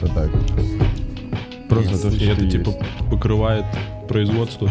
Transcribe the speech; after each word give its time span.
просто 0.00 0.14
так. 0.14 0.30
Просто 1.68 2.10
то, 2.10 2.16
что 2.16 2.24
это 2.24 2.48
типа 2.48 2.72
покрывает 3.10 3.64
производство. 4.08 4.70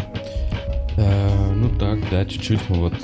Э, 0.96 1.52
ну 1.54 1.68
так, 1.78 1.98
да, 2.10 2.24
чуть-чуть 2.24 2.60
мы 2.68 2.76
вот... 2.76 2.94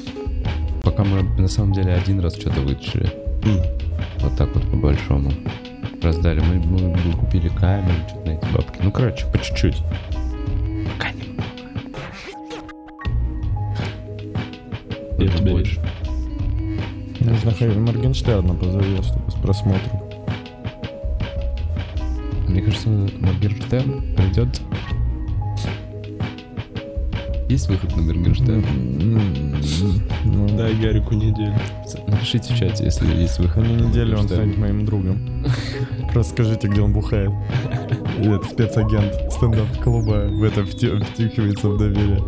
Пока 0.82 1.04
мы 1.04 1.22
на 1.38 1.48
самом 1.48 1.72
деле 1.72 1.92
один 1.92 2.20
раз 2.20 2.36
что-то 2.36 2.60
вытащили. 2.60 3.10
Вот 4.20 4.36
так 4.36 4.54
вот 4.54 4.64
по-большому. 4.70 5.32
Раздали. 6.02 6.40
Мы, 6.40 6.54
мы 6.54 7.12
купили 7.16 7.48
камеру, 7.48 7.94
что-то 8.08 8.26
на 8.26 8.34
эти 8.34 8.44
бабки. 8.52 8.80
Ну, 8.82 8.90
короче, 8.90 9.26
по 9.26 9.38
чуть-чуть. 9.38 9.76
Пока 10.92 11.12
не 11.12 11.22
Я 15.18 15.24
Нужно 15.24 15.38
тебя 15.38 15.52
больше. 15.52 15.80
Нужно 17.20 17.80
Моргенштерна 17.80 18.54
позови, 18.54 18.96
чтобы 19.02 19.30
с 19.30 19.34
просмотром. 19.34 20.01
Мне 22.52 22.60
кажется, 22.60 22.90
Моргенштерн 22.90 24.14
придет. 24.14 24.60
Есть 27.48 27.66
выход 27.68 27.96
на 27.96 28.02
Моргенштерн? 28.02 28.62
Ну, 30.24 30.48
Дай 30.58 30.74
Гарику 30.74 31.14
неделю. 31.14 31.54
Напишите 32.06 32.52
в 32.52 32.58
чате, 32.58 32.84
если 32.84 33.06
есть 33.06 33.38
выход. 33.38 33.64
На 33.64 33.72
неделю 33.72 34.18
он 34.18 34.28
станет 34.28 34.58
моим 34.58 34.84
другом. 34.84 35.46
Просто 36.12 36.32
скажите, 36.34 36.68
где 36.68 36.82
он 36.82 36.92
бухает. 36.92 37.30
Это 38.18 38.44
спецагент 38.44 39.14
стендап-клуба 39.32 40.26
в 40.28 40.42
это 40.42 40.62
втюхивается 40.66 41.70
в 41.70 41.78
доверие. 41.78 42.22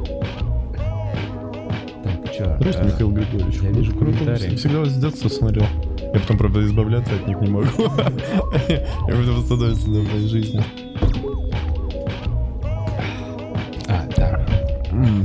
Так, 2.02 2.32
чё? 2.32 2.56
Просто 2.60 2.82
э, 2.82 2.87
Михаил 2.87 3.10
Григорьевич. 3.12 3.60
я 3.60 3.70
вижу 3.73 3.93
Круто, 3.95 4.16
комментарии. 4.18 4.56
Всегда 4.56 4.79
вас 4.80 4.88
с 4.88 4.96
детства 4.96 5.29
смотрел. 5.29 5.66
Я 6.14 6.20
потом, 6.20 6.38
правда, 6.38 6.64
избавляться 6.64 7.12
от 7.14 7.27
них 7.27 7.41
не 7.41 7.50
могу. 7.50 7.66
И 8.68 9.10
потом 9.10 9.42
становится 9.45 9.91
на 9.91 10.02
моей 10.02 10.28
жизни. 10.28 10.62
А, 13.88 14.06
так. 14.15 14.48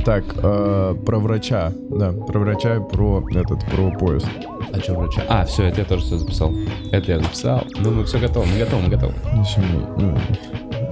Так, 0.04 0.24
э, 0.42 0.96
про 1.06 1.18
врача. 1.20 1.72
Да, 1.90 2.12
про 2.12 2.40
врача 2.40 2.76
и 2.76 2.80
про 2.80 3.24
этот, 3.30 3.64
про 3.66 3.90
поезд. 3.92 4.28
А 4.72 4.80
что 4.80 4.94
врача? 4.94 5.22
А, 5.28 5.44
все, 5.44 5.64
это 5.64 5.82
я 5.82 5.86
тоже 5.86 6.02
все 6.02 6.18
записал. 6.18 6.52
Это 6.90 7.12
я 7.12 7.18
записал. 7.20 7.64
Ну, 7.78 7.92
мы 7.92 8.04
все 8.04 8.18
готовы, 8.18 8.46
мы 8.46 8.58
готовы, 8.58 8.82
мы 8.82 8.88
готовы. 8.88 9.14
Если, 9.36 9.60
мы- 9.60 9.96
ну, 9.96 10.18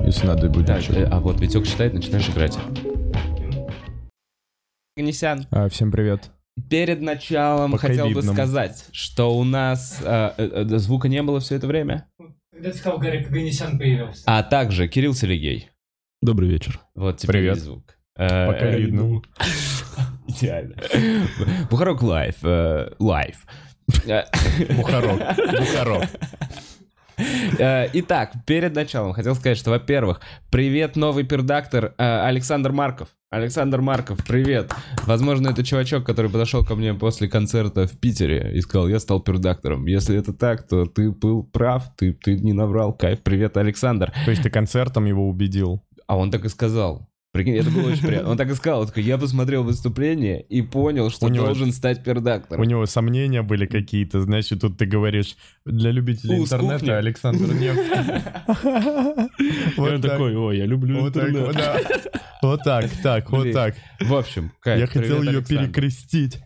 если 0.05 0.29
надо 0.29 0.49
будет 0.49 0.67
Так, 0.67 0.89
э, 0.91 1.09
а 1.11 1.19
вот 1.19 1.41
Витек 1.41 1.67
читает, 1.67 1.93
начинаешь 1.95 2.29
играть. 2.29 2.57
Ганесян, 4.97 5.47
А, 5.51 5.69
всем 5.69 5.91
привет. 5.91 6.31
Перед 6.71 7.01
началом 7.01 7.73
По 7.73 7.79
хотел 7.79 8.11
бы 8.11 8.23
сказать, 8.23 8.87
что 8.93 9.37
у 9.37 9.45
нас 9.45 10.01
э, 10.03 10.33
э, 10.37 10.65
э, 10.71 10.79
звука 10.79 11.09
не 11.09 11.23
было 11.23 11.41
все 11.41 11.57
это 11.57 11.67
время. 11.67 12.07
Когда 12.53 12.71
ты 12.73 12.79
сказал, 12.79 12.99
Гарик 12.99 13.29
Оганисян 13.29 13.79
появился. 13.79 14.23
А 14.27 14.43
также 14.43 14.89
Кирилл 14.89 15.15
Селегей. 15.15 15.71
Добрый 16.21 16.49
вечер. 16.49 16.81
Вот 16.95 17.19
теперь 17.19 17.37
Привет. 17.37 17.55
есть 17.55 17.67
звук. 17.67 17.97
Э, 18.17 18.47
По 18.49 18.53
э, 18.53 18.59
ковидному. 18.59 19.23
Идеально. 20.27 20.77
Бухарог 21.71 22.03
Live. 22.03 22.37
э, 22.43 22.91
Live. 22.99 23.47
Бухарог. 24.77 25.21
Бухарог. 25.37 26.05
Э, 27.59 27.89
Итак, 27.93 28.33
перед 28.47 28.75
началом 28.75 29.13
хотел 29.13 29.35
сказать, 29.35 29.59
что, 29.59 29.71
во-первых, 29.71 30.21
привет, 30.51 30.97
новый 30.97 31.25
пердактор 31.25 31.95
э, 31.99 32.21
Александр 32.27 32.73
Марков. 32.73 33.09
Александр 33.31 33.83
Марков, 33.83 34.25
привет. 34.27 34.73
Возможно, 35.05 35.49
это 35.49 35.63
чувачок, 35.63 36.07
который 36.07 36.31
подошел 36.31 36.65
ко 36.65 36.75
мне 36.77 36.95
после 36.95 37.29
концерта 37.29 37.87
в 37.87 37.99
Питере 37.99 38.53
и 38.55 38.61
сказал, 38.63 38.89
я 38.89 38.99
стал 39.01 39.21
пердактором. 39.21 39.87
Если 39.87 40.17
это 40.17 40.33
так, 40.33 40.67
то 40.67 40.87
ты 40.87 41.11
был 41.11 41.45
прав, 41.45 41.95
ты, 41.97 42.15
ты 42.15 42.39
не 42.39 42.55
наврал. 42.55 42.95
Кайф, 42.95 43.21
привет, 43.21 43.57
Александр. 43.57 44.13
То 44.25 44.31
есть 44.31 44.43
ты 44.43 44.51
концертом 44.51 45.05
его 45.05 45.29
убедил? 45.29 45.85
А 46.07 46.17
он 46.17 46.31
так 46.31 46.45
и 46.47 46.49
сказал. 46.49 47.09
Прикинь, 47.39 47.55
это 47.55 47.71
было 47.71 47.91
очень 47.93 48.05
приятно. 48.05 48.31
Он 48.31 48.37
так 48.37 48.51
и 48.51 48.55
сказал, 48.55 48.85
такой, 48.87 49.05
я 49.05 49.17
посмотрел 49.17 49.63
выступление 49.63 50.43
и 50.43 50.61
понял, 50.61 51.09
что 51.09 51.27
У 51.27 51.29
него- 51.29 51.47
должен 51.47 51.73
стать 51.73 52.01
У 52.01 52.03
пердактором. 52.03 52.65
него 52.65 52.85
сомнения 52.87 53.43
были 53.43 53.67
какие-то, 53.67 54.19
и 54.51 54.57
тут 54.57 54.77
ты 54.77 54.87
говоришь, 54.87 55.37
для 55.65 55.93
любителей 55.93 56.39
У, 56.41 56.43
интернета 56.43 56.79
кухни. 56.81 56.91
Александр 56.91 57.55
Невский. 57.55 58.23
Вот 59.77 60.03
такой, 60.03 60.35
ой, 60.37 60.59
я 60.59 60.67
люблю 60.67 61.07
интернет. 61.07 61.57
вот, 62.43 62.63
так, 62.65 62.91
так, 63.03 63.31
вот 63.31 63.53
так. 63.53 63.77
В 64.01 64.15
общем, 64.15 64.51
Я 64.65 64.87
хотел 64.87 65.23
ее 65.23 65.43
перекрестить. 65.45 66.39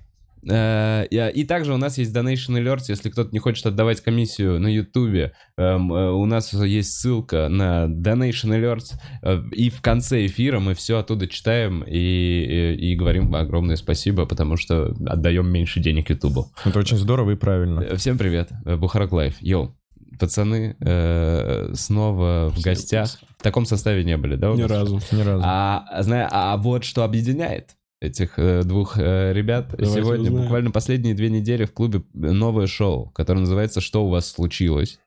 Э, 0.48 1.06
И 1.32 1.44
также 1.44 1.72
у 1.72 1.76
нас 1.76 1.98
есть 1.98 2.14
Donation 2.14 2.60
Alerts, 2.60 2.84
если 2.88 3.10
кто-то 3.10 3.30
не 3.32 3.38
хочет 3.38 3.66
отдавать 3.66 4.00
комиссию 4.00 4.58
на 4.60 4.66
Ютубе, 4.68 5.32
эм, 5.56 5.92
э, 5.92 6.10
у 6.10 6.24
нас 6.26 6.52
есть 6.52 6.92
ссылка 6.98 7.48
на 7.48 7.84
Donation 7.86 8.50
Alerts, 8.58 8.94
э, 9.22 9.42
и 9.52 9.70
в 9.70 9.80
конце 9.80 10.26
эфира 10.26 10.58
мы 10.58 10.74
все 10.74 10.98
оттуда 10.98 11.26
читаем 11.26 11.82
и, 11.82 11.96
и, 11.96 12.92
и 12.92 12.96
говорим 12.96 13.34
огромное 13.34 13.76
спасибо, 13.76 14.26
потому 14.26 14.56
что 14.56 14.94
отдаем 15.06 15.48
меньше 15.48 15.80
денег 15.80 16.10
Ютубу. 16.10 16.50
Это 16.64 16.78
очень 16.78 16.96
здорово 16.98 17.32
и 17.32 17.36
правильно. 17.36 17.96
Всем 17.96 18.18
привет, 18.18 18.50
Бухарог 18.64 19.12
Live, 19.12 19.36
yo. 19.40 19.76
Пацаны 20.18 20.76
э, 20.80 21.70
снова 21.74 22.52
в 22.54 22.60
гостях. 22.62 23.18
В 23.38 23.42
таком 23.42 23.64
составе 23.64 24.04
не 24.04 24.16
были, 24.16 24.36
да? 24.36 24.50
Ни 24.52 24.62
разу. 24.62 25.00
Ни 25.10 25.22
разу. 25.22 25.42
А, 25.44 26.02
зна- 26.02 26.28
а 26.30 26.56
вот 26.58 26.84
что 26.84 27.02
объединяет 27.02 27.70
этих 28.02 28.38
э, 28.38 28.62
двух 28.64 28.98
э, 28.98 29.32
ребят. 29.32 29.68
Давайте 29.78 30.00
Сегодня, 30.02 30.24
узнаем. 30.24 30.42
буквально 30.42 30.70
последние 30.72 31.14
две 31.14 31.30
недели 31.30 31.64
в 31.64 31.72
клубе 31.72 32.02
новое 32.12 32.66
шоу, 32.66 33.10
которое 33.10 33.40
называется 33.40 33.80
«Что 33.80 34.04
у 34.04 34.08
вас 34.08 34.28
случилось?». 34.30 34.98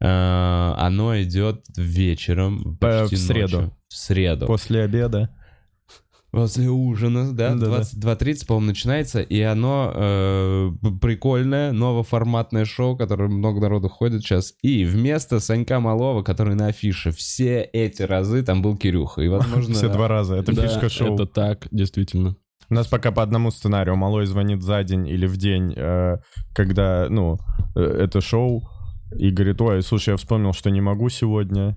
Э, 0.00 0.74
оно 0.76 1.20
идет 1.22 1.64
вечером, 1.76 2.76
Э, 2.80 3.00
почти 3.00 3.16
в 3.16 3.18
среду. 3.20 3.56
ночью. 3.60 3.76
В 3.88 3.94
среду. 3.94 4.46
После 4.46 4.82
обеда. 4.82 5.30
После 6.32 6.70
ужина, 6.70 7.34
да, 7.34 7.54
Да-да. 7.54 7.82
22.30, 7.82 8.46
по-моему, 8.46 8.68
начинается, 8.68 9.20
и 9.20 9.40
оно 9.42 9.92
э, 9.94 10.70
прикольное, 10.98 11.72
новоформатное 11.72 12.64
шоу, 12.64 12.96
которое 12.96 13.28
много 13.28 13.60
народу 13.60 13.90
ходит 13.90 14.22
сейчас. 14.22 14.54
И 14.62 14.86
вместо 14.86 15.40
Санька 15.40 15.78
Малова, 15.78 16.22
который 16.22 16.54
на 16.54 16.68
афише, 16.68 17.10
все 17.10 17.60
эти 17.60 18.00
разы 18.00 18.42
там 18.42 18.62
был 18.62 18.78
Кирюха. 18.78 19.20
И, 19.20 19.28
возможно... 19.28 19.74
Все 19.74 19.90
два 19.92 20.08
раза. 20.08 20.36
Это 20.36 20.54
Да, 20.54 20.62
фишка 20.62 20.88
шоу. 20.88 21.14
Это 21.14 21.26
так, 21.26 21.68
действительно. 21.70 22.34
У 22.70 22.74
нас 22.74 22.86
пока 22.86 23.12
по 23.12 23.22
одному 23.22 23.50
сценарию. 23.50 23.96
Малой 23.96 24.24
звонит 24.24 24.62
за 24.62 24.82
день 24.84 25.06
или 25.06 25.26
в 25.26 25.36
день, 25.36 25.74
э, 25.76 26.16
когда, 26.54 27.08
ну, 27.10 27.38
э, 27.76 27.82
это 27.82 28.22
шоу, 28.22 28.66
и 29.18 29.30
говорит, 29.30 29.60
ой, 29.60 29.82
слушай, 29.82 30.10
я 30.10 30.16
вспомнил, 30.16 30.54
что 30.54 30.70
не 30.70 30.80
могу 30.80 31.10
сегодня. 31.10 31.76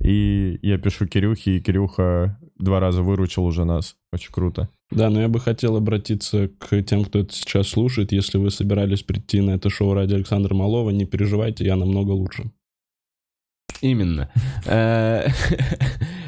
И 0.00 0.58
я 0.62 0.78
пишу 0.78 1.06
Кирюхе, 1.06 1.56
и 1.56 1.60
Кирюха 1.60 2.38
два 2.58 2.80
раза 2.80 3.02
выручил 3.02 3.44
уже 3.44 3.64
нас. 3.64 3.96
Очень 4.12 4.32
круто. 4.32 4.68
Да, 4.90 5.10
но 5.10 5.20
я 5.20 5.28
бы 5.28 5.40
хотел 5.40 5.76
обратиться 5.76 6.48
к 6.48 6.82
тем, 6.82 7.04
кто 7.04 7.20
это 7.20 7.34
сейчас 7.34 7.68
слушает. 7.68 8.12
Если 8.12 8.38
вы 8.38 8.50
собирались 8.50 9.02
прийти 9.02 9.40
на 9.40 9.52
это 9.52 9.68
шоу 9.70 9.94
ради 9.94 10.14
Александра 10.14 10.54
Малова, 10.54 10.90
не 10.90 11.06
переживайте, 11.06 11.64
я 11.64 11.76
намного 11.76 12.12
лучше. 12.12 12.50
Именно. 13.80 14.30
Э, 14.66 15.28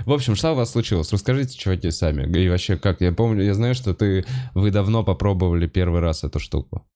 В 0.04 0.12
общем, 0.12 0.36
что 0.36 0.52
у 0.52 0.54
вас 0.54 0.70
случилось? 0.70 1.12
Расскажите, 1.12 1.58
чуваки, 1.58 1.90
сами. 1.90 2.24
И 2.38 2.48
вообще, 2.48 2.76
как? 2.76 3.00
Я 3.00 3.12
помню, 3.12 3.44
я 3.44 3.54
знаю, 3.54 3.74
что 3.74 3.94
ты, 3.94 4.24
вы 4.54 4.70
давно 4.70 5.04
попробовали 5.04 5.66
первый 5.66 6.00
раз 6.00 6.24
эту 6.24 6.38
штуку. 6.38 6.86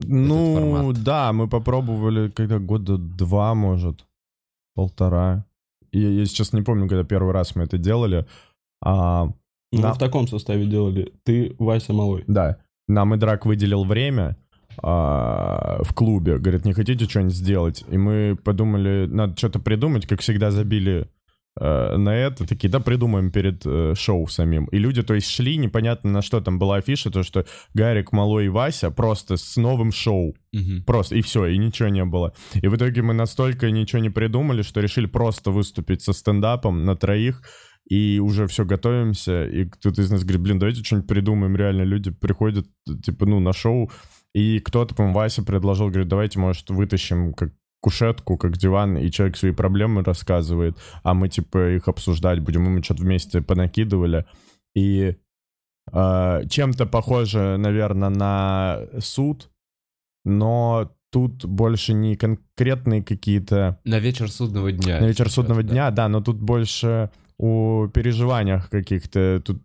Ну, 0.00 0.92
да, 0.92 1.32
мы 1.32 1.48
попробовали 1.48 2.30
когда 2.30 2.58
года 2.58 2.98
два, 2.98 3.54
может, 3.54 4.06
полтора. 4.74 5.44
Я, 5.92 6.08
я 6.10 6.24
сейчас 6.26 6.52
не 6.52 6.62
помню, 6.62 6.88
когда 6.88 7.04
первый 7.04 7.32
раз 7.32 7.54
мы 7.56 7.64
это 7.64 7.78
делали. 7.78 8.26
А, 8.82 9.26
Ну, 9.72 9.82
Да. 9.82 9.92
в 9.92 9.98
таком 9.98 10.26
составе 10.28 10.66
делали. 10.66 11.12
Ты, 11.24 11.54
Вася 11.58 11.92
Малой. 11.92 12.24
Да. 12.26 12.58
Нам 12.88 13.14
и 13.14 13.18
Драк 13.18 13.44
выделил 13.44 13.84
время 13.84 14.36
а, 14.82 15.82
в 15.82 15.92
клубе. 15.94 16.38
Говорит, 16.38 16.64
не 16.64 16.72
хотите 16.72 17.04
что-нибудь 17.04 17.34
сделать? 17.34 17.84
И 17.90 17.98
мы 17.98 18.36
подумали, 18.42 19.06
надо 19.06 19.36
что-то 19.36 19.58
придумать. 19.58 20.06
Как 20.06 20.20
всегда, 20.20 20.50
забили 20.50 21.08
на 21.60 22.14
это. 22.14 22.46
Такие, 22.46 22.68
да, 22.68 22.80
придумаем 22.80 23.30
перед 23.30 23.62
э, 23.64 23.94
шоу 23.96 24.26
самим. 24.28 24.66
И 24.66 24.78
люди, 24.78 25.02
то 25.02 25.14
есть, 25.14 25.28
шли, 25.28 25.56
непонятно 25.56 26.10
на 26.10 26.22
что 26.22 26.40
там 26.40 26.58
была 26.58 26.76
афиша, 26.76 27.10
то, 27.10 27.22
что 27.22 27.44
Гарик, 27.74 28.12
Малой 28.12 28.46
и 28.46 28.48
Вася 28.48 28.90
просто 28.90 29.36
с 29.36 29.56
новым 29.56 29.92
шоу. 29.92 30.34
Просто, 30.86 31.16
и 31.16 31.22
все, 31.22 31.46
и 31.46 31.58
ничего 31.58 31.88
не 31.88 32.04
было. 32.04 32.32
И 32.54 32.68
в 32.68 32.76
итоге 32.76 33.02
мы 33.02 33.14
настолько 33.14 33.70
ничего 33.70 34.00
не 34.00 34.10
придумали, 34.10 34.62
что 34.62 34.80
решили 34.80 35.06
просто 35.06 35.50
выступить 35.50 36.02
со 36.02 36.12
стендапом 36.12 36.84
на 36.84 36.96
троих, 36.96 37.42
и 37.88 38.18
уже 38.18 38.46
все 38.46 38.64
готовимся, 38.64 39.46
и 39.46 39.64
кто-то 39.64 40.02
из 40.02 40.10
нас 40.10 40.22
говорит, 40.22 40.42
блин, 40.42 40.58
давайте 40.58 40.84
что-нибудь 40.84 41.08
придумаем, 41.08 41.56
реально 41.56 41.82
люди 41.82 42.10
приходят, 42.10 42.66
типа, 43.02 43.26
ну, 43.26 43.40
на 43.40 43.52
шоу, 43.52 43.90
и 44.34 44.58
кто-то, 44.58 44.94
по-моему, 44.94 45.16
Вася 45.16 45.42
предложил, 45.42 45.88
говорит, 45.88 46.08
давайте, 46.08 46.38
может, 46.38 46.68
вытащим 46.70 47.32
как 47.32 47.52
кушетку, 47.88 48.36
как 48.36 48.58
диван, 48.58 48.98
и 48.98 49.10
человек 49.10 49.38
свои 49.38 49.52
проблемы 49.52 50.02
рассказывает, 50.04 50.76
а 51.02 51.14
мы, 51.14 51.30
типа, 51.30 51.76
их 51.76 51.88
обсуждать 51.88 52.40
будем, 52.40 52.66
и 52.66 52.68
мы 52.68 52.82
что-то 52.82 53.02
вместе 53.02 53.40
понакидывали, 53.40 54.26
и 54.76 55.16
э, 55.90 56.42
чем-то 56.50 56.84
похоже, 56.84 57.56
наверное, 57.56 58.10
на 58.10 58.80
суд, 58.98 59.48
но 60.26 60.94
тут 61.10 61.46
больше 61.46 61.94
не 61.94 62.16
конкретные 62.16 63.02
какие-то 63.02 63.78
На 63.84 63.98
вечер 64.00 64.30
судного 64.30 64.70
дня. 64.70 65.00
на 65.00 65.06
вечер 65.06 65.30
судного 65.30 65.62
да. 65.62 65.68
дня, 65.68 65.90
да, 65.90 66.08
но 66.08 66.20
тут 66.20 66.36
больше 66.36 67.10
о 67.38 67.88
переживаниях 67.88 68.68
каких-то, 68.68 69.40
тут 69.42 69.62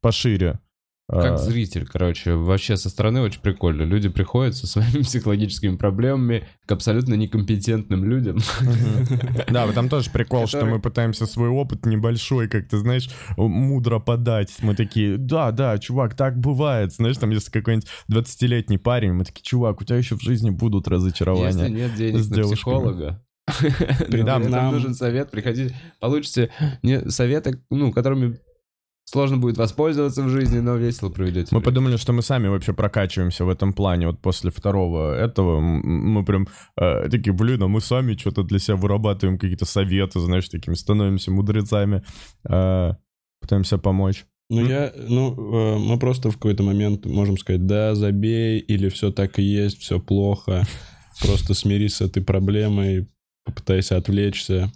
пошире. 0.00 0.60
Как 1.08 1.34
А, 1.34 1.36
зритель, 1.36 1.86
короче, 1.86 2.34
вообще 2.34 2.76
со 2.76 2.90
стороны 2.90 3.20
очень 3.20 3.40
прикольно. 3.40 3.82
Люди 3.82 4.08
приходят 4.08 4.56
со 4.56 4.66
своими 4.66 5.02
психологическими 5.04 5.76
проблемами 5.76 6.48
к 6.66 6.72
абсолютно 6.72 7.14
некомпетентным 7.14 8.04
людям. 8.04 8.38
Да, 9.48 9.66
вот 9.66 9.76
там 9.76 9.88
тоже 9.88 10.10
прикол, 10.10 10.48
что 10.48 10.64
мы 10.66 10.80
пытаемся 10.80 11.26
свой 11.26 11.48
опыт 11.48 11.86
небольшой, 11.86 12.48
как 12.48 12.66
ты 12.68 12.78
знаешь, 12.78 13.08
мудро 13.36 14.00
подать. 14.00 14.52
Мы 14.62 14.74
такие, 14.74 15.16
да, 15.16 15.52
да, 15.52 15.78
чувак, 15.78 16.14
так 16.16 16.38
бывает. 16.40 16.92
Знаешь, 16.92 17.16
там 17.18 17.30
если 17.30 17.52
какой-нибудь 17.52 17.86
20-летний 18.10 18.78
парень, 18.78 19.12
мы 19.12 19.24
такие, 19.24 19.42
чувак, 19.44 19.80
у 19.80 19.84
тебя 19.84 19.98
еще 19.98 20.16
в 20.16 20.22
жизни 20.22 20.50
будут 20.50 20.86
Если 20.88 20.94
разочарования. 20.94 21.68
нет 21.68 21.94
денег 21.94 22.28
на 22.28 22.42
психолога, 22.42 23.24
При 24.08 24.22
да, 24.22 24.38
этом 24.38 24.50
нам 24.50 24.50
нам- 24.50 24.74
нужен 24.74 24.92
совет, 24.94 25.30
приходите, 25.30 25.72
получите 26.00 26.50
не 26.82 27.08
советы, 27.10 27.62
ну, 27.70 27.92
которыми 27.92 28.40
сложно 29.06 29.38
будет 29.38 29.56
воспользоваться 29.56 30.22
в 30.22 30.28
жизни, 30.28 30.58
но 30.58 30.76
весело 30.76 31.08
проведете. 31.08 31.48
Мы 31.52 31.58
время. 31.58 31.64
подумали, 31.64 31.96
что 31.96 32.12
мы 32.12 32.22
сами 32.22 32.48
вообще 32.48 32.72
прокачиваемся 32.72 33.44
в 33.44 33.48
этом 33.48 33.72
плане. 33.72 34.08
Вот 34.08 34.20
после 34.20 34.50
второго 34.50 35.16
этого 35.16 35.60
мы 35.60 36.24
прям 36.24 36.48
э, 36.76 37.08
такие, 37.08 37.32
блин, 37.32 37.62
а 37.62 37.68
мы 37.68 37.80
сами 37.80 38.14
что-то 38.14 38.42
для 38.42 38.58
себя 38.58 38.76
вырабатываем, 38.76 39.38
какие-то 39.38 39.64
советы, 39.64 40.20
знаешь, 40.20 40.48
такими 40.48 40.74
становимся 40.74 41.30
мудрецами, 41.30 42.02
э, 42.48 42.92
пытаемся 43.40 43.78
помочь. 43.78 44.26
Ну, 44.50 44.60
М? 44.60 44.68
я, 44.68 44.92
ну, 45.08 45.34
э, 45.34 45.78
мы 45.78 45.98
просто 45.98 46.30
в 46.30 46.34
какой-то 46.34 46.64
момент 46.64 47.06
можем 47.06 47.38
сказать, 47.38 47.66
да, 47.66 47.94
забей, 47.94 48.58
или 48.58 48.88
все 48.88 49.12
так 49.12 49.38
и 49.38 49.42
есть, 49.42 49.80
все 49.80 50.00
плохо, 50.00 50.64
просто 51.20 51.54
смирись 51.54 51.96
с 51.96 52.00
этой 52.00 52.22
проблемой, 52.22 53.08
попытайся 53.44 53.96
отвлечься. 53.96 54.72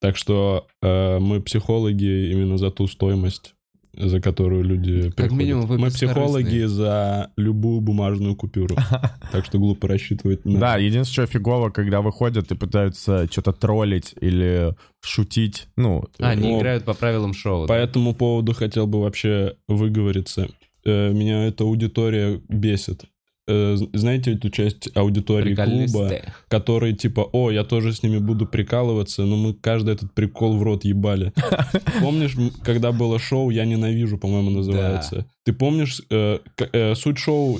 Так 0.00 0.16
что 0.16 0.66
э, 0.82 1.18
мы 1.18 1.40
психологи 1.40 2.32
именно 2.32 2.56
за 2.56 2.70
ту 2.70 2.86
стоимость, 2.86 3.54
за 3.92 4.20
которую 4.20 4.64
люди 4.64 5.10
приходят. 5.10 5.32
минимум 5.32 5.66
вы 5.66 5.78
мы 5.78 5.88
психологи 5.88 6.64
за 6.64 7.30
любую 7.36 7.80
бумажную 7.80 8.34
купюру. 8.34 8.76
Так 9.32 9.44
что 9.44 9.58
глупо 9.58 9.86
рассчитывать 9.86 10.44
на... 10.44 10.58
Да, 10.58 10.76
единственное, 10.76 11.26
что 11.26 11.32
фигово, 11.32 11.70
когда 11.70 12.00
выходят 12.00 12.50
и 12.50 12.56
пытаются 12.56 13.28
что-то 13.30 13.52
троллить 13.52 14.14
или 14.20 14.74
шутить, 15.00 15.68
ну... 15.76 16.04
А, 16.18 16.30
они 16.30 16.58
играют 16.58 16.84
по 16.84 16.94
правилам 16.94 17.32
шоу. 17.32 17.66
По 17.68 17.74
этому 17.74 18.14
поводу 18.14 18.52
хотел 18.54 18.86
бы 18.88 19.00
вообще 19.02 19.54
выговориться. 19.68 20.48
Э, 20.84 21.12
Меня 21.12 21.46
эта 21.46 21.62
аудитория 21.64 22.40
бесит. 22.48 23.04
Э, 23.50 23.76
Знаете 23.92 24.34
эту 24.34 24.48
часть 24.50 24.96
аудитории 24.96 25.54
клуба, 25.54 26.22
которые 26.48 26.94
типа, 26.94 27.28
о, 27.32 27.50
я 27.50 27.64
тоже 27.64 27.92
с 27.92 28.02
ними 28.02 28.18
буду 28.18 28.46
прикалываться, 28.46 29.22
но 29.22 29.36
мы 29.36 29.54
каждый 29.54 29.94
этот 29.94 30.12
прикол 30.14 30.56
в 30.56 30.62
рот 30.62 30.84
ебали. 30.84 31.32
Помнишь, 32.00 32.36
когда 32.62 32.92
было 32.92 33.18
шоу 33.18 33.50
«Я 33.50 33.64
ненавижу», 33.64 34.18
по-моему, 34.18 34.50
называется? 34.50 35.26
Ты 35.44 35.52
помнишь 35.52 36.00
э, 36.10 36.38
э, 36.72 36.94
суть 36.94 37.18
шоу? 37.18 37.58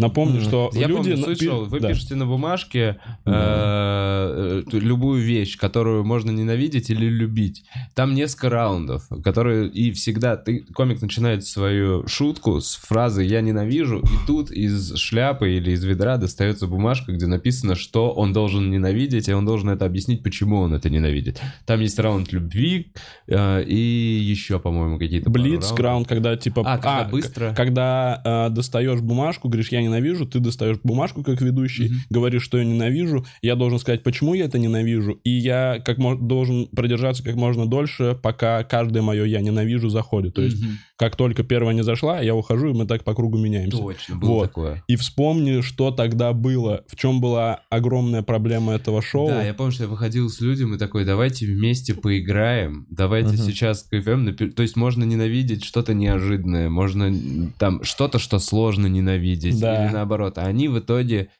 Напомню, 0.00 0.40
что 0.40 0.70
Я 0.72 0.86
люди... 0.86 1.14
помню 1.14 1.36
шоу. 1.36 1.64
Вы 1.66 1.80
да. 1.80 1.88
пишете 1.88 2.14
на 2.14 2.26
бумажке 2.26 2.98
э, 3.24 3.30
э, 3.32 4.62
любую 4.72 5.22
вещь, 5.22 5.56
которую 5.56 6.04
можно 6.04 6.30
ненавидеть 6.30 6.90
или 6.90 7.06
любить. 7.06 7.64
Там 7.94 8.14
несколько 8.14 8.50
раундов, 8.50 9.08
которые 9.22 9.68
и 9.68 9.92
всегда 9.92 10.36
ты 10.36 10.60
комик 10.72 11.02
начинает 11.02 11.44
свою 11.44 12.06
шутку 12.06 12.60
с 12.60 12.76
фразы 12.76 13.22
"я 13.22 13.40
ненавижу", 13.40 13.98
и 14.00 14.26
тут 14.26 14.50
из 14.50 14.96
шляпы 14.96 15.56
или 15.56 15.72
из 15.72 15.84
ведра 15.84 16.16
достается 16.16 16.66
бумажка, 16.66 17.12
где 17.12 17.26
написано, 17.26 17.74
что 17.74 18.10
он 18.10 18.32
должен 18.32 18.70
ненавидеть, 18.70 19.28
и 19.28 19.32
он 19.32 19.44
должен 19.44 19.70
это 19.70 19.84
объяснить, 19.86 20.22
почему 20.22 20.60
он 20.60 20.74
это 20.74 20.90
ненавидит. 20.90 21.40
Там 21.66 21.80
есть 21.80 21.98
раунд 21.98 22.32
любви 22.32 22.92
э, 23.26 23.62
и 23.64 23.76
еще, 23.76 24.58
по-моему, 24.58 24.98
какие-то 24.98 25.30
Блиц, 25.30 25.72
краунд, 25.72 26.08
когда 26.08 26.36
типа... 26.36 26.62
А, 26.64 26.78
когда 26.78 27.04
к- 27.04 27.10
быстро. 27.10 27.54
Когда 27.56 28.22
э, 28.24 28.50
достаешь 28.50 29.00
бумажку, 29.00 29.48
говоришь, 29.48 29.68
я 29.68 29.82
ненавижу, 29.90 30.26
ты 30.26 30.40
достаешь 30.40 30.78
бумажку 30.82 31.22
как 31.22 31.40
ведущий, 31.40 31.88
Мгм. 31.88 31.96
говоришь, 32.10 32.42
что 32.42 32.58
я 32.58 32.64
ненавижу, 32.64 33.26
я 33.42 33.56
должен 33.56 33.78
сказать, 33.78 34.02
почему 34.02 34.34
я 34.34 34.44
это 34.44 34.58
ненавижу, 34.58 35.20
и 35.24 35.30
я 35.30 35.80
как 35.84 35.98
должен 36.26 36.66
продержаться 36.66 37.22
как 37.22 37.34
можно 37.34 37.66
дольше, 37.66 38.16
пока 38.22 38.62
каждое 38.64 39.02
мое 39.02 39.24
я 39.24 39.40
ненавижу 39.40 39.88
заходит. 39.88 40.34
То 40.34 40.42
есть, 40.42 40.62
Мгм. 40.62 40.78
Как 41.00 41.16
только 41.16 41.42
первая 41.44 41.74
не 41.74 41.82
зашла, 41.82 42.20
я 42.20 42.34
ухожу, 42.34 42.68
и 42.68 42.72
мы 42.74 42.84
так 42.84 43.04
по 43.04 43.14
кругу 43.14 43.38
меняемся. 43.38 43.78
Точно, 43.78 44.16
было 44.16 44.28
Вот. 44.28 44.42
такое. 44.48 44.84
И 44.86 44.96
вспомни, 44.96 45.62
что 45.62 45.92
тогда 45.92 46.34
было, 46.34 46.84
в 46.88 46.94
чем 46.94 47.22
была 47.22 47.60
огромная 47.70 48.22
проблема 48.22 48.74
этого 48.74 49.00
шоу. 49.00 49.28
Да, 49.28 49.42
я 49.42 49.54
помню, 49.54 49.72
что 49.72 49.84
я 49.84 49.88
выходил 49.88 50.28
с 50.28 50.42
людям 50.42 50.74
и 50.74 50.78
такой, 50.78 51.06
давайте 51.06 51.46
вместе 51.46 51.94
поиграем, 51.94 52.86
давайте 52.90 53.30
Мгм. 53.30 53.38
сейчас 53.38 53.82
кайфуем. 53.84 54.28
Напи- 54.28 54.50
То 54.50 54.60
есть 54.60 54.76
можно 54.76 55.02
ненавидеть 55.04 55.64
что-то 55.64 55.94
неожиданное, 55.94 56.68
можно 56.68 57.10
там 57.58 57.82
что-то, 57.82 58.18
что 58.18 58.38
сложно 58.38 58.86
ненавидеть, 58.86 59.58
Да. 59.58 59.86
или 59.86 59.92
наоборот. 59.94 60.36
А 60.36 60.42
они 60.42 60.68
в 60.68 60.78
итоге 60.80 61.30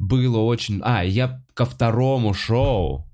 было 0.00 0.38
очень... 0.40 0.80
А, 0.82 1.04
я 1.04 1.40
ко 1.54 1.64
второму 1.66 2.34
шоу, 2.34 3.06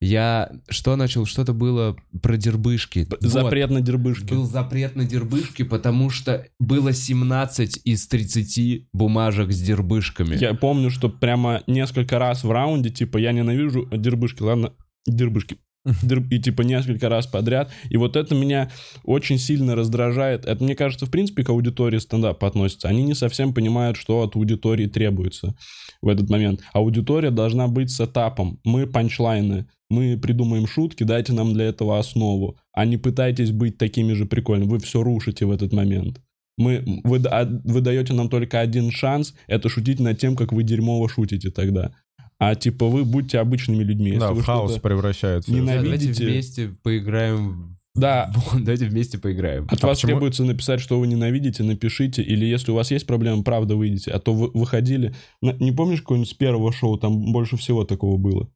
я 0.00 0.50
что 0.68 0.94
начал, 0.96 1.26
что-то 1.26 1.52
было 1.52 1.96
про 2.22 2.36
дербышки. 2.36 3.04
П- 3.04 3.16
Вот. 3.20 3.30
Запрет 3.30 3.70
на 3.70 3.80
дербышки. 3.80 4.32
Был 4.32 4.44
запрет 4.44 4.94
на 4.96 5.04
дербышки, 5.04 5.62
потому 5.64 6.08
что 6.10 6.46
было 6.60 6.92
17 6.92 7.80
из 7.84 8.06
30 8.06 8.86
бумажек 8.92 9.50
с 9.52 9.60
дербышками. 9.60 10.36
Я 10.36 10.54
помню, 10.54 10.90
что 10.90 11.08
прямо 11.08 11.62
несколько 11.66 12.18
раз 12.18 12.44
в 12.44 12.50
раунде, 12.50 12.90
типа, 12.90 13.18
я 13.18 13.32
ненавижу 13.32 13.88
дербышки, 13.92 14.42
ладно, 14.42 14.72
дербышки. 15.06 15.56
Дер- 16.02 16.26
И 16.30 16.38
типа 16.38 16.62
несколько 16.62 17.08
раз 17.08 17.26
подряд. 17.26 17.70
И 17.88 17.96
вот 17.96 18.14
это 18.16 18.34
меня 18.34 18.70
очень 19.04 19.38
сильно 19.38 19.74
раздражает. 19.74 20.44
Это, 20.44 20.62
мне 20.62 20.74
кажется, 20.74 21.06
в 21.06 21.10
принципе, 21.10 21.44
к 21.44 21.48
аудитории 21.48 21.98
стендапа 21.98 22.46
относится. 22.46 22.88
Они 22.88 23.02
не 23.02 23.14
совсем 23.14 23.54
понимают, 23.54 23.96
что 23.96 24.20
от 24.22 24.36
аудитории 24.36 24.86
требуется 24.86 25.54
в 26.02 26.08
этот 26.08 26.28
момент. 26.28 26.60
Аудитория 26.74 27.30
должна 27.30 27.68
быть 27.68 27.90
с 27.90 28.00
этапом. 28.04 28.60
Мы 28.64 28.86
панчлайны, 28.86 29.66
мы 29.90 30.18
придумаем 30.18 30.66
шутки, 30.66 31.04
дайте 31.04 31.32
нам 31.32 31.52
для 31.54 31.66
этого 31.66 31.98
основу. 31.98 32.56
А 32.72 32.84
не 32.84 32.96
пытайтесь 32.96 33.50
быть 33.52 33.78
такими 33.78 34.12
же 34.12 34.26
прикольными. 34.26 34.68
Вы 34.68 34.78
все 34.80 35.02
рушите 35.02 35.46
в 35.46 35.50
этот 35.50 35.72
момент. 35.72 36.20
Мы, 36.58 37.00
вы, 37.04 37.20
да- 37.20 37.48
вы 37.64 37.80
даете 37.80 38.12
нам 38.14 38.28
только 38.28 38.60
один 38.60 38.90
шанс, 38.90 39.34
это 39.46 39.68
шутить 39.68 40.00
над 40.00 40.18
тем, 40.18 40.34
как 40.36 40.52
вы 40.52 40.62
дерьмово 40.64 41.08
шутите 41.08 41.50
тогда. 41.50 41.92
А 42.40 42.54
типа 42.54 42.86
вы 42.86 43.04
будьте 43.04 43.38
обычными 43.38 43.82
людьми. 43.82 44.08
Если 44.08 44.20
Да, 44.20 44.32
вы 44.32 44.42
в 44.42 44.44
хаос 44.44 44.78
превращается. 44.78 45.50
Не 45.52 45.60
Да, 45.60 45.66
Давайте 45.80 45.86
ненавидите. 46.06 46.26
вместе 46.26 46.70
поиграем. 46.82 47.76
Да, 47.94 48.30
в- 48.36 48.60
Давайте 48.62 48.86
вместе 48.86 49.18
поиграем. 49.18 49.66
от 49.70 49.82
А 49.82 49.86
вас 49.88 49.98
почему- 49.98 50.12
требуется 50.12 50.44
написать, 50.44 50.80
что 50.80 51.00
вы 51.00 51.06
ненавидите, 51.06 51.62
напишите. 51.64 52.22
Или 52.22 52.44
если 52.44 52.70
у 52.70 52.74
вас 52.74 52.90
есть 52.90 53.06
проблемы, 53.06 53.42
правда, 53.42 53.74
выйдите. 53.76 54.10
А 54.12 54.18
то 54.20 54.34
вы 54.34 54.50
выходили... 54.52 55.14
Не 55.42 55.72
помнишь 55.72 56.00
какое-нибудь 56.00 56.30
с 56.30 56.34
первого 56.34 56.72
шоу? 56.72 56.96
Там 56.98 57.32
больше 57.32 57.56
всего 57.56 57.84
такого 57.84 58.16
было. 58.18 58.48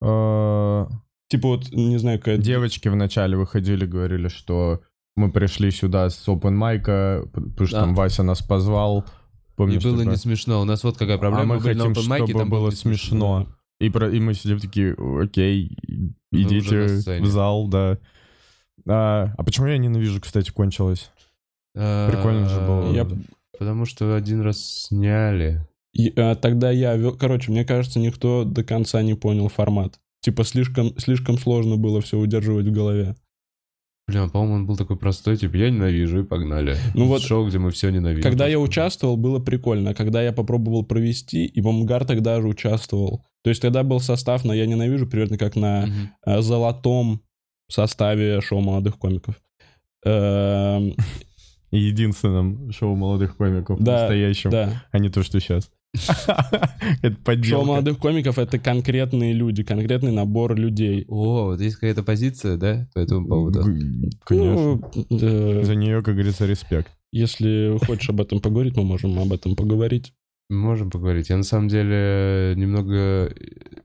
Э, 0.00 0.86
Типа 1.30 1.48
вот, 1.48 1.70
не 1.72 1.98
знаю, 1.98 2.18
какая... 2.18 2.38
Девочки 2.38 2.88
вначале 2.88 3.36
выходили, 3.36 3.84
говорили, 3.84 4.28
что 4.28 4.80
мы 5.14 5.30
пришли 5.30 5.70
сюда 5.70 6.08
с 6.08 6.26
open 6.26 6.52
майка, 6.52 7.22
потому 7.34 7.66
что 7.66 7.76
Да. 7.76 7.80
там 7.84 7.94
Вася 7.94 8.22
нас 8.22 8.40
позвал. 8.40 9.00
И 9.00 9.04
Помнишь, 9.56 9.82
было 9.82 9.98
такое? 9.98 10.12
не 10.12 10.16
смешно. 10.16 10.60
У 10.62 10.64
нас 10.64 10.82
вот 10.84 10.96
какая 10.96 11.18
проблема. 11.18 11.42
а 11.42 11.46
мы 11.46 11.54
на 11.56 11.60
хотим, 11.60 11.92
и 11.92 11.94
чтобы 11.94 12.32
там 12.32 12.48
было 12.48 12.70
не 12.70 12.76
смешно. 12.76 13.46
И, 13.80 13.90
про- 13.90 14.10
и 14.10 14.18
мы 14.20 14.32
сидим 14.34 14.58
такие, 14.58 14.94
окей, 15.22 15.76
идите 16.32 16.86
в 17.20 17.26
зал, 17.26 17.68
да. 17.68 17.98
А, 18.88 19.34
а 19.36 19.42
почему 19.44 19.66
я 19.66 19.76
ненавижу, 19.76 20.20
кстати, 20.22 20.50
кончилось? 20.50 21.10
А, 21.76 22.08
Прикольно 22.10 22.48
же 22.48 22.60
было. 22.60 22.90
Я- 22.92 23.06
Потому 23.58 23.84
что 23.84 24.14
один 24.14 24.40
раз 24.40 24.64
сняли. 24.86 25.67
И, 25.92 26.12
а, 26.16 26.34
тогда 26.34 26.70
я... 26.70 26.96
вел- 26.96 27.16
Короче, 27.16 27.50
мне 27.50 27.64
кажется, 27.64 27.98
никто 27.98 28.44
до 28.44 28.62
конца 28.62 29.02
не 29.02 29.14
понял 29.14 29.48
формат. 29.48 29.98
Типа 30.20 30.44
слишком, 30.44 30.96
слишком 30.98 31.38
сложно 31.38 31.76
было 31.76 32.00
все 32.00 32.18
удерживать 32.18 32.66
в 32.66 32.72
голове. 32.72 33.16
Блин, 34.08 34.22
а, 34.22 34.28
по-моему, 34.28 34.54
он 34.54 34.66
был 34.66 34.76
такой 34.76 34.96
простой, 34.96 35.36
типа, 35.36 35.56
я 35.56 35.70
ненавижу, 35.70 36.20
и 36.20 36.24
погнали. 36.24 36.76
Ну 36.94 37.06
вот, 37.06 37.20
Шоу, 37.22 37.46
где 37.46 37.58
мы 37.58 37.70
все 37.70 37.90
ненавидим. 37.90 38.22
Когда 38.22 38.46
я 38.46 38.58
участвовал, 38.58 39.16
было 39.16 39.38
прикольно. 39.38 39.94
Когда 39.94 40.22
я 40.22 40.32
попробовал 40.32 40.84
провести, 40.84 41.44
и, 41.44 41.60
по-моему, 41.60 41.84
Гар 41.84 42.06
тогда 42.06 42.40
же 42.40 42.48
участвовал. 42.48 43.24
То 43.44 43.50
есть 43.50 43.60
тогда 43.60 43.82
был 43.82 44.00
состав 44.00 44.44
на 44.44 44.52
«Я 44.52 44.66
ненавижу», 44.66 45.06
примерно 45.06 45.36
как 45.36 45.56
на 45.56 45.88
э, 46.24 46.40
золотом 46.40 47.20
составе 47.70 48.40
шоу 48.40 48.60
молодых 48.60 48.98
комиков. 48.98 49.40
Эм, 50.04 50.94
И 51.70 51.78
единственным 51.78 52.72
шоу 52.72 52.96
молодых 52.96 53.36
комиков 53.36 53.78
Да, 53.78 54.00
настоящим, 54.00 54.50
Да. 54.50 54.84
а 54.90 54.98
не 54.98 55.10
то, 55.10 55.22
что 55.22 55.38
сейчас. 55.38 55.70
Это 57.02 57.14
Шоу 57.14 57.24
подделка. 57.24 57.64
молодых 57.66 57.98
комиков— 57.98 58.38
это 58.40 58.58
конкретные 58.58 59.32
люди, 59.32 59.62
конкретный 59.62 60.12
набор 60.12 60.54
людей. 60.54 61.04
О, 61.08 61.46
вот 61.46 61.60
есть 61.60 61.76
какая-то 61.76 62.02
позиция, 62.02 62.56
да, 62.56 62.86
по 62.94 62.98
этому 62.98 63.26
поводу? 63.26 63.62
Конечно. 64.24 64.80
Ну, 65.10 65.18
э, 65.20 65.62
За 65.64 65.74
нее, 65.74 66.02
как 66.02 66.14
говорится, 66.14 66.46
респект. 66.46 66.90
если 67.10 67.78
хочешь 67.86 68.08
об 68.10 68.20
этом 68.20 68.40
поговорить, 68.40 68.76
мы 68.76 68.84
можем 68.84 69.18
об 69.18 69.32
этом 69.32 69.56
поговорить. 69.56 70.12
Можем 70.50 70.90
поговорить. 70.90 71.28
Я 71.28 71.36
на 71.36 71.42
самом 71.42 71.68
деле 71.68 72.54
немного 72.56 73.30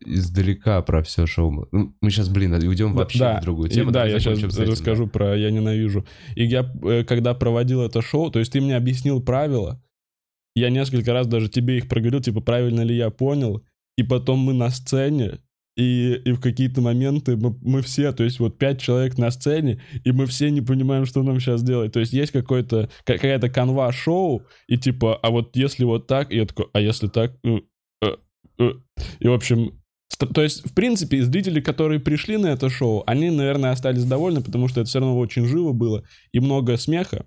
издалека 0.06 0.82
про 0.82 1.04
все 1.04 1.26
шоу. 1.26 1.68
Ну, 1.74 1.94
Мы 2.00 2.10
сейчас, 2.10 2.30
блин, 2.30 2.54
уйдем 2.54 2.94
вообще 2.94 3.20
да, 3.20 3.40
в 3.40 3.44
другую 3.44 3.70
и 3.70 3.74
тему. 3.74 3.92
да, 3.92 4.00
давай 4.06 4.14
я 4.14 4.20
сейчас 4.20 4.58
расскажу 4.58 5.08
про 5.08 5.36
«Я 5.38 5.52
ненавижу». 5.52 6.06
И 6.36 6.46
я, 6.46 6.70
э, 6.84 7.04
когда 7.04 7.34
проводил 7.34 7.82
это 7.82 8.02
шоу, 8.02 8.32
то 8.32 8.40
есть 8.40 8.54
ты 8.54 8.62
мне 8.62 8.78
объяснил 8.78 9.22
правила, 9.22 9.82
я 10.56 10.70
несколько 10.70 11.14
раз 11.14 11.28
даже 11.28 11.50
тебе 11.50 11.78
их 11.78 11.88
проговорил, 11.88 12.22
типа, 12.22 12.42
правильно 12.42 12.82
ли 12.82 12.96
я 12.96 13.10
понял, 13.10 13.64
и 13.98 14.04
потом 14.04 14.40
мы 14.40 14.54
на 14.54 14.70
сцене, 14.70 15.40
и, 15.76 16.14
и 16.26 16.32
в 16.34 16.40
какие-то 16.40 16.82
моменты 16.82 17.36
мы, 17.36 17.58
мы 17.62 17.82
все, 17.82 18.12
то 18.12 18.24
есть 18.24 18.40
вот 18.40 18.58
пять 18.58 18.80
человек 18.80 19.18
на 19.18 19.32
сцене, 19.32 19.82
и 20.04 20.12
мы 20.12 20.26
все 20.28 20.52
не 20.52 20.62
понимаем, 20.62 21.06
что 21.06 21.24
нам 21.24 21.40
сейчас 21.40 21.64
делать. 21.64 21.92
То 21.92 22.00
есть 22.00 22.14
есть 22.14 22.32
какой-то, 22.32 22.90
ка- 23.06 23.14
какая-то 23.14 23.50
канва 23.50 23.92
шоу, 23.92 24.44
и 24.68 24.78
типа, 24.78 25.16
а 25.16 25.32
вот 25.32 25.56
если 25.56 25.84
вот 25.84 26.06
так, 26.08 26.32
и 26.32 26.38
я 26.38 26.46
такой, 26.46 26.68
а 26.74 26.80
если 26.80 27.08
так? 27.08 27.34
Э, 27.44 27.60
э, 28.04 28.16
э». 28.60 28.74
И, 29.20 29.28
в 29.28 29.34
общем, 29.34 29.82
то 30.18 30.44
есть, 30.44 30.70
в 30.70 30.74
принципе, 30.76 31.24
зрители, 31.24 31.60
которые 31.60 32.00
пришли 32.00 32.38
на 32.38 32.48
это 32.48 32.70
шоу, 32.70 33.04
они, 33.08 33.30
наверное, 33.32 33.72
остались 33.72 34.06
довольны, 34.06 34.42
потому 34.42 34.68
что 34.68 34.82
это 34.82 34.90
все 34.90 35.00
равно 35.00 35.18
очень 35.18 35.48
живо 35.48 35.74
было, 35.74 36.04
и 36.32 36.40
много 36.40 36.78
смеха. 36.78 37.26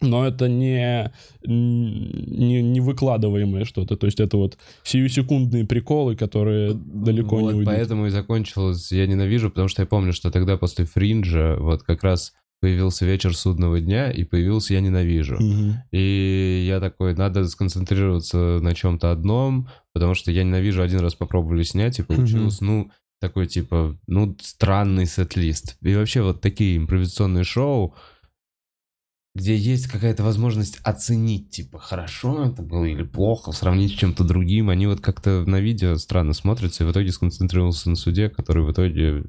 Но 0.00 0.26
это 0.26 0.48
не, 0.48 1.12
не, 1.44 2.62
не 2.62 2.80
выкладываемое 2.80 3.64
что-то. 3.64 3.96
То 3.96 4.06
есть 4.06 4.18
это 4.18 4.38
вот 4.38 4.56
сиюсекундные 4.82 5.66
приколы, 5.66 6.16
которые 6.16 6.72
далеко 6.74 7.36
Вот 7.36 7.52
не 7.52 7.58
уйдут. 7.58 7.66
поэтому 7.66 8.06
и 8.06 8.10
закончилось 8.10 8.90
«Я 8.92 9.06
ненавижу», 9.06 9.50
потому 9.50 9.68
что 9.68 9.82
я 9.82 9.86
помню, 9.86 10.12
что 10.12 10.30
тогда 10.30 10.56
после 10.56 10.86
«Фринджа» 10.86 11.56
вот 11.58 11.82
как 11.82 12.02
раз 12.02 12.32
появился 12.60 13.06
«Вечер 13.06 13.36
судного 13.36 13.80
дня» 13.80 14.10
и 14.10 14.24
появился 14.24 14.74
«Я 14.74 14.80
ненавижу». 14.80 15.36
Мгм. 15.38 15.82
И 15.92 16.64
я 16.66 16.80
такой, 16.80 17.14
надо 17.14 17.46
сконцентрироваться 17.48 18.58
на 18.60 18.74
чем-то 18.74 19.10
одном, 19.10 19.68
потому 19.92 20.14
что 20.14 20.30
«Я 20.30 20.44
ненавижу» 20.44 20.82
один 20.82 21.00
раз 21.00 21.14
попробовали 21.14 21.62
снять, 21.62 21.98
и 21.98 22.02
получилось, 22.02 22.60
ну, 22.60 22.90
такой 23.20 23.46
типа, 23.46 23.98
ну, 24.06 24.36
странный 24.40 25.06
сет-лист. 25.06 25.76
И 25.82 25.94
вообще 25.94 26.22
вот 26.22 26.40
такие 26.40 26.76
импровизационные 26.76 27.44
шоу, 27.44 27.94
где 29.34 29.56
есть 29.56 29.86
какая-то 29.86 30.22
возможность 30.24 30.78
оценить, 30.82 31.50
типа, 31.50 31.78
хорошо 31.78 32.44
это 32.44 32.62
было 32.62 32.84
или 32.84 33.04
плохо, 33.04 33.52
сравнить 33.52 33.92
с 33.92 33.94
чем-то 33.94 34.24
другим, 34.24 34.70
они 34.70 34.86
вот 34.86 35.00
как-то 35.00 35.44
на 35.46 35.60
видео 35.60 35.96
странно 35.96 36.32
смотрятся, 36.32 36.82
и 36.82 36.86
в 36.86 36.90
итоге 36.90 37.12
сконцентрировался 37.12 37.90
на 37.90 37.96
суде, 37.96 38.28
который 38.28 38.64
в 38.64 38.72
итоге 38.72 39.24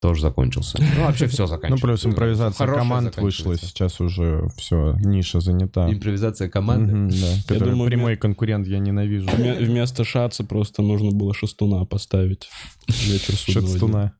тоже 0.00 0.20
закончился. 0.22 0.78
Ну, 0.80 1.04
вообще 1.04 1.26
все 1.28 1.42
Ну, 1.44 1.46
заканчивается. 1.48 1.86
плюс 1.86 2.06
импровизация 2.06 2.66
команд 2.66 3.16
вышла, 3.16 3.56
сейчас 3.56 4.00
уже 4.00 4.48
все, 4.56 4.96
ниша 5.02 5.40
занята. 5.40 5.90
Импровизация 5.90 6.48
команды. 6.50 7.14
Да, 7.14 7.26
который 7.54 7.70
думаю, 7.70 7.88
прямой 7.88 8.16
конкурент, 8.16 8.66
я 8.66 8.78
ненавижу. 8.80 9.28
Вме- 9.28 9.64
Вместо 9.64 10.04
шаца 10.04 10.44
просто 10.44 10.82
нужно 10.82 11.10
было 11.10 11.32
шестуна 11.32 11.84
поставить. 11.86 12.48
Вечер 12.88 13.34
судного 13.34 14.12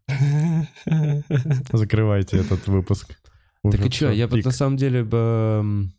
дня. 0.87 1.23
Закрывайте 1.73 2.39
этот 2.39 2.67
выпуск. 2.67 3.17
Так 3.73 3.87
и 3.87 3.91
что, 3.91 4.11
я 4.11 4.27
вот 4.29 4.45
на 4.45 4.51
самом 4.51 4.77
деле 4.77 5.05
бы 5.05 5.91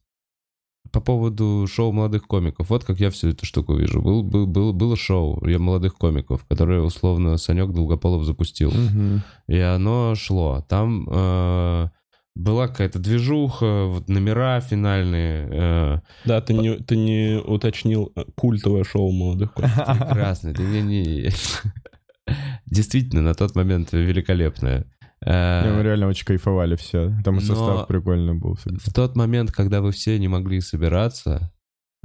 по 0.92 1.02
поводу 1.02 1.66
шоу 1.68 1.92
молодых 1.92 2.28
комиков, 2.28 2.70
вот 2.70 2.86
как 2.86 3.00
я 3.00 3.10
всю 3.10 3.30
эту 3.30 3.46
штуку 3.46 3.76
вижу. 3.76 4.02
Был, 4.02 4.24
был, 4.24 4.46
был- 4.48 4.72
было 4.72 4.96
шоу 4.96 5.46
я 5.48 5.60
молодых 5.60 5.96
комиков, 5.96 6.46
которое 6.46 6.80
условно 6.82 7.38
Санек 7.38 7.72
Долгополов 7.72 8.24
запустил. 8.24 8.72
Мгм. 8.72 9.24
И 9.48 9.58
оно 9.58 10.14
шло. 10.16 10.64
Там 10.70 11.08
э, 11.10 11.90
была 12.36 12.68
какая-то 12.68 13.00
движуха, 13.00 13.86
вот 13.88 14.08
номера 14.10 14.62
финальные. 14.62 15.50
э, 15.52 16.00
Да, 16.26 16.40
ты 16.42 16.54
не, 16.54 16.76
ты 16.78 16.96
не 16.96 17.40
уточнил 17.42 18.12
э, 18.16 18.24
культовое 18.36 18.84
шоу 18.84 19.12
молодых 19.12 19.54
комиков. 19.54 19.86
прекрасные. 20.08 20.54
Ты 20.54 20.64
не- 20.64 20.82
не- 20.82 21.30
Действительно, 22.68 23.22
на 23.22 23.34
тот 23.34 23.56
момент 23.56 23.92
великолепное. 23.92 24.86
Э, 25.25 25.65
Не, 25.65 25.74
Мы 25.74 25.84
реально 25.84 26.08
очень 26.08 26.25
кайфовали 26.25 26.75
все. 26.75 27.12
Там 27.24 27.38
и 27.38 27.41
состав 27.41 27.88
прикольный 27.88 28.34
был 28.36 28.55
всегда. 28.55 28.77
в 28.79 28.94
тот 28.94 29.15
момент, 29.15 29.51
когда 29.51 29.82
вы 29.82 29.91
все 29.91 30.17
не 30.20 30.27
могли 30.27 30.62
собираться, 30.62 31.51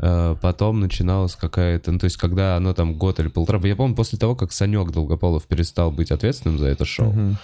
э, 0.02 0.36
потом 0.40 0.80
начиналась 0.80 1.36
какая-то, 1.36 1.92
ну, 1.92 1.98
то 1.98 2.04
есть, 2.04 2.16
когда 2.16 2.56
оно 2.56 2.72
там 2.72 2.94
год 2.94 3.20
или 3.20 3.28
полтора, 3.28 3.60
я 3.68 3.76
помню, 3.76 3.94
после 3.94 4.18
того, 4.18 4.34
как 4.34 4.52
Санек 4.52 4.90
Долгополов 4.90 5.46
перестал 5.46 5.92
быть 5.92 6.10
ответственным 6.10 6.58
за 6.58 6.66
это 6.68 6.84
шоу, 6.84 7.12
Мгм. 7.12 7.36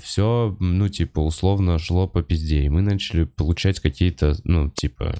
все, 0.00 0.56
ну, 0.60 0.88
типа, 0.88 1.20
условно 1.20 1.78
шло 1.78 2.06
по 2.06 2.22
пизде, 2.22 2.64
и 2.64 2.68
мы 2.68 2.82
начали 2.82 3.24
получать 3.24 3.80
какие-то, 3.80 4.34
ну, 4.44 4.70
типа, 4.70 5.14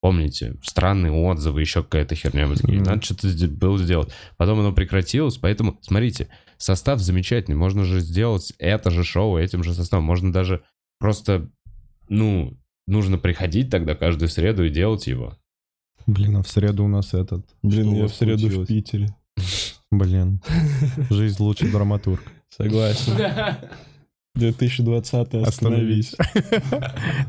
помните, 0.00 0.56
странные 0.62 1.12
отзывы, 1.12 1.60
еще 1.60 1.82
какая-то 1.82 2.14
херня, 2.14 2.46
мы 2.46 2.56
такие, 2.56 2.80
надо 2.80 3.02
что-то 3.02 3.28
было 3.48 3.78
сделать. 3.78 4.10
Потом 4.36 4.60
оно 4.60 4.72
прекратилось, 4.72 5.38
поэтому, 5.38 5.78
смотрите, 5.82 6.28
состав 6.56 7.00
замечательный, 7.00 7.56
можно 7.56 7.84
же 7.84 8.00
сделать 8.00 8.52
это 8.58 8.90
же 8.90 9.04
шоу 9.04 9.38
этим 9.38 9.62
же 9.64 9.74
составом, 9.74 10.04
можно 10.04 10.32
даже 10.32 10.62
просто, 10.98 11.50
ну, 12.08 12.56
нужно 12.86 13.18
приходить 13.18 13.70
тогда 13.70 13.94
каждую 13.94 14.28
среду 14.28 14.64
и 14.64 14.70
делать 14.70 15.06
его. 15.06 15.36
Блин, 16.06 16.36
а 16.36 16.42
в 16.42 16.48
среду 16.48 16.84
у 16.84 16.88
нас 16.88 17.12
этот... 17.12 17.46
Блин, 17.62 17.92
я 17.94 18.06
в 18.06 18.14
среду 18.14 18.46
в 18.46 18.52
случилось? 18.52 18.68
Питере. 18.68 19.16
Блин. 19.90 20.40
Жизнь 21.10 21.42
лучше 21.42 21.70
драматург. 21.70 22.22
Согласен. 22.48 23.12
2020 24.34 25.34
остановись. 25.34 26.14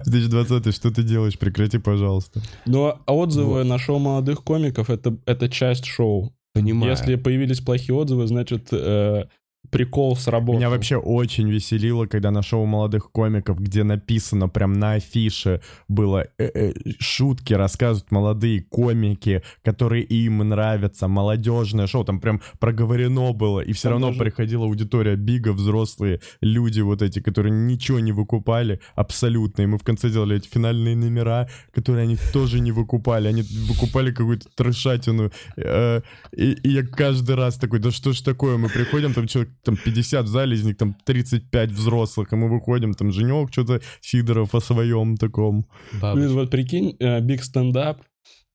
2020 0.05 0.75
что 0.75 0.91
ты 0.91 1.03
делаешь? 1.03 1.37
Прекрати, 1.37 1.77
пожалуйста. 1.77 2.41
Но 2.65 3.01
отзывы 3.05 3.63
на 3.63 3.77
шоу 3.77 3.99
молодых 3.99 4.43
комиков 4.43 4.89
это, 4.89 5.17
это 5.25 5.49
часть 5.49 5.85
шоу. 5.85 6.33
Понимаю. 6.53 6.91
Если 6.91 7.15
появились 7.15 7.61
плохие 7.61 7.95
отзывы, 7.95 8.27
значит 8.27 8.69
э, 8.71 9.25
прикол 9.71 10.15
сработал. 10.15 10.59
Меня 10.59 10.69
вообще 10.69 10.97
очень 10.97 11.49
веселило, 11.49 12.05
когда 12.05 12.31
на 12.31 12.41
шоу 12.41 12.65
молодых 12.65 13.11
комиков, 13.11 13.59
где 13.59 13.83
написано 13.83 14.49
прям 14.49 14.73
на 14.73 14.93
афише 14.93 15.61
было 15.87 16.25
э, 16.37 16.49
э, 16.53 16.73
шутки 16.99 17.53
рассказывают 17.53 18.11
молодые 18.11 18.61
комики, 18.61 19.43
которые 19.63 20.03
им 20.03 20.39
нравятся, 20.39 21.07
молодежное 21.07 21.87
шоу, 21.87 22.03
там 22.03 22.19
прям 22.19 22.41
проговорено 22.59 23.33
было, 23.33 23.61
и 23.61 23.73
все 23.73 23.83
Там 23.83 23.91
равно 23.93 24.07
даже- 24.07 24.19
приходила 24.19 24.65
аудитория 24.65 25.15
Бига, 25.15 25.53
взрослые 25.53 26.19
люди 26.41 26.81
вот 26.81 27.01
эти, 27.01 27.19
которые 27.21 27.51
ничего 27.51 27.99
не 27.99 28.11
выкупали 28.11 28.79
абсолютно, 28.95 29.63
и 29.63 29.65
мы 29.65 29.77
в 29.77 29.83
конце 29.83 30.09
делали 30.09 30.37
эти 30.37 30.47
финальные 30.47 30.95
номера, 30.95 31.49
которые 31.73 32.03
они 32.03 32.17
тоже 32.33 32.59
не 32.59 32.71
выкупали, 32.71 33.27
они 33.27 33.41
выкупали 33.67 34.11
какую-то 34.11 34.47
трешатину, 34.55 35.31
э, 35.57 36.01
и, 36.35 36.51
и 36.51 36.69
я 36.69 36.83
каждый 36.83 37.35
раз 37.35 37.55
такой, 37.55 37.79
да 37.79 37.91
что 37.91 38.13
ж 38.13 38.21
такое, 38.21 38.57
мы 38.57 38.69
приходим, 38.69 39.13
там 39.13 39.27
человек 39.27 39.51
там 39.63 39.77
50 39.77 40.25
в 40.25 40.27
зале, 40.27 40.55
из 40.55 40.63
них 40.63 40.77
там 40.77 40.95
35 41.05 41.71
взрослых, 41.71 42.33
и 42.33 42.35
мы 42.35 42.49
выходим, 42.49 42.93
там 42.93 43.11
Женек 43.11 43.51
что-то, 43.51 43.81
Сидоров 44.01 44.55
о 44.55 44.61
своем 44.61 45.17
таком. 45.17 45.65
Бабочка. 45.93 46.15
Блин, 46.15 46.33
вот 46.33 46.49
прикинь, 46.51 46.97
биг 47.21 47.43
стендап, 47.43 48.01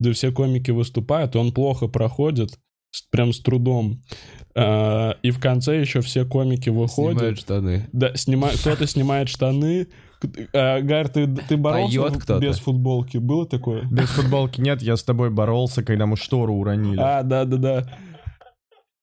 где 0.00 0.12
все 0.12 0.32
комики 0.32 0.70
выступают, 0.70 1.36
он 1.36 1.52
плохо 1.52 1.88
проходит, 1.88 2.58
прям 3.10 3.32
с 3.32 3.40
трудом. 3.40 4.02
А, 4.56 5.16
и 5.22 5.30
в 5.30 5.40
конце 5.40 5.80
еще 5.80 6.00
все 6.00 6.24
комики 6.24 6.68
выходят. 6.68 7.18
Снимают 7.18 7.38
штаны. 7.38 7.88
Да, 7.92 8.14
снимает, 8.14 8.58
кто-то 8.58 8.86
снимает 8.86 9.28
штаны. 9.28 9.88
А, 10.52 10.80
Гар, 10.80 11.08
ты, 11.08 11.26
ты 11.26 11.56
боролся 11.56 12.38
без 12.38 12.58
футболки? 12.58 13.18
Было 13.18 13.46
такое? 13.46 13.82
Без 13.90 14.08
футболки 14.10 14.60
нет, 14.60 14.80
я 14.80 14.96
с 14.96 15.02
тобой 15.04 15.30
боролся, 15.30 15.82
когда 15.82 16.06
мы 16.06 16.16
штору 16.16 16.54
уронили. 16.54 17.00
А, 17.00 17.22
да-да-да. 17.22 17.98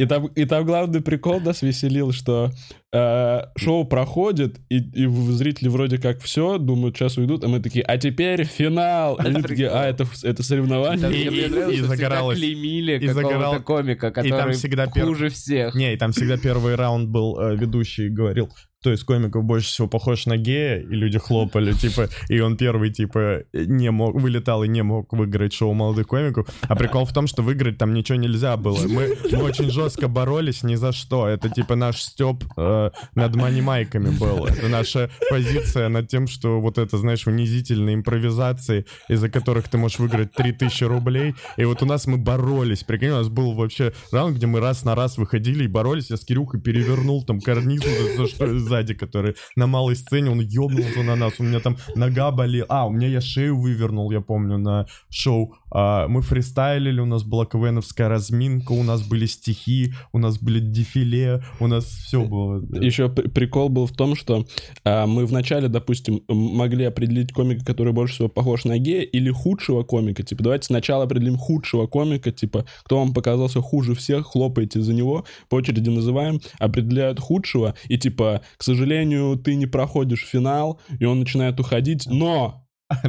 И 0.01 0.05
там, 0.07 0.25
и 0.27 0.45
там 0.45 0.65
главный 0.65 0.99
прикол 1.01 1.39
нас 1.41 1.61
веселил, 1.61 2.11
что 2.11 2.49
э, 2.91 3.41
шоу 3.55 3.85
проходит, 3.85 4.57
и, 4.69 4.77
и 4.79 5.05
зрители 5.31 5.67
вроде 5.69 5.99
как 5.99 6.21
все, 6.21 6.57
думают, 6.57 6.97
сейчас 6.97 7.17
уйдут, 7.19 7.43
а 7.43 7.47
мы 7.47 7.59
такие, 7.59 7.83
а 7.85 7.97
теперь 7.99 8.43
финал. 8.45 9.17
И 9.17 9.27
они 9.27 9.41
такие, 9.43 9.69
а, 9.69 9.85
это, 9.85 10.07
это 10.23 10.41
соревнование? 10.43 11.01
Там 11.01 11.11
И- 11.11 11.17
и- 11.17 11.27
и 11.27 11.49
всегда 11.73 11.87
загоралось. 11.87 12.39
клеймили 12.39 12.97
И 12.99 13.07
загорал- 13.09 13.61
комика, 13.61 14.09
там 14.11 14.23
который 14.23 14.53
всегда 14.53 14.85
пер- 14.85 15.05
хуже 15.05 15.29
всех. 15.29 15.75
Не, 15.75 15.93
и 15.93 15.97
там 15.97 16.13
всегда 16.13 16.37
первый 16.37 16.73
раунд 16.75 17.09
был 17.09 17.39
э, 17.39 17.55
ведущий 17.55 18.09
говорил, 18.09 18.49
кто 18.81 18.91
из 18.93 19.03
комиков 19.03 19.43
больше 19.43 19.67
всего 19.67 19.87
похож 19.87 20.25
на 20.25 20.37
гея, 20.37 20.79
и 20.79 20.95
люди 20.95 21.19
хлопали, 21.19 21.71
типа, 21.71 22.09
и 22.29 22.39
он 22.39 22.57
первый, 22.57 22.89
типа, 22.89 23.43
не 23.53 23.91
мог, 23.91 24.19
вылетал 24.19 24.63
и 24.63 24.67
не 24.67 24.81
мог 24.81 25.13
выиграть 25.13 25.53
шоу 25.53 25.73
молодых 25.73 26.07
комиков. 26.07 26.47
А 26.63 26.75
прикол 26.75 27.05
в 27.05 27.13
том, 27.13 27.27
что 27.27 27.43
выиграть 27.43 27.77
там 27.77 27.93
ничего 27.93 28.17
нельзя 28.17 28.57
было. 28.57 28.79
Мы, 28.87 29.15
мы 29.31 29.43
очень 29.43 29.69
жестко 29.69 30.07
боролись 30.07 30.63
ни 30.63 30.73
за 30.73 30.93
что. 30.93 31.27
Это, 31.27 31.47
типа, 31.49 31.75
наш 31.75 32.01
степ 32.01 32.43
э, 32.57 32.89
над 33.13 33.35
манимайками 33.35 34.09
был. 34.17 34.47
Это 34.47 34.67
наша 34.67 35.11
позиция 35.29 35.87
над 35.87 36.07
тем, 36.07 36.25
что 36.25 36.59
вот 36.59 36.79
это, 36.79 36.97
знаешь, 36.97 37.27
унизительные 37.27 37.93
импровизации, 37.93 38.87
из-за 39.07 39.29
которых 39.29 39.69
ты 39.69 39.77
можешь 39.77 39.99
выиграть 39.99 40.31
3000 40.31 40.85
рублей. 40.85 41.35
И 41.55 41.65
вот 41.65 41.83
у 41.83 41.85
нас 41.85 42.07
мы 42.07 42.17
боролись. 42.17 42.83
Прикинь, 42.83 43.09
у 43.09 43.17
нас 43.17 43.29
был 43.29 43.53
вообще 43.53 43.93
раунд, 44.11 44.37
где 44.37 44.47
мы 44.47 44.59
раз 44.59 44.83
на 44.85 44.95
раз 44.95 45.19
выходили 45.19 45.65
и 45.65 45.67
боролись. 45.67 46.09
Я 46.09 46.17
с 46.17 46.25
Кирюхой 46.25 46.59
перевернул 46.59 47.23
там 47.23 47.39
карниз 47.39 47.83
за, 48.17 48.70
за 48.70 48.70
сзади, 48.71 48.93
который 48.93 49.35
на 49.55 49.67
малой 49.67 49.95
сцене, 49.95 50.31
он 50.31 50.39
ёбнулся 50.39 51.03
на 51.03 51.15
нас, 51.15 51.33
у 51.39 51.43
меня 51.43 51.59
там 51.59 51.77
нога 51.95 52.31
болела. 52.31 52.65
А, 52.69 52.87
у 52.87 52.91
меня 52.91 53.07
я 53.07 53.21
шею 53.21 53.59
вывернул, 53.59 54.11
я 54.11 54.21
помню, 54.21 54.57
на 54.57 54.85
шоу. 55.09 55.55
А, 55.71 56.07
мы 56.07 56.21
фристайлили, 56.21 56.99
у 56.99 57.05
нас 57.05 57.23
была 57.23 57.45
КВНовская 57.45 58.07
разминка, 58.07 58.71
у 58.71 58.83
нас 58.83 59.07
были 59.07 59.25
стихи, 59.25 59.93
у 60.13 60.19
нас 60.19 60.39
были 60.39 60.59
дефиле, 60.59 61.43
у 61.59 61.67
нас 61.67 61.85
все 61.85 62.23
было. 62.23 62.61
Еще 62.81 63.09
прикол 63.09 63.69
был 63.69 63.87
в 63.87 63.91
том, 63.91 64.15
что 64.15 64.45
а, 64.83 65.05
мы 65.05 65.25
вначале, 65.25 65.67
допустим, 65.67 66.21
могли 66.27 66.85
определить 66.85 67.33
комика, 67.33 67.65
который 67.65 67.93
больше 67.93 68.15
всего 68.15 68.29
похож 68.29 68.65
на 68.65 68.77
гея, 68.77 69.01
или 69.01 69.31
худшего 69.31 69.83
комика. 69.83 70.23
Типа, 70.23 70.43
давайте 70.43 70.65
сначала 70.65 71.03
определим 71.03 71.37
худшего 71.37 71.87
комика, 71.87 72.31
типа, 72.31 72.65
кто 72.83 72.99
вам 72.99 73.13
показался 73.13 73.61
хуже 73.61 73.95
всех, 73.95 74.27
хлопайте 74.27 74.81
за 74.81 74.93
него, 74.93 75.25
по 75.49 75.55
очереди 75.55 75.89
называем, 75.89 76.41
определяют 76.59 77.19
худшего, 77.19 77.75
и 77.87 77.97
типа, 77.97 78.41
к 78.61 78.63
сожалению, 78.63 79.37
ты 79.37 79.55
не 79.55 79.65
проходишь 79.65 80.23
финал, 80.23 80.79
и 80.99 81.05
он 81.05 81.21
начинает 81.21 81.59
уходить, 81.59 82.05
но 82.05 82.67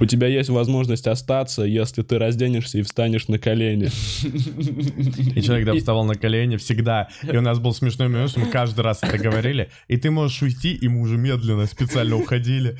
у 0.00 0.04
тебя 0.04 0.26
есть 0.26 0.50
возможность 0.50 1.06
остаться, 1.06 1.62
если 1.62 2.02
ты 2.02 2.18
разденешься 2.18 2.76
и 2.76 2.82
встанешь 2.82 3.28
на 3.28 3.38
колени. 3.38 3.86
И 5.34 5.40
человек, 5.40 5.66
да, 5.66 5.72
вставал 5.72 6.04
на 6.04 6.14
колени 6.14 6.56
всегда. 6.56 7.08
И 7.22 7.34
у 7.38 7.40
нас 7.40 7.58
был 7.58 7.72
смешной 7.72 8.08
момент, 8.08 8.28
что 8.32 8.40
мы 8.40 8.48
каждый 8.48 8.80
раз 8.80 8.98
это 9.02 9.16
говорили. 9.16 9.70
И 9.86 9.96
ты 9.96 10.10
можешь 10.10 10.42
уйти, 10.42 10.74
и 10.74 10.88
мы 10.88 11.00
уже 11.00 11.16
медленно, 11.16 11.64
специально 11.64 12.14
уходили. 12.14 12.78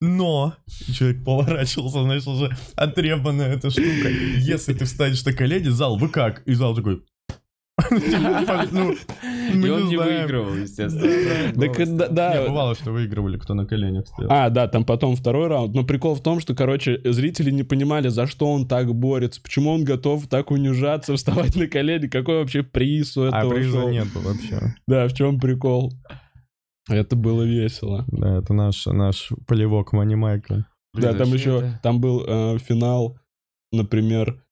Но 0.00 0.54
человек 0.92 1.24
поворачивался, 1.24 2.04
знаешь, 2.04 2.26
уже 2.28 2.56
отребанная 2.76 3.52
эта 3.52 3.68
штука. 3.68 4.10
Если 4.36 4.74
ты 4.74 4.84
встанешь 4.84 5.24
на 5.24 5.32
колени, 5.32 5.70
зал, 5.70 5.98
вы 5.98 6.08
как? 6.08 6.46
И 6.46 6.54
зал 6.54 6.76
такой... 6.76 7.02
Ну, 8.72 8.92
И 9.66 9.70
он 9.70 9.88
не 9.88 9.96
выигрывал, 9.96 10.54
естественно. 10.54 11.06
Э, 11.06 12.08
да. 12.10 12.34
Не, 12.42 12.48
бывало, 12.48 12.74
что 12.74 12.92
выигрывали, 12.92 13.38
кто 13.38 13.54
на 13.54 13.66
коленях 13.66 14.06
стоял. 14.06 14.30
А, 14.32 14.50
да, 14.50 14.68
там 14.68 14.84
потом 14.84 15.16
второй 15.16 15.48
раунд. 15.48 15.74
Но 15.74 15.84
прикол 15.84 16.14
в 16.14 16.22
том, 16.22 16.40
что, 16.40 16.54
короче, 16.54 17.00
зрители 17.04 17.50
не 17.50 17.62
понимали, 17.62 18.08
за 18.08 18.26
что 18.26 18.50
он 18.52 18.66
так 18.66 18.94
борется, 18.94 19.40
почему 19.42 19.70
он 19.70 19.84
готов 19.84 20.26
так 20.28 20.50
унижаться, 20.50 21.14
вставать 21.16 21.56
на 21.56 21.66
колени, 21.66 22.06
какой 22.06 22.38
вообще 22.38 22.62
приз 22.62 23.16
у 23.16 23.24
А 23.24 23.28
этого 23.38 23.54
приза 23.54 23.80
шоу. 23.80 23.90
нету 23.90 24.20
вообще. 24.20 24.74
Да, 24.86 25.08
в 25.08 25.12
чем 25.14 25.38
прикол? 25.40 25.92
Это 26.88 27.16
было 27.16 27.42
весело. 27.42 28.04
Да, 28.08 28.38
это 28.38 28.52
наш, 28.52 28.84
наш 28.86 29.30
полевок 29.46 29.92
Мани 29.92 30.16
Майкл. 30.16 30.54
да, 30.92 31.14
там 31.14 31.32
еще, 31.32 31.78
там 31.82 32.00
был 32.00 32.22
э, 32.26 32.58
финал, 32.58 33.18
например, 33.72 34.43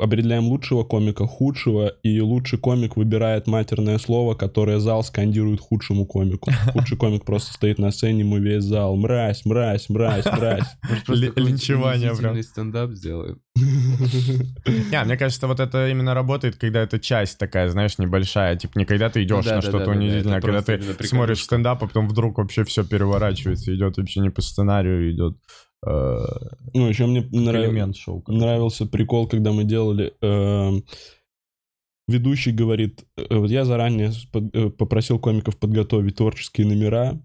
определяем 0.00 0.44
лучшего 0.44 0.84
комика, 0.84 1.26
худшего, 1.26 1.88
и 2.02 2.20
лучший 2.20 2.58
комик 2.58 2.96
выбирает 2.96 3.46
матерное 3.46 3.98
слово, 3.98 4.34
которое 4.34 4.78
зал 4.78 5.02
скандирует 5.02 5.60
худшему 5.60 6.06
комику. 6.06 6.50
Худший 6.72 6.96
комик 6.96 7.24
просто 7.24 7.52
стоит 7.52 7.78
на 7.78 7.90
сцене, 7.90 8.20
ему 8.20 8.38
весь 8.38 8.64
зал 8.64 8.96
«Мразь, 8.96 9.44
мразь, 9.44 9.88
мразь, 9.88 10.26
мразь». 10.26 10.66
Линчевание 11.36 12.14
прям. 12.14 12.42
стендап 12.42 12.90
сделаем. 12.92 13.40
Не, 13.56 15.04
мне 15.04 15.16
кажется, 15.16 15.46
вот 15.46 15.60
это 15.60 15.88
именно 15.88 16.14
работает, 16.14 16.56
когда 16.56 16.80
это 16.82 16.98
часть 16.98 17.38
такая, 17.38 17.68
знаешь, 17.68 17.98
небольшая. 17.98 18.56
Типа 18.56 18.78
не 18.78 18.84
когда 18.84 19.10
ты 19.10 19.22
идешь 19.22 19.44
на 19.44 19.60
что-то 19.60 19.90
унизительное, 19.90 20.38
а 20.38 20.40
когда 20.40 20.62
ты 20.62 20.80
смотришь 21.06 21.42
стендап, 21.42 21.82
а 21.82 21.86
потом 21.86 22.08
вдруг 22.08 22.38
вообще 22.38 22.64
все 22.64 22.84
переворачивается, 22.84 23.74
идет 23.74 23.96
вообще 23.98 24.20
не 24.20 24.30
по 24.30 24.42
сценарию, 24.42 25.12
идет 25.12 25.36
Ну, 25.82 26.88
еще 26.88 27.06
мне 27.06 27.22
нрав- 27.22 27.96
шоу. 27.96 28.22
нравился 28.26 28.86
прикол, 28.86 29.26
когда 29.26 29.52
мы 29.52 29.64
делали... 29.64 30.14
эм, 30.20 30.84
ведущий 32.10 32.52
говорит, 32.52 33.04
э, 33.16 33.36
вот 33.36 33.50
я 33.50 33.64
заранее 33.64 34.12
э, 34.34 34.70
попросил 34.70 35.18
комиков 35.18 35.58
подготовить 35.58 36.16
творческие 36.16 36.66
номера, 36.66 37.20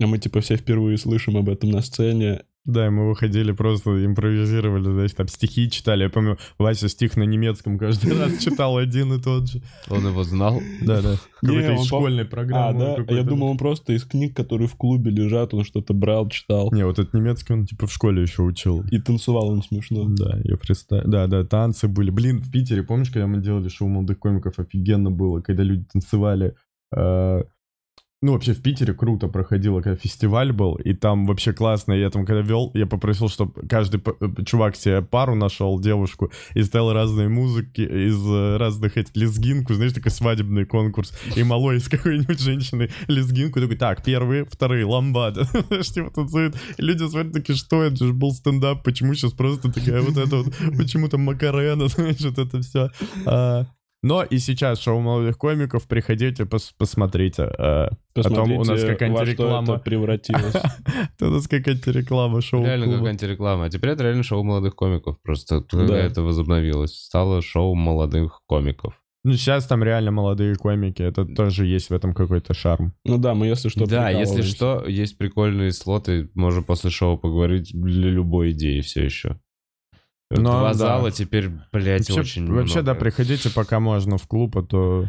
а 0.00 0.06
мы 0.06 0.18
типа 0.18 0.40
все 0.40 0.56
впервые 0.56 0.98
слышим 0.98 1.36
об 1.36 1.48
этом 1.48 1.70
на 1.70 1.82
сцене. 1.82 2.44
Да, 2.64 2.86
и 2.86 2.90
мы 2.90 3.08
выходили, 3.08 3.50
просто 3.50 4.04
импровизировали, 4.06 4.84
знаешь, 4.84 5.12
там 5.14 5.26
стихи 5.26 5.68
читали. 5.68 6.04
Я 6.04 6.10
помню, 6.10 6.38
Вася 6.58 6.88
стих 6.88 7.16
на 7.16 7.24
немецком 7.24 7.76
каждый 7.76 8.16
раз 8.16 8.38
читал 8.38 8.76
один 8.76 9.12
и 9.14 9.20
тот 9.20 9.48
же. 9.48 9.62
Он 9.90 10.06
его 10.06 10.22
знал. 10.22 10.60
Да, 10.80 11.02
да. 11.02 11.16
Какой-то 11.40 11.72
он 11.72 11.76
из 11.78 11.86
школьной 11.86 12.24
программы. 12.24 12.78
да? 12.78 12.92
А 12.92 12.96
какой-то. 12.96 13.14
Я 13.14 13.24
думал, 13.24 13.48
он 13.48 13.58
просто 13.58 13.94
из 13.94 14.04
книг, 14.04 14.36
которые 14.36 14.68
в 14.68 14.76
клубе 14.76 15.10
лежат, 15.10 15.52
он 15.54 15.64
что-то 15.64 15.92
брал, 15.92 16.28
читал. 16.28 16.70
Не, 16.72 16.86
вот 16.86 17.00
этот 17.00 17.14
немецкий 17.14 17.52
он 17.52 17.66
типа 17.66 17.88
в 17.88 17.92
школе 17.92 18.22
еще 18.22 18.42
учил. 18.42 18.84
И 18.92 19.00
танцевал 19.00 19.48
он 19.48 19.62
смешно. 19.64 20.04
Да, 20.08 20.38
я 20.44 20.56
фристайл. 20.56 21.02
Да, 21.04 21.26
да, 21.26 21.44
танцы 21.44 21.88
были. 21.88 22.10
Блин, 22.10 22.40
в 22.40 22.50
Питере, 22.52 22.84
помнишь, 22.84 23.10
когда 23.10 23.26
мы 23.26 23.42
делали 23.42 23.68
шоу 23.68 23.88
молодых 23.88 24.20
комиков, 24.20 24.60
офигенно 24.60 25.10
было, 25.10 25.40
когда 25.40 25.64
люди 25.64 25.84
танцевали. 25.92 26.54
Ну, 28.22 28.34
вообще 28.34 28.52
в 28.52 28.62
Питере 28.62 28.94
круто 28.94 29.26
проходило, 29.26 29.80
когда 29.80 29.96
фестиваль 29.96 30.52
был, 30.52 30.76
и 30.76 30.94
там 30.94 31.26
вообще 31.26 31.52
классно. 31.52 31.92
Я 31.92 32.08
там, 32.08 32.24
когда 32.24 32.40
вел, 32.40 32.70
я 32.72 32.86
попросил, 32.86 33.28
чтобы 33.28 33.66
каждый 33.68 34.00
э, 34.00 34.44
чувак 34.44 34.76
себе 34.76 35.02
пару 35.02 35.34
нашел, 35.34 35.80
девушку, 35.80 36.30
и 36.54 36.62
ставил 36.62 36.92
разные 36.92 37.28
музыки 37.28 37.80
из 37.80 38.24
э, 38.24 38.58
разных 38.58 38.96
этих 38.96 39.16
лезгинку, 39.16 39.74
знаешь, 39.74 39.92
такой 39.92 40.12
свадебный 40.12 40.64
конкурс. 40.66 41.12
И 41.34 41.42
малой 41.42 41.78
из 41.78 41.88
какой-нибудь 41.88 42.38
женщины 42.38 42.90
лезгинку, 43.08 43.60
такой, 43.60 43.76
так, 43.76 44.04
первые, 44.04 44.44
вторые, 44.44 44.84
ламбада. 44.84 45.44
Типа 45.82 46.10
танцуют. 46.10 46.54
Люди 46.78 47.08
смотрят, 47.08 47.32
такие, 47.32 47.56
что 47.56 47.82
это 47.82 48.06
же 48.06 48.12
был 48.12 48.30
стендап, 48.30 48.84
почему 48.84 49.14
сейчас 49.14 49.32
просто 49.32 49.72
такая 49.72 50.00
вот 50.00 50.16
это 50.16 50.36
вот, 50.36 50.54
почему 50.78 51.08
там 51.08 51.22
Макарена, 51.22 51.88
знаешь, 51.88 52.20
вот 52.20 52.38
это 52.38 52.60
все. 52.60 52.90
Но 54.04 54.24
и 54.24 54.38
сейчас 54.38 54.80
шоу 54.80 55.00
молодых 55.00 55.38
комиков, 55.38 55.86
приходите, 55.86 56.42
пос- 56.42 56.72
посмотрите. 56.76 57.44
а, 57.44 57.90
Потом 58.14 58.50
у 58.52 58.58
нас 58.64 58.68
Посмотрите, 58.82 59.14
что 59.14 59.24
реклама. 59.24 59.74
это 59.74 59.82
превратилось. 59.82 60.54
У 61.20 61.24
нас 61.26 61.46
какая-то 61.46 61.92
реклама 61.92 62.40
шоу 62.40 62.64
Реально 62.64 62.86
клуба. 62.86 62.98
какая-нибудь 62.98 63.28
реклама. 63.30 63.64
А 63.66 63.70
теперь 63.70 63.90
это 63.90 64.02
реально 64.02 64.22
шоу 64.24 64.42
молодых 64.42 64.74
комиков. 64.74 65.16
Просто 65.22 65.64
это 65.70 66.22
возобновилось. 66.22 66.94
Стало 66.94 67.42
шоу 67.42 67.74
молодых 67.74 68.40
комиков. 68.46 68.94
Ну, 69.24 69.34
сейчас 69.34 69.66
там 69.66 69.84
реально 69.84 70.10
молодые 70.10 70.56
комики, 70.56 71.00
это 71.00 71.24
тоже 71.24 71.64
есть 71.64 71.90
в 71.90 71.94
этом 71.94 72.12
какой-то 72.12 72.54
шарм. 72.54 72.92
Ну 73.04 73.18
да, 73.18 73.34
мы 73.36 73.46
если 73.46 73.68
что 73.68 73.86
да, 73.86 74.10
если 74.10 74.42
что, 74.42 74.84
есть 74.84 75.16
прикольные 75.16 75.70
слоты. 75.70 76.28
Можно 76.34 76.62
после 76.62 76.90
шоу 76.90 77.16
поговорить 77.18 77.70
для 77.72 78.10
любой 78.10 78.50
идеи 78.50 78.80
все 78.80 79.04
еще. 79.04 79.38
Ну, 80.36 80.50
Два 80.50 80.68
да. 80.68 80.74
зала 80.74 81.10
теперь, 81.10 81.50
блядь, 81.72 82.08
Вообще, 82.10 82.20
очень 82.20 82.52
вообще, 82.52 82.82
да, 82.82 82.94
приходите, 82.94 83.50
пока 83.50 83.80
можно 83.80 84.18
в 84.18 84.26
клуб, 84.26 84.56
а 84.56 84.62
то 84.62 85.06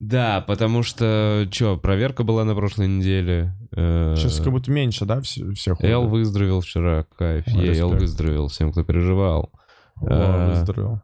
Да, 0.00 0.42
потому 0.46 0.82
что, 0.82 1.46
что, 1.50 1.76
проверка 1.76 2.22
была 2.24 2.44
на 2.44 2.54
прошлой 2.54 2.88
неделе. 2.88 3.54
э, 3.76 4.14
сейчас 4.16 4.40
как 4.40 4.52
будто 4.52 4.70
меньше, 4.70 5.04
да, 5.04 5.20
все, 5.20 5.50
всех 5.52 5.82
Эл 5.82 6.06
выздоровел 6.08 6.60
вчера, 6.60 7.06
кайф. 7.18 7.44
Ой, 7.48 7.54
Е, 7.54 7.78
Эл 7.78 7.90
респект. 7.90 8.00
выздоровел, 8.00 8.48
всем, 8.48 8.72
кто 8.72 8.84
переживал. 8.84 9.50
О, 10.00 10.06
э, 10.06 10.48
выздоровел. 10.50 11.00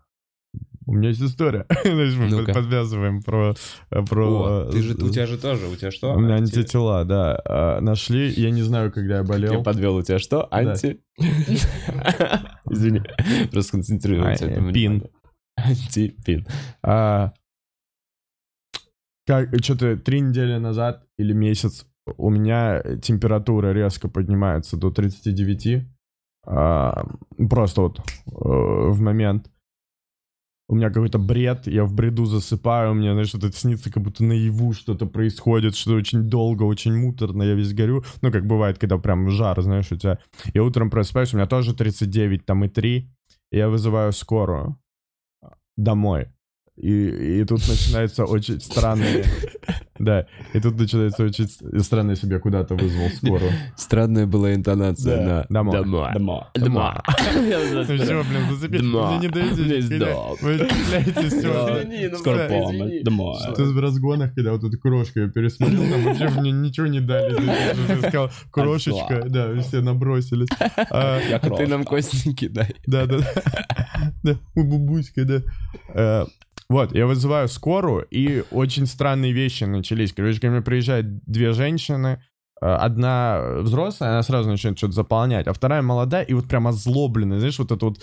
У 0.86 0.94
меня 0.94 1.08
есть 1.10 1.22
история. 1.22 1.66
Знаешь, 1.84 2.14
мы 2.16 2.28
Ну-ка. 2.28 2.52
подвязываем 2.52 3.22
про... 3.22 3.54
про 3.90 4.66
О, 4.66 4.70
ты 4.70 4.82
же, 4.82 4.94
у 4.94 5.08
тебя 5.10 5.26
же 5.26 5.38
тоже, 5.38 5.66
у 5.68 5.76
тебя 5.76 5.90
что? 5.90 6.14
У 6.14 6.18
меня 6.18 6.36
Анти- 6.36 6.58
антитела, 6.58 7.04
да. 7.04 7.40
а, 7.44 7.80
Нашли, 7.80 8.28
я 8.30 8.50
не 8.50 8.62
знаю, 8.62 8.90
когда 8.92 9.14
я 9.14 9.20
Я 9.20 9.24
болел. 9.26 9.62
подвел, 9.62 9.96
у 9.96 10.02
тебя 10.02 10.18
что? 10.18 10.48
Анти... 10.50 11.00
Извини, 12.70 13.02
просто 13.50 13.72
концентрируемся. 13.72 14.46
Это 14.46 14.60
мы 14.60 14.68
не 14.68 14.72
пин. 14.72 15.04
Антипин. 15.56 16.46
А, 16.82 17.32
как, 19.26 19.50
что-то 19.62 19.96
три 19.96 20.20
недели 20.20 20.56
назад 20.56 21.04
или 21.18 21.32
месяц 21.32 21.86
у 22.16 22.30
меня 22.30 22.82
температура 23.00 23.72
резко 23.72 24.08
поднимается 24.08 24.76
до 24.76 24.90
39. 24.90 25.86
А, 26.44 27.06
просто 27.48 27.82
вот 27.82 27.98
э, 28.00 28.02
в 28.32 29.00
момент. 29.00 29.48
У 30.68 30.74
меня 30.74 30.88
какой-то 30.88 31.18
бред, 31.18 31.66
я 31.66 31.84
в 31.84 31.92
бреду 31.92 32.24
засыпаю, 32.24 32.94
мне, 32.94 33.12
знаешь, 33.12 33.28
что-то 33.28 33.52
снится, 33.52 33.92
как 33.92 34.02
будто 34.02 34.24
наяву 34.24 34.72
что-то 34.72 35.06
происходит, 35.06 35.74
что 35.76 35.94
очень 35.94 36.22
долго, 36.22 36.62
очень 36.62 36.94
муторно, 36.96 37.42
я 37.42 37.54
весь 37.54 37.74
горю. 37.74 38.04
Ну, 38.22 38.32
как 38.32 38.46
бывает, 38.46 38.78
когда 38.78 38.96
прям 38.96 39.28
жар, 39.28 39.60
знаешь, 39.60 39.92
у 39.92 39.96
тебя. 39.96 40.18
Я 40.54 40.62
утром 40.62 40.88
просыпаюсь, 40.88 41.34
у 41.34 41.36
меня 41.36 41.46
тоже 41.46 41.74
39, 41.74 42.46
там 42.46 42.64
и 42.64 42.68
3, 42.68 43.10
и 43.50 43.56
я 43.56 43.68
вызываю 43.68 44.12
скорую 44.12 44.78
домой. 45.76 46.28
И, 46.78 47.40
и 47.40 47.44
тут 47.44 47.60
начинается 47.68 48.24
очень 48.24 48.60
странные... 48.60 49.24
Да, 49.98 50.26
и 50.52 50.58
тут 50.58 50.76
начинается 50.80 51.22
очень 51.22 51.46
странно, 51.80 52.12
если 52.12 52.26
бы 52.26 52.32
я 52.34 52.40
куда-то 52.40 52.74
вызвал 52.74 53.08
скорую. 53.10 53.52
Странная 53.76 54.26
была 54.26 54.52
интонация 54.54 55.16
Да. 55.16 55.46
на 55.48 55.70
Домой. 55.70 55.72
«домой». 55.82 56.12
Дома. 56.14 56.50
Дома. 56.54 57.02
Ну 57.74 57.84
все, 57.84 58.24
блин, 58.24 58.50
зацепили. 58.50 58.90
Дома. 58.90 59.18
Мне 59.18 59.28
не 59.28 59.98
дом. 59.98 60.36
Вы 60.40 60.58
стреляете, 60.58 61.28
все. 61.28 62.16
Скоро 62.16 62.48
помощь. 62.48 63.02
Дома. 63.04 63.38
Что 63.52 63.64
в 63.64 63.78
разгонах, 63.78 64.34
когда 64.34 64.52
вот 64.52 64.64
эту 64.64 64.76
крошку 64.80 65.20
я 65.20 65.28
пересмотрел, 65.28 65.82
там 65.88 66.02
вообще 66.04 66.28
мне 66.40 66.50
ничего 66.50 66.86
не 66.88 67.00
дали. 67.00 67.34
Уже 67.34 67.98
сказал, 68.00 68.30
крошечка, 68.50 69.24
да, 69.28 69.54
все 69.60 69.82
набросились. 69.82 70.48
А, 70.90 71.20
Я 71.28 71.36
А 71.36 71.50
ты 71.50 71.66
нам 71.68 71.84
крошка. 71.84 72.10
костеньки 72.10 72.48
дай. 72.48 72.74
Да, 72.86 73.06
да, 73.06 73.18
да. 73.18 73.66
Да, 74.24 74.36
у 74.56 74.64
бубуська, 74.64 75.24
да. 75.24 76.26
Вот, 76.72 76.94
я 76.94 77.06
вызываю 77.06 77.48
скорую, 77.48 78.06
и 78.10 78.44
очень 78.50 78.86
странные 78.86 79.32
вещи 79.32 79.64
начались. 79.64 80.12
Короче, 80.14 80.40
ко 80.40 80.48
мне 80.48 80.62
приезжают 80.62 81.22
две 81.26 81.52
женщины, 81.52 82.22
э, 82.62 82.66
одна 82.66 83.58
взрослая, 83.58 84.12
она 84.12 84.22
сразу 84.22 84.48
начинает 84.48 84.78
что-то 84.78 84.94
заполнять, 84.94 85.46
а 85.46 85.52
вторая 85.52 85.82
молодая 85.82 86.22
и 86.22 86.32
вот 86.32 86.48
прям 86.48 86.66
озлобленная, 86.66 87.40
знаешь, 87.40 87.58
вот 87.58 87.72
это 87.72 87.84
вот, 87.84 88.00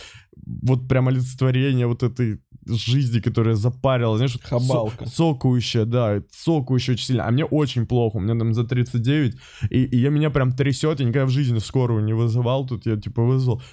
вот 0.61 0.87
прям 0.87 1.07
олицетворение 1.07 1.87
вот 1.87 2.03
этой 2.03 2.41
жизни, 2.67 3.19
которая 3.21 3.55
запарила, 3.55 4.17
знаешь, 4.17 4.35
вот 4.35 4.43
Хабалка. 4.43 5.05
со- 5.07 5.15
цокающая, 5.15 5.85
да, 5.85 6.21
цокающая 6.29 6.93
очень 6.93 7.05
сильно, 7.05 7.27
а 7.27 7.31
мне 7.31 7.45
очень 7.45 7.87
плохо, 7.87 8.17
у 8.17 8.19
меня 8.19 8.37
там 8.37 8.53
за 8.53 8.65
39, 8.65 9.35
и, 9.71 9.83
и 9.83 9.97
я 9.97 10.09
меня 10.11 10.29
прям 10.29 10.51
трясет, 10.51 10.99
я 10.99 11.07
никогда 11.07 11.25
в 11.25 11.31
жизни 11.31 11.57
скорую 11.57 12.03
не 12.03 12.13
вызывал, 12.13 12.67
тут 12.67 12.85
я 12.85 12.97
типа 12.97 13.23
вызвал, 13.23 13.63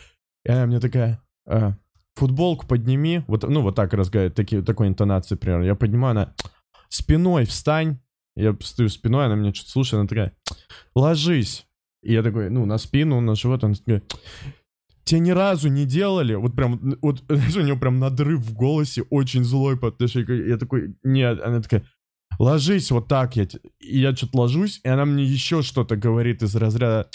и 0.46 0.50
она 0.50 0.64
мне 0.64 0.80
такая, 0.80 1.20
«А, 1.46 1.74
футболку 2.16 2.66
подними, 2.66 3.22
вот, 3.28 3.44
ну, 3.48 3.62
вот 3.62 3.76
так 3.76 3.92
разговаривает, 3.94 4.34
такие, 4.34 4.62
такой 4.62 4.88
интонации, 4.88 5.36
примерно. 5.36 5.64
Я 5.64 5.74
поднимаю, 5.74 6.12
она, 6.12 6.34
спиной 6.88 7.44
встань. 7.44 7.98
Я 8.34 8.56
стою 8.60 8.88
спиной, 8.88 9.26
она 9.26 9.34
меня 9.34 9.54
что-то 9.54 9.70
слушает, 9.70 10.00
она 10.00 10.08
такая, 10.08 10.32
ложись. 10.94 11.66
И 12.02 12.12
я 12.12 12.22
такой, 12.22 12.50
ну, 12.50 12.66
на 12.66 12.78
спину, 12.78 13.20
на 13.20 13.34
живот, 13.34 13.64
она 13.64 13.74
такая, 13.74 14.02
тебе 15.04 15.20
ни 15.20 15.30
разу 15.30 15.68
не 15.68 15.86
делали, 15.86 16.34
вот 16.34 16.54
прям, 16.54 16.96
вот, 17.00 17.22
у 17.30 17.60
нее 17.60 17.76
прям 17.76 17.98
надрыв 17.98 18.40
в 18.40 18.52
голосе, 18.54 19.02
очень 19.10 19.44
злой 19.44 19.78
по 19.78 19.88
отношению, 19.88 20.26
к- 20.26 20.48
я 20.48 20.56
такой, 20.58 20.96
нет, 21.02 21.40
она 21.42 21.62
такая, 21.62 21.84
ложись 22.38 22.90
вот 22.90 23.08
так, 23.08 23.36
я, 23.36 23.46
те-». 23.46 23.60
и 23.80 23.98
я 24.00 24.14
что-то 24.14 24.38
ложусь, 24.38 24.80
и 24.84 24.88
она 24.88 25.04
мне 25.04 25.24
еще 25.24 25.62
что-то 25.62 25.96
говорит 25.96 26.42
из 26.42 26.54
разряда, 26.56 27.08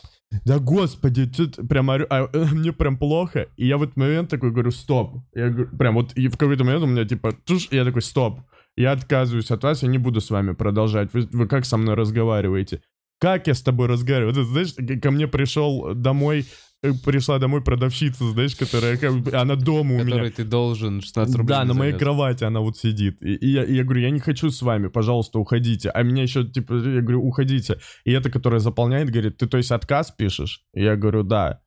да 0.46 0.60
господи, 0.60 1.26
ты 1.26 1.48
прям 1.67 1.89
орё- 1.91 2.08
а, 2.10 2.30
э, 2.34 2.46
мне 2.54 2.72
прям 2.72 2.98
плохо. 2.98 3.48
И 3.58 3.67
я 3.67 3.78
в 3.78 3.84
этот 3.84 3.98
момент 3.98 4.30
такой 4.30 4.52
говорю, 4.52 4.72
стоп. 4.72 5.17
Я 5.36 5.50
говорю, 5.50 5.78
прям 5.78 5.96
вот 5.96 6.13
и 6.17 6.28
в 6.28 6.38
какой-то 6.38 6.63
момент 6.63 6.84
у 6.84 6.88
меня 6.88 7.06
типа, 7.06 7.32
туш, 7.46 7.67
я 7.72 7.84
такой, 7.86 8.02
стоп. 8.02 8.39
Я 8.78 8.94
отказываюсь 8.94 9.52
от 9.52 9.63
вас, 9.63 9.84
я 9.84 9.89
не 9.89 9.98
буду 9.98 10.22
с 10.22 10.30
вами 10.30 10.54
продолжать. 10.54 11.13
Вы, 11.13 11.28
вы 11.32 11.48
как 11.48 11.65
со 11.65 11.78
мной 11.78 11.96
разговариваете? 11.96 12.82
Как 13.20 13.48
я 13.48 13.54
с 13.54 13.62
тобой 13.62 13.88
разговариваю? 13.88 14.34
Вот 14.34 14.46
знаешь, 14.46 14.74
ко- 15.02 15.12
мне 15.12 15.28
пришел 15.28 15.94
домой, 15.94 16.46
пришла 16.82 17.38
домой 17.38 17.62
продавщица, 17.62 18.30
знаешь, 18.32 18.56
которая, 18.56 18.98
она 19.34 19.56
дома 19.56 19.96
у 19.96 19.98
меня. 20.00 20.06
Который 20.06 20.32
ты 20.32 20.44
должен 20.44 21.02
16 21.02 21.36
рублей 21.36 21.50
Да, 21.50 21.63
на 21.63 21.74
моей 21.74 21.94
кровати 21.94 22.44
она 22.44 22.60
вот 22.60 22.78
сидит. 22.78 23.22
И, 23.22 23.36
и 23.36 23.48
я, 23.50 23.63
и 23.63 23.76
я 23.76 23.84
говорю, 23.84 24.02
я 24.02 24.10
не 24.10 24.20
хочу 24.20 24.50
с 24.50 24.62
вами, 24.62 24.88
пожалуйста, 24.88 25.39
уходите. 25.39 25.89
А 25.89 26.02
меня 26.02 26.24
еще, 26.24 26.44
типа, 26.44 26.74
я 26.74 27.02
говорю, 27.02 27.24
уходите. 27.24 27.80
И 28.04 28.12
эта, 28.12 28.32
которая 28.32 28.60
заполняет, 28.60 29.12
говорит, 29.12 29.38
ты, 29.38 29.48
то 29.48 29.58
есть, 29.58 29.72
отказ 29.72 30.12
пишешь? 30.12 30.65
И 30.74 30.82
я 30.82 30.96
говорю, 30.96 31.24
да. 31.24 31.62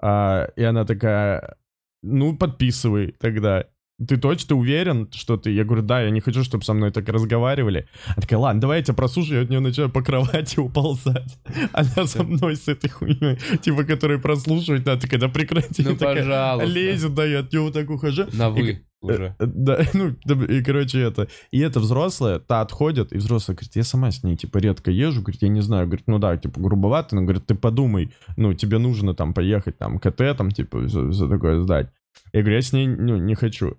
А, 0.00 0.48
и 0.56 0.62
она 0.62 0.84
такая, 0.84 1.56
ну, 2.02 2.36
подписывай 2.36 3.14
тогда. 3.20 3.66
Ты 4.08 4.16
точно 4.16 4.56
уверен, 4.56 5.08
что 5.12 5.36
ты... 5.36 5.50
Я 5.50 5.64
говорю, 5.64 5.82
да, 5.82 6.02
я 6.02 6.10
не 6.10 6.20
хочу, 6.20 6.44
чтобы 6.44 6.64
со 6.64 6.72
мной 6.74 6.90
так 6.90 7.08
разговаривали. 7.08 7.86
Она 8.06 8.16
такая, 8.22 8.38
ладно, 8.38 8.60
давай 8.60 8.78
я 8.78 8.84
тебя 8.84 8.94
прослушаю, 8.94 9.38
я 9.38 9.44
от 9.44 9.50
нее 9.50 9.60
начинаю 9.60 9.90
по 9.90 10.02
кровати 10.02 10.58
уползать. 10.60 11.38
Она 11.72 12.06
со 12.06 12.22
мной 12.22 12.56
с 12.56 12.68
этой 12.68 12.90
хуйней, 12.90 13.38
типа, 13.62 13.84
которая 13.84 14.18
прослушивать 14.18 14.86
надо, 14.86 15.02
такая, 15.02 15.20
да 15.20 15.28
прекрати. 15.28 15.82
Ну, 15.82 15.96
Такая, 15.96 16.16
пожалуйста. 16.16 16.70
Лезет, 16.70 17.14
да, 17.14 17.24
я 17.24 17.40
от 17.40 17.52
нее 17.52 17.62
вот 17.62 17.74
так 17.74 17.90
ухожу. 17.90 18.26
На 18.32 18.48
И 18.48 18.62
вы 18.62 18.82
уже. 19.02 19.36
Э, 19.38 19.46
Да, 19.46 19.78
ну, 19.94 20.14
и, 20.44 20.62
короче, 20.62 21.00
это... 21.00 21.28
И 21.50 21.60
это 21.60 21.80
взрослая, 21.80 22.38
та 22.38 22.60
отходит, 22.60 23.12
и 23.12 23.18
взрослая 23.18 23.56
говорит, 23.56 23.76
я 23.76 23.84
сама 23.84 24.10
с 24.10 24.22
ней, 24.22 24.36
типа, 24.36 24.58
редко 24.58 24.90
езжу, 24.90 25.22
говорит, 25.22 25.42
я 25.42 25.48
не 25.48 25.60
знаю, 25.60 25.86
говорит, 25.86 26.06
ну 26.06 26.18
да, 26.18 26.36
типа, 26.36 26.60
грубовато, 26.60 27.16
но, 27.16 27.22
говорит, 27.22 27.46
ты 27.46 27.54
подумай, 27.54 28.12
ну, 28.36 28.54
тебе 28.54 28.78
нужно 28.78 29.14
там 29.14 29.34
поехать, 29.34 29.78
там, 29.78 29.98
КТ, 29.98 30.36
там, 30.36 30.50
типа, 30.50 30.88
за, 30.88 31.10
за 31.10 31.28
такое 31.28 31.60
сдать. 31.60 31.90
Я 32.32 32.40
говорю, 32.40 32.56
я 32.56 32.62
с 32.62 32.72
ней, 32.72 32.86
ну, 32.86 33.16
не 33.16 33.34
хочу. 33.34 33.76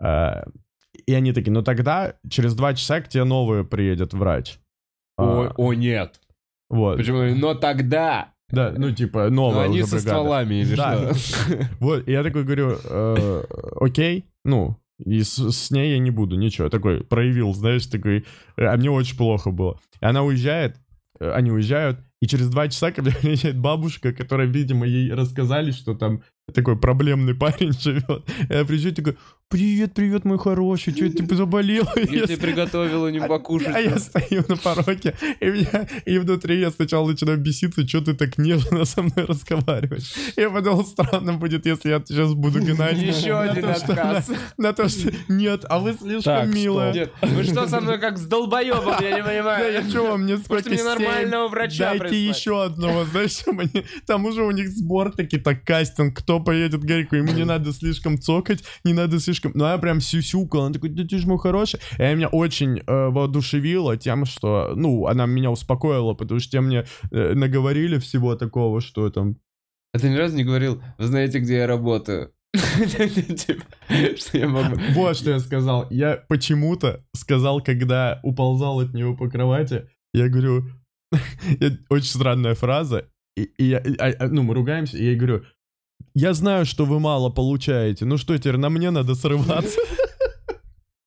А, 0.00 0.44
и 1.06 1.12
они 1.14 1.32
такие, 1.32 1.52
ну, 1.52 1.62
тогда 1.62 2.14
через 2.28 2.54
два 2.54 2.74
часа 2.74 3.00
к 3.00 3.08
тебе 3.08 3.24
новый 3.24 3.64
приедет 3.64 4.12
врач. 4.14 4.58
О, 5.16 5.44
А, 5.46 5.54
о, 5.56 5.72
нет. 5.74 6.20
вот. 6.70 6.96
Почему? 6.98 7.22
Но 7.36 7.54
тогда. 7.54 8.32
Да, 8.50 8.72
ну, 8.76 8.92
типа, 8.92 9.24
Ну, 9.30 9.50
новая 9.50 9.64
они 9.64 9.78
уже 9.82 9.86
со 9.86 9.96
бригада. 9.96 10.10
стволами 10.10 10.54
или 10.56 10.74
Да. 10.76 11.14
что? 11.14 11.58
Вот, 11.80 12.06
и 12.08 12.12
я 12.12 12.22
такой 12.22 12.44
говорю, 12.44 12.76
э, 12.84 13.44
окей, 13.80 14.24
ну, 14.44 14.76
и 14.98 15.22
с, 15.22 15.38
с 15.50 15.70
ней 15.70 15.92
я 15.92 15.98
не 15.98 16.10
буду, 16.10 16.36
ничего. 16.36 16.64
Я 16.66 16.70
такой 16.70 17.02
проявил, 17.02 17.52
знаешь, 17.54 17.86
такой, 17.86 18.24
э, 18.56 18.64
а 18.64 18.76
мне 18.76 18.90
очень 18.90 19.16
плохо 19.16 19.50
было. 19.50 19.80
И 20.00 20.04
она 20.04 20.22
уезжает, 20.22 20.76
э, 21.20 21.30
они 21.32 21.50
уезжают, 21.50 21.98
и 22.20 22.26
через 22.26 22.48
два 22.48 22.68
часа 22.68 22.92
ко 22.92 23.02
мне 23.02 23.10
приезжает 23.20 23.58
бабушка, 23.58 24.12
которая, 24.12 24.46
видимо, 24.46 24.86
ей 24.86 25.12
рассказали, 25.12 25.70
что 25.72 25.94
там 25.94 26.22
такой 26.52 26.78
проблемный 26.78 27.34
парень 27.38 27.72
живет. 27.72 28.24
Я 28.50 28.64
приезжаю, 28.64 28.94
такой, 28.94 29.16
привет, 29.54 29.94
привет, 29.94 30.24
мой 30.24 30.36
хороший, 30.36 30.92
что 30.92 31.08
ты 31.08 31.36
заболел? 31.36 31.86
Я 31.94 32.26
тебе 32.26 32.36
приготовила 32.38 33.06
не 33.06 33.20
покушать. 33.20 33.72
а 33.72 33.78
я 33.78 33.98
стою 34.00 34.42
на 34.48 34.56
пороге, 34.56 35.14
и, 35.38 35.44
меня, 35.44 35.86
и 36.04 36.18
внутри 36.18 36.58
я 36.58 36.72
сначала 36.72 37.08
начинаю 37.08 37.38
беситься, 37.38 37.86
что 37.86 38.00
ты 38.00 38.14
так 38.14 38.36
нежно 38.36 38.84
со 38.84 39.02
мной 39.02 39.26
разговариваешь. 39.26 40.12
Я 40.36 40.50
подумал, 40.50 40.84
странно 40.84 41.34
будет, 41.34 41.66
если 41.66 41.90
я 41.90 42.02
сейчас 42.04 42.34
буду 42.34 42.60
гнать. 42.60 42.98
Еще 42.98 43.38
один 43.38 43.66
отказ. 43.66 44.28
На, 44.58 44.72
то, 44.72 44.88
что 44.88 45.12
нет, 45.28 45.64
а 45.68 45.78
вы 45.78 45.92
слишком 45.92 46.50
милая. 46.50 47.10
вы 47.22 47.44
что 47.44 47.68
со 47.68 47.80
мной 47.80 48.00
как 48.00 48.18
с 48.18 48.26
долбоебом, 48.26 48.96
я 49.00 49.12
не 49.12 49.22
Да, 49.22 49.30
я 49.30 49.78
понимаю. 49.78 49.92
чего, 49.92 50.16
мне 50.16 50.36
сколько 50.38 50.68
мне 50.68 50.82
нормального 50.82 51.46
врача 51.46 51.94
Дайте 51.96 52.26
еще 52.26 52.64
одного, 52.64 53.04
знаешь. 53.04 53.44
Там 54.06 54.24
уже 54.24 54.42
у 54.42 54.50
них 54.50 54.68
сбор 54.70 55.12
таки 55.12 55.38
так 55.38 55.62
кастинг, 55.62 56.18
кто 56.18 56.40
поедет 56.40 56.82
Гарику, 56.82 57.14
ему 57.14 57.32
не 57.32 57.44
надо 57.44 57.72
слишком 57.72 58.20
цокать, 58.20 58.64
не 58.82 58.92
надо 58.92 59.20
слишком... 59.20 59.43
Ну, 59.54 59.64
я 59.64 59.78
прям 59.78 60.00
сюсюкал, 60.00 60.62
она 60.64 60.72
такой, 60.72 60.90
да 60.90 61.04
ты 61.04 61.18
ж 61.18 61.26
мой 61.26 61.38
хороший. 61.38 61.80
И 61.98 62.02
она 62.02 62.14
меня 62.14 62.28
очень 62.28 62.78
э, 62.78 63.08
воодушевила 63.08 63.96
тем, 63.96 64.24
что... 64.24 64.72
Ну, 64.76 65.06
она 65.06 65.26
меня 65.26 65.50
успокоила, 65.50 66.14
потому 66.14 66.40
что 66.40 66.52
те 66.52 66.60
мне 66.60 66.84
э, 67.10 67.34
наговорили 67.34 67.98
всего 67.98 68.36
такого, 68.36 68.80
что 68.80 69.10
там... 69.10 69.36
А 69.92 69.98
ты 69.98 70.08
ни 70.08 70.16
разу 70.16 70.36
не 70.36 70.44
говорил, 70.44 70.82
вы 70.98 71.06
знаете, 71.06 71.38
где 71.38 71.56
я 71.58 71.66
работаю? 71.66 72.32
Типа, 72.54 73.64
Что 74.16 74.38
я 74.38 74.48
могу... 74.48 74.76
Вот 74.92 75.16
что 75.16 75.30
я 75.30 75.38
сказал. 75.40 75.86
Я 75.90 76.24
почему-то 76.28 77.04
сказал, 77.14 77.60
когда 77.60 78.20
уползал 78.22 78.80
от 78.80 78.94
него 78.94 79.16
по 79.16 79.28
кровати, 79.28 79.88
я 80.12 80.28
говорю... 80.28 80.64
Очень 81.90 82.06
странная 82.06 82.54
фраза. 82.54 83.08
И, 83.36 83.42
и 83.58 83.64
я, 83.64 83.78
и- 83.78 83.96
а, 83.96 84.28
ну, 84.28 84.42
мы 84.42 84.54
ругаемся, 84.54 84.96
и 84.96 85.10
я 85.10 85.16
говорю, 85.16 85.42
я 86.14 86.32
знаю, 86.32 86.64
что 86.64 86.84
вы 86.84 87.00
мало 87.00 87.30
получаете. 87.30 88.04
Ну 88.04 88.16
что, 88.18 88.38
теперь 88.38 88.56
на 88.56 88.70
мне 88.70 88.90
надо 88.90 89.14
срываться? 89.14 89.80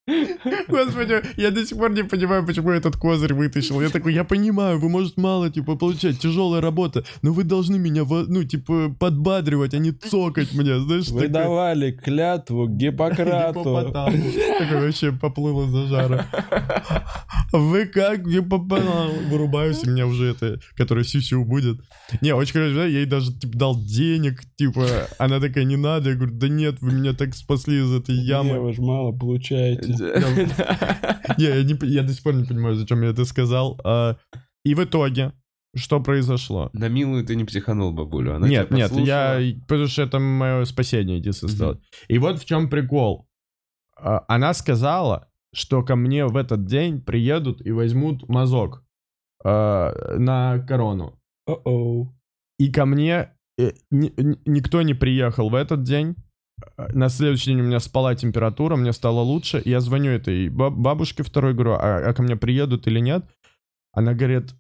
Господи, 0.86 1.22
я 1.38 1.52
до 1.52 1.66
сих 1.66 1.78
пор 1.78 1.92
не 1.92 2.04
понимаю, 2.04 2.46
почему 2.46 2.72
я 2.72 2.78
этот 2.78 2.98
козырь 2.98 3.34
вытащил. 3.34 3.82
Я 3.82 3.90
такой, 3.90 4.14
я 4.14 4.24
понимаю, 4.24 4.80
вы, 4.80 4.90
может, 4.90 5.18
мало, 5.18 5.50
типа, 5.50 5.76
получать, 5.76 6.20
тяжелая 6.20 6.62
работа, 6.62 7.04
но 7.22 7.34
вы 7.34 7.44
должны 7.44 7.78
меня, 7.80 8.04
ну, 8.06 8.44
типа, 8.44 8.96
подбадривать, 9.00 9.74
а 9.74 9.80
не 9.80 9.92
цокать 9.92 10.54
мне, 10.54 10.80
знаешь, 10.80 11.08
Вы 11.10 11.22
такой- 11.22 11.34
давали 11.34 11.92
клятву 11.92 12.68
Гиппократу. 12.68 13.64
Такой 13.84 14.82
вообще 14.86 15.12
поплыл 15.12 15.66
из-за 15.66 15.88
жара. 15.88 16.26
Вы 17.54 17.86
как 17.86 18.28
гиппопотам? 18.28 19.10
Вырубаюсь, 19.30 19.84
и 19.84 19.90
меня 19.90 20.06
уже 20.06 20.32
это, 20.32 20.60
который 20.76 21.04
сюсю 21.06 21.46
будет. 21.46 21.80
Не, 22.22 22.34
очень 22.36 22.54
хорошо, 22.54 22.76
да, 22.76 22.86
я 22.86 23.00
ей 23.00 23.06
даже 23.06 23.34
типа, 23.34 23.58
дал 23.58 23.80
денег, 23.80 24.42
типа, 24.58 24.86
она 25.18 25.40
такая, 25.40 25.64
не 25.64 25.78
надо. 25.78 26.10
Я 26.10 26.16
говорю, 26.16 26.34
да 26.36 26.50
нет, 26.50 26.78
вы 26.82 26.92
меня 26.92 27.14
так 27.14 27.34
спасли 27.36 27.80
из 27.80 27.94
этой 27.94 28.16
Не, 28.18 28.24
ямы. 28.26 28.60
вы 28.60 28.74
ж 28.74 28.80
мало 28.80 29.12
получаете. 29.14 29.94
Не, 31.38 31.88
я, 31.88 32.04
до 32.04 32.14
сих 32.14 32.24
пор 32.24 32.34
не 32.36 32.44
понимаю, 32.46 32.76
зачем 32.76 33.02
я 33.04 33.10
это 33.10 33.26
сказал. 33.26 33.80
А, 33.84 34.18
И 34.64 34.76
в 34.76 34.84
итоге, 34.84 35.34
что 35.76 36.00
произошло? 36.02 36.70
На 36.74 36.90
милую 36.90 37.24
ты 37.26 37.36
не 37.36 37.44
психанул 37.46 37.92
бабулю. 37.92 38.36
Она 38.36 38.48
нет, 38.48 38.72
нет, 38.72 38.92
я... 39.08 39.40
Потому 39.68 39.88
что 39.88 40.02
это 40.02 40.20
мое 40.20 40.66
спасение 40.66 41.18
единственное 41.18 41.54
стало. 41.54 41.82
И 42.08 42.18
вот 42.18 42.40
в 42.40 42.46
чем 42.46 42.70
прикол. 42.70 43.28
А, 44.00 44.24
Она 44.28 44.54
сказала, 44.54 45.30
что 45.54 45.84
ко 45.84 45.96
мне 45.96 46.26
в 46.26 46.36
этот 46.36 46.66
день 46.66 47.02
приедут 47.02 47.66
и 47.66 47.72
возьмут 47.72 48.28
мазок 48.30 48.84
а, 49.44 50.18
на 50.18 50.60
корону. 50.68 51.20
И 52.60 52.72
ко 52.72 52.86
мне 52.86 53.34
э, 53.60 53.72
ни- 53.92 54.14
ни- 54.18 54.40
никто 54.46 54.82
не 54.82 54.94
приехал 54.96 55.50
в 55.50 55.56
этот 55.56 55.84
день. 55.84 56.16
На 56.78 57.10
следующий 57.10 57.52
день 57.52 57.62
у 57.62 57.66
меня 57.66 57.80
спала 57.80 58.16
температура, 58.16 58.76
мне 58.76 58.94
стало 58.94 59.22
лучше. 59.22 59.62
Я 59.66 59.80
звоню 59.80 60.12
этой 60.12 60.50
баб- 60.50 60.74
бабушке 60.74 61.24
второй, 61.24 61.54
говорю, 61.54 61.74
а, 61.74 62.10
а 62.10 62.14
ко 62.14 62.24
мне 62.24 62.36
приедут 62.36 62.88
или 62.88 63.00
нет? 63.00 63.26
Она 63.94 64.14
говорит, 64.14 64.56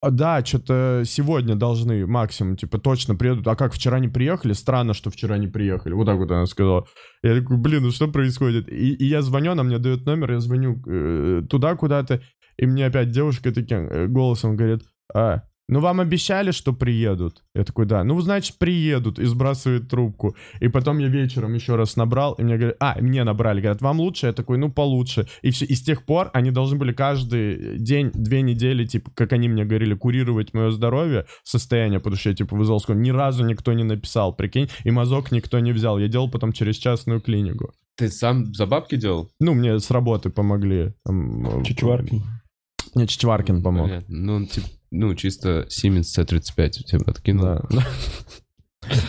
«А, 0.00 0.10
да, 0.10 0.44
что-то 0.44 1.02
сегодня 1.04 1.56
должны 1.56 2.06
максимум, 2.06 2.56
типа, 2.56 2.78
точно 2.78 3.16
приедут. 3.16 3.46
А 3.48 3.56
как, 3.56 3.72
вчера 3.72 3.98
не 3.98 4.08
приехали? 4.08 4.52
Странно, 4.52 4.94
что 4.94 5.10
вчера 5.10 5.38
не 5.38 5.48
приехали. 5.48 5.92
Вот 5.94 6.06
так 6.06 6.16
вот 6.18 6.30
она 6.30 6.46
сказала. 6.46 6.86
Я 7.22 7.40
такой, 7.40 7.56
блин, 7.56 7.82
ну 7.82 7.90
что 7.90 8.08
происходит? 8.08 8.68
И, 8.68 8.94
и 8.94 9.04
я 9.04 9.22
звоню, 9.22 9.52
она 9.52 9.64
мне 9.64 9.78
дает 9.78 10.06
номер, 10.06 10.32
я 10.32 10.40
звоню 10.40 10.80
э, 10.86 11.42
туда 11.48 11.74
куда-то, 11.74 12.20
и 12.56 12.66
мне 12.66 12.86
опять 12.86 13.10
девушка 13.10 13.52
таким 13.52 13.88
э, 13.88 14.06
голосом 14.06 14.56
говорит, 14.56 14.82
а, 15.12 15.42
ну 15.68 15.80
вам 15.80 16.00
обещали, 16.00 16.50
что 16.50 16.72
приедут? 16.72 17.44
Я 17.54 17.64
такой, 17.64 17.84
да. 17.84 18.02
Ну, 18.02 18.18
значит, 18.20 18.56
приедут 18.58 19.18
и 19.18 19.26
сбрасывает 19.26 19.88
трубку. 19.88 20.34
И 20.60 20.68
потом 20.68 20.98
я 20.98 21.08
вечером 21.08 21.54
еще 21.54 21.76
раз 21.76 21.96
набрал, 21.96 22.32
и 22.34 22.42
мне 22.42 22.56
говорят, 22.56 22.76
а, 22.80 22.96
мне 23.00 23.22
набрали, 23.22 23.60
говорят, 23.60 23.82
вам 23.82 24.00
лучше? 24.00 24.26
Я 24.26 24.32
такой, 24.32 24.56
ну, 24.56 24.72
получше. 24.72 25.28
И 25.42 25.50
все, 25.50 25.66
и 25.66 25.74
с 25.74 25.82
тех 25.82 26.06
пор 26.06 26.30
они 26.32 26.50
должны 26.50 26.78
были 26.78 26.92
каждый 26.92 27.78
день, 27.78 28.10
две 28.14 28.40
недели, 28.40 28.86
типа, 28.86 29.10
как 29.14 29.32
они 29.34 29.48
мне 29.48 29.66
говорили, 29.66 29.94
курировать 29.94 30.54
мое 30.54 30.70
здоровье, 30.70 31.26
состояние, 31.44 32.00
потому 32.00 32.16
что 32.16 32.30
я, 32.30 32.34
типа, 32.34 32.56
вызвал 32.56 32.80
скорую. 32.80 33.02
Ни 33.02 33.10
разу 33.10 33.44
никто 33.44 33.74
не 33.74 33.84
написал, 33.84 34.34
прикинь, 34.34 34.70
и 34.84 34.90
мазок 34.90 35.32
никто 35.32 35.58
не 35.58 35.72
взял. 35.72 35.98
Я 35.98 36.08
делал 36.08 36.30
потом 36.30 36.52
через 36.52 36.76
частную 36.76 37.20
клинику. 37.20 37.72
Ты 37.98 38.08
сам 38.08 38.54
за 38.54 38.66
бабки 38.66 38.96
делал? 38.96 39.28
Ну, 39.40 39.54
мне 39.54 39.78
с 39.80 39.90
работы 39.90 40.30
помогли. 40.30 40.94
Э, 41.06 41.62
Чичваркин. 41.64 42.22
Мне 42.94 43.06
Чичваркин 43.06 43.62
помог. 43.62 43.88
Понятно. 43.88 44.16
Ну, 44.16 44.34
он, 44.34 44.46
типа, 44.46 44.68
ну, 44.90 45.14
чисто 45.14 45.66
Siemens 45.68 46.06
C35 46.16 46.70
тебе 46.70 47.00
откинул. 47.06 47.44
Да. 47.44 47.62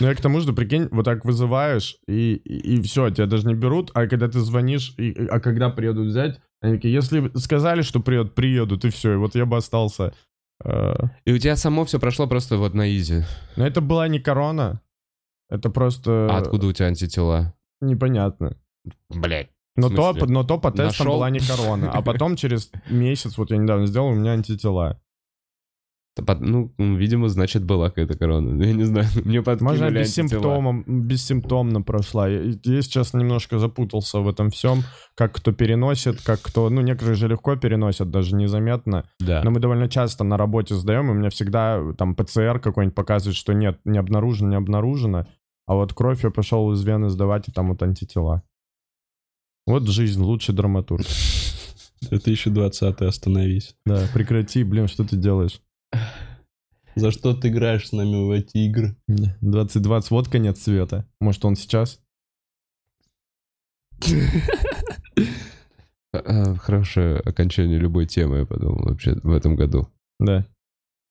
Ну, 0.00 0.08
я 0.08 0.14
к 0.14 0.20
тому, 0.20 0.40
что, 0.40 0.52
прикинь, 0.52 0.88
вот 0.90 1.04
так 1.04 1.24
вызываешь, 1.24 1.96
и, 2.06 2.34
и, 2.34 2.82
все, 2.82 3.08
тебя 3.10 3.26
даже 3.26 3.46
не 3.46 3.54
берут, 3.54 3.90
а 3.94 4.06
когда 4.08 4.28
ты 4.28 4.40
звонишь, 4.40 4.94
и, 4.98 5.08
и- 5.10 5.26
а 5.26 5.40
когда 5.40 5.70
приедут 5.70 6.08
взять, 6.08 6.38
они 6.60 6.74
такие, 6.74 6.92
если 6.92 7.30
сказали, 7.38 7.80
что 7.82 8.00
приедут, 8.00 8.34
приедут, 8.34 8.84
и 8.84 8.90
все, 8.90 9.14
и 9.14 9.16
вот 9.16 9.34
я 9.34 9.46
бы 9.46 9.56
остался. 9.56 10.12
э, 10.64 10.94
И 11.24 11.32
у 11.32 11.38
тебя 11.38 11.56
само 11.56 11.84
все 11.86 11.98
прошло 11.98 12.26
просто 12.26 12.58
вот 12.58 12.74
на 12.74 12.94
изи. 12.94 13.22
Но 13.56 13.66
это 13.66 13.80
была 13.80 14.06
не 14.08 14.18
корона, 14.20 14.82
это 15.48 15.70
просто 15.70 16.28
А 16.30 16.36
откуда 16.38 16.66
у 16.66 16.72
тебя 16.72 16.88
антитела? 16.88 17.54
непонятно. 17.80 18.56
Блять. 19.08 19.48
Но 19.76 19.88
то, 19.88 20.12
но 20.26 20.44
то 20.44 20.58
по 20.58 20.70
тестам 20.70 21.06
Нашел? 21.06 21.12
была 21.14 21.30
не 21.30 21.38
корона, 21.40 21.90
а 21.90 22.02
потом 22.02 22.36
через 22.36 22.70
месяц, 22.90 23.38
вот 23.38 23.50
я 23.50 23.56
недавно 23.56 23.86
сделал, 23.86 24.08
у 24.08 24.14
меня 24.14 24.32
антитела. 24.32 25.00
Ну, 26.40 26.72
видимо, 26.78 27.28
значит, 27.28 27.64
была 27.64 27.88
какая-то 27.88 28.16
корона. 28.16 28.52
Ну, 28.52 28.62
Я 28.62 28.72
не 28.72 28.84
знаю, 28.84 29.06
мне 29.24 29.42
подкинули 29.42 29.98
антитела. 29.98 30.28
симптомов, 30.28 30.86
бессимптомно 30.86 31.82
прошла. 31.82 32.28
Я, 32.28 32.52
я 32.64 32.82
сейчас 32.82 33.14
немножко 33.14 33.58
запутался 33.58 34.20
в 34.20 34.28
этом 34.28 34.50
всем, 34.50 34.82
как 35.14 35.34
кто 35.34 35.52
переносит, 35.52 36.20
как 36.22 36.40
кто... 36.42 36.68
Ну, 36.70 36.80
некоторые 36.80 37.16
же 37.16 37.28
легко 37.28 37.56
переносят, 37.56 38.10
даже 38.10 38.34
незаметно. 38.34 39.04
Да. 39.18 39.42
Но 39.44 39.50
мы 39.50 39.60
довольно 39.60 39.88
часто 39.88 40.24
на 40.24 40.36
работе 40.36 40.74
сдаем, 40.74 41.08
и 41.08 41.10
у 41.10 41.14
меня 41.14 41.30
всегда 41.30 41.80
там 41.96 42.14
ПЦР 42.14 42.60
какой-нибудь 42.60 42.94
показывает, 42.94 43.36
что 43.36 43.52
нет, 43.52 43.78
не 43.84 43.98
обнаружено, 43.98 44.50
не 44.50 44.56
обнаружено. 44.56 45.26
А 45.66 45.74
вот 45.74 45.92
кровь 45.94 46.24
я 46.24 46.30
пошел 46.30 46.72
из 46.72 46.82
вены 46.82 47.10
сдавать, 47.10 47.48
и 47.48 47.52
там 47.52 47.68
вот 47.68 47.82
антитела. 47.82 48.42
Вот 49.66 49.86
жизнь, 49.88 50.20
лучший 50.22 50.54
драматург. 50.54 51.06
2020 52.08 53.02
остановись. 53.02 53.76
Да, 53.84 54.08
прекрати, 54.12 54.64
блин, 54.64 54.88
что 54.88 55.04
ты 55.04 55.16
делаешь? 55.16 55.60
За 56.96 57.10
что 57.10 57.34
ты 57.34 57.48
играешь 57.48 57.88
с 57.88 57.92
нами 57.92 58.26
в 58.26 58.30
эти 58.30 58.58
игры? 58.58 58.96
2020, 59.08 60.10
вот 60.10 60.28
конец 60.28 60.60
света. 60.62 61.06
Может, 61.20 61.44
он 61.44 61.56
сейчас? 61.56 62.00
А, 66.12 66.18
а, 66.18 66.54
Хорошее 66.56 67.18
окончание 67.18 67.78
любой 67.78 68.04
темы, 68.06 68.38
я 68.38 68.44
подумал, 68.44 68.82
вообще, 68.82 69.14
в 69.22 69.30
этом 69.30 69.54
году. 69.54 69.88
Да. 70.18 70.44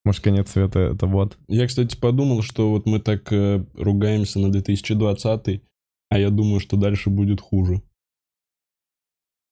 Может, 0.04 0.22
конец 0.24 0.52
света 0.52 0.80
это 0.80 1.08
вот. 1.08 1.38
Я, 1.48 1.68
кстати, 1.68 1.96
подумал, 1.98 2.42
что 2.42 2.70
вот 2.70 2.86
мы 2.86 3.00
так 3.00 3.32
э, 3.32 3.66
ругаемся 3.76 4.40
на 4.40 4.52
2020, 4.52 5.64
а 6.10 6.20
я 6.20 6.30
думаю, 6.30 6.60
что 6.60 6.76
дальше 6.76 7.10
будет 7.10 7.40
хуже. 7.40 7.82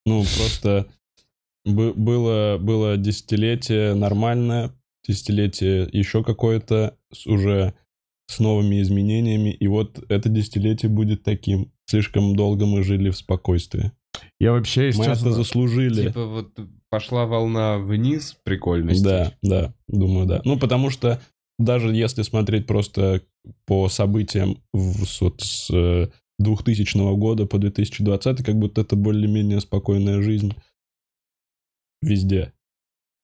Ну, 0.06 0.24
просто 0.38 0.88
бы- 1.66 1.94
было, 1.94 2.58
было 2.60 2.98
десятилетие 2.98 3.94
нормальное, 3.94 4.74
десятилетие 5.08 5.88
еще 5.92 6.24
какое-то 6.24 6.98
с- 7.14 7.26
уже 7.28 7.74
с 8.30 8.40
новыми 8.40 8.82
изменениями, 8.82 9.50
и 9.52 9.68
вот 9.68 10.04
это 10.10 10.30
десятилетие 10.30 10.90
будет 10.90 11.24
таким. 11.24 11.72
Слишком 11.90 12.36
долго 12.36 12.66
мы 12.66 12.84
жили 12.84 13.10
в 13.10 13.16
спокойствии. 13.18 13.92
Я 14.40 14.52
вообще, 14.52 14.88
если 14.88 15.00
Мы 15.00 15.06
честно, 15.06 15.28
это 15.30 15.36
заслужили. 15.38 16.08
Типа 16.08 16.26
вот 16.26 16.60
пошла 16.90 17.26
волна 17.26 17.78
вниз 17.78 18.36
прикольности. 18.44 19.04
Да, 19.04 19.34
да, 19.42 19.74
думаю, 19.88 20.26
да. 20.26 20.42
Ну, 20.44 20.60
потому 20.60 20.90
что 20.90 21.22
даже 21.60 21.94
если 21.96 22.24
смотреть 22.24 22.68
просто 22.68 23.22
по 23.66 23.88
событиям 23.90 24.58
в- 24.74 25.06
с, 25.06 25.22
вот 25.22 25.42
с 25.42 25.70
э, 25.74 26.08
2000 26.40 27.16
года 27.16 27.46
по 27.46 27.58
2020, 27.58 28.44
как 28.44 28.56
будто 28.56 28.82
это 28.82 28.96
более-менее 28.96 29.62
спокойная 29.62 30.22
жизнь 30.22 30.54
везде. 32.02 32.54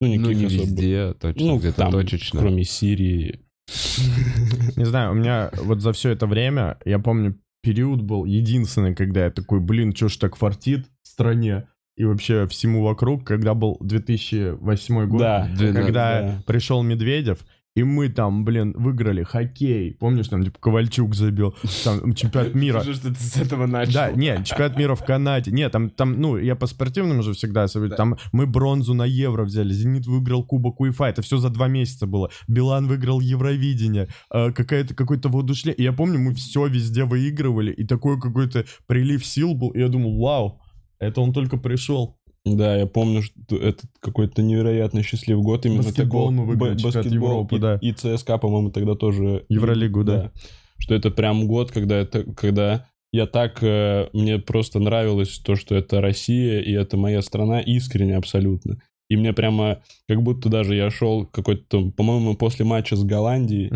Ну, 0.07 0.15
Ну, 0.15 0.31
никаких 0.31 0.37
не 0.39 0.45
особо- 0.45 0.61
везде, 0.63 1.13
точно, 1.19 1.45
Ну, 1.45 1.57
где-то 1.59 1.77
там, 1.77 1.91
точечно. 1.91 2.39
кроме 2.39 2.63
Сирии. 2.63 3.39
Не 4.75 4.85
знаю, 4.85 5.11
у 5.11 5.15
меня 5.15 5.49
вот 5.63 5.81
за 5.81 5.93
все 5.93 6.09
это 6.11 6.27
время, 6.27 6.77
я 6.85 6.99
помню, 6.99 7.37
период 7.61 8.01
был 8.01 8.25
единственный, 8.25 8.93
когда 8.95 9.25
я 9.25 9.31
такой, 9.31 9.59
блин, 9.59 9.93
чё 9.93 10.09
ж 10.09 10.17
так 10.17 10.35
фартит 10.35 10.85
в 11.03 11.07
стране 11.07 11.67
и 11.95 12.03
вообще 12.05 12.47
всему 12.47 12.83
вокруг, 12.83 13.23
когда 13.25 13.53
был 13.53 13.77
2008 13.79 15.07
год, 15.07 15.19
Да, 15.19 15.49
когда 15.57 16.21
да. 16.21 16.43
пришел 16.45 16.83
Медведев, 16.83 17.45
и 17.75 17.83
мы 17.83 18.09
там, 18.09 18.45
блин, 18.45 18.73
выиграли 18.77 19.23
хоккей. 19.23 19.95
Помнишь, 19.95 20.27
там, 20.27 20.43
типа, 20.43 20.59
Ковальчук 20.59 21.15
забил, 21.15 21.55
там, 21.83 22.13
чемпионат 22.13 22.53
мира. 22.53 22.81
Скажи, 22.81 22.99
что 22.99 23.09
ты 23.09 23.19
с 23.19 23.37
этого 23.37 23.65
начал. 23.65 23.93
Да, 23.93 24.11
нет, 24.11 24.45
чемпионат 24.45 24.77
мира 24.77 24.95
в 24.95 25.03
Канаде. 25.03 25.51
Нет, 25.51 25.71
там, 25.71 25.89
там, 25.89 26.21
ну, 26.21 26.37
я 26.37 26.55
по 26.55 26.67
спортивному 26.67 27.23
же 27.23 27.33
всегда, 27.33 27.63
особенно, 27.63 27.95
там 27.95 28.17
мы 28.31 28.45
бронзу 28.45 28.93
на 28.93 29.05
Евро 29.05 29.43
взяли, 29.43 29.73
Зенит 29.73 30.05
выиграл 30.05 30.45
Кубок 30.45 30.79
УЕФА, 30.81 31.05
это 31.05 31.21
все 31.23 31.37
за 31.37 31.49
два 31.49 31.67
месяца 31.67 32.05
было. 32.05 32.29
Билан 32.47 32.87
выиграл 32.87 33.19
Евровидение, 33.19 34.07
э, 34.31 34.51
какая-то, 34.51 34.93
какой-то 34.93 35.29
воодушевление. 35.29 35.77
И 35.77 35.83
я 35.83 35.93
помню, 35.93 36.19
мы 36.19 36.35
все 36.35 36.67
везде 36.67 37.05
выигрывали, 37.05 37.71
и 37.71 37.85
такой 37.85 38.19
какой-то 38.19 38.65
прилив 38.85 39.25
сил 39.25 39.55
был, 39.55 39.69
и 39.71 39.79
я 39.79 39.87
думал, 39.87 40.19
вау, 40.19 40.61
это 40.99 41.21
он 41.21 41.33
только 41.33 41.57
пришел. 41.57 42.19
Да, 42.45 42.75
я 42.75 42.85
помню, 42.87 43.21
что 43.21 43.55
это 43.55 43.83
какой-то 43.99 44.41
невероятно 44.41 45.01
счастливый 45.01 45.43
год. 45.43 45.65
Именно 45.65 45.83
Баскетбол 45.83 46.05
такого- 46.05 46.31
мы 46.31 46.45
выиграли, 46.45 46.83
баскетбол 46.83 47.13
Европы, 47.13 47.55
и, 47.55 47.59
да. 47.59 47.79
И 47.81 47.91
ЦСКА, 47.93 48.37
по-моему, 48.37 48.69
тогда 48.71 48.95
тоже... 48.95 49.45
Евролигу, 49.47 50.03
да. 50.03 50.31
Что 50.77 50.93
это 50.95 51.09
прям 51.09 51.47
год, 51.47 51.71
когда 51.71 51.95
это, 51.95 52.23
когда 52.33 52.87
я 53.13 53.27
так, 53.27 53.59
э, 53.61 54.09
мне 54.11 54.39
просто 54.39 54.79
нравилось 54.79 55.39
то, 55.39 55.55
что 55.55 55.75
это 55.75 56.01
Россия, 56.01 56.59
и 56.59 56.73
это 56.73 56.97
моя 56.97 57.21
страна, 57.21 57.61
искренне 57.61 58.17
абсолютно. 58.17 58.81
И 59.09 59.15
мне 59.15 59.31
прямо, 59.31 59.81
как 60.07 60.21
будто 60.23 60.49
даже 60.49 60.75
я 60.75 60.89
шел 60.89 61.25
какой-то, 61.25 61.91
по-моему, 61.91 62.35
после 62.35 62.65
матча 62.65 62.95
с 62.95 63.03
Голландией, 63.03 63.69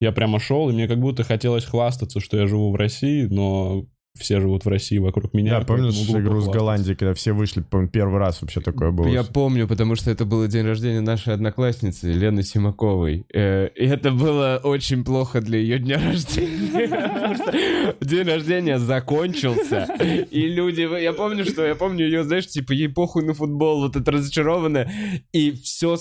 я 0.00 0.10
прямо 0.12 0.40
шел, 0.40 0.68
и 0.68 0.72
мне 0.72 0.88
как 0.88 0.98
будто 1.00 1.22
хотелось 1.22 1.64
хвастаться, 1.64 2.18
что 2.20 2.36
я 2.36 2.46
живу 2.48 2.72
в 2.72 2.74
России, 2.74 3.26
но 3.30 3.86
все 4.18 4.40
живут 4.40 4.64
в 4.64 4.68
России 4.68 4.98
вокруг 4.98 5.32
меня. 5.32 5.58
Да, 5.58 5.64
поэтому 5.66 5.90
глупо 5.92 6.20
игру 6.20 6.40
с. 6.40 6.48
Голландией, 6.48 6.96
когда 6.96 7.14
все 7.14 7.32
вышли, 7.32 7.62
по-моему, 7.62 7.90
первый 7.90 8.18
раз 8.18 8.42
вообще 8.42 8.60
такое 8.60 8.90
было. 8.90 9.06
Я 9.06 9.24
помню, 9.24 9.66
потому 9.66 9.96
что 9.96 10.10
это 10.10 10.24
был 10.24 10.46
день 10.46 10.66
рождения 10.66 11.00
нашей 11.00 11.32
одноклассницы 11.32 12.12
Лены 12.12 12.42
Симаковой. 12.42 13.24
Э, 13.32 13.68
И 13.74 13.86
это 13.86 14.10
было 14.10 14.60
очень 14.62 15.04
плохо 15.04 15.40
для 15.40 15.58
ее 15.58 15.78
дня 15.78 15.98
рождения. 15.98 17.94
День 18.00 18.26
рождения 18.26 18.78
закончился. 18.78 19.88
И 20.30 20.46
люди... 20.46 20.82
Я 21.02 21.12
помню, 21.12 21.44
что... 21.44 21.64
Я 21.64 21.74
помню 21.74 22.04
ее, 22.04 22.24
знаешь, 22.24 22.46
типа, 22.46 22.72
ей 22.72 22.88
похуй 22.88 23.24
на 23.24 23.32
футбол, 23.32 23.80
вот 23.80 23.96
это 23.96 24.10
разочарованная. 24.10 24.90
И 25.32 25.52
все 25.52 25.96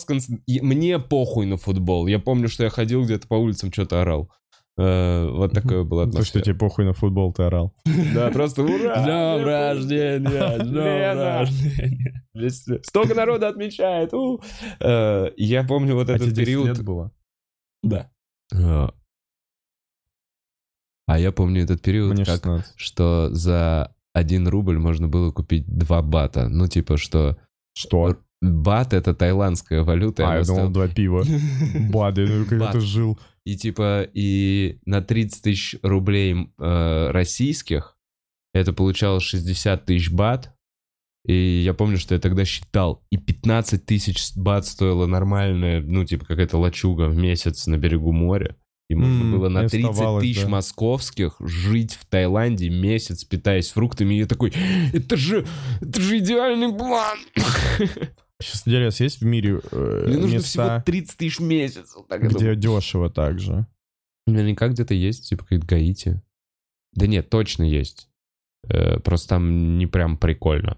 Мне 0.47 0.99
похуй 0.99 1.45
на 1.45 1.57
футбол. 1.57 2.07
Я 2.07 2.19
помню, 2.19 2.49
что 2.49 2.63
я 2.63 2.69
ходил 2.69 3.03
где-то 3.03 3.27
по 3.27 3.35
улицам, 3.35 3.71
что-то 3.71 4.01
орал. 4.01 4.29
Э, 4.77 5.27
Вот 5.29 5.51
такое 5.53 5.83
было 5.83 6.09
То, 6.09 6.23
что 6.23 6.41
тебе 6.41 6.55
похуй 6.55 6.85
на 6.85 6.93
футбол, 6.93 7.33
ты 7.33 7.43
орал. 7.43 7.73
Да, 8.15 8.29
просто 8.31 8.63
ура! 8.63 8.95
С 8.95 9.03
днем 9.03 9.45
рождения! 9.45 10.63
С 10.63 10.67
днем 10.67 11.17
рождения! 11.19 12.23
Столько 12.83 13.13
народа 13.15 13.49
отмечает. 13.49 14.13
у. 14.13 14.41
Э, 14.79 15.29
Я 15.37 15.63
помню 15.63 15.95
вот 15.95 16.09
А 16.09 16.13
этот 16.15 16.29
10 16.29 16.37
период. 16.37 16.67
лет 16.67 16.83
было? 16.83 17.11
Да. 17.83 18.09
А 18.53 18.93
а 21.07 21.19
я 21.19 21.31
помню 21.33 21.63
этот 21.63 21.81
период, 21.81 22.13
Мне 22.13 22.23
как, 22.23 22.35
16. 22.35 22.73
что 22.77 23.29
за 23.33 23.93
1 24.13 24.47
рубль 24.47 24.77
можно 24.77 25.09
было 25.09 25.31
купить 25.31 25.65
2 25.67 26.01
бата. 26.01 26.47
Ну, 26.47 26.67
типа, 26.67 26.95
что 26.97 27.37
Что? 27.73 28.15
бат— 28.41 28.93
это 28.95 29.13
таиландская 29.13 29.83
валюта. 29.83 30.23
А, 30.31 30.37
я 30.37 30.43
думал, 30.43 30.59
стоила- 30.69 30.73
два 30.73 30.87
пива. 30.87 31.23
Бады, 31.91 32.27
ну 32.27 32.59
Бат. 32.59 32.71
ты 32.73 32.79
жил. 32.79 33.19
И 33.45 33.57
типа, 33.57 34.07
и 34.13 34.79
на 34.85 35.01
30 35.01 35.43
тысяч 35.43 35.75
рублей 35.81 36.35
э, 36.59 37.11
российских 37.11 37.97
это 38.53 38.73
получалось 38.73 39.23
60 39.23 39.85
тысяч 39.85 40.11
бат. 40.11 40.53
И 41.25 41.61
я 41.63 41.73
помню, 41.73 41.97
что 41.97 42.15
я 42.15 42.19
тогда 42.19 42.45
считал, 42.45 43.03
и 43.11 43.17
15 43.17 43.85
тысяч 43.85 44.35
бат 44.35 44.65
стоила 44.65 45.05
нормальная, 45.05 45.79
ну, 45.81 46.03
типа, 46.03 46.25
какая-то 46.25 46.57
лачуга 46.57 47.03
в 47.09 47.15
месяц 47.15 47.67
на 47.67 47.77
берегу 47.77 48.11
моря. 48.11 48.57
И 48.89 48.95
можно 48.95 49.21
М, 49.21 49.31
было 49.31 49.47
на 49.47 49.63
не 49.63 49.69
30 49.69 49.89
оставалось, 49.91 50.23
тысяч 50.23 50.41
да. 50.41 50.49
московских 50.49 51.35
жить 51.39 51.93
в 51.93 52.05
Таиланде 52.07 52.69
месяц, 52.69 53.23
питаясь 53.23 53.69
фруктами. 53.69 54.15
И 54.15 54.17
я 54.17 54.25
такой, 54.25 54.51
это 54.93 55.15
же, 55.15 55.45
это 55.79 56.01
же 56.01 56.17
идеальный 56.17 56.75
план. 56.75 57.17
Сейчас 58.41 58.67
интересно, 58.67 59.03
есть 59.03 59.21
в 59.21 59.25
мире 59.25 59.59
э, 59.71 60.03
Мне 60.07 60.17
нужно 60.17 60.39
всего 60.39 60.63
места, 60.63 60.83
30 60.85 61.17
тысяч 61.17 61.39
в 61.39 61.43
месяц. 61.43 61.93
Вот 61.95 62.07
так 62.07 62.21
я 62.21 62.27
где 62.29 62.37
думаю. 62.37 62.55
дешево 62.55 63.09
также? 63.09 63.65
Наверняка 64.27 64.67
где-то 64.67 64.93
есть, 64.93 65.29
типа 65.29 65.43
какие-то 65.43 65.65
Гаити. 65.67 66.21
Да 66.93 67.07
нет, 67.07 67.29
точно 67.29 67.63
есть. 67.63 68.09
Э, 68.67 68.99
Просто 68.99 69.29
там 69.29 69.77
не 69.77 69.87
прям 69.87 70.17
прикольно. 70.17 70.77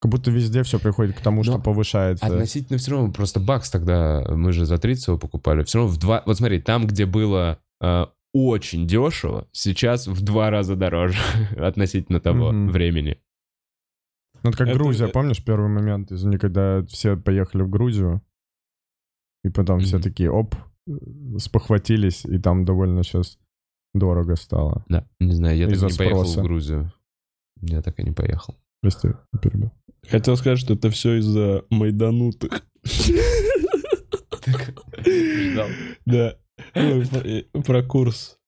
Как 0.00 0.10
будто 0.10 0.30
везде 0.30 0.62
все 0.64 0.78
приходит 0.78 1.16
к 1.16 1.20
тому, 1.20 1.42
что 1.44 1.52
Но 1.52 1.60
повышается. 1.62 2.26
Относительно 2.26 2.78
все 2.78 2.90
равно, 2.90 3.10
просто 3.12 3.40
бакс 3.40 3.70
тогда, 3.70 4.22
мы 4.28 4.52
же 4.52 4.66
за 4.66 4.76
30 4.78 5.06
его 5.08 5.18
покупали, 5.18 5.64
все 5.64 5.78
равно 5.78 5.92
в 5.92 5.98
два... 5.98 6.22
Вот 6.26 6.36
смотри, 6.36 6.60
там, 6.60 6.86
где 6.86 7.06
было 7.06 7.58
э, 7.80 8.06
очень 8.34 8.86
дешево, 8.86 9.48
сейчас 9.52 10.06
в 10.06 10.20
два 10.22 10.50
раза 10.50 10.76
дороже 10.76 11.18
относительно 11.56 12.20
того 12.20 12.52
Мгм. 12.52 12.70
времени. 12.70 13.18
Ну, 14.44 14.50
это 14.50 14.58
как 14.58 14.68
Это- 14.68 14.78
Грузия, 14.78 15.08
помнишь 15.08 15.42
первый 15.44 15.68
момент, 15.70 16.12
извини, 16.12 16.36
когда 16.36 16.84
все 16.86 17.16
поехали 17.16 17.62
в 17.62 17.70
Грузию, 17.70 18.20
и 19.42 19.48
потом 19.48 19.80
все 19.80 19.96
Мгм. 19.96 20.02
такие, 20.02 20.30
оп, 20.30 20.54
э, 20.86 20.92
спохватились, 21.38 22.24
и 22.26 22.38
там 22.38 22.64
довольно 22.64 23.02
сейчас 23.02 23.38
дорого 23.94 24.36
стало. 24.36 24.84
Да, 24.88 25.08
не 25.18 25.32
знаю, 25.32 25.56
я 25.56 25.66
так 25.68 25.80
не 25.90 25.96
поехал 25.96 26.24
в 26.24 26.42
Грузию. 26.42 26.92
Я 27.62 27.80
так 27.82 27.98
и 27.98 28.02
не 28.04 28.10
поехал. 28.12 28.54
Прости, 28.82 29.08
перебил. 29.42 29.70
Хотел 30.06 30.36
сказать, 30.36 30.58
что 30.58 30.74
это 30.74 30.90
все 30.90 31.14
из-за 31.18 31.64
майданутых. 31.70 32.66
Да. 36.04 36.36
Ну, 36.74 37.62
про- 37.62 37.82
курс. 37.82 38.38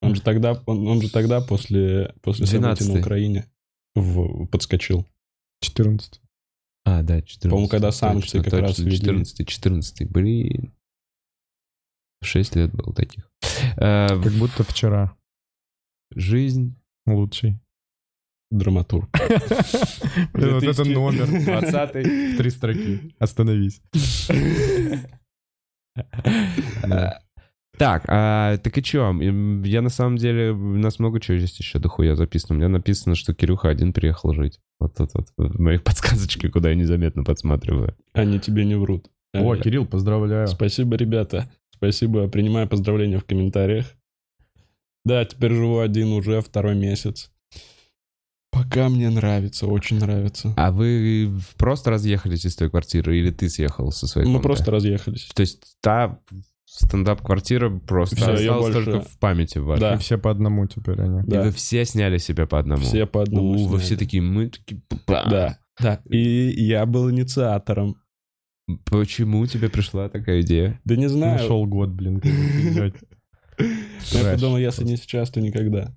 Он 0.00 0.14
же 0.14 0.22
тогда, 0.22 0.60
он, 0.66 1.00
же 1.00 1.10
тогда 1.12 1.40
после, 1.40 2.14
после 2.22 2.46
событий 2.46 2.62
на 2.62 2.72
12-й. 2.94 3.00
Украине 3.00 3.44
в- 3.94 4.46
подскочил. 4.46 5.06
14. 5.60 6.20
А, 6.84 7.02
да, 7.02 7.22
14. 7.22 7.42
По-моему, 7.50 7.68
когда 7.68 7.92
санкции 7.92 8.38
Точно, 8.38 8.50
как 8.50 8.60
раз 8.60 8.70
точно, 8.76 8.82
ввели. 8.88 8.98
14, 8.98 9.48
14, 9.48 10.10
блин. 10.10 10.72
6 12.24 12.56
лет 12.56 12.72
был 12.72 12.92
таких. 12.92 13.30
Э, 13.76 14.08
Как 14.08 14.32
будто 14.32 14.64
вчера. 14.64 15.16
Жизнь. 16.14 16.76
Лучший. 17.06 17.58
Драматург. 18.50 19.08
Вот 20.34 20.42
это 20.42 20.60
2000. 20.84 20.92
номер. 20.92 21.26
20 21.44 22.34
В 22.34 22.36
три 22.36 22.50
строки. 22.50 23.14
Остановись. 23.18 23.80
Так, 27.78 28.04
а, 28.08 28.58
так 28.58 28.76
и 28.76 28.82
чё? 28.82 29.12
Я 29.64 29.80
на 29.82 29.88
самом 29.88 30.16
деле, 30.18 30.50
у 30.52 30.76
нас 30.78 30.98
много 30.98 31.20
чего 31.20 31.36
есть 31.38 31.58
еще 31.58 31.78
дохуя 31.78 32.14
записано. 32.16 32.54
У 32.54 32.58
меня 32.58 32.68
написано, 32.68 33.14
что 33.14 33.34
Кирюха 33.34 33.68
один 33.70 33.92
приехал 33.92 34.34
жить. 34.34 34.60
Вот 34.78 34.94
тут 34.94 35.10
вот, 35.14 35.28
в 35.36 35.58
моей 35.60 35.78
подсказочке, 35.80 36.48
куда 36.50 36.68
я 36.70 36.74
незаметно 36.74 37.24
подсматриваю. 37.24 37.96
Они 38.12 38.38
тебе 38.38 38.64
не 38.64 38.74
врут. 38.74 39.08
О, 39.34 39.54
Э, 39.54 39.60
Кирилл, 39.60 39.86
поздравляю. 39.86 40.46
Спасибо, 40.48 40.96
ребята. 40.96 41.50
Спасибо. 41.74 42.28
Принимаю 42.28 42.68
поздравления 42.68 43.18
в 43.18 43.24
комментариях. 43.24 43.86
Да, 45.04 45.24
теперь 45.24 45.52
живу 45.52 45.78
один 45.80 46.08
уже 46.12 46.40
второй 46.42 46.74
месяц. 46.76 47.30
Пока 48.52 48.90
мне 48.90 49.08
нравится, 49.08 49.66
очень 49.66 49.98
нравится. 49.98 50.52
А 50.58 50.70
вы 50.70 51.32
просто 51.56 51.88
разъехались 51.90 52.44
из 52.44 52.54
той 52.54 52.68
квартиры 52.68 53.18
или 53.18 53.30
ты 53.30 53.48
съехал 53.48 53.90
со 53.90 54.06
своей 54.06 54.26
Мы 54.26 54.34
комнаты? 54.34 54.46
просто 54.46 54.70
разъехались. 54.70 55.24
То 55.34 55.40
есть 55.40 55.76
та 55.80 56.20
стендап-квартира 56.74 57.70
просто 57.70 58.16
Всё, 58.16 58.32
её 58.32 58.54
осталась 58.54 58.74
больше- 58.74 58.90
только 58.92 59.08
в 59.08 59.18
памяти 59.18 59.58
вашей? 59.58 59.80
Да. 59.80 59.94
И 59.94 59.98
все 59.98 60.18
по 60.18 60.30
одному 60.30 60.66
теперь 60.66 61.00
они. 61.00 61.20
И 61.20 61.30
Да. 61.30 61.42
вы 61.42 61.50
все 61.52 61.84
сняли 61.84 62.18
себя 62.18 62.46
по 62.46 62.58
одному? 62.58 62.82
Все 62.82 63.06
по 63.06 63.22
одному. 63.22 63.52
У, 63.52 63.66
вы 63.66 63.78
все 63.78 63.96
такие, 63.96 64.22
мы 64.22 64.48
такие... 64.48 64.80
«Па». 65.06 65.24
Да, 65.28 65.58
да. 65.80 66.00
И 66.08 66.18
я 66.62 66.86
был 66.86 67.10
инициатором. 67.10 67.96
Почему 68.86 69.46
тебе 69.46 69.68
пришла 69.68 70.08
такая 70.08 70.40
идея? 70.40 70.80
Да 70.84 70.96
не 70.96 71.08
знаю. 71.08 71.38
Нашел 71.40 71.66
год, 71.66 71.90
блин. 71.90 72.22
Я 73.58 74.32
подумал, 74.32 74.56
если 74.58 74.84
не 74.84 74.96
сейчас, 74.96 75.30
то 75.30 75.40
никогда. 75.40 75.94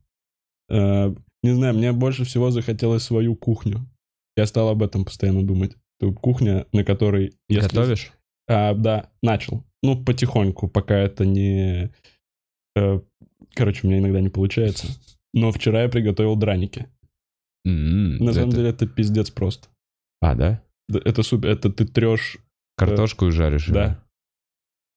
Э, 0.69 1.13
Не 1.43 1.53
знаю, 1.53 1.75
мне 1.75 1.91
больше 1.91 2.25
всего 2.25 2.49
захотелось 2.51 3.03
свою 3.03 3.35
кухню. 3.35 3.87
Я 4.35 4.45
стал 4.47 4.69
об 4.69 4.81
этом 4.81 5.05
постоянно 5.05 5.43
думать. 5.45 5.75
Кухня, 6.21 6.65
на 6.73 6.83
которой... 6.83 7.33
Готовишь? 7.47 8.11
А, 8.47 8.73
да, 8.73 9.09
начал. 9.21 9.63
Ну, 9.85 10.03
потихоньку, 10.03 10.67
пока 10.67 10.95
это 10.97 11.25
не... 11.25 11.91
э, 12.75 12.99
Короче, 13.53 13.81
у 13.83 13.87
меня 13.89 13.99
иногда 13.99 14.21
не 14.21 14.29
получается. 14.29 14.87
Но 15.33 15.51
вчера 15.51 15.83
я 15.83 15.89
приготовил 15.89 16.35
драники. 16.35 16.87
На 17.65 18.33
самом 18.33 18.49
это- 18.49 18.57
деле 18.57 18.69
это 18.69 18.87
пиздец 18.87 19.29
просто. 19.31 19.67
А, 20.21 20.35
да? 20.35 20.61
Это 20.89 21.23
супер. 21.23 21.49
Это 21.49 21.71
ты 21.71 21.85
трешь... 21.85 22.37
Картошку 22.77 23.31
жаришь? 23.31 23.67
Да. 23.67 24.03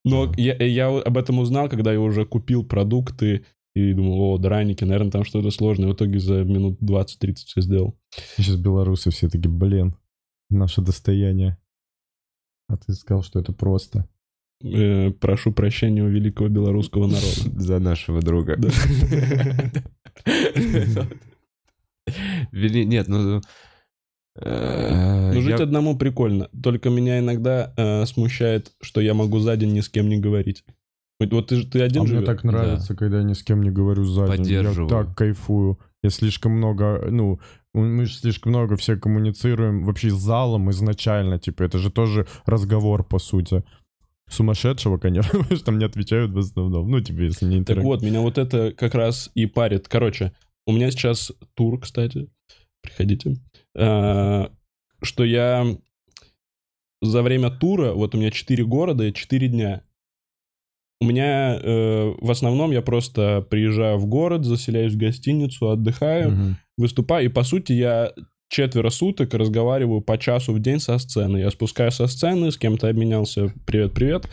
Но 0.05 0.33
я, 0.37 0.55
я 0.57 0.89
об 0.89 1.17
этом 1.17 1.39
узнал, 1.39 1.69
когда 1.69 1.93
я 1.93 2.01
уже 2.01 2.25
купил 2.25 2.65
продукты 2.65 3.45
и 3.75 3.93
думал, 3.93 4.21
о, 4.33 4.39
драники, 4.39 4.85
наверное, 4.85 5.11
там 5.11 5.25
что-то 5.25 5.51
сложное. 5.51 5.89
В 5.89 5.95
итоге 5.95 6.19
за 6.19 6.45
минут 6.45 6.81
20-30 6.83 7.35
все 7.35 7.61
сделал. 7.61 7.97
Сейчас 8.37 8.57
белорусы 8.57 9.11
все 9.11 9.29
такие, 9.29 9.51
блин, 9.51 9.97
наше 10.51 10.81
достояние. 10.81 11.59
А 12.69 12.77
ты 12.77 12.93
сказал, 12.95 13.23
что 13.23 13.39
это 13.39 13.53
просто. 13.53 14.09
Э, 14.65 15.11
прошу 15.11 15.53
прощения 15.53 16.03
у 16.03 16.09
великого 16.09 16.49
белорусского 16.49 17.07
народа. 17.07 17.27
За 17.61 17.79
нашего 17.79 18.21
друга. 18.21 18.57
Да. 18.59 18.69
Нет, 22.53 23.09
ну... 23.09 23.41
э, 24.41 25.33
Ну, 25.35 25.41
жить 25.43 25.59
я- 25.59 25.63
одному 25.65 25.97
прикольно. 25.97 26.49
Только 26.63 26.91
меня 26.91 27.19
иногда 27.19 27.73
э, 27.77 28.07
смущает, 28.07 28.73
что 28.81 29.01
я 29.01 29.15
могу 29.15 29.39
за 29.39 29.57
день 29.57 29.73
ни 29.75 29.81
с 29.81 29.89
кем 29.89 30.09
не 30.09 30.19
говорить. 30.19 30.65
Вот, 31.21 31.49
ты, 31.49 31.57
же- 31.57 31.67
ты 31.67 31.83
А 31.83 31.85
один 31.85 32.03
мне 32.03 32.11
живешь? 32.13 32.27
так 32.27 32.45
нравится, 32.45 32.95
когда 32.97 33.19
я 33.19 33.25
ни 33.25 33.33
с 33.35 33.43
кем 33.43 33.63
не 33.63 33.71
говорю 33.71 34.05
за 34.05 34.27
день. 34.37 34.47
Я 34.47 34.87
так 34.89 35.17
кайфую. 35.17 35.79
Я 36.03 36.11
слишком 36.11 36.53
много, 36.53 37.09
ну, 37.11 37.41
мы 37.75 38.07
же 38.07 38.15
слишком 38.15 38.53
много 38.53 38.77
все 38.77 38.97
коммуницируем 38.97 39.85
вообще 39.85 40.11
с 40.11 40.15
залом 40.15 40.71
изначально, 40.71 41.39
типа, 41.41 41.65
это 41.65 41.79
же 41.79 41.91
тоже 41.91 42.27
разговор, 42.47 43.03
по 43.05 43.19
сути. 43.19 43.65
Сумасшедшего, 44.31 44.99
конечно, 44.99 45.31
потому 45.39 45.57
что 45.57 45.73
мне 45.73 45.87
отвечают 45.87 46.33
в 46.33 46.39
основном. 46.39 46.91
Ну, 46.91 47.01
типа, 47.01 47.21
если 47.21 47.45
не 47.47 47.53
Так 47.57 47.61
интерактив. 47.61 47.85
вот, 47.85 48.03
меня 48.03 48.21
вот 48.21 48.39
это 48.39 48.73
как 48.73 48.95
раз 48.95 49.31
и 49.35 49.47
парит. 49.47 49.89
Короче, 49.89 50.33
у 50.67 50.73
меня 50.73 50.91
сейчас 50.91 51.33
тур, 51.55 51.81
кстати. 51.81 52.29
Приходите. 52.83 53.37
А, 53.77 54.51
Что 55.03 55.25
я 55.25 55.67
за 57.01 57.23
время 57.23 57.51
тура, 57.51 57.93
вот 57.93 58.15
у 58.15 58.19
меня 58.19 58.31
4 58.31 58.65
города 58.65 59.05
и 59.05 59.13
4 59.13 59.49
дня. 59.49 59.83
У 61.01 61.05
меня 61.07 61.55
э, 61.63 62.15
в 62.21 62.29
основном 62.31 62.73
я 62.73 62.83
просто 62.83 63.41
приезжаю 63.49 63.99
в 63.99 64.07
город, 64.07 64.45
заселяюсь 64.45 64.95
в 64.95 64.99
гостиницу, 64.99 65.71
отдыхаю, 65.71 66.33
Мгм. 66.33 66.57
выступаю, 66.77 67.27
и 67.27 67.29
по 67.29 67.45
сути 67.45 67.73
я 67.73 68.13
четверо 68.49 68.91
суток 68.91 69.35
разговариваю 69.35 70.01
по 70.01 70.19
часу 70.19 70.53
в 70.53 70.61
день 70.61 70.81
со 70.81 70.99
сцены. 70.99 71.39
Я 71.39 71.51
спускаюсь 71.51 71.95
со 71.95 72.07
сцены, 72.07 72.51
с 72.51 72.57
кем-то 72.57 72.89
обменялся 72.89 73.53
«привет-привет», 73.67 74.29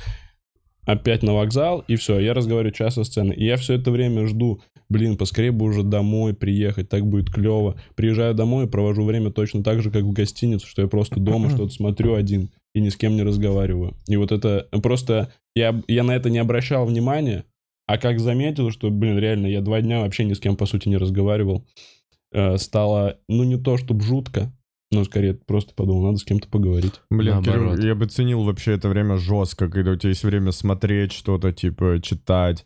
опять 0.85 1.23
на 1.23 1.33
вокзал, 1.33 1.83
и 1.87 1.95
все, 1.95 2.19
я 2.19 2.33
разговариваю 2.33 2.73
час 2.73 2.95
со 2.95 3.03
сцены. 3.03 3.33
И 3.33 3.45
я 3.45 3.57
все 3.57 3.73
это 3.73 3.91
время 3.91 4.27
жду, 4.27 4.61
блин, 4.87 5.17
поскорее 5.17 5.51
бы 5.51 5.65
уже 5.65 5.83
домой 5.83 6.33
приехать, 6.33 6.89
так 6.89 7.05
будет 7.05 7.31
клево. 7.31 7.75
Приезжаю 7.95 8.33
домой 8.33 8.65
и 8.65 8.69
провожу 8.69 9.03
время 9.03 9.31
точно 9.31 9.63
так 9.63 9.81
же, 9.81 9.91
как 9.91 10.03
в 10.03 10.13
гостинице, 10.13 10.67
что 10.67 10.81
я 10.81 10.87
просто 10.87 11.19
дома 11.19 11.49
что-то 11.49 11.73
смотрю 11.73 12.13
один 12.13 12.49
и 12.73 12.81
ни 12.81 12.89
с 12.89 12.97
кем 12.97 13.15
не 13.15 13.23
разговариваю. 13.23 13.95
И 14.07 14.15
вот 14.17 14.31
это 14.31 14.67
просто... 14.83 15.31
Я, 15.55 15.81
я 15.87 16.03
на 16.03 16.13
это 16.13 16.29
не 16.29 16.37
обращал 16.37 16.85
внимания, 16.85 17.45
а 17.87 17.97
как 17.97 18.19
заметил, 18.19 18.71
что, 18.71 18.89
блин, 18.89 19.17
реально, 19.17 19.47
я 19.47 19.61
два 19.61 19.81
дня 19.81 20.01
вообще 20.01 20.25
ни 20.25 20.33
с 20.33 20.39
кем, 20.39 20.57
по 20.57 20.65
сути, 20.65 20.89
не 20.89 20.97
разговаривал, 20.97 21.65
э, 22.35 22.57
стало, 22.57 23.17
ну, 23.29 23.43
не 23.43 23.57
то 23.57 23.77
чтобы 23.77 24.01
жутко, 24.03 24.51
но 24.91 25.03
скорее 25.03 25.33
просто 25.33 25.73
подумал, 25.73 26.03
надо 26.07 26.17
с 26.17 26.23
кем-то 26.23 26.47
поговорить. 26.49 26.93
Блин. 27.09 27.41
Кирилл, 27.41 27.77
я 27.77 27.95
бы 27.95 28.05
ценил 28.05 28.43
вообще 28.43 28.73
это 28.73 28.89
время 28.89 29.17
жестко, 29.17 29.69
когда 29.69 29.91
у 29.91 29.95
тебя 29.95 30.09
есть 30.09 30.23
время 30.23 30.51
смотреть 30.51 31.11
что-то, 31.11 31.51
типа, 31.51 31.99
читать. 32.03 32.65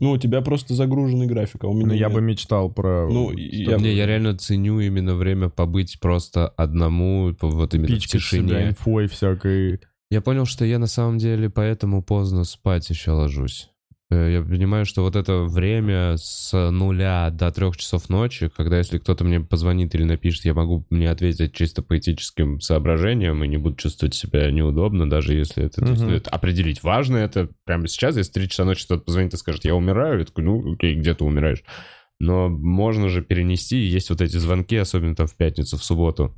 Ну, 0.00 0.12
у 0.12 0.16
тебя 0.18 0.40
просто 0.42 0.74
загруженный 0.74 1.26
график, 1.26 1.64
а 1.64 1.66
у 1.68 1.74
меня 1.74 1.86
Ну, 1.88 1.92
я 1.92 2.06
нет. 2.06 2.14
бы 2.14 2.20
мечтал 2.20 2.70
про... 2.70 3.08
Ну, 3.10 3.32
я- 3.32 3.76
Не, 3.78 3.92
я 3.92 4.06
реально 4.06 4.38
ценю 4.38 4.78
именно 4.78 5.16
время 5.16 5.48
побыть 5.48 5.98
просто 6.00 6.46
одному, 6.48 7.34
вот 7.40 7.74
именно 7.74 7.88
в 7.88 7.90
пичкать 7.90 8.10
себя 8.10 8.20
тишине. 8.20 8.68
инфой 8.68 9.08
всякой. 9.08 9.80
Я 10.10 10.20
понял, 10.20 10.44
что 10.46 10.64
я 10.64 10.78
на 10.78 10.86
самом 10.86 11.18
деле 11.18 11.50
поэтому 11.50 12.02
поздно 12.04 12.44
спать 12.44 12.88
еще 12.90 13.10
ложусь. 13.10 13.70
Э, 14.10 14.32
Я 14.32 14.42
понимаю, 14.42 14.86
что 14.86 15.02
вот 15.02 15.16
это 15.16 15.42
время 15.42 16.16
с 16.16 16.70
нуля 16.70 17.30
до 17.30 17.50
трех 17.50 17.76
часов 17.76 18.08
ночи, 18.08 18.50
когда 18.56 18.78
если 18.78 18.98
кто-то 18.98 19.24
мне 19.24 19.40
позвонит 19.40 19.94
или 19.94 20.04
напишет, 20.04 20.44
я 20.46 20.54
могу 20.54 20.86
мне 20.90 21.10
ответить 21.10 21.52
чисто 21.54 21.82
по 21.82 21.98
этическим 21.98 22.60
соображениям 22.60 23.42
и 23.44 23.48
не 23.48 23.58
буду 23.58 23.76
чувствовать 23.76 24.14
себя 24.14 24.50
неудобно, 24.50 25.08
даже 25.08 25.34
если 25.34 25.64
это, 25.64 25.82
то 25.82 25.90
есть, 25.90 26.02
ну, 26.02 26.10
это 26.16 26.30
определить. 26.30 26.82
Важно 26.82 27.18
это 27.18 27.50
прямо 27.64 27.86
сейчас, 27.86 28.16
если 28.16 28.32
3 28.32 28.48
часа 28.48 28.64
ночи 28.64 28.84
кто-то 28.84 29.02
позвонит 29.02 29.34
и 29.34 29.36
скажет, 29.36 29.64
я 29.64 29.74
умираю, 29.74 30.18
я 30.20 30.24
такой, 30.24 30.44
ну 30.44 30.72
окей, 30.74 30.94
где 30.94 31.14
ты 31.14 31.24
умираешь? 31.24 31.62
Но 32.20 32.48
можно 32.48 33.08
же 33.08 33.22
перенести, 33.22 33.76
есть 33.76 34.10
вот 34.10 34.20
эти 34.20 34.36
звонки, 34.38 34.76
особенно 34.76 35.14
там 35.14 35.26
в 35.26 35.36
пятницу, 35.36 35.76
в 35.76 35.84
субботу. 35.84 36.34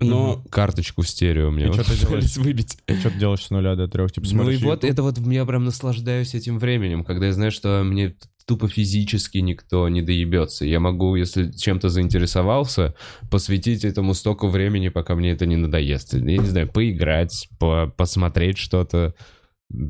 Но 0.00 0.42
Карточку 0.50 1.02
в 1.02 1.08
стерео 1.08 1.50
мне 1.50 1.66
И 1.66 1.70
ты 1.70 1.84
пытались 1.84 2.36
выбить. 2.38 2.78
Что 3.00 3.10
ты 3.10 3.18
делаешь 3.18 3.44
с 3.44 3.50
нуля 3.50 3.74
до 3.76 3.86
трех? 3.88 4.12
Типа, 4.12 4.26
Ну 4.26 4.30
и 4.32 4.34
смотришь 4.56 4.60
вот 4.62 4.82
YouTube? 4.84 4.90
это 4.90 5.02
вот 5.02 5.18
я 5.32 5.44
прям 5.44 5.64
наслаждаюсь 5.64 6.34
этим 6.34 6.58
временем, 6.58 7.04
когда 7.04 7.26
я 7.26 7.32
знаю, 7.32 7.50
что 7.52 7.82
мне 7.84 8.14
тупо 8.46 8.66
физически 8.68 9.38
никто 9.38 9.88
не 9.88 10.02
доебется. 10.02 10.64
Я 10.64 10.80
могу, 10.80 11.14
если 11.14 11.52
чем-то 11.52 11.88
заинтересовался, 11.88 12.94
посвятить 13.30 13.84
этому 13.84 14.14
столько 14.14 14.48
времени, 14.48 14.88
пока 14.88 15.14
мне 15.14 15.30
это 15.32 15.46
не 15.46 15.56
надоест. 15.56 16.14
Я 16.14 16.20
не 16.38 16.46
знаю, 16.46 16.68
поиграть, 16.68 17.48
по- 17.58 17.86
посмотреть 17.96 18.58
что-то, 18.58 19.14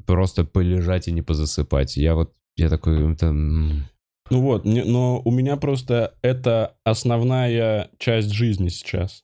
просто 0.06 0.44
полежать 0.44 1.08
и 1.08 1.12
не 1.12 1.22
позасыпать. 1.22 1.96
Я 1.96 2.14
вот, 2.14 2.32
я 2.56 2.68
такой, 2.68 3.12
это... 3.12 3.26
м, 3.26 3.86
Ну 4.30 4.42
вот, 4.42 4.64
но 4.66 5.22
у 5.24 5.30
меня 5.30 5.56
просто 5.56 6.12
это 6.20 6.74
основная 6.84 7.88
часть 7.98 8.30
жизни 8.30 8.68
сейчас. 8.68 9.22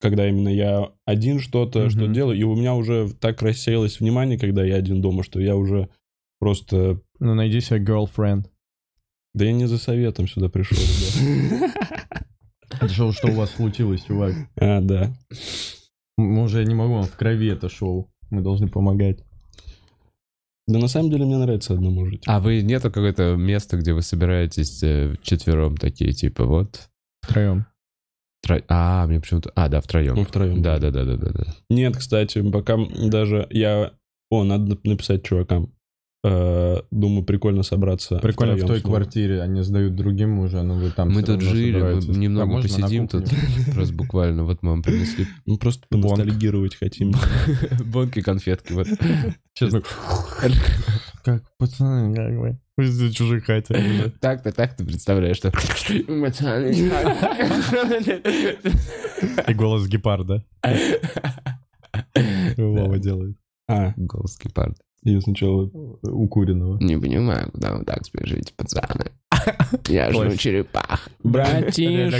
Когда 0.00 0.28
именно 0.28 0.48
я 0.48 0.90
один 1.04 1.40
что-то, 1.40 1.88
что 1.90 2.04
Мгм. 2.04 2.12
делаю, 2.12 2.38
и 2.38 2.42
у 2.42 2.54
меня 2.54 2.74
уже 2.74 3.08
так 3.18 3.40
рассеялось 3.42 3.98
внимание, 4.00 4.38
когда 4.38 4.64
я 4.64 4.76
один 4.76 5.00
дома, 5.00 5.22
что 5.22 5.40
я 5.40 5.56
уже 5.56 5.88
просто... 6.38 7.00
Ну, 7.18 7.34
найди 7.34 7.60
себе 7.60 7.82
girlfriend. 7.82 8.44
Да 9.34 9.44
я 9.44 9.52
не 9.52 9.66
за 9.66 9.78
советом 9.78 10.28
сюда 10.28 10.48
пришел. 10.48 10.76
Это 12.70 12.88
шоу, 12.88 13.12
что 13.12 13.28
у 13.28 13.34
вас 13.34 13.50
случилось, 13.52 14.04
чувак? 14.04 14.34
А, 14.56 14.80
да. 14.80 15.14
Мы 16.18 16.42
уже 16.42 16.64
не 16.64 16.74
могу, 16.74 17.02
в 17.02 17.16
крови 17.16 17.48
это 17.48 17.68
шоу. 17.68 18.10
Мы 18.30 18.42
должны 18.42 18.68
помогать. 18.68 19.20
Да 20.66 20.78
на 20.78 20.88
самом 20.88 21.10
деле 21.10 21.24
мне 21.26 21.36
нравится 21.36 21.74
одному 21.74 22.06
жить. 22.06 22.24
А 22.26 22.40
вы 22.40 22.62
нету 22.62 22.88
какое-то 22.90 23.36
места, 23.36 23.76
где 23.76 23.92
вы 23.92 24.02
собираетесь 24.02 24.82
э, 24.82 25.14
вчетвером 25.14 25.76
такие, 25.76 26.12
типа, 26.12 26.44
вот... 26.44 26.88
Втроем. 27.22 27.66
Тро- 28.44 28.64
А, 28.68 29.06
мне 29.06 29.20
почему-то... 29.20 29.50
А, 29.54 29.68
да, 29.68 29.80
втроем. 29.80 30.16
Мы 30.16 30.24
втроем. 30.24 30.62
Да, 30.62 30.78
да, 30.78 30.90
да, 30.90 31.04
да, 31.04 31.16
да, 31.16 31.30
да. 31.32 31.44
Нет, 31.70 31.96
кстати, 31.96 32.42
пока 32.50 32.76
даже 33.08 33.46
я... 33.50 33.92
О, 34.30 34.42
надо 34.44 34.74
нап- 34.74 34.80
написать 34.84 35.22
чувакам. 35.24 35.72
Э, 36.28 36.80
Думаю, 36.90 37.24
прикольно 37.24 37.62
собраться. 37.62 38.18
Прикольно 38.18 38.54
в 38.56 38.66
той 38.66 38.80
снова. 38.80 38.96
квартире, 38.96 39.42
они 39.42 39.62
сдают 39.62 39.94
другим 39.94 40.40
уже, 40.40 40.60
но 40.62 40.74
вы 40.74 40.90
там 40.90 41.12
мы 41.12 41.22
тут 41.22 41.40
жили, 41.40 41.80
мы 41.80 42.00
немного 42.16 42.58
А 42.58 42.62
посидим 42.62 43.06
тут. 43.06 43.30
Просто 43.74 43.94
буквально. 43.94 44.42
Вот 44.42 44.60
мы 44.62 44.70
вам 44.70 44.82
принесли 44.82 45.26
Мы 45.46 45.56
просто 45.56 45.86
Бонг. 45.88 46.02
поностальгировать 46.16 46.74
хотим. 46.74 47.12
бонки, 47.84 48.22
конфетки. 48.22 48.72
Вот. 48.72 48.88
Как, 51.24 51.42
пацаны, 51.58 52.14
как 52.14 52.32
вы? 52.34 52.60
Вы 52.76 52.86
за 52.86 53.12
чужой 53.12 53.40
хате. 53.40 54.12
Так-то, 54.20 54.52
так 54.52 54.76
ты 54.76 54.84
представляешь, 54.84 55.38
что... 55.38 55.50
И 59.48 59.54
голос 59.54 59.88
гепарда. 59.88 60.44
Вова 62.56 62.98
делает. 62.98 63.36
А, 63.68 63.92
Голос 63.96 64.38
гепарда. 64.38 64.76
Я 65.12 65.20
сначала... 65.20 65.70
Укуренного. 66.02 66.78
Не 66.80 66.98
понимаю, 66.98 67.50
куда 67.52 67.76
вы 67.76 67.84
так 67.84 68.04
спешите, 68.04 68.52
пацаны. 68.56 69.12
Я 69.88 70.10
жду 70.10 70.36
черепах. 70.36 71.08
Братиш, 71.22 72.14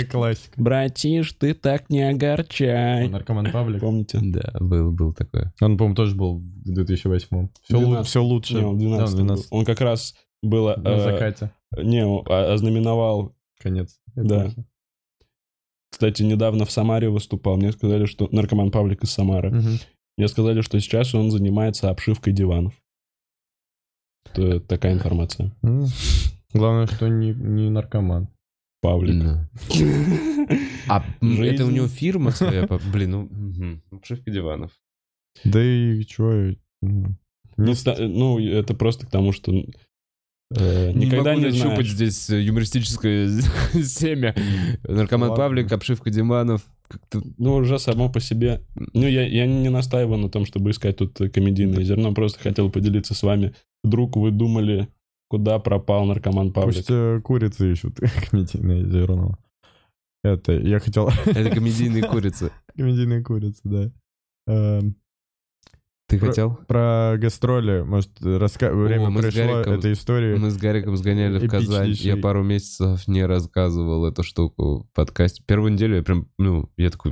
братиш, 0.55 1.33
ты 1.33 1.53
так 1.53 1.89
не 1.89 2.01
огорчай. 2.01 3.07
Наркоман 3.07 3.51
Павлик. 3.51 3.81
Помните? 3.81 4.19
Да, 4.21 4.53
был, 4.59 4.91
был 4.91 5.13
такое. 5.13 5.53
Он, 5.61 5.77
по-моему, 5.77 5.95
тоже 5.95 6.15
был 6.15 6.39
в 6.39 6.63
2008 6.65 7.49
Все, 7.63 7.79
12. 7.79 8.07
все 8.07 8.23
лучше. 8.23 8.53
Не, 8.55 8.65
он 8.65 8.75
в 8.75 8.79
12 8.79 9.15
Да, 9.15 9.21
он 9.21 9.27
был. 9.27 9.45
Он 9.51 9.65
как 9.65 9.81
раз 9.81 10.15
было... 10.41 10.75
На 10.77 10.89
э, 10.89 10.99
закате. 10.99 11.51
Не, 11.77 12.05
ознаменовал... 12.29 13.35
Конец. 13.59 13.99
Да. 14.15 14.51
Кстати, 15.91 16.21
недавно 16.21 16.65
в 16.65 16.71
Самаре 16.71 17.09
выступал. 17.09 17.57
Мне 17.57 17.71
сказали, 17.71 18.05
что... 18.05 18.27
Наркоман 18.31 18.71
Павлик 18.71 19.03
из 19.03 19.11
Самары. 19.11 19.49
Мгм. 19.49 19.79
Мне 20.17 20.27
сказали, 20.27 20.61
что 20.61 20.79
сейчас 20.79 21.13
он 21.13 21.29
занимается 21.31 21.89
обшивкой 21.89 22.33
диванов. 22.33 22.73
Это 24.33 24.59
такая 24.59 24.93
информация. 24.93 25.55
М. 25.63 25.85
Главное, 26.53 26.87
что 26.87 27.07
не, 27.07 27.33
не 27.33 27.69
наркоман. 27.69 28.29
Павлик. 28.81 29.23
Да. 29.23 29.49
А 30.87 31.03
Жизнь. 31.21 31.43
это 31.55 31.65
у 31.65 31.69
него 31.71 31.87
фирма 31.87 32.31
своя? 32.31 32.67
Блин, 32.91 33.11
ну... 33.11 33.21
мгм. 33.23 33.83
Обшивка 33.91 34.31
диванов. 34.31 34.71
Да 35.43 35.63
и 35.63 36.01
чё... 36.03 36.53
м, 36.81 37.17
Ну, 37.57 37.65
Не 37.65 38.07
ну, 38.07 38.39
это 38.39 38.73
просто 38.73 39.05
к 39.05 39.09
тому, 39.09 39.31
что 39.33 39.51
э, 40.55 40.91
никогда 40.93 41.31
могу 41.33 41.41
не 41.41 41.45
нащупать 41.47 41.87
знаешь. 41.87 41.91
здесь 41.91 42.29
юмористическое 42.29 43.29
семя. 43.83 44.35
Наркоман 44.83 45.29
Ладно. 45.29 45.43
Павлик, 45.43 45.71
обшивка 45.71 46.09
диванов. 46.09 46.63
Как-то 46.87 47.21
Ну, 47.37 47.55
уже 47.55 47.79
само 47.79 48.09
по 48.09 48.19
себе. 48.19 48.61
Ну, 48.93 49.07
я, 49.07 49.25
я 49.27 49.45
не 49.45 49.69
настаиваю 49.69 50.19
на 50.19 50.29
том, 50.29 50.45
чтобы 50.45 50.71
искать 50.71 50.97
тут 50.97 51.17
комедийное 51.33 51.83
зерно, 51.83 52.13
просто 52.13 52.39
хотел 52.39 52.69
поделиться 52.69 53.13
с 53.13 53.23
вами. 53.23 53.53
Вдруг 53.83 54.15
вы 54.15 54.31
думали, 54.31 54.87
куда 55.27 55.59
пропал 55.59 56.05
наркоман 56.05 56.53
Павлик? 56.53 56.75
Пусть 56.75 56.89
э, 56.89 57.21
курицы 57.23 57.71
ищут 57.71 57.99
комедийное 58.29 58.83
зерно. 58.85 59.37
Это, 60.23 60.53
я 60.53 60.79
хотел... 60.79 61.09
Это 61.25 61.49
комедийные 61.49 62.03
курицы. 62.09 62.51
комедийные 62.75 63.23
курицы, 63.23 63.61
да. 63.63 63.91
Ты 66.07 66.17
Про- 66.19 66.27
хотел? 66.27 66.55
Про 66.67 67.15
гастроли, 67.17 67.81
может, 67.81 68.11
раска... 68.21 68.71
время 68.71 69.09
мы 69.09 69.21
с 69.21 69.25
пришло 69.25 69.61
Гариком- 69.61 69.77
этой 69.77 69.91
истории. 69.91 70.37
Мы 70.37 70.51
с 70.51 70.57
Гариком 70.57 70.95
сгоняли 70.95 71.45
в 71.45 71.49
Казань. 71.49 71.91
Я 71.91 72.15
пару 72.15 72.43
месяцев 72.43 73.05
не 73.09 73.25
рассказывал 73.25 74.05
эту 74.05 74.23
штуку 74.23 74.87
в 74.89 74.95
подкасте. 74.95 75.43
Первую 75.45 75.73
неделю 75.73 75.97
я 75.97 76.03
прям, 76.03 76.29
ну, 76.37 76.69
я 76.77 76.91
такой, 76.91 77.11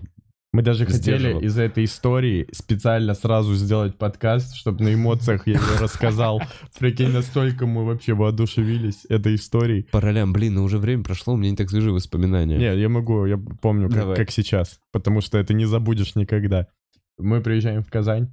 Мы 0.54 0.62
даже 0.62 0.86
хотели 0.86 1.38
из 1.44 1.58
этой 1.58 1.84
истории 1.84 2.48
специально 2.54 3.16
сразу 3.16 3.54
сделать 3.56 3.98
подкаст, 3.98 4.56
чтобы 4.56 4.86
на 4.86 4.94
эмоциях 4.94 5.46
я 5.46 5.56
ее 5.56 5.80
рассказал. 5.82 6.42
Прикинь, 6.80 7.12
настолько 7.12 7.66
мы 7.66 7.86
вообще 7.86 8.14
воодушевились 8.14 9.06
этой 9.10 9.36
историей. 9.36 9.84
по 9.92 10.00
ролям, 10.00 10.32
блин, 10.32 10.54
ну 10.54 10.64
уже 10.64 10.78
время 10.78 11.04
прошло, 11.04 11.34
у 11.34 11.38
меня 11.38 11.52
не 11.52 11.58
так 11.58 11.70
свежие 11.70 11.92
воспоминания. 11.92 12.58
Не, 12.58 12.80
я 12.80 12.88
могу, 12.88 13.26
я 13.26 13.38
помню, 13.62 13.90
как, 13.90 14.16
как 14.16 14.32
сейчас, 14.32 14.80
потому 14.94 15.20
что 15.20 15.38
это 15.38 15.54
не 15.54 15.66
забудешь 15.66 16.16
никогда. 16.16 16.68
Мы 17.18 17.42
приезжаем 17.42 17.84
в 17.84 17.90
Казань. 17.90 18.30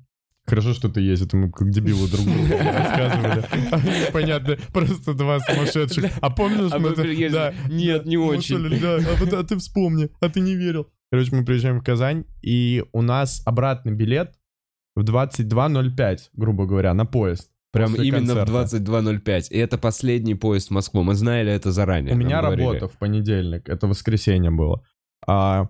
Хорошо, 0.47 0.75
что 0.75 0.89
ты 0.89 1.01
ездит, 1.01 1.33
мы 1.35 1.51
как 1.53 1.71
дебилы 1.71 2.09
друг 2.09 2.25
другу 2.25 2.49
рассказывали. 2.51 3.45
Понятно, 4.13 4.57
просто 4.73 5.15
два 5.15 5.39
сумасшедших. 5.41 6.11
А 6.21 6.31
помнишь, 6.31 6.73
А 6.73 6.79
мы... 6.79 6.95
да, 7.31 7.55
Нет, 7.69 8.07
не 8.07 8.17
очень. 8.17 8.57
а, 8.85 9.41
а 9.41 9.45
ты 9.45 9.57
вспомни, 9.57 10.11
а 10.21 10.29
ты 10.29 10.41
не 10.41 10.57
верил. 10.57 10.89
Короче, 11.11 11.37
мы 11.37 11.45
приезжаем 11.45 11.79
в 11.81 11.85
Казань, 11.85 12.25
и 12.43 12.85
у 12.93 13.03
нас 13.03 13.43
обратный 13.47 13.93
билет 13.93 14.35
в 14.97 15.03
22.05, 15.05 16.19
грубо 16.33 16.67
говоря, 16.67 16.93
на 16.95 17.05
поезд. 17.05 17.51
Прям 17.73 17.95
именно 17.95 18.35
концерта. 18.45 18.53
в 18.53 18.83
22.05. 18.83 19.45
И 19.51 19.59
это 19.59 19.79
последний 19.79 20.35
поезд 20.35 20.69
в 20.69 20.73
Москву. 20.73 21.03
Мы 21.03 21.15
знали 21.15 21.51
это 21.53 21.73
заранее. 21.73 22.15
У 22.15 22.19
меня 22.19 22.43
говорили. 22.43 22.67
работа 22.67 22.89
в 22.89 22.99
понедельник, 22.99 23.69
это 23.69 23.87
воскресенье 23.87 24.51
было. 24.51 24.85
А, 25.27 25.69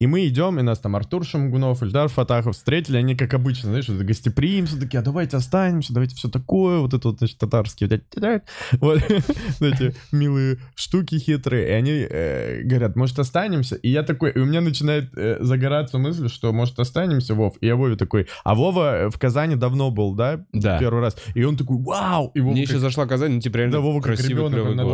и 0.00 0.06
мы 0.06 0.28
идем, 0.28 0.60
и 0.60 0.62
нас 0.62 0.78
там 0.78 0.94
Артур 0.94 1.24
Шамгунов, 1.24 1.82
Ильдар 1.82 2.08
Фатахов 2.08 2.54
встретили, 2.54 2.98
они, 2.98 3.16
как 3.16 3.34
обычно, 3.34 3.70
знаешь, 3.70 3.88
это 3.88 4.04
гостеприимство, 4.04 4.80
такие, 4.80 5.00
а 5.00 5.02
давайте 5.02 5.36
останемся, 5.36 5.92
давайте 5.92 6.14
все 6.14 6.28
такое, 6.28 6.78
вот 6.78 6.94
это 6.94 7.08
вот, 7.08 7.18
значит, 7.18 7.38
татарские, 7.38 7.88
вот 7.88 7.98
эти- 7.98 8.44
вот 8.80 9.00
эти 9.60 9.96
милые 10.12 10.58
штуки 10.76 11.18
хитрые, 11.18 11.68
и 11.68 11.72
они 11.72 12.06
э, 12.08 12.62
говорят, 12.62 12.94
может, 12.94 13.18
останемся? 13.18 13.74
И 13.74 13.90
я 13.90 14.04
такой, 14.04 14.30
и 14.30 14.38
у 14.38 14.44
меня 14.44 14.60
начинает 14.60 15.10
э, 15.16 15.38
загораться 15.40 15.98
мысль, 15.98 16.28
что, 16.28 16.52
может, 16.52 16.78
останемся, 16.78 17.34
Вов? 17.34 17.56
И 17.60 17.66
я 17.66 17.74
Вове 17.74 17.96
такой, 17.96 18.28
а 18.44 18.54
Вова 18.54 19.10
в 19.10 19.18
Казани 19.18 19.56
давно 19.56 19.90
был, 19.90 20.14
да? 20.14 20.44
Да. 20.52 20.78
Первый 20.78 21.00
раз. 21.00 21.16
И 21.34 21.42
он 21.42 21.56
такой, 21.56 21.76
вау! 21.76 22.30
И 22.36 22.40
Вова 22.40 22.52
Мне 22.52 22.62
еще 22.62 22.78
зашла 22.78 23.06
Казань, 23.06 23.32
ну, 23.32 23.40
типа, 23.40 23.56
реально 23.56 23.72
Да, 23.72 23.80
Вова 23.80 24.00
как 24.00 24.14
красивый. 24.14 24.44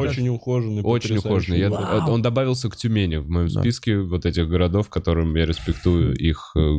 Очень 0.09 0.29
ухоженный, 0.31 0.83
Очень 0.83 1.17
ухоженный. 1.19 1.69
Он 2.09 2.23
добавился 2.23 2.71
к 2.71 2.77
Тюмени 2.77 3.17
в 3.17 3.29
моем 3.29 3.51
списке 3.51 3.99
вот 3.99 4.25
этих 4.25 4.49
городов, 4.49 4.89
которым 4.95 5.35
я 5.35 5.45
респектую 5.45 6.15
их 6.15 6.53
э, 6.55 6.79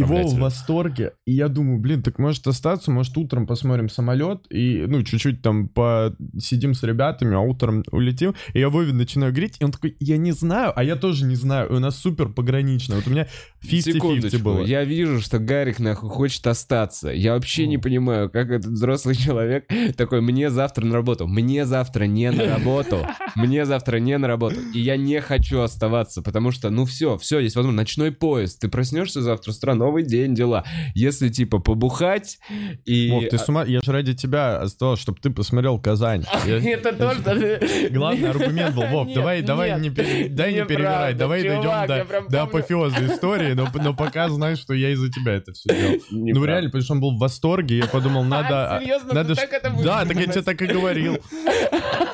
И 0.00 0.24
Вова 0.24 0.36
в 0.36 0.40
восторге. 0.40 1.12
И 1.26 1.32
я 1.32 1.46
думаю, 1.46 1.78
блин, 1.78 2.02
так 2.02 2.18
может 2.18 2.44
остаться, 2.48 2.90
может 2.90 3.16
утром 3.16 3.46
посмотрим 3.46 3.88
самолет 3.88 4.46
и, 4.50 4.84
ну, 4.88 5.04
чуть-чуть 5.04 5.42
там 5.42 5.68
посидим 5.68 6.74
с 6.74 6.82
ребятами, 6.82 7.36
а 7.36 7.40
утром 7.40 7.84
улетим. 7.92 8.34
И 8.52 8.58
я 8.58 8.68
Вове 8.68 8.92
начинаю 8.92 9.32
говорить, 9.32 9.56
и 9.60 9.64
он 9.64 9.70
такой, 9.70 9.96
я 10.00 10.16
не 10.16 10.32
знаю, 10.32 10.72
а 10.74 10.82
я 10.82 10.96
тоже 10.96 11.24
не 11.24 11.36
знаю. 11.36 11.70
И 11.70 11.74
у 11.74 11.78
нас 11.78 11.96
супер 11.96 12.28
погранично. 12.28 12.96
Вот 12.96 13.06
у 13.06 13.10
меня 13.10 13.28
50-50 13.62 13.92
Секундочку, 13.92 14.38
было. 14.40 14.64
я 14.64 14.84
вижу, 14.84 15.20
что 15.20 15.38
Гарик 15.38 15.78
нахуй 15.78 16.10
хочет 16.10 16.44
остаться. 16.48 17.10
Я 17.10 17.34
вообще 17.34 17.68
не 17.68 17.78
понимаю, 17.78 18.28
как 18.28 18.50
этот 18.50 18.72
взрослый 18.72 19.14
человек 19.26 19.68
такой, 19.96 20.20
мне 20.20 20.50
завтра 20.50 20.84
на 20.84 20.94
работу, 20.94 21.28
мне 21.28 21.64
завтра 21.64 22.04
не 22.04 22.28
на 22.32 22.44
работу, 22.56 23.06
мне 23.36 23.64
завтра 23.64 23.98
не 23.98 24.18
на 24.18 24.26
работу. 24.26 24.56
И 24.74 24.80
я 24.80 24.96
не 24.96 25.20
хочу 25.20 25.60
оставаться, 25.60 26.22
потому 26.22 26.50
что, 26.50 26.70
ну 26.70 26.84
все, 26.86 27.16
все 27.18 27.35
все, 27.36 27.40
есть 27.40 27.56
возможность. 27.56 27.76
Ночной 27.76 28.12
поезд, 28.12 28.60
ты 28.60 28.68
проснешься 28.68 29.20
завтра 29.20 29.52
с 29.52 29.58
утра, 29.58 29.74
новый 29.74 30.02
день, 30.02 30.34
дела. 30.34 30.64
Если, 30.94 31.28
типа, 31.28 31.58
побухать 31.58 32.38
и... 32.84 33.10
Вов, 33.10 33.24
ты 33.28 33.38
с 33.38 33.48
ума... 33.48 33.64
Я 33.64 33.80
же 33.80 33.92
ради 33.92 34.14
тебя 34.14 34.58
оставил, 34.58 34.96
чтобы 34.96 35.18
ты 35.20 35.30
посмотрел 35.30 35.78
Казань. 35.78 36.24
Я- 36.46 36.72
Это 36.72 36.92
то, 36.92 37.12
что... 37.14 37.60
Главный 37.90 38.30
аргумент 38.30 38.74
был, 38.74 38.86
Вов, 38.86 39.12
давай, 39.12 39.42
давай 39.42 39.78
не, 39.80 39.90
дай 40.28 40.54
не 40.54 40.64
перевирай, 40.64 41.14
давай 41.14 41.42
дойдем 41.42 42.26
до, 42.28 42.42
апофеоза 42.42 43.06
истории, 43.06 43.52
но, 43.52 43.94
пока 43.94 44.28
знаешь, 44.28 44.58
что 44.58 44.74
я 44.74 44.90
из-за 44.90 45.10
тебя 45.10 45.34
это 45.34 45.52
все 45.52 45.68
делал. 45.68 45.96
Ну 46.36 46.44
реально, 46.44 46.68
потому 46.68 46.84
что 46.84 46.92
он 46.94 47.00
был 47.00 47.16
в 47.16 47.18
восторге, 47.18 47.78
я 47.78 47.86
подумал, 47.86 48.22
надо... 48.24 48.76
А, 48.76 48.80
серьезно, 48.80 49.14
надо 49.14 49.34
ты 49.34 49.40
ш- 49.40 49.46
так 49.46 49.52
это 49.52 49.82
Да, 49.82 50.04
так 50.04 50.16
я 50.16 50.26
тебе 50.26 50.42
так 50.42 50.60
и 50.62 50.66
говорил. 50.66 51.18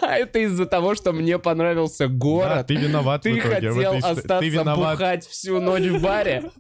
Это 0.03 0.39
из-за 0.41 0.67
того, 0.67 0.95
что 0.95 1.13
мне 1.13 1.39
понравился 1.39 2.07
город. 2.09 2.67
ты 2.67 2.75
виноват 2.77 3.23
в 3.23 3.25
Ты 3.25 3.41
хотел 3.41 3.95
остаться 3.97 4.39
Ты 4.41 4.49
виноват. 4.49 4.99
Бухать 5.13 5.27
всю 5.27 5.61
ночь 5.61 5.85
в 5.85 6.03
баре. 6.03 6.51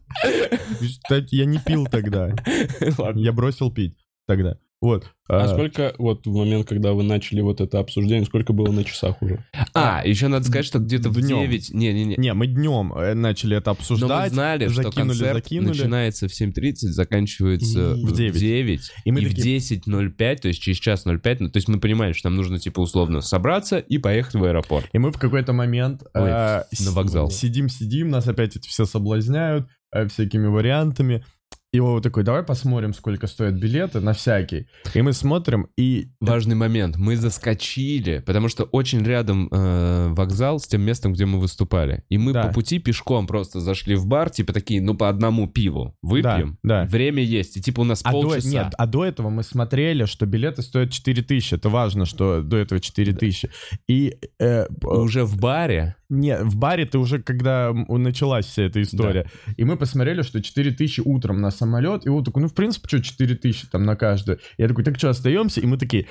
Я 1.30 1.44
не 1.44 1.58
пил 1.58 1.86
тогда. 1.86 2.34
Я 3.14 3.32
бросил 3.32 3.72
пить 3.72 3.96
тогда. 4.26 4.58
Вот. 4.82 5.06
А 5.28 5.44
А, 5.44 5.48
сколько, 5.48 5.94
вот 5.98 6.26
в 6.26 6.36
момент, 6.36 6.68
когда 6.68 6.92
вы 6.92 7.04
начали 7.04 7.40
вот 7.40 7.60
это 7.60 7.78
обсуждение, 7.78 8.26
сколько 8.26 8.52
было 8.52 8.70
на 8.72 8.82
часах 8.84 9.22
уже? 9.22 9.42
А, 9.72 10.02
еще 10.04 10.26
надо 10.28 10.44
сказать, 10.44 10.66
что 10.66 10.80
где-то 10.80 11.08
в 11.08 11.14
Днем. 11.18 11.38
9... 11.48 11.70
Не-не-не. 11.72 12.16
Не, 12.16 12.34
мы 12.34 12.48
днем 12.48 12.92
э, 12.92 13.14
начали 13.14 13.56
это 13.56 13.70
Но 13.70 13.72
мы 13.74 13.78
обсуждать. 13.78 14.32
знали, 14.32 14.66
что 14.68 14.82
закинули, 14.82 15.08
концерт 15.08 15.34
закинули. 15.36 15.68
начинается 15.68 16.28
в 16.28 16.32
7.30, 16.32 16.74
заканчивается 16.88 17.94
В 17.94 18.10
в 18.10 18.12
9. 18.16 18.38
9. 18.38 18.90
И 19.04 19.12
мы 19.12 19.20
и 19.20 19.26
такие- 19.26 19.58
в 19.60 19.62
10.05, 19.62 20.36
то 20.42 20.48
есть 20.48 20.60
через 20.60 20.78
час 20.78 21.04
05, 21.06 21.40
ну, 21.40 21.48
то 21.48 21.56
есть 21.58 21.68
мы 21.68 21.78
понимали, 21.80 22.12
что 22.12 22.28
нам 22.28 22.36
нужно, 22.36 22.58
типа, 22.58 22.80
условно 22.80 23.20
собраться 23.20 23.78
и 23.78 23.98
поехать 23.98 24.34
в 24.34 24.44
аэропорт. 24.44 24.86
И 24.92 24.98
мы 24.98 25.12
в 25.12 25.18
какой-то 25.18 25.52
момент 25.52 26.02
Ой, 26.14 26.28
э, 26.28 26.62
на 26.84 26.90
вокзал. 26.90 27.30
Сидим-сидим, 27.30 28.08
нас 28.08 28.26
опять 28.26 28.56
эти 28.56 28.68
все 28.68 28.84
соблазняют 28.84 29.68
э, 29.94 30.08
всякими 30.08 30.46
вариантами. 30.46 31.24
И 31.72 31.80
Вова 31.80 32.02
такой, 32.02 32.22
давай 32.22 32.42
посмотрим, 32.42 32.92
сколько 32.92 33.26
стоят 33.26 33.54
билеты 33.54 34.00
на 34.00 34.12
всякий. 34.12 34.66
И 34.92 35.00
мы 35.00 35.14
смотрим, 35.14 35.68
и 35.78 36.08
Важный 36.20 36.54
момент. 36.54 36.96
Мы 36.96 37.16
заскочили, 37.16 38.22
потому 38.24 38.48
что 38.48 38.64
очень 38.64 39.02
рядом 39.02 39.48
э, 39.50 40.08
вокзал 40.10 40.58
с 40.60 40.66
тем 40.66 40.82
местом, 40.82 41.14
где 41.14 41.24
мы 41.24 41.40
выступали. 41.40 42.04
И 42.10 42.18
мы 42.18 42.32
Да. 42.32 42.44
по 42.44 42.52
пути 42.52 42.78
пешком 42.78 43.26
просто 43.26 43.60
зашли 43.60 43.94
в 43.94 44.06
бар, 44.06 44.28
типа 44.30 44.52
такие, 44.52 44.82
ну, 44.82 44.94
по 44.94 45.08
одному 45.08 45.48
пиву 45.48 45.96
выпьем. 46.02 46.58
Да, 46.62 46.82
да. 46.82 46.86
Время 46.90 47.22
есть. 47.22 47.56
И 47.56 47.62
типа 47.62 47.80
у 47.80 47.84
нас 47.84 48.02
А 48.04 48.12
до, 48.12 48.20
полчаса. 48.22 48.48
нет, 48.48 48.74
а 48.76 48.86
до 48.86 49.04
этого 49.04 49.30
мы 49.30 49.42
смотрели, 49.42 50.04
что 50.04 50.26
билеты 50.26 50.62
стоят 50.62 50.92
4000. 50.92 51.54
Это 51.54 51.70
важно, 51.70 52.04
что 52.04 52.42
до 52.42 52.58
этого 52.58 52.80
4000. 52.80 53.50
И 53.88 54.16
э, 54.38 54.66
И 54.66 54.86
уже 54.86 55.24
в 55.24 55.38
баре 55.38 55.96
не, 56.12 56.36
в 56.38 56.56
баре 56.56 56.84
ты 56.84 56.98
уже, 56.98 57.22
когда 57.22 57.72
началась 57.72 58.44
вся 58.44 58.64
эта 58.64 58.82
история. 58.82 59.30
И 59.56 59.64
мы 59.64 59.76
посмотрели, 59.78 60.20
что 60.20 60.42
4000 60.42 61.00
утром 61.06 61.40
на 61.40 61.50
самолет. 61.62 62.06
И 62.06 62.08
вот 62.08 62.24
такой, 62.24 62.42
ну, 62.42 62.48
в 62.48 62.54
принципе, 62.54 62.88
что 62.88 63.02
4000 63.02 63.68
там 63.68 63.84
на 63.84 63.96
каждую. 63.96 64.40
Я 64.58 64.68
такой, 64.68 64.84
так 64.84 64.98
что, 64.98 65.10
остаемся? 65.10 65.60
И 65.60 65.66
мы 65.66 65.78
такие, 65.78 66.06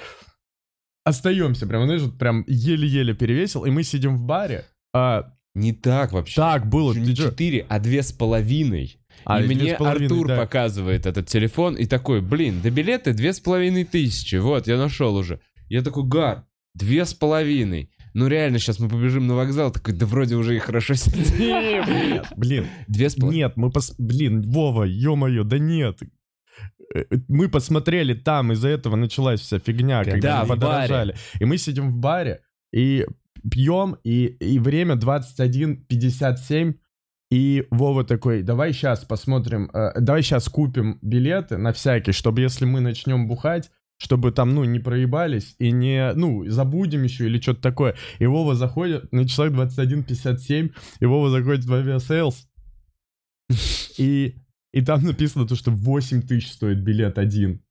остаемся. 1.03 1.67
Прям, 1.67 1.85
знаешь, 1.85 2.01
вот 2.01 2.17
прям 2.17 2.45
еле-еле 2.47 3.13
перевесил. 3.13 3.65
И 3.65 3.71
мы 3.71 3.83
сидим 3.83 4.15
в 4.15 4.23
баре. 4.23 4.65
А, 4.93 5.33
не 5.53 5.73
так 5.73 6.13
вообще. 6.13 6.35
так 6.35 6.69
было. 6.69 6.93
не 6.93 7.07
ты 7.07 7.15
чё? 7.15 7.29
четыре, 7.29 7.65
а 7.69 7.79
две 7.79 8.03
с 8.03 8.11
половиной. 8.11 8.97
А, 9.25 9.41
и 9.41 9.47
мне 9.47 9.73
Артур 9.75 10.27
да. 10.27 10.37
показывает 10.37 11.05
этот 11.05 11.27
телефон 11.27 11.75
и 11.75 11.85
такой, 11.85 12.21
блин, 12.21 12.61
да 12.63 12.69
билеты 12.69 13.13
две 13.13 13.33
с 13.33 13.39
половиной 13.39 13.83
тысячи. 13.83 14.35
Вот, 14.35 14.67
я 14.67 14.77
нашел 14.77 15.15
уже. 15.15 15.41
Я 15.67 15.81
такой, 15.81 16.05
Гар, 16.05 16.45
две 16.73 17.05
с 17.05 17.13
половиной. 17.13 17.91
Ну 18.13 18.27
реально, 18.27 18.59
сейчас 18.59 18.79
мы 18.79 18.89
побежим 18.89 19.27
на 19.27 19.35
вокзал. 19.35 19.71
Такой, 19.71 19.93
да 19.93 20.05
вроде 20.05 20.35
уже 20.35 20.55
и 20.55 20.59
хорошо 20.59 20.93
сидим. 20.95 22.25
Блин, 22.37 22.67
Две 22.87 23.09
с 23.09 23.15
половиной. 23.15 23.37
нет, 23.37 23.57
мы 23.57 23.71
пос... 23.71 23.93
Блин, 23.97 24.41
Вова, 24.41 24.83
ё-моё, 24.83 25.43
да 25.43 25.57
нет. 25.59 25.99
Э, 26.93 27.03
Мы 27.29 27.47
посмотрели 27.49 28.13
там, 28.13 28.51
из-за 28.51 28.67
этого 28.67 28.95
началась 28.97 29.39
вся 29.41 29.59
фигня, 29.59 30.03
когда 30.03 30.41
Да, 30.41 30.45
баре. 30.45 30.49
подорожали. 30.61 31.15
И 31.39 31.45
мы 31.45 31.57
сидим 31.57 31.91
в 31.91 31.97
баре 31.97 32.41
и 32.73 33.05
пьем, 33.49 33.97
и, 34.03 34.25
и 34.25 34.59
время 34.59 34.95
21.57, 34.95 36.75
и 37.31 37.65
Вова 37.71 38.03
такой, 38.03 38.41
давай 38.43 38.73
сейчас 38.73 39.05
посмотрим, 39.05 39.69
э, 39.73 39.99
давай 39.99 40.21
сейчас 40.21 40.49
купим 40.49 40.99
билеты 41.01 41.57
на 41.57 41.71
всякий, 41.71 42.11
чтобы 42.11 42.41
если 42.41 42.65
мы 42.65 42.81
начнем 42.81 43.27
бухать, 43.27 43.71
чтобы 44.01 44.31
там, 44.31 44.55
ну, 44.55 44.63
не 44.63 44.79
проебались 44.79 45.55
и 45.59 45.71
не, 45.71 46.13
ну, 46.15 46.43
забудем 46.49 47.03
еще 47.03 47.27
или 47.27 47.39
что-то 47.39 47.61
такое. 47.61 47.95
И 48.17 48.25
Вова 48.25 48.55
заходит 48.55 49.11
на 49.11 49.27
часах 49.27 49.51
21.57, 49.51 50.71
и 50.99 51.05
Вова 51.05 51.29
заходит 51.29 51.65
в 51.65 51.73
Aviasales, 51.73 52.47
и, 53.97 54.35
и 54.73 54.81
там 54.81 55.03
написано 55.03 55.47
то, 55.47 55.55
что 55.55 55.69
8 55.69 56.23
тысяч 56.23 56.51
стоит 56.51 56.79
билет 56.79 57.19
один. 57.19 57.61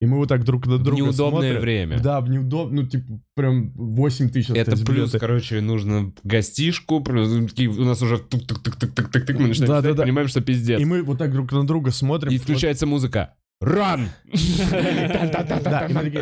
И 0.00 0.06
мы 0.06 0.16
вот 0.16 0.28
так 0.28 0.44
друг 0.44 0.66
на 0.66 0.78
друга 0.78 1.02
неудобное 1.02 1.40
смотрим. 1.40 1.60
время. 1.60 2.00
Да, 2.00 2.20
в 2.22 2.30
неудобное, 2.30 2.82
ну, 2.84 2.88
типа, 2.88 3.20
прям 3.34 3.72
8 3.72 4.30
тысяч 4.30 4.48
Это 4.50 4.70
плюс, 4.70 4.82
билеты. 4.82 5.18
короче, 5.18 5.60
нужно 5.60 6.14
гостишку, 6.22 7.00
плюс 7.02 7.28
у 7.30 7.84
нас 7.84 8.00
уже 8.00 8.18
тук-тук-тук-тук-тук-тук, 8.18 9.38
мы 9.38 9.48
начинаем 9.48 9.72
Да, 9.72 9.82
да, 9.82 9.92
да. 9.92 10.02
понимаем, 10.04 10.28
что 10.28 10.40
пиздец. 10.40 10.80
И 10.80 10.84
мы 10.86 11.02
вот 11.02 11.18
так 11.18 11.32
друг 11.32 11.52
на 11.52 11.66
друга 11.66 11.90
смотрим. 11.90 12.32
И 12.32 12.38
включается 12.38 12.86
музыка. 12.86 13.34
Ран! 13.60 14.08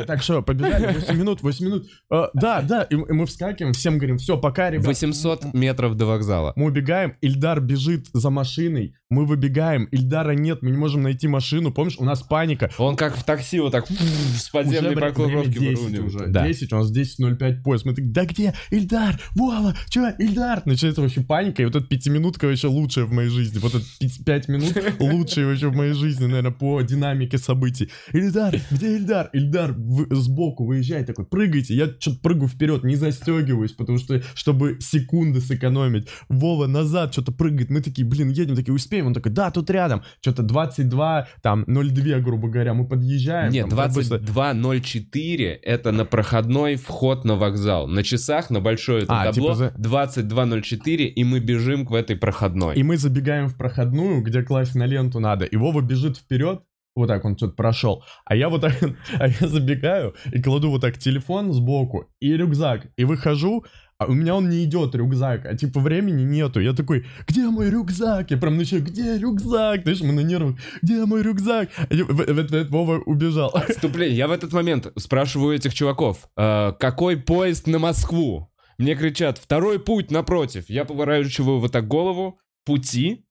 Так 0.07 0.23
что, 0.23 0.43
побежали, 0.43 0.93
8 0.93 1.17
минут, 1.17 1.43
8 1.43 1.65
минут. 1.65 1.87
А, 2.11 2.31
Да, 2.35 2.63
да, 2.63 2.83
и 2.83 2.97
мы 2.97 3.07
и 3.09 3.13
мы 3.13 3.27
вскакиваем, 3.27 3.75
всем 3.75 3.99
говорим, 3.99 4.19
все, 4.19 4.37
пока, 4.39 4.71
ребят. 4.71 4.87
800 4.87 5.55
метров 5.55 5.95
до 5.95 6.07
вокзала. 6.07 6.53
Мы 6.57 6.67
убегаем, 6.67 7.17
Ильдар 7.21 7.61
бежит 7.61 8.07
за 8.13 8.31
машиной, 8.31 8.97
мы 9.11 9.25
выбегаем, 9.25 9.85
Ильдара 9.91 10.33
нет, 10.33 10.61
мы 10.63 10.71
не 10.71 10.77
можем 10.77 11.03
найти 11.03 11.29
машину, 11.29 11.73
помнишь, 11.73 11.97
у 11.99 12.05
нас 12.05 12.23
паника. 12.23 12.71
Он 12.77 12.95
как 12.95 13.17
в 13.17 13.25
такси 13.25 13.59
вот 13.59 13.73
так 13.73 13.87
с 13.91 14.51
подземной 14.51 14.91
Уже 14.91 15.01
парковки 15.01 15.31
время 15.31 15.47
10 15.47 15.79
выруливает. 15.79 16.01
уже, 16.15 16.27
Да. 16.27 16.47
10, 16.47 16.73
у 16.75 16.77
нас 16.77 16.93
10.05 16.95 17.63
поезд, 17.63 17.85
мы 17.87 17.95
такие, 17.95 18.11
да 18.13 18.25
где, 18.27 18.55
Ильдар, 18.71 19.19
Вова, 19.35 19.75
чё, 19.89 20.11
Ильдар? 20.19 20.61
Начинается 20.67 21.01
вообще 21.01 21.23
паника, 21.23 21.63
и 21.63 21.65
вот 21.65 21.75
эта 21.77 21.87
пятиминутка 21.87 22.47
вообще 22.47 22.67
лучшая 22.67 23.07
в 23.07 23.13
моей 23.13 23.31
жизни, 23.31 23.59
вот 23.59 23.75
эти 24.01 24.23
5 24.23 24.49
минут 24.49 24.75
лучшие 25.01 25.47
вообще 25.47 25.69
в 25.69 25.75
моей 25.77 25.95
жизни, 25.95 26.27
наверное, 26.27 26.53
по 26.53 26.83
динамике 26.83 27.39
событий. 27.39 27.89
Ильдар, 28.13 28.57
где 28.71 28.97
Ильдар? 28.97 29.31
Ильдар 29.33 29.73
в- 29.73 30.15
сбоку 30.15 30.67
выезжает 30.67 31.07
такой, 31.07 31.25
прыгайте, 31.25 31.75
я 31.75 31.87
что-то 31.99 32.19
прыгаю 32.21 32.49
вперед, 32.49 32.85
не 32.85 32.97
застегиваюсь, 32.97 33.73
потому 33.73 33.97
что, 33.97 34.23
чтобы 34.35 34.79
секунды 34.81 35.41
сэкономить. 35.41 36.09
Вова 36.29 36.67
назад 36.67 37.15
что-то 37.15 37.33
прыгает, 37.33 37.71
мы 37.71 37.81
такие, 37.81 38.07
блин, 38.07 38.29
едем, 38.29 38.55
такие, 38.55 38.75
успеем? 38.75 38.98
Он 39.07 39.15
такой, 39.15 39.33
да, 39.33 39.51
тут 39.51 39.71
рядом, 39.71 40.03
что-то 40.21 40.43
22, 40.43 41.29
там, 41.43 41.65
02, 41.67 42.19
грубо 42.21 42.49
говоря, 42.49 42.75
мы 42.75 42.87
подъезжаем. 42.89 43.53
Нет, 43.53 43.69
там, 43.69 43.79
быстро- 43.93 44.19
22.04 44.19 45.59
это 45.63 45.93
на 45.93 46.05
проходной 46.05 46.77
вход 46.77 47.25
на 47.25 47.37
вокзал. 47.37 47.87
На 47.89 48.03
часах, 48.03 48.51
на 48.51 48.61
большое 48.61 49.05
это 49.05 49.21
А, 49.23 49.25
табло, 49.33 49.53
типа 49.53 49.55
за- 49.55 49.75
22.04, 49.77 51.07
и 51.07 51.25
мы 51.25 51.41
бежим 51.41 51.87
в 51.87 51.95
этой 51.95 52.17
проходной. 52.17 52.75
И 52.77 52.83
мы 52.83 52.97
забегаем 52.97 53.49
в 53.49 53.57
проходную, 53.57 54.23
где 54.23 54.43
класть 54.43 54.75
на 54.75 54.87
ленту 54.87 55.21
надо. 55.21 55.45
И 55.45 55.57
Вова 55.57 55.81
бежит 55.81 56.17
вперед, 56.17 56.63
вот 56.95 57.07
так 57.09 57.25
он 57.25 57.37
что-то 57.37 57.55
прошел. 57.55 58.03
А 58.25 58.35
я 58.35 58.49
вот 58.49 58.61
так, 58.63 58.75
а 59.19 59.29
я 59.29 59.49
забегаю 59.49 60.15
и 60.33 60.43
кладу 60.43 60.71
вот 60.71 60.81
так 60.81 60.99
телефон 60.99 61.53
сбоку 61.53 62.07
и 62.21 62.33
рюкзак. 62.37 62.89
И 62.97 63.05
выхожу, 63.05 63.65
а 63.99 64.07
у 64.07 64.15
меня 64.15 64.37
он 64.37 64.49
не 64.49 64.63
идет, 64.65 64.95
рюкзак, 64.95 65.45
а 65.45 65.57
типа 65.57 65.81
времени 65.81 66.23
нету. 66.23 66.61
Я 66.61 66.73
такой, 66.73 67.05
где 67.27 67.49
мой 67.49 67.69
рюкзак? 67.69 68.31
Я 68.31 68.37
прям 68.37 68.57
начал, 68.57 68.79
где 68.79 69.19
рюкзак? 69.19 69.83
Знаешь, 69.83 70.01
мы 70.03 70.13
на 70.13 70.21
нервах, 70.21 70.55
где 70.83 71.05
мой 71.05 71.23
рюкзак? 71.23 71.69
И 71.91 72.03
в, 72.03 72.07
в- 72.09 72.49
в 72.49 72.71
Вова 72.71 72.99
убежал. 73.07 73.51
Отступление. 73.55 74.17
Я 74.17 74.29
в 74.29 74.31
этот 74.33 74.53
момент 74.53 74.93
спрашиваю 74.97 75.57
этих 75.57 75.75
чуваков, 75.75 76.29
«Э, 76.37 76.73
какой 76.79 77.17
поезд 77.17 77.67
на 77.67 77.81
Москву? 77.81 78.53
Мне 78.79 78.95
кричат, 78.95 79.39
второй 79.39 79.81
путь 79.81 80.13
напротив. 80.13 80.67
Я 80.69 80.85
поворачиваю 80.85 81.59
вот 81.59 81.73
так 81.73 81.89
голову, 81.89 82.39
пути, 82.65 83.25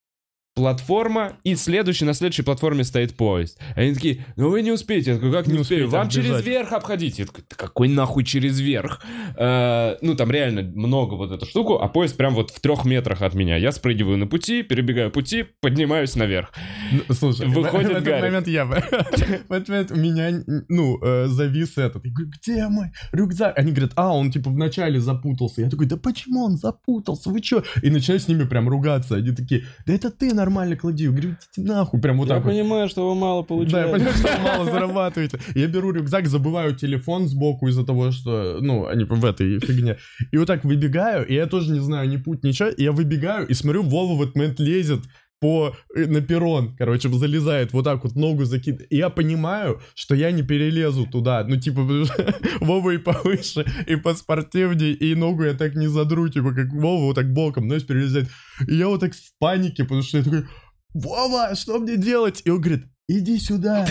платформа, 0.58 1.34
и 1.44 1.56
следующий, 1.56 2.04
на 2.04 2.14
следующей 2.16 2.42
платформе 2.42 2.84
стоит 2.84 3.16
поезд. 3.16 3.60
Они 3.76 3.94
такие, 3.94 4.26
ну 4.36 4.50
вы 4.50 4.64
не 4.64 4.72
успеете. 4.72 5.12
Я 5.12 5.16
такой, 5.18 5.32
как 5.32 5.46
не, 5.46 5.54
Не 5.54 5.60
успею? 5.60 5.88
Вам 5.88 6.10
через 6.10 6.32
отбежать». 6.32 6.46
верх 6.48 6.72
обходите. 6.74 7.22
Я 7.22 7.26
такой, 7.28 7.44
«Да 7.48 7.56
какой 7.56 7.88
нахуй 7.88 8.24
через 8.24 8.60
верх? 8.60 9.02
Э, 9.38 9.98
ну, 10.02 10.16
там 10.16 10.32
реально 10.32 10.64
много 10.64 11.14
вот 11.14 11.32
эту 11.32 11.46
штуку, 11.46 11.76
а 11.76 11.88
поезд 11.88 12.18
прям 12.18 12.34
вот 12.34 12.50
в 12.50 12.60
трех 12.60 12.86
метрах 12.86 13.22
от 13.22 13.36
меня. 13.36 13.56
Я 13.58 13.72
спрыгиваю 13.72 14.18
на 14.18 14.26
пути, 14.26 14.64
перебегаю 14.64 15.12
пути, 15.12 15.46
поднимаюсь 15.62 16.16
наверх. 16.16 16.52
Ну, 16.92 17.14
Слушай, 17.14 17.48
в- 17.48 17.54
Выходит 17.54 17.90
в, 17.90 17.92
этот 17.92 18.04
Гарик. 18.04 18.24
момент 18.24 18.48
я... 18.48 18.66
В 18.66 19.52
этот 19.52 19.70
момент 19.70 19.92
у 19.92 19.96
меня, 19.96 20.44
ну, 20.70 20.98
э, 21.04 21.28
завис 21.28 21.78
этот. 21.78 22.04
Я 22.04 22.12
говорю, 22.12 22.32
где 22.32 22.68
мой 22.68 22.88
рюкзак? 23.12 23.58
Они 23.60 23.72
говорят, 23.72 23.92
а, 23.96 24.12
он 24.16 24.32
типа 24.32 24.50
вначале 24.50 25.00
запутался. 25.00 25.62
Я 25.62 25.70
такой, 25.70 25.86
да 25.86 25.98
почему 25.98 26.44
он 26.46 26.58
запутался? 26.58 27.30
Вы 27.30 27.42
чё? 27.42 27.64
И 27.84 27.90
начинаю 27.92 28.20
с 28.20 28.28
ними 28.28 28.44
прям 28.46 28.68
ругаться. 28.68 29.16
Они 29.18 29.32
такие, 29.32 29.66
да 29.86 29.94
это 29.94 30.10
ты 30.10 30.34
на 30.34 30.46
нормально 30.48 30.76
клади. 30.78 31.04
Я 31.04 31.10
говорю, 31.12 31.30
идите 31.32 31.68
нахуй, 31.70 32.00
прям 32.00 32.18
вот 32.18 32.28
Я 32.30 32.36
так 32.36 32.44
вот. 32.46 32.52
понимаю, 32.52 32.88
что 32.90 33.08
вы 33.10 33.16
мало 33.16 33.42
Да, 33.42 33.54
я 33.54 33.88
получаете. 33.88 33.92
понимаю, 33.94 34.16
что 34.18 34.28
вы 34.38 34.44
мало 34.44 34.66
зарабатываете. 34.66 35.40
Я 35.56 35.68
беру 35.68 35.92
рюкзак, 35.92 36.28
забываю 36.28 36.76
телефон 36.76 37.28
сбоку 37.28 37.68
из-за 37.68 37.86
того, 37.86 38.12
что, 38.12 38.58
ну, 38.62 38.88
они 38.88 39.04
в 39.04 39.26
этой 39.26 39.60
фигне. 39.60 39.98
И 40.32 40.38
вот 40.38 40.48
так 40.48 40.64
выбегаю, 40.64 41.28
и 41.28 41.34
я 41.34 41.48
тоже 41.48 41.72
не 41.72 41.80
знаю 41.80 42.10
ни 42.10 42.18
путь, 42.18 42.44
ничего. 42.44 42.70
И 42.70 42.84
я 42.84 42.92
выбегаю 42.92 43.48
и 43.48 43.54
смотрю, 43.54 43.84
Вова 43.84 44.18
в 44.18 44.22
этот 44.22 44.36
момент 44.36 44.60
лезет 44.60 45.02
по, 45.40 45.76
э, 45.96 46.06
на 46.06 46.22
перрон, 46.22 46.76
короче, 46.76 47.10
залезает, 47.10 47.74
вот 47.74 47.86
так 47.86 48.04
вот 48.04 48.16
ногу 48.16 48.46
закидывает. 48.46 48.92
И 48.92 48.98
я 48.98 49.10
понимаю, 49.10 49.82
что 49.96 50.16
я 50.16 50.32
не 50.32 50.44
перелезу 50.44 51.06
туда. 51.06 51.44
Ну, 51.48 51.58
типа, 51.58 51.82
Вова 52.62 52.92
и 52.92 52.98
повыше, 52.98 53.66
и 53.88 53.96
поспортивнее, 53.96 54.94
и 54.94 55.16
ногу 55.16 55.44
я 55.44 55.54
так 55.54 55.76
не 55.76 55.88
задру, 55.88 56.30
типа, 56.30 56.54
как 56.54 56.72
Вова 56.74 57.06
вот 57.06 57.16
так 57.16 57.34
боком, 57.34 57.66
знаешь, 57.66 57.86
перелезает. 57.86 58.30
И 58.68 58.76
я 58.76 58.88
вот 58.88 59.02
так 59.02 59.14
в 59.14 59.38
панике, 59.40 59.84
потому 59.84 60.02
что 60.02 60.18
я 60.18 60.24
такой, 60.24 60.46
Вова, 60.94 61.56
что 61.56 61.80
мне 61.80 61.98
делать? 61.98 62.42
И 62.46 62.50
он 62.50 62.62
говорит, 62.62 62.86
иди 63.08 63.40
сюда. 63.40 63.88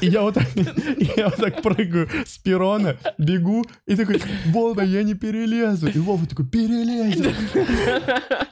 И 0.00 0.06
я 0.06 0.22
вот 0.22 0.34
так, 0.34 0.46
я 1.16 1.28
вот 1.28 1.36
так 1.36 1.62
прыгаю 1.62 2.08
с 2.24 2.38
перрона, 2.38 2.96
бегу, 3.18 3.64
и 3.86 3.96
такой, 3.96 4.22
Вова, 4.46 4.82
я 4.82 5.02
не 5.02 5.14
перелезу. 5.14 5.88
И 5.88 5.98
Вова 5.98 6.24
такой, 6.26 6.46
перелезь. 6.46 7.16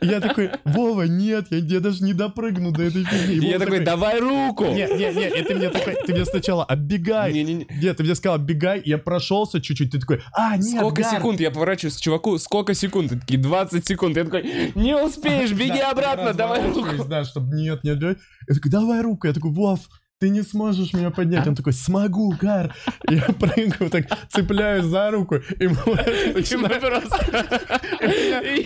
И 0.01 0.07
я 0.07 0.21
такой, 0.21 0.51
Вова, 0.65 1.03
нет, 1.03 1.47
я, 1.51 1.59
я 1.59 1.81
даже 1.81 2.03
не 2.03 2.15
допрыгну 2.15 2.73
до 2.73 2.83
этой 2.83 3.05
фигни. 3.05 3.49
Я 3.49 3.59
такой, 3.59 3.81
давай 3.81 4.19
руку! 4.21 4.65
Не, 4.65 4.87
не, 4.87 5.15
не, 5.15 5.29
и 5.29 5.45
ты 5.45 5.55
мне 5.55 5.71
такой, 5.71 5.97
ты 6.07 6.13
мне 6.13 6.25
сначала 6.25 6.65
оббегай. 6.65 7.33
Не-не-не. 7.33 7.67
Нет, 7.81 7.97
ты 7.97 8.03
мне 8.03 8.15
сказал, 8.15 8.37
оббегай, 8.37 8.83
я 8.85 8.99
прошелся 8.99 9.61
чуть-чуть, 9.61 9.93
ты 9.93 10.01
такой, 10.01 10.21
а, 10.33 10.57
нет, 10.57 10.79
Сколько 10.79 11.03
Гар». 11.03 11.17
секунд? 11.17 11.41
Я 11.41 11.51
поворачиваюсь 11.51 11.97
к 11.97 12.01
чуваку, 12.01 12.39
сколько 12.39 12.75
секунд? 12.75 13.11
Ты 13.11 13.21
такие, 13.21 13.39
20 13.41 13.87
секунд. 13.87 14.17
Я 14.17 14.25
такой, 14.25 14.73
не 14.75 14.97
успеешь, 14.97 15.53
беги 15.53 15.79
Да, 15.79 15.91
обратно, 15.93 16.35
давай 16.35 16.67
руку. 16.67 17.05
Да, 17.09 17.25
чтобы 17.25 17.55
нет, 17.57 17.85
нет, 17.85 18.01
нет. 18.01 18.19
Я 18.49 18.55
такой, 18.55 18.71
давай 18.71 19.03
руку. 19.03 19.27
Я 19.27 19.33
такой, 19.33 19.53
Вов, 19.53 19.81
ты 20.19 20.31
не 20.31 20.43
сможешь 20.43 20.93
меня 20.93 21.11
поднять. 21.11 21.47
Он 21.47 21.55
такой, 21.55 21.73
смогу, 21.73 22.35
Гар. 22.41 22.75
Я 23.09 23.23
прыгаю, 23.23 23.91
так 23.91 24.07
цепляюсь 24.29 24.85
за 24.85 25.11
руку, 25.11 25.37
и 25.37 25.69
мы 25.69 25.77
просто... 25.77 27.19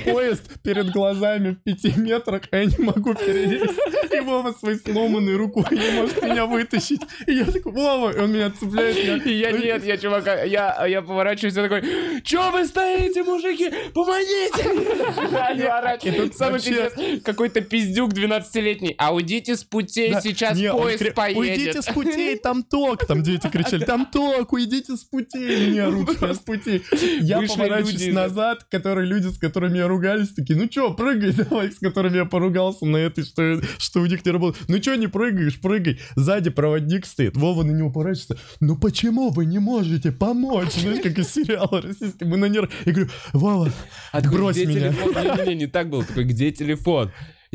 Поезд 0.12 0.62
перед 0.62 0.90
глазами 0.90 1.50
в 1.50 1.62
пяти 1.62 1.92
метрах, 1.96 2.42
а 2.50 2.57
я 2.57 2.64
не 2.66 2.84
могу 2.84 3.14
перелезть. 3.14 3.78
И 4.12 4.20
Вова 4.20 4.53
своей 4.53 4.78
сломанной 4.78 5.36
рукой 5.36 5.64
не 5.70 5.90
может 6.00 6.22
меня 6.22 6.46
вытащить. 6.46 7.00
И 7.26 7.32
я 7.32 7.44
такой, 7.44 7.72
Вова, 7.72 8.11
и 8.11 8.18
он 8.18 8.32
меня 8.32 8.50
цепляет. 8.50 9.26
И 9.26 9.34
я 9.34 9.53
нет, 9.53 9.84
я 9.84 9.96
чувака, 9.96 10.42
я, 10.42 10.86
я 10.86 11.03
поворачиваюсь, 11.03 11.55
я 11.55 11.62
такой, 11.62 11.82
чё 12.22 12.50
вы 12.50 12.64
стоите, 12.66 13.22
мужики, 13.22 13.70
помогите! 13.94 14.62
Самый 16.36 16.61
пиздец, 16.61 17.22
какой-то 17.24 17.61
пиздюк 17.61 18.12
12-летний, 18.12 18.94
а 18.98 19.14
уйдите 19.14 19.57
с 19.57 19.64
путей, 19.64 20.14
сейчас 20.22 20.59
поезд 20.59 21.14
поедет. 21.14 21.41
Уйдите 21.43 21.82
с 21.82 21.86
путей, 21.86 22.36
там 22.43 22.62
ток. 22.62 23.07
Там 23.07 23.22
дети 23.22 23.49
кричали, 23.49 23.84
там 23.84 24.07
ток, 24.07 24.53
уйдите 24.53 24.97
с 24.97 25.05
путей. 25.05 25.70
Меня 25.70 25.90
что 26.14 26.34
с 26.34 26.38
путей. 26.38 26.82
Я 27.20 27.43
поворачиваюсь 27.43 28.12
назад, 28.12 28.64
которые 28.70 29.07
люди, 29.07 29.28
с 29.28 29.38
которыми 29.38 29.78
я 29.78 29.88
ругались, 29.88 30.32
такие, 30.32 30.59
ну 30.59 30.68
чё, 30.68 30.95
прыгай 30.95 31.32
давай, 31.36 31.72
с 31.72 31.78
которыми 31.78 32.16
я 32.16 32.24
поругался 32.24 32.86
на 32.86 32.97
этой, 32.97 33.24
что, 33.24 33.61
что 33.78 34.01
у 34.01 34.07
них 34.07 34.24
не 34.24 34.32
работает. 34.32 34.68
Ну 34.68 34.78
чё 34.78 34.95
не 34.95 35.07
прыгаешь, 35.07 35.61
прыгай. 35.61 36.01
Сзади 36.16 36.51
проводник 36.51 37.07
стоит, 37.07 37.36
Вова 37.36 37.62
на 37.62 37.72
него 37.72 37.90
поворачивается. 37.90 38.38
Ну 38.61 38.76
почему 38.76 39.30
вы 39.30 39.47
не 39.47 39.59
можете 39.59 40.12
помочь? 40.12 40.72
Знаешь, 40.74 41.03
как 41.03 41.18
из 41.18 41.32
сериала 41.32 41.80
российского. 41.82 42.28
Мы 42.28 42.36
на 42.36 42.47
нерв... 42.47 42.70
Я 42.84 42.93
говорю, 42.93 43.11
Вова, 43.32 43.72
А 44.12 44.20
брось 44.20 44.57
меня. 44.57 44.93
телефон? 44.93 45.12
Не-не-не, 45.14 45.55
не 45.55 45.66
так 45.66 45.88
было. 45.90 46.05
Такой, 46.05 46.24
где 46.24 46.51
телефон? 46.51 47.11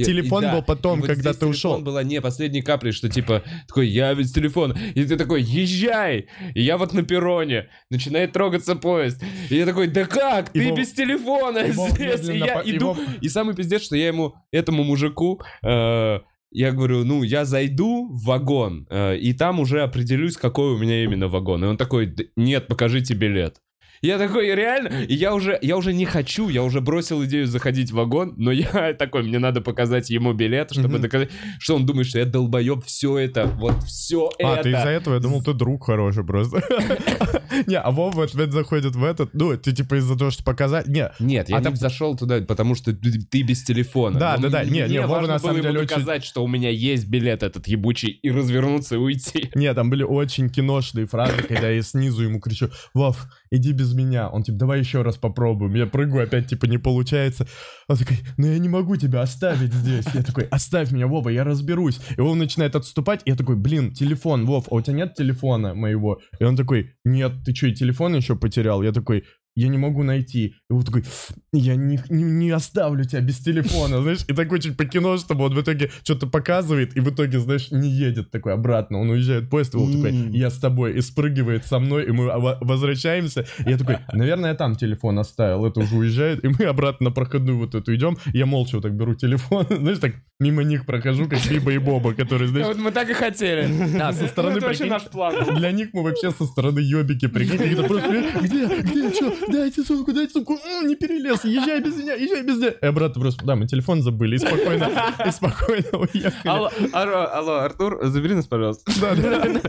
Телефон 0.06 0.52
был 0.52 0.62
потом, 0.62 1.02
когда 1.02 1.34
ты 1.34 1.40
телефон 1.40 1.50
ушел. 1.50 1.80
была 1.80 2.04
не 2.04 2.22
последней 2.22 2.62
каплей, 2.62 2.92
что 2.92 3.10
типа, 3.10 3.44
такой, 3.68 3.88
я 3.88 4.14
без 4.14 4.32
телефона. 4.32 4.78
И 4.96 5.04
ты 5.06 5.18
такой, 5.18 5.42
езжай! 5.42 6.28
И 6.54 6.62
я 6.62 6.78
вот 6.78 6.94
на 6.94 7.04
перроне. 7.04 7.70
Начинает 7.90 8.32
трогаться 8.32 8.76
поезд. 8.76 9.24
И 9.50 9.56
я 9.56 9.66
такой, 9.66 9.88
да 9.88 10.06
как? 10.06 10.52
Ты 10.52 10.72
без 10.72 10.94
телефона 10.94 11.72
здесь. 11.72 12.30
И 12.30 12.38
я 12.38 12.62
иду. 12.66 12.96
И 13.22 13.30
самый 13.30 13.56
пиздец, 13.56 13.84
что 13.84 13.96
я 13.96 14.08
ему, 14.08 14.36
этому 14.52 14.84
мужику, 14.84 15.42
э, 15.64 16.20
я 16.52 16.72
говорю, 16.72 17.04
ну, 17.04 17.24
я 17.24 17.46
зайду 17.46 18.08
в 18.10 18.24
вагон, 18.26 18.88
э, 18.90 19.18
и 19.18 19.34
там 19.34 19.60
уже 19.60 19.82
определюсь, 19.82 20.38
какой 20.38 20.74
у 20.74 20.78
меня 20.78 21.04
именно 21.04 21.28
вагон. 21.28 21.64
И 21.64 21.68
он 21.68 21.78
такой, 21.78 22.06
«Да 22.08 22.24
нет, 22.36 22.68
покажите 22.68 23.14
билет. 23.14 23.62
Я 24.02 24.18
такой, 24.18 24.54
реально? 24.54 25.04
И 25.04 25.16
я 25.16 25.34
уже, 25.34 25.58
я 25.62 25.78
уже 25.78 25.94
не 25.94 26.06
хочу, 26.06 26.50
я 26.50 26.64
уже 26.64 26.82
бросил 26.82 27.24
идею 27.26 27.48
заходить 27.48 27.92
в 27.92 27.96
вагон, 27.96 28.34
но 28.38 28.52
я 28.52 28.94
такой, 29.00 29.24
мне 29.24 29.40
надо 29.40 29.62
показать 29.62 30.10
ему 30.10 30.34
билет, 30.34 30.72
чтобы 30.72 30.88
Мгм. 30.96 31.02
доказать, 31.02 31.30
что 31.60 31.76
он 31.76 31.86
думает, 31.86 32.08
что 32.08 32.20
я 32.20 32.26
долбоеб, 32.26 32.84
все 32.86 33.18
это, 33.18 33.48
вот 33.48 33.84
все 33.84 34.30
А, 34.44 34.54
это. 34.56 34.64
ты 34.64 34.70
из-за 34.70 34.90
этого, 34.90 35.14
я 35.16 35.20
думал, 35.20 35.42
ты 35.44 35.54
друг 35.54 35.86
хороший 35.86 36.24
просто. 36.26 36.62
Не, 37.68 37.76
а 37.80 37.90
Вова 37.92 38.12
в 38.16 38.22
ответ 38.22 38.52
заходит 38.52 38.96
в 38.96 39.04
этот, 39.04 39.34
ну, 39.34 39.56
ты 39.58 39.72
типа 39.74 39.96
из-за 39.96 40.18
того, 40.18 40.32
что 40.32 40.44
показать. 40.44 40.88
Не, 40.88 41.12
Нет, 41.20 41.50
я 41.50 41.58
А 41.58 41.62
не 41.62 41.76
зашел 41.76 42.16
туда, 42.16 42.40
потому 42.42 42.76
что 42.76 42.94
ты, 42.94 43.42
без 43.42 43.64
телефона. 43.64 44.20
Да, 44.20 44.38
да, 44.38 44.50
да. 44.50 44.64
мне 44.64 44.84
Не, 44.84 44.90
не, 44.94 45.02
Вова 45.08 45.22
на 45.26 45.40
самом 45.40 45.56
деле 45.62 45.80
очень- 45.80 45.88
доказать, 45.88 46.24
что 46.24 46.44
у 46.44 46.48
меня 46.48 46.70
есть 46.70 47.08
билет 47.08 47.44
этот 47.44 47.68
ебучий, 47.68 48.10
и 48.10 48.30
развернуться 48.30 48.96
и 48.96 48.98
уйти. 48.98 49.50
Не, 49.56 49.74
там 49.74 49.90
были 49.90 50.04
очень 50.04 50.50
киношные 50.50 51.08
фразы, 51.08 51.42
когда 51.48 51.70
я 51.70 51.82
снизу 51.82 52.24
ему 52.24 52.40
кричу, 52.40 52.70
Вов, 52.94 53.26
иди 53.52 53.72
без 53.72 53.94
меня. 53.94 54.30
Он 54.30 54.44
типа, 54.44 54.58
давай 54.58 54.80
еще 54.80 55.02
раз 55.02 55.18
попробуем. 55.18 55.74
Я 55.76 55.86
прыгаю, 55.86 56.24
опять 56.24 56.48
типа 56.48 56.66
не 56.66 56.78
получается. 56.78 57.48
Он 57.88 57.98
такой, 57.98 58.18
ну 58.38 58.48
я 58.48 58.58
не 58.60 58.70
могу 58.70 58.96
тебя 58.96 59.22
оставить 59.22 59.74
здесь. 59.74 60.06
Я 60.14 60.24
такой, 60.24 60.46
оставь 60.46 60.92
меня, 60.92 61.08
Вова, 61.08 61.30
я 61.30 61.44
разберусь. 61.44 62.00
И 62.16 62.22
он 62.22 62.38
начинает 62.38 62.76
отступать, 62.76 63.22
и 63.26 63.30
я 63.30 63.36
такой, 63.36 63.56
блин, 63.56 63.94
телефон, 63.94 64.46
Вов, 64.46 64.68
а 64.72 64.76
у 64.76 64.82
тебя 64.82 64.98
нет 64.98 65.16
телефона 65.16 65.74
моего? 65.74 66.20
И 66.40 66.44
он 66.44 66.56
такой, 66.56 66.94
нет, 67.04 67.34
ты 67.46 67.54
что, 67.54 67.68
и 67.68 67.74
телефон 67.74 68.16
еще 68.16 68.36
потерял? 68.36 68.82
Я 68.84 68.92
такой, 68.92 69.24
я 69.58 69.70
не 69.70 69.78
могу 69.78 70.04
найти. 70.04 70.54
И 70.70 70.74
он 70.74 70.84
такой, 70.84 71.04
я 71.52 71.76
не, 71.76 72.00
не, 72.10 72.24
не 72.24 72.52
оставлю 72.52 73.04
тебя 73.04 73.22
без 73.22 73.40
телефона, 73.40 74.02
знаешь, 74.02 74.20
и 74.28 74.34
так 74.34 74.52
очень 74.52 74.76
по 74.76 74.86
кино, 74.86 75.18
чтобы 75.18 75.46
он 75.46 75.56
в 75.56 75.62
итоге 75.62 75.90
что-то 76.04 76.28
показывает, 76.28 76.96
и 76.96 77.00
в 77.00 77.10
итоге, 77.10 77.40
знаешь, 77.40 77.72
не 77.72 77.90
едет 77.90 78.30
такой 78.30 78.54
обратно, 78.54 79.00
он 79.00 79.10
уезжает 79.10 79.50
поезд, 79.50 79.74
и 79.74 79.78
он 79.78 79.92
такой, 79.94 80.14
я 80.32 80.50
с 80.50 80.60
тобой, 80.60 80.94
и 80.98 81.02
спрыгивает 81.02 81.66
со 81.66 81.80
мной, 81.80 82.06
и 82.06 82.12
мы 82.12 82.26
во- 82.26 82.58
возвращаемся, 82.62 83.46
и 83.66 83.70
я 83.72 83.78
такой, 83.78 83.98
наверное, 84.14 84.52
я 84.52 84.56
там 84.56 84.76
телефон 84.76 85.18
оставил, 85.20 85.66
это 85.66 85.80
уже 85.80 85.96
уезжает, 85.96 86.44
и 86.46 86.50
мы 86.50 86.66
обратно 86.66 87.06
на 87.06 87.12
проходную 87.12 87.58
вот 87.58 87.74
эту 87.74 87.96
идем, 87.96 88.18
я 88.34 88.46
молча 88.46 88.76
вот 88.76 88.84
так 88.84 88.94
беру 88.94 89.16
телефон, 89.16 89.66
знаешь, 89.70 89.98
так 90.00 90.14
мимо 90.40 90.64
них 90.64 90.86
прохожу, 90.86 91.28
как 91.28 91.40
Биба 91.50 91.72
и 91.72 91.80
Боба, 91.80 92.14
которые, 92.14 92.48
знаешь, 92.48 92.68
Вот 92.68 92.78
мы 92.78 92.92
так 92.92 93.10
и 93.10 93.14
хотели. 93.14 93.68
да, 93.98 94.14
со 94.14 94.28
стороны, 94.28 94.58
Это 94.58 94.68
вообще 94.68 94.86
наш 94.86 95.04
план. 95.04 95.56
для 95.56 95.72
них 95.72 95.90
мы 95.94 96.04
вообще 96.04 96.32
со 96.32 96.46
стороны 96.46 96.80
ёбики, 96.80 97.28
прикинь, 97.28 97.58
когда 97.58 97.84
просто, 97.84 98.14
«Э, 98.14 98.40
где, 98.42 98.68
где, 98.82 99.14
что, 99.14 99.34
дайте 99.52 99.84
сумку, 99.84 100.14
дайте 100.14 100.34
сумку, 100.34 100.58
не 100.84 100.96
перелез, 100.96 101.44
езжай 101.44 101.82
без 101.82 101.96
меня, 101.96 102.14
езжай 102.14 102.44
без 102.44 102.58
меня. 102.58 102.70
И 102.82 102.86
обратно 102.86 103.22
просто, 103.22 103.46
да, 103.46 103.56
мы 103.56 103.68
телефон 103.68 104.02
забыли, 104.02 104.36
и 104.36 104.40
спокойно, 104.40 104.92
и 105.26 105.32
спокойно 105.32 105.88
уехали. 105.94 106.48
Алло, 106.48 106.70
алло, 106.94 107.28
алло, 107.32 107.54
Артур, 107.60 108.00
забери 108.04 108.36
нас, 108.36 108.48
пожалуйста. 108.48 108.92
Да, 109.02 109.16
да. 109.16 109.62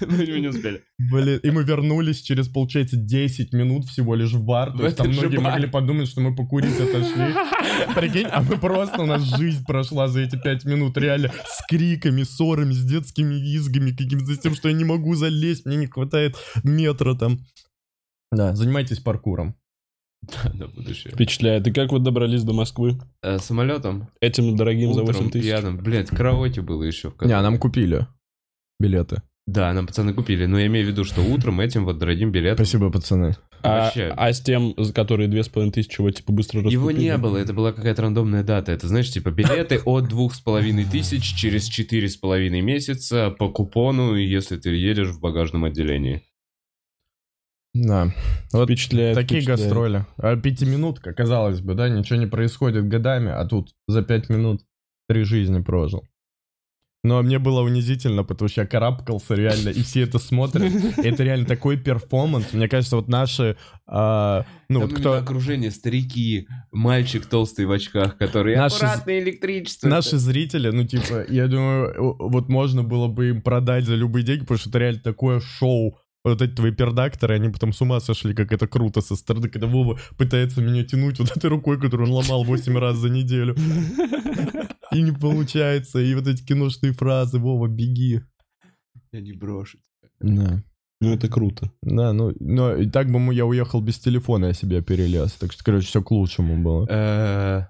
Мы 0.00 0.26
не 0.40 0.48
успели. 0.48 0.82
Блин, 0.98 1.40
и 1.42 1.50
мы 1.50 1.64
вернулись 1.64 2.20
через, 2.20 2.48
получается, 2.48 2.96
10 2.96 3.52
минут 3.52 3.86
всего 3.86 4.14
лишь 4.14 4.32
в 4.32 4.42
бар. 4.42 4.76
То 4.76 4.84
есть 4.84 4.96
там 4.96 5.08
многие 5.08 5.38
могли 5.38 5.66
подумать, 5.66 6.08
что 6.08 6.20
мы 6.20 6.34
покурить 6.34 6.78
отошли. 6.78 7.34
Прикинь, 7.94 8.26
а 8.30 8.42
мы 8.42 8.56
просто, 8.58 9.02
у 9.02 9.06
нас 9.06 9.22
жизнь 9.22 9.64
прошла 9.64 10.08
за 10.08 10.20
эти 10.20 10.36
5 10.36 10.64
минут. 10.64 10.96
Реально, 10.96 11.30
с 11.46 11.66
криками, 11.68 12.22
ссорами, 12.22 12.72
с 12.72 12.84
детскими 12.84 13.34
визгами, 13.34 13.90
каким-то 13.90 14.34
с 14.34 14.38
тем, 14.38 14.54
что 14.54 14.68
я 14.68 14.74
не 14.74 14.84
могу 14.84 15.14
залезть, 15.14 15.66
мне 15.66 15.76
не 15.76 15.86
хватает 15.86 16.36
метра 16.62 17.14
там. 17.14 17.38
Да, 18.34 18.54
занимайтесь 18.54 18.98
паркуром. 19.00 19.56
На 20.54 20.68
будущее. 20.68 21.12
Впечатляет. 21.12 21.66
И 21.66 21.72
как 21.72 21.92
вы 21.92 21.98
добрались 21.98 22.42
до 22.44 22.52
Москвы? 22.54 22.98
Э, 23.22 23.38
Самолетом. 23.38 24.08
Этим 24.20 24.56
дорогим 24.56 24.94
за 24.94 25.02
8 25.02 25.10
Утром 25.16 25.30
тысяч? 25.30 25.44
пьяным. 25.44 25.76
Блядь, 25.78 26.08
караоке 26.08 26.62
было 26.62 26.82
еще. 26.82 27.10
в 27.10 27.22
Не, 27.22 27.40
нам 27.40 27.58
купили 27.58 28.06
билеты. 28.80 29.22
Да, 29.46 29.70
нам 29.74 29.86
пацаны 29.86 30.14
купили. 30.14 30.46
Но 30.46 30.58
я 30.58 30.66
имею 30.66 30.86
в 30.86 30.88
виду, 30.88 31.04
что 31.04 31.20
утром 31.20 31.60
этим 31.60 31.84
вот 31.84 31.98
дорогим 31.98 32.32
билетом. 32.32 32.64
Спасибо, 32.64 32.90
пацаны. 32.90 33.36
А, 33.62 33.84
Вообще. 33.84 34.12
а 34.16 34.32
с 34.32 34.40
тем, 34.40 34.74
за 34.78 34.92
которые 34.94 35.28
две 35.28 35.42
с 35.42 35.48
половиной 35.48 35.72
тысячи, 35.72 36.00
его 36.00 36.10
типа 36.10 36.32
быстро 36.32 36.60
Его 36.60 36.88
раскупили? 36.88 37.00
не 37.08 37.18
было, 37.18 37.36
это 37.36 37.52
была 37.52 37.72
какая-то 37.72 38.02
рандомная 38.02 38.42
дата. 38.42 38.72
Это, 38.72 38.88
знаешь, 38.88 39.10
типа 39.10 39.30
билеты 39.30 39.78
от 39.84 40.08
двух 40.08 40.34
с 40.34 40.40
половиной 40.40 40.84
тысяч 40.84 41.34
через 41.34 41.64
четыре 41.66 42.08
с 42.08 42.16
половиной 42.16 42.62
месяца 42.62 43.30
по 43.38 43.50
купону, 43.50 44.14
если 44.16 44.56
ты 44.56 44.70
едешь 44.70 45.08
в 45.08 45.20
багажном 45.20 45.64
отделении. 45.64 46.22
Да. 47.74 48.12
Вот 48.52 48.64
Впечатляет. 48.68 49.16
Такие 49.16 49.40
впечатляет. 49.40 49.60
гастроли. 49.68 50.06
А 50.16 50.36
пятиминутка, 50.36 51.12
казалось 51.12 51.60
бы, 51.60 51.74
да, 51.74 51.88
ничего 51.88 52.18
не 52.18 52.26
происходит 52.26 52.88
годами, 52.88 53.30
а 53.30 53.44
тут 53.44 53.72
за 53.88 54.02
пять 54.02 54.30
минут 54.30 54.62
три 55.08 55.24
жизни 55.24 55.60
прожил. 55.60 56.04
Но 57.02 57.20
мне 57.22 57.38
было 57.38 57.60
унизительно, 57.60 58.24
потому 58.24 58.48
что 58.48 58.62
я 58.62 58.66
карабкался 58.66 59.34
реально, 59.34 59.68
и 59.68 59.82
все 59.82 60.02
это 60.02 60.18
смотрят. 60.18 60.72
Это 60.96 61.22
реально 61.22 61.44
такой 61.44 61.76
перформанс. 61.76 62.54
Мне 62.54 62.66
кажется, 62.66 62.96
вот 62.96 63.08
наши... 63.08 63.58
а, 63.86 64.46
ну, 64.70 64.80
Там 64.80 64.88
вот 64.88 64.98
кто... 64.98 65.12
окружение, 65.12 65.70
старики, 65.70 66.48
мальчик 66.72 67.26
толстый 67.26 67.66
в 67.66 67.72
очках, 67.72 68.16
который 68.16 68.56
Наши- 68.56 68.76
аккуратно 68.76 69.18
электричество. 69.18 69.86
Наши 69.86 70.16
зрители, 70.16 70.70
ну, 70.70 70.84
типа, 70.84 71.26
я 71.28 71.46
думаю, 71.46 72.16
вот 72.18 72.48
можно 72.48 72.82
было 72.82 73.08
бы 73.08 73.28
им 73.28 73.42
продать 73.42 73.84
за 73.84 73.96
любые 73.96 74.24
деньги, 74.24 74.40
потому 74.40 74.56
что 74.56 74.70
это 74.70 74.78
реально 74.78 75.00
такое 75.00 75.40
шоу. 75.40 75.98
Вот 76.24 76.40
эти 76.40 76.52
твои 76.54 76.72
пердакторы, 76.72 77.34
они 77.34 77.50
потом 77.50 77.74
с 77.74 77.82
ума 77.82 78.00
сошли, 78.00 78.32
как 78.34 78.50
это 78.50 78.66
круто 78.66 79.02
со 79.02 79.14
стороны, 79.14 79.50
когда 79.50 79.66
Вова 79.66 79.98
пытается 80.16 80.62
меня 80.62 80.82
тянуть 80.82 81.18
вот 81.18 81.36
этой 81.36 81.50
рукой, 81.50 81.78
которую 81.78 82.08
он 82.08 82.14
ломал 82.14 82.44
8 82.44 82.78
раз 82.78 82.96
за 82.96 83.10
неделю. 83.10 83.54
И 84.92 85.02
не 85.02 85.12
получается. 85.12 85.98
И 85.98 86.14
вот 86.14 86.26
эти 86.26 86.42
киношные 86.42 86.92
фразы, 86.92 87.38
Вова, 87.38 87.68
беги. 87.68 88.22
Я 89.12 89.20
не 89.20 89.32
брошу. 89.32 89.78
Да. 90.20 90.62
Ну, 91.00 91.12
это 91.12 91.28
круто. 91.28 91.70
Да, 91.82 92.14
ну, 92.14 92.32
но 92.40 92.74
и 92.74 92.88
так 92.88 93.10
бы 93.10 93.18
мы- 93.18 93.34
я 93.34 93.44
уехал 93.44 93.82
без 93.82 93.98
телефона, 93.98 94.46
я 94.46 94.52
себе 94.54 94.80
перелез. 94.80 95.32
Так 95.32 95.52
что, 95.52 95.62
короче, 95.62 95.88
все 95.88 96.02
к 96.02 96.10
лучшему 96.10 96.56
было. 96.56 97.68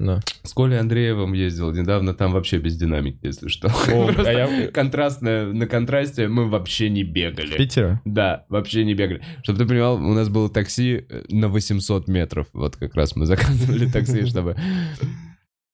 Да. 0.00 0.20
С 0.42 0.52
Колей 0.52 0.78
Андреевым 0.80 1.32
ездил 1.34 1.72
недавно, 1.72 2.14
там 2.14 2.32
вообще 2.32 2.58
без 2.58 2.76
динамики, 2.76 3.20
если 3.22 3.48
что. 3.48 3.68
О, 3.68 4.10
а 4.26 4.32
я- 4.32 4.68
контрастное, 4.68 5.46
на 5.52 5.66
контрасте 5.66 6.26
мы 6.28 6.48
вообще 6.48 6.90
не 6.90 7.04
В 7.04 7.12
бегали. 7.12 7.56
Питере? 7.56 8.00
Да, 8.04 8.44
вообще 8.48 8.84
не 8.84 8.94
бегали. 8.94 9.22
Чтобы 9.42 9.60
ты 9.60 9.66
понимал, 9.66 9.96
у 9.96 10.14
нас 10.14 10.28
было 10.28 10.50
такси 10.50 11.06
э, 11.08 11.22
на 11.28 11.48
800 11.48 12.08
метров. 12.08 12.48
Вот 12.52 12.76
как 12.76 12.94
раз 12.96 13.14
мы 13.14 13.26
заказывали 13.26 13.88
такси, 13.88 14.24
чтобы... 14.26 14.56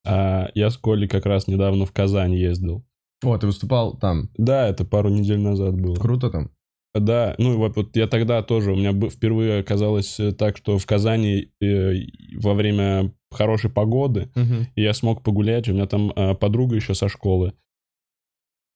А, 0.06 0.50
я 0.54 0.70
с 0.70 0.76
Колей 0.76 1.08
как 1.08 1.24
раз 1.26 1.46
недавно 1.48 1.86
в 1.86 1.92
Казань 1.92 2.34
ездил. 2.34 2.84
О, 3.22 3.36
ты 3.38 3.46
выступал 3.46 3.98
там. 3.98 4.30
Да, 4.36 4.68
это 4.68 4.84
пару 4.84 5.08
недель 5.08 5.40
назад 5.40 5.80
было. 5.80 5.94
Круто 5.94 6.30
там. 6.30 6.50
Да, 6.94 7.36
ну 7.38 7.56
вот, 7.56 7.76
вот 7.76 7.96
я 7.96 8.08
тогда 8.08 8.42
тоже, 8.42 8.72
у 8.72 8.76
меня 8.76 8.92
впервые 9.08 9.60
оказалось 9.60 10.18
э, 10.18 10.32
так, 10.32 10.56
что 10.56 10.76
в 10.76 10.86
Казани 10.86 11.52
э, 11.62 11.92
во 12.36 12.54
время 12.54 13.14
хорошей 13.32 13.70
погоды 13.70 14.28
и 14.74 14.82
я 14.82 14.92
смог 14.94 15.22
погулять, 15.22 15.68
у 15.68 15.72
меня 15.72 15.86
там 15.86 16.12
э, 16.14 16.34
подруга 16.34 16.76
еще 16.76 16.94
со 16.94 17.08
школы 17.08 17.52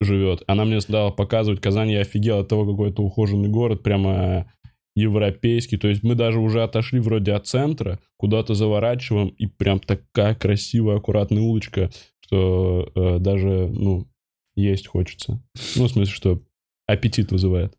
живет. 0.01 0.43
Она 0.47 0.65
мне 0.65 0.81
стала 0.81 1.11
показывать 1.11 1.61
Казань, 1.61 1.91
я 1.91 2.01
офигел 2.01 2.39
от 2.41 2.49
того, 2.49 2.71
какой 2.71 2.91
это 2.91 3.03
ухоженный 3.03 3.49
город, 3.49 3.83
прямо 3.83 4.51
европейский. 4.97 5.77
То 5.77 5.89
есть 5.89 6.03
мы 6.03 6.15
даже 6.15 6.39
уже 6.41 6.63
отошли 6.63 7.01
вроде 7.01 7.33
от 7.33 7.47
центра, 7.47 7.99
куда-то 8.19 8.55
заворачиваем, 8.55 9.29
и 9.29 9.47
прям 9.47 9.81
такая 9.81 10.35
красивая, 10.35 10.97
аккуратная 10.99 11.43
улочка, 11.43 11.91
что 12.21 12.91
э, 12.95 13.19
даже, 13.19 13.69
ну, 13.73 14.07
есть 14.57 14.87
хочется. 14.87 15.43
Ну, 15.77 15.87
в 15.87 15.91
смысле, 15.91 16.15
что 16.15 16.43
аппетит 16.87 17.33
вызывает. 17.33 17.77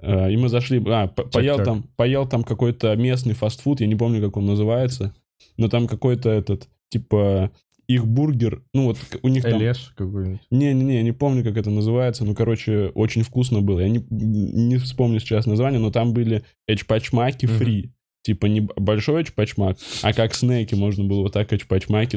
Э, 0.00 0.30
И 0.30 0.36
мы 0.36 0.48
зашли, 0.48 0.80
а, 0.86 1.08
по- 1.08 1.24
поел 1.24 1.56
там, 1.64 1.82
поел 1.96 2.28
там 2.28 2.44
какой-то 2.44 2.94
местный 2.96 3.34
фастфуд, 3.34 3.80
я 3.80 3.86
не 3.86 3.96
помню, 3.96 4.20
как 4.22 4.36
он 4.36 4.46
называется, 4.46 5.14
но 5.56 5.68
там 5.68 5.86
какой-то 5.86 6.30
этот, 6.30 6.68
типа, 6.88 7.50
их 7.86 8.06
бургер, 8.06 8.62
ну 8.72 8.84
вот 8.84 8.98
у 9.22 9.28
них 9.28 9.42
там... 9.42 9.60
Элеш 9.60 9.92
какой-нибудь. 9.96 10.40
Не-не-не, 10.50 11.02
не 11.02 11.12
помню, 11.12 11.44
как 11.44 11.56
это 11.56 11.70
называется, 11.70 12.24
ну, 12.24 12.34
короче, 12.34 12.90
очень 12.94 13.22
вкусно 13.22 13.60
было. 13.60 13.80
Я 13.80 13.88
не, 13.88 14.04
не 14.10 14.76
вспомню 14.78 15.20
сейчас 15.20 15.46
название, 15.46 15.80
но 15.80 15.90
там 15.90 16.12
были 16.12 16.44
эчпачмаки 16.66 17.46
фри. 17.46 17.92
Типа 18.22 18.46
не 18.46 18.62
большой 18.62 19.22
эчпачмак, 19.22 19.76
а 20.00 20.14
как 20.14 20.34
снеки 20.34 20.74
можно 20.74 21.04
было 21.04 21.20
вот 21.20 21.34
так 21.34 21.52
эчпачмаки. 21.52 22.16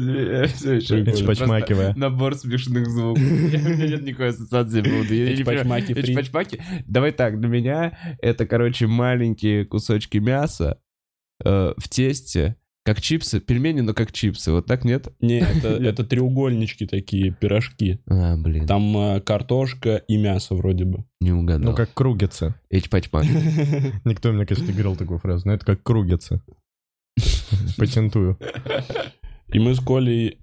Эчпачмакивая. 0.00 1.94
Набор 1.94 2.34
смешных 2.36 2.88
звуков. 2.88 3.22
У 3.22 3.26
меня 3.26 3.86
нет 3.86 4.02
никакой 4.02 4.28
ассоциации 4.30 4.80
фри. 4.80 5.34
Эчпачмаки. 5.34 6.58
Давай 6.86 7.12
так, 7.12 7.38
для 7.38 7.50
меня 7.50 8.16
это, 8.22 8.46
короче, 8.46 8.86
маленькие 8.86 9.66
кусочки 9.66 10.16
мяса 10.16 10.78
э, 11.44 11.74
в 11.76 11.88
тесте, 11.88 12.56
как 12.84 13.02
чипсы, 13.02 13.38
пельмени, 13.40 13.80
но 13.80 13.92
как 13.92 14.12
чипсы. 14.12 14.50
Вот 14.50 14.66
так 14.66 14.84
нет? 14.84 15.08
Не, 15.20 15.40
это, 15.40 15.68
это 15.82 16.04
треугольнички 16.04 16.86
такие, 16.86 17.32
пирожки. 17.32 18.00
А, 18.06 18.36
блин, 18.36 18.66
Там 18.66 18.96
э, 18.96 19.20
картошка 19.20 19.96
и 19.96 20.16
мясо 20.16 20.54
вроде 20.54 20.84
бы. 20.84 21.04
не 21.20 21.32
угадал. 21.32 21.70
Ну, 21.70 21.76
как 21.76 21.92
кругица. 21.92 22.54
Эчпачмак. 22.70 23.24
Никто 24.04 24.32
мне, 24.32 24.46
конечно, 24.46 24.64
не 24.64 24.72
говорил 24.72 24.96
такую 24.96 25.18
фразу, 25.18 25.46
но 25.46 25.52
это 25.54 25.66
как 25.66 25.82
кругица. 25.82 26.42
Патентую. 27.76 28.38
И 29.48 29.58
мы 29.58 29.74
с 29.74 29.80
Колей 29.80 30.38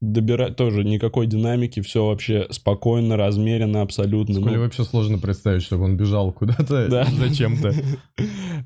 добирать 0.00 0.56
тоже 0.56 0.84
никакой 0.84 1.26
динамики, 1.26 1.80
все 1.80 2.06
вообще 2.06 2.46
спокойно, 2.50 3.16
размеренно, 3.16 3.82
абсолютно. 3.82 4.34
С 4.34 4.38
Колей 4.38 4.56
Ну, 4.56 4.62
вообще 4.62 4.84
сложно 4.84 5.18
представить, 5.18 5.62
чтобы 5.62 5.84
он 5.84 5.96
бежал 5.96 6.32
куда-то 6.32 6.88
Да. 6.90 7.04
зачем-то. 7.04 7.72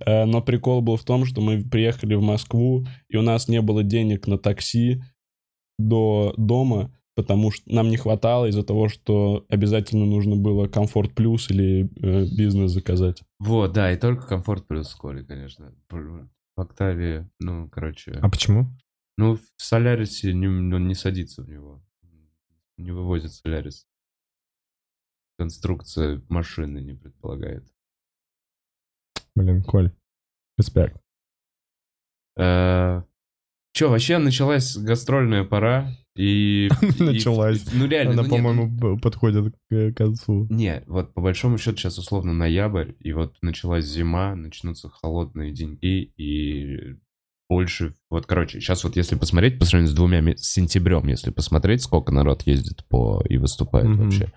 Э, 0.06 0.24
Но 0.24 0.40
прикол 0.42 0.80
был 0.80 0.96
в 0.96 1.04
том, 1.04 1.24
что 1.26 1.40
мы 1.40 1.62
приехали 1.62 2.14
в 2.14 2.22
Москву, 2.22 2.84
и 3.08 3.16
у 3.16 3.22
нас 3.22 3.48
не 3.48 3.60
было 3.60 3.82
денег 3.82 4.26
на 4.26 4.38
такси 4.38 5.02
до 5.78 6.34
дома, 6.36 6.90
потому 7.14 7.50
что 7.50 7.62
нам 7.72 7.88
не 7.88 7.96
хватало 7.98 8.46
из-за 8.46 8.62
того, 8.62 8.88
что 8.88 9.44
обязательно 9.48 10.06
нужно 10.06 10.36
было 10.36 10.66
комфорт 10.66 11.14
плюс 11.14 11.50
или 11.50 11.90
э, 12.00 12.24
бизнес 12.36 12.72
заказать. 12.72 13.22
Вот, 13.38 13.72
да, 13.72 13.92
и 13.92 13.96
только 13.98 14.26
комфорт 14.26 14.66
плюс 14.66 14.94
Колей, 14.94 15.24
конечно. 15.24 15.72
В 15.90 16.60
Октаве, 16.60 17.30
ну, 17.38 17.68
короче... 17.70 18.12
А 18.20 18.28
почему? 18.28 18.66
Ну, 19.18 19.36
в 19.36 19.42
Солярисе 19.56 20.32
не, 20.32 20.46
он 20.48 20.88
не 20.88 20.94
садится 20.94 21.42
в 21.42 21.48
него. 21.48 21.82
Не 22.78 22.90
вывозит 22.90 23.32
Солярис. 23.32 23.86
Конструкция 25.38 26.22
машины 26.28 26.78
не 26.78 26.94
предполагает. 26.94 27.64
Блин, 29.34 29.62
Коль. 29.62 29.92
Респект. 30.58 30.96
Э, 32.36 33.02
Че, 33.72 33.88
вообще 33.88 34.18
началась 34.18 34.76
гастрольная 34.76 35.44
пора, 35.44 35.90
и... 36.14 36.68
и- 36.98 37.02
Началась. 37.02 37.64
Ну, 37.72 37.86
реально, 37.86 38.12
Она, 38.12 38.22
ну, 38.24 38.28
по-моему, 38.28 38.66
б- 38.68 38.98
подходит 39.00 39.54
к 39.70 39.72
э, 39.74 39.92
концу. 39.92 40.46
Не, 40.50 40.82
вот 40.86 41.14
по 41.14 41.20
большому 41.22 41.56
счету 41.58 41.78
сейчас 41.78 41.98
условно 41.98 42.32
ноябрь, 42.34 42.92
и 43.00 43.12
вот 43.12 43.36
началась 43.42 43.86
зима, 43.86 44.34
начнутся 44.34 44.90
холодные 44.90 45.52
деньги, 45.52 46.12
и 46.16 46.98
больше... 47.52 47.94
Вот, 48.10 48.26
короче, 48.26 48.60
сейчас 48.60 48.84
вот 48.84 48.96
если 48.96 49.16
посмотреть 49.16 49.58
по 49.58 49.64
сравнению 49.64 49.92
с 49.92 49.96
двумя... 49.96 50.36
С 50.36 50.52
сентябрем, 50.52 51.06
если 51.08 51.30
посмотреть, 51.30 51.82
сколько 51.82 52.12
народ 52.12 52.42
ездит 52.46 52.84
по 52.88 53.22
и 53.28 53.36
выступает 53.36 53.86
Мгм. 53.88 54.02
вообще. 54.04 54.32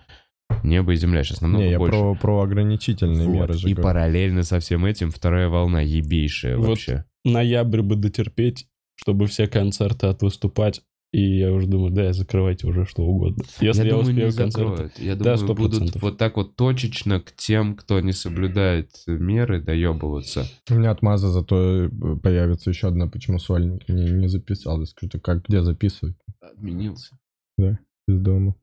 Небо 0.62 0.92
и 0.92 0.96
земля 0.96 1.24
сейчас 1.24 1.40
намного 1.40 1.64
Не, 1.64 1.70
я 1.72 1.78
больше. 1.78 1.98
про, 1.98 2.14
про 2.14 2.42
ограничительные 2.42 3.26
Вот, 3.26 3.34
меры 3.34 3.54
же 3.54 3.68
И 3.68 3.74
говорю. 3.74 3.82
параллельно 3.82 4.42
со 4.44 4.60
всем 4.60 4.84
этим 4.84 5.10
вторая 5.10 5.48
волна 5.48 5.80
ебейшая 5.80 6.56
Вот. 6.56 6.68
вообще. 6.68 7.04
Ноябрь 7.24 7.82
бы 7.82 7.96
дотерпеть, 7.96 8.66
чтобы 8.94 9.26
все 9.26 9.48
концерты 9.48 10.06
отвыступать. 10.06 10.82
И 11.12 11.38
я 11.38 11.52
уже 11.52 11.66
думаю, 11.66 11.92
да, 11.92 12.12
закрывайте 12.12 12.66
уже 12.66 12.84
что 12.84 13.02
угодно. 13.04 13.44
Если 13.60 13.84
я, 13.84 13.90
думаю, 13.90 14.08
успею 14.08 14.28
не 14.30 14.36
концерты. 14.36 14.68
закроют. 14.70 14.98
Я 14.98 15.16
Да, 15.16 15.36
думаю, 15.36 15.54
будут 15.54 15.82
100%. 15.96 15.98
вот 16.02 16.18
так 16.18 16.36
вот 16.36 16.56
точечно 16.56 17.20
к 17.20 17.32
тем, 17.32 17.74
кто 17.76 18.00
не 18.00 18.12
соблюдает 18.12 18.90
меры, 19.06 19.62
доебываться. 19.62 20.44
У 20.68 20.74
меня 20.74 20.90
отмаза, 20.90 21.30
зато 21.30 21.88
появится 22.22 22.70
еще 22.70 22.88
одна, 22.88 23.06
почему 23.06 23.38
сольник 23.38 23.88
не, 23.88 24.10
не 24.10 24.28
записал. 24.28 24.80
Я 24.80 24.86
скажу, 24.86 25.08
«Так 25.10 25.22
как 25.22 25.44
где 25.46 25.62
записывать? 25.62 26.16
Отменился. 26.40 27.16
Из 27.58 28.20
дома. 28.20 28.54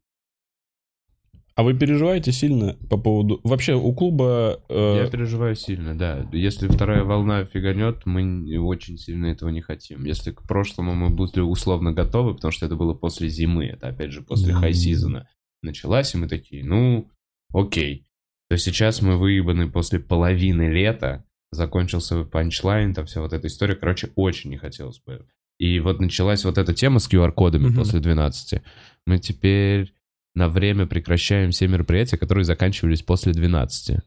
А 1.56 1.62
вы 1.64 1.76
переживаете 1.76 2.32
сильно 2.32 2.76
по 2.90 2.98
поводу... 2.98 3.40
Вообще, 3.44 3.76
у 3.76 3.94
клуба... 3.94 4.60
э, 4.70 5.04
Я 5.04 5.10
переживаю 5.12 5.56
сильно, 5.56 5.96
да. 5.96 6.28
Если 6.32 6.68
вторая 6.68 7.04
волна 7.04 7.46
фиганет, 7.46 8.06
мы 8.06 8.58
очень 8.60 8.98
сильно 8.98 9.28
этого 9.28 9.50
не 9.50 9.62
хотим. 9.62 10.04
Если 10.04 10.32
к 10.32 10.42
прошлому 10.48 10.96
мы 10.96 11.10
были 11.10 11.42
условно 11.42 11.92
готовы, 11.94 12.34
потому 12.34 12.52
что 12.52 12.66
это 12.66 12.76
было 12.76 12.96
после 12.96 13.30
зимы, 13.30 13.66
это 13.68 13.90
опять 13.90 14.12
же 14.12 14.24
после 14.24 14.54
Мгм. 14.54 14.62
хай-сизона 14.62 15.28
началась, 15.62 16.16
и 16.16 16.18
мы 16.18 16.28
такие, 16.28 16.66
ну, 16.66 17.10
окей. 17.54 18.08
То 18.50 18.58
сейчас 18.58 19.02
мы 19.04 19.18
выебаны 19.18 19.70
после 19.70 20.00
половины 20.00 20.70
лета, 20.72 21.24
закончился 21.52 22.24
панчлайн, 22.24 22.96
там 22.96 23.06
вся 23.06 23.22
вот 23.22 23.32
эта 23.32 23.46
история, 23.48 23.76
короче, 23.76 24.10
очень 24.16 24.50
не 24.50 24.58
хотелось 24.58 25.00
бы. 25.06 25.26
И 25.60 25.80
вот 25.80 26.00
началась 26.00 26.46
вот 26.46 26.58
эта 26.58 26.74
тема 26.74 26.98
с 26.98 27.08
QR-кодами 27.08 27.68
Мгм. 27.68 27.76
после 27.76 28.00
12. 28.00 28.62
Мы 29.06 29.20
теперь 29.20 29.94
на 30.36 30.50
время 30.50 30.88
прекращаем 30.88 31.52
все 31.52 31.68
мероприятия, 31.68 32.18
которые 32.18 32.44
заканчивались 32.44 33.04
после 33.04 33.34
12. 33.34 33.98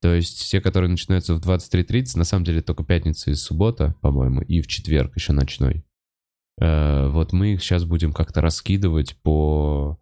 То 0.00 0.14
есть 0.14 0.38
все, 0.38 0.60
которые 0.60 0.90
начинаются 0.90 1.34
в 1.34 1.40
23.30, 1.40 2.18
на 2.18 2.24
самом 2.24 2.44
деле 2.44 2.60
только 2.60 2.84
пятница 2.84 3.30
и 3.30 3.34
суббота, 3.34 3.94
по-моему, 4.00 4.42
и 4.42 4.60
в 4.60 4.66
четверг 4.66 5.16
еще 5.16 5.32
ночной. 5.32 5.84
Э, 6.60 7.08
Вот 7.08 7.32
мы 7.32 7.54
их 7.54 7.62
сейчас 7.62 7.84
будем 7.84 8.12
как-то 8.12 8.40
раскидывать 8.42 9.16
по 9.22 9.98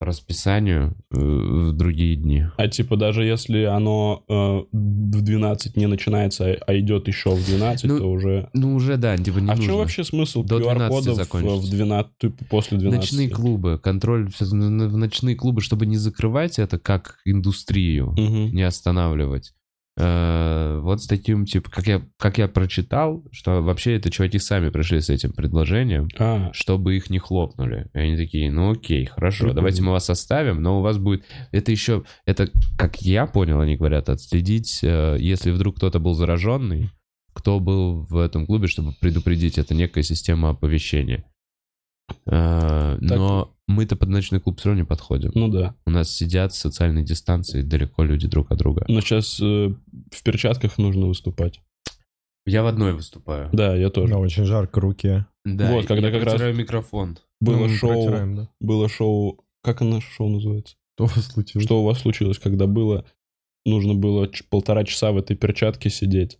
расписанию 0.00 0.96
э, 1.12 1.18
в 1.18 1.72
другие 1.72 2.16
дни. 2.16 2.46
А 2.56 2.68
типа 2.68 2.96
даже 2.96 3.24
если 3.24 3.64
оно 3.64 4.24
э, 4.28 4.32
в 4.72 5.20
12 5.22 5.76
не 5.76 5.86
начинается, 5.86 6.54
а 6.66 6.78
идет 6.78 7.06
еще 7.08 7.30
в 7.30 7.44
12, 7.46 7.84
Ну, 7.84 7.98
то 7.98 8.06
уже... 8.10 8.48
Ну, 8.54 8.74
уже, 8.74 8.96
да, 8.96 9.16
типа 9.16 9.38
не 9.38 9.50
а 9.50 9.54
в 9.54 9.56
нужно. 9.58 9.64
чем 9.64 9.76
вообще 9.76 10.04
смысл 10.04 10.42
До 10.42 10.58
12 10.58 10.82
QR-кодов 10.90 11.16
закончится. 11.16 11.66
в 11.66 11.70
12, 11.70 12.12
типа 12.18 12.44
после 12.48 12.78
12? 12.78 13.12
Ночные 13.12 13.28
клубы, 13.28 13.78
контроль 13.78 14.28
в 14.30 14.40
в 14.40 14.96
ночные 14.96 15.36
клубы, 15.36 15.60
чтобы 15.60 15.86
не 15.86 15.96
закрывать 15.98 16.58
это 16.58 16.78
как 16.78 17.18
индустрию, 17.24 18.12
Мгм. 18.16 18.54
не 18.54 18.62
останавливать. 18.62 19.52
Э, 20.00 20.80
Вот 20.82 21.02
с 21.02 21.06
таким, 21.06 21.44
типа, 21.44 21.70
как 21.70 21.86
я, 21.86 22.02
как 22.18 22.38
я 22.38 22.48
прочитал, 22.48 23.22
что 23.32 23.60
вообще 23.62 23.96
это 23.96 24.10
чуваки 24.10 24.38
сами 24.38 24.70
пришли 24.70 25.00
с 25.00 25.10
этим 25.10 25.32
предложением, 25.32 26.08
А, 26.18 26.50
чтобы 26.52 26.96
их 26.96 27.10
не 27.10 27.18
хлопнули. 27.18 27.88
И 27.94 27.98
они 27.98 28.16
такие, 28.16 28.50
ну 28.50 28.72
окей, 28.72 29.04
хорошо, 29.04 29.38
Прикольно. 29.44 29.54
давайте 29.56 29.82
мы 29.82 29.92
вас 29.92 30.08
оставим, 30.10 30.62
но 30.62 30.78
у 30.78 30.82
вас 30.82 30.98
будет... 30.98 31.24
Это 31.52 31.70
еще, 31.70 32.04
это, 32.24 32.48
как 32.78 33.02
я 33.02 33.26
понял, 33.26 33.60
они 33.60 33.76
говорят, 33.76 34.08
отследить, 34.08 34.80
э, 34.82 35.16
если 35.20 35.50
вдруг 35.50 35.76
кто-то 35.76 35.98
был 35.98 36.14
зараженный, 36.14 36.90
кто 37.32 37.60
был 37.60 38.02
в 38.08 38.16
этом 38.18 38.46
клубе, 38.46 38.66
чтобы 38.66 38.92
предупредить, 39.00 39.58
это 39.58 39.74
некая 39.74 40.02
система 40.02 40.50
оповещения. 40.50 41.24
Э, 42.26 42.96
Но 43.00 43.54
мы-то 43.70 43.96
под 43.96 44.08
ночной 44.08 44.40
клуб 44.40 44.58
все 44.58 44.68
равно 44.70 44.82
не 44.82 44.86
подходим. 44.86 45.30
ну 45.34 45.48
да. 45.48 45.74
У 45.86 45.90
нас 45.90 46.10
сидят 46.10 46.52
в 46.52 46.56
социальной 46.56 47.02
дистанции 47.04 47.62
далеко 47.62 48.02
люди 48.04 48.26
друг 48.28 48.50
от 48.50 48.58
друга. 48.58 48.84
Но 48.88 49.00
сейчас 49.00 49.38
в 49.40 49.76
перчатках 50.24 50.78
нужно 50.78 51.06
выступать. 51.06 51.60
Я 52.46 52.62
в 52.62 52.66
одной 52.66 52.94
выступаю. 52.94 53.48
Да, 53.52 53.76
я 53.76 53.90
тоже. 53.90 54.12
Но 54.14 54.20
очень 54.20 54.44
жарко 54.44 54.80
руке. 54.80 55.26
Да, 55.44 55.70
Вот, 55.72 55.86
когда 55.86 56.08
я 56.08 56.18
как 56.18 56.24
раз- 56.32 56.56
микрофон. 56.56 57.18
Было 57.40 57.66
Ну, 57.66 57.68
шоу, 57.68 57.90
протираем, 58.04 58.36
да. 58.36 58.48
было 58.60 58.88
шоу, 58.88 59.44
как 59.62 59.80
наше 59.82 60.08
шоу 60.10 60.28
называется? 60.28 60.76
Что 60.98 61.06
случилось? 61.20 61.64
Что 61.64 61.80
у 61.80 61.84
вас 61.84 61.98
случилось, 62.00 62.38
когда 62.38 62.66
было, 62.66 63.06
нужно 63.64 63.94
было 63.94 64.28
ч- 64.28 64.44
полтора 64.50 64.84
часа 64.84 65.12
в 65.12 65.16
этой 65.16 65.36
перчатке 65.36 65.88
сидеть? 65.90 66.38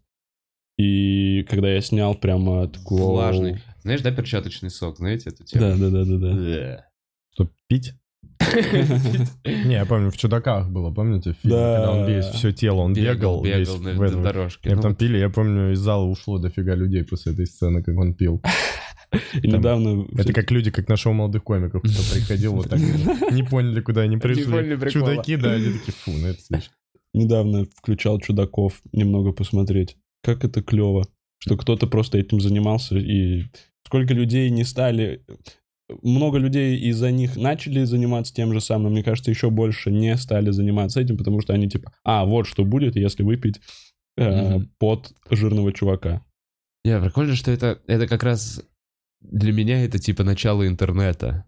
И 0.79 1.45
когда 1.49 1.73
я 1.73 1.81
снял 1.81 2.15
прямо 2.15 2.67
такой... 2.69 3.01
Влажный. 3.01 3.63
Знаешь, 3.83 4.01
да, 4.03 4.11
перчаточный 4.11 4.71
сок, 4.71 4.97
знаете 4.99 5.31
эту 5.31 5.45
тему? 5.45 5.63
Да, 5.63 5.77
да, 5.77 5.91
да, 5.91 6.05
да, 6.05 6.17
да. 6.19 6.35
Да. 6.35 6.87
Что, 7.33 7.49
пить? 7.69 7.93
Не, 9.45 9.73
я 9.75 9.87
помню, 9.87 10.11
в 10.11 10.17
«Чудаках» 10.17 10.71
было, 10.71 10.91
помните, 10.91 11.35
Да. 11.45 11.77
когда 11.77 11.93
он 11.93 12.07
весь, 12.09 12.25
все 12.27 12.53
тело, 12.53 12.81
он 12.81 12.95
бегал, 12.95 13.43
бегал 13.43 13.79
на, 13.79 14.23
дорожке. 14.23 14.75
Ну, 14.75 14.81
там 14.83 14.95
пили, 14.95 15.19
я 15.19 15.29
помню, 15.31 15.73
из 15.73 15.79
зала 15.79 16.05
ушло 16.05 16.39
дофига 16.39 16.75
людей 16.75 17.05
после 17.05 17.33
этой 17.33 17.47
сцены, 17.47 17.83
как 17.83 17.97
он 17.97 18.15
пил. 18.15 18.43
И 19.35 19.49
Там- 19.49 19.61
недавно... 19.61 20.07
Это 20.17 20.33
как 20.33 20.51
люди, 20.51 20.71
как 20.71 20.89
на 20.89 20.97
шоу 20.97 21.13
молодых 21.13 21.43
комиков, 21.43 21.83
кто 21.83 22.15
приходил 22.15 22.55
вот 22.55 22.69
так, 22.69 22.79
не 23.33 23.43
поняли, 23.43 23.81
куда 23.81 24.03
они 24.03 24.17
пришли. 24.17 24.45
Чудаки, 24.91 25.37
да, 25.37 25.53
они 25.53 25.73
такие, 25.73 25.93
фу, 25.93 26.13
ну 26.13 26.29
это 26.29 26.41
слишком. 26.41 26.75
недавно 27.13 27.67
включал 27.77 28.21
чудаков 28.21 28.81
немного 28.93 29.33
посмотреть. 29.33 29.97
Как 30.23 30.45
это 30.45 30.63
клево, 30.63 31.07
что 31.39 31.57
кто-то 31.57 31.87
просто 31.89 32.19
этим 32.19 32.41
занимался 32.41 32.97
и 32.99 33.47
сколько 33.85 34.15
людей 34.15 34.49
не 34.51 34.63
стали. 34.65 35.25
Много 36.03 36.39
людей 36.39 36.79
из-за 36.91 37.11
них 37.11 37.37
начали 37.37 37.85
заниматься 37.85 38.35
тем 38.35 38.53
же 38.53 38.61
самым, 38.61 38.93
мне 38.93 39.03
кажется, 39.03 39.31
еще 39.31 39.51
больше 39.51 39.91
не 39.91 40.17
стали 40.17 40.51
заниматься 40.51 41.01
этим, 41.01 41.17
потому 41.17 41.41
что 41.41 41.53
они 41.53 41.69
типа, 41.69 41.93
а, 42.05 42.25
вот 42.25 42.47
что 42.47 42.65
будет, 42.65 42.97
если 42.97 43.23
выпить 43.23 43.61
э, 44.17 44.57
Мгм. 44.57 44.71
под 44.79 45.13
жирного 45.31 45.73
чувака. 45.73 46.25
Не, 46.85 47.01
прикольно, 47.01 47.37
что 47.37 47.51
это, 47.51 47.81
это 47.87 48.07
как 48.07 48.23
раз 48.23 48.63
для 49.21 49.53
меня 49.53 49.85
это 49.85 49.99
типа 49.99 50.25
начало 50.25 50.67
интернета. 50.67 51.45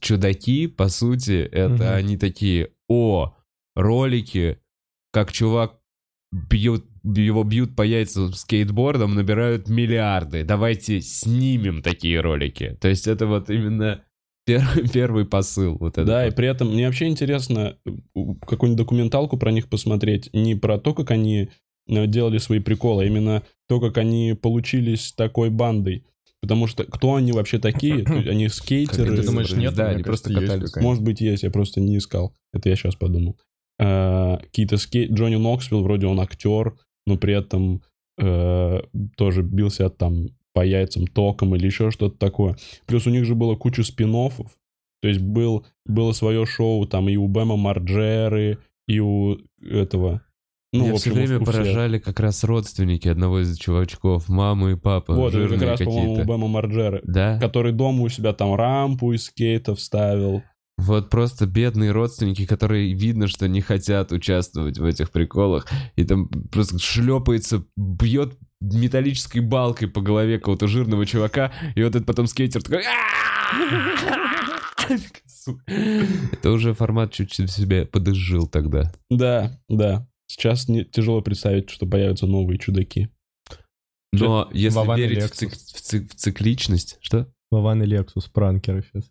Чудаки, 0.00 0.66
по 0.66 0.88
сути, 0.88 1.40
это 1.50 1.74
Мгм. 1.84 1.94
они 1.94 2.16
такие, 2.18 2.70
о, 2.88 3.34
ролики, 3.74 4.58
как 5.12 5.32
чувак 5.32 5.78
бьет, 6.32 6.84
его 7.04 7.44
бьют 7.44 7.76
по 7.76 7.82
яйцам 7.82 8.32
скейтбордом, 8.32 9.14
набирают 9.14 9.68
миллиарды. 9.68 10.42
Давайте 10.44 11.00
снимем 11.00 11.82
такие 11.82 12.20
ролики. 12.20 12.76
То 12.80 12.88
есть 12.88 13.06
это 13.06 13.26
вот 13.26 13.50
именно 13.50 14.02
первый, 14.46 14.88
первый 14.92 15.26
посыл. 15.26 15.76
Вот 15.78 15.98
это 15.98 16.04
Да, 16.04 16.22
и 16.24 16.30
вот. 16.30 16.36
при 16.36 16.48
этом 16.48 16.72
мне 16.72 16.86
вообще 16.86 17.06
интересно 17.06 17.76
какую-нибудь 18.14 18.76
документалку 18.76 19.36
про 19.36 19.52
них 19.52 19.68
посмотреть. 19.68 20.30
Не 20.32 20.54
про 20.54 20.78
то, 20.78 20.94
как 20.94 21.10
они 21.10 21.50
э, 21.88 22.06
делали 22.06 22.38
свои 22.38 22.60
приколы, 22.60 23.04
а 23.04 23.06
именно 23.06 23.42
то, 23.68 23.80
как 23.80 23.98
они 23.98 24.34
получились 24.40 25.12
такой 25.12 25.50
бандой. 25.50 26.06
Потому 26.40 26.66
что 26.66 26.84
кто 26.84 27.14
они 27.14 27.32
вообще 27.32 27.58
такие? 27.58 28.04
Они 28.04 28.48
скейтеры. 28.50 29.16
Ты 29.16 29.24
думаешь, 29.24 29.52
нет? 29.52 29.74
Да, 29.74 29.90
они 29.90 30.02
просто 30.02 30.32
катались. 30.32 30.76
Может 30.76 31.02
быть, 31.02 31.20
есть, 31.20 31.42
я 31.42 31.50
просто 31.50 31.80
не 31.80 31.98
искал. 31.98 32.34
Это 32.52 32.68
я 32.68 32.76
сейчас 32.76 32.96
подумал. 32.96 33.38
Э, 33.78 34.36
Какие-то 34.42 34.76
скейт... 34.76 35.10
Джонни 35.10 35.36
Ноксвилл, 35.36 35.82
вроде 35.82 36.06
он 36.06 36.20
актер, 36.20 36.74
но 37.06 37.16
при 37.16 37.34
этом 37.34 37.82
э, 38.18 38.80
тоже 39.16 39.42
бился 39.42 39.90
там 39.90 40.28
по 40.52 40.64
яйцам 40.64 41.06
током 41.06 41.54
или 41.54 41.66
еще 41.66 41.90
что-то 41.90 42.16
такое. 42.16 42.56
Плюс 42.86 43.06
у 43.06 43.10
них 43.10 43.24
же 43.24 43.34
было 43.34 43.56
куча 43.56 43.82
спин 43.82 44.12
То 44.12 45.08
есть 45.08 45.20
был, 45.20 45.66
было 45.84 46.12
свое 46.12 46.46
шоу 46.46 46.86
там 46.86 47.08
и 47.08 47.16
у 47.16 47.26
Бэма 47.26 47.56
Марджеры, 47.56 48.58
и 48.86 49.00
у 49.00 49.38
этого... 49.60 50.22
Ну, 50.72 50.86
Меня 50.86 50.94
в 50.94 50.96
все 50.96 51.10
общем, 51.10 51.22
время 51.22 51.38
у 51.38 51.44
всех. 51.44 51.54
поражали 51.54 51.98
как 52.00 52.18
раз 52.18 52.42
родственники 52.42 53.06
одного 53.06 53.40
из 53.40 53.56
чувачков, 53.56 54.28
мамы 54.28 54.72
и 54.72 54.76
папа. 54.76 55.14
Вот, 55.14 55.32
это 55.32 55.54
как 55.54 55.68
раз, 55.68 55.80
по-моему, 55.80 56.14
у. 56.14 56.24
Бэма 56.24 56.48
Марджеры. 56.48 57.00
Да? 57.04 57.38
Который 57.38 57.72
дома 57.72 58.02
у 58.02 58.08
себя 58.08 58.32
там 58.32 58.54
рампу 58.56 59.12
из 59.12 59.24
скейтов 59.26 59.80
ставил. 59.80 60.42
Вот 60.76 61.08
просто 61.08 61.46
бедные 61.46 61.92
родственники, 61.92 62.46
которые 62.46 62.94
видно, 62.94 63.28
что 63.28 63.46
не 63.48 63.60
хотят 63.60 64.10
участвовать 64.12 64.78
в 64.78 64.84
этих 64.84 65.10
приколах. 65.10 65.66
И 65.96 66.04
там 66.04 66.28
просто 66.28 66.78
шлепается, 66.78 67.64
бьет 67.76 68.36
металлической 68.60 69.40
балкой 69.40 69.88
по 69.88 70.00
голове 70.00 70.38
какого-то 70.38 70.66
жирного 70.66 71.06
чувака. 71.06 71.52
И 71.76 71.82
вот 71.82 71.94
этот 71.94 72.06
потом 72.06 72.26
скейтер 72.26 72.62
такой... 72.62 72.82
Это 76.32 76.50
уже 76.50 76.74
формат 76.74 77.12
чуть-чуть 77.12 77.50
себе 77.50 77.86
подызжил 77.86 78.46
тогда. 78.48 78.92
Да, 79.10 79.60
да. 79.68 80.08
Сейчас 80.26 80.68
не, 80.68 80.84
тяжело 80.84 81.20
представить, 81.22 81.70
что 81.70 81.86
появятся 81.86 82.26
новые 82.26 82.58
чудаки. 82.58 83.10
Но 84.12 84.48
если 84.52 84.96
верить 84.96 85.22
в, 85.22 85.32
цик- 85.32 85.50
в 85.50 85.80
цик- 85.80 86.08
в 86.08 86.14
цикличность... 86.14 86.98
Что? 87.00 87.28
Вован 87.50 87.82
и 87.82 87.86
Лексус, 87.86 88.26
пранкеры 88.26 88.82
сейчас. 88.82 89.10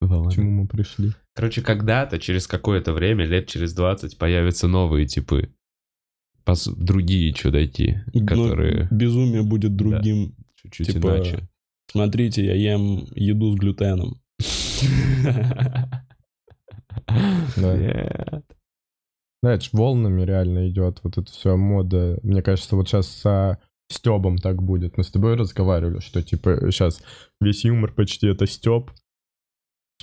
Вован. 0.00 0.30
К 0.30 0.34
чему 0.34 0.50
мы 0.62 0.66
пришли? 0.66 1.12
Короче, 1.34 1.62
когда-то, 1.62 2.18
через 2.18 2.46
какое-то 2.46 2.92
время, 2.92 3.24
лет 3.26 3.46
через 3.48 3.74
20, 3.74 4.18
появятся 4.18 4.66
новые 4.68 5.06
типы. 5.06 5.52
Пос- 6.44 6.74
другие 6.74 7.32
чудаки, 7.32 8.00
Ну, 8.14 8.26
которые 8.26 8.88
безумие 8.90 9.42
будет 9.42 9.76
другим. 9.76 10.34
чуть-чуть 10.62 10.86
типа, 10.94 11.16
иначе. 11.16 11.48
Смотрите, 11.90 12.44
я 12.44 12.54
ем 12.54 13.06
еду 13.14 13.52
с 13.52 13.56
глютеном. 13.56 14.20
Да. 17.56 18.42
Да, 19.42 19.58
ж 19.58 19.70
волнами 19.72 20.22
реально 20.22 20.68
идет. 20.68 21.00
Вот 21.02 21.16
это 21.18 21.30
все 21.32 21.56
мода. 21.56 22.18
Мне 22.22 22.42
кажется, 22.42 22.76
вот 22.76 22.88
сейчас 22.88 23.08
со 23.08 23.58
Стебом 23.90 24.36
так 24.38 24.62
будет. 24.62 24.96
Мы 24.98 25.02
с 25.04 25.10
тобой 25.10 25.34
разговаривали, 25.34 26.00
что 26.00 26.22
типа 26.22 26.70
сейчас 26.70 27.02
весь 27.40 27.64
юмор 27.64 27.92
почти 27.92 28.26
это 28.28 28.46
Стеб. 28.46 28.90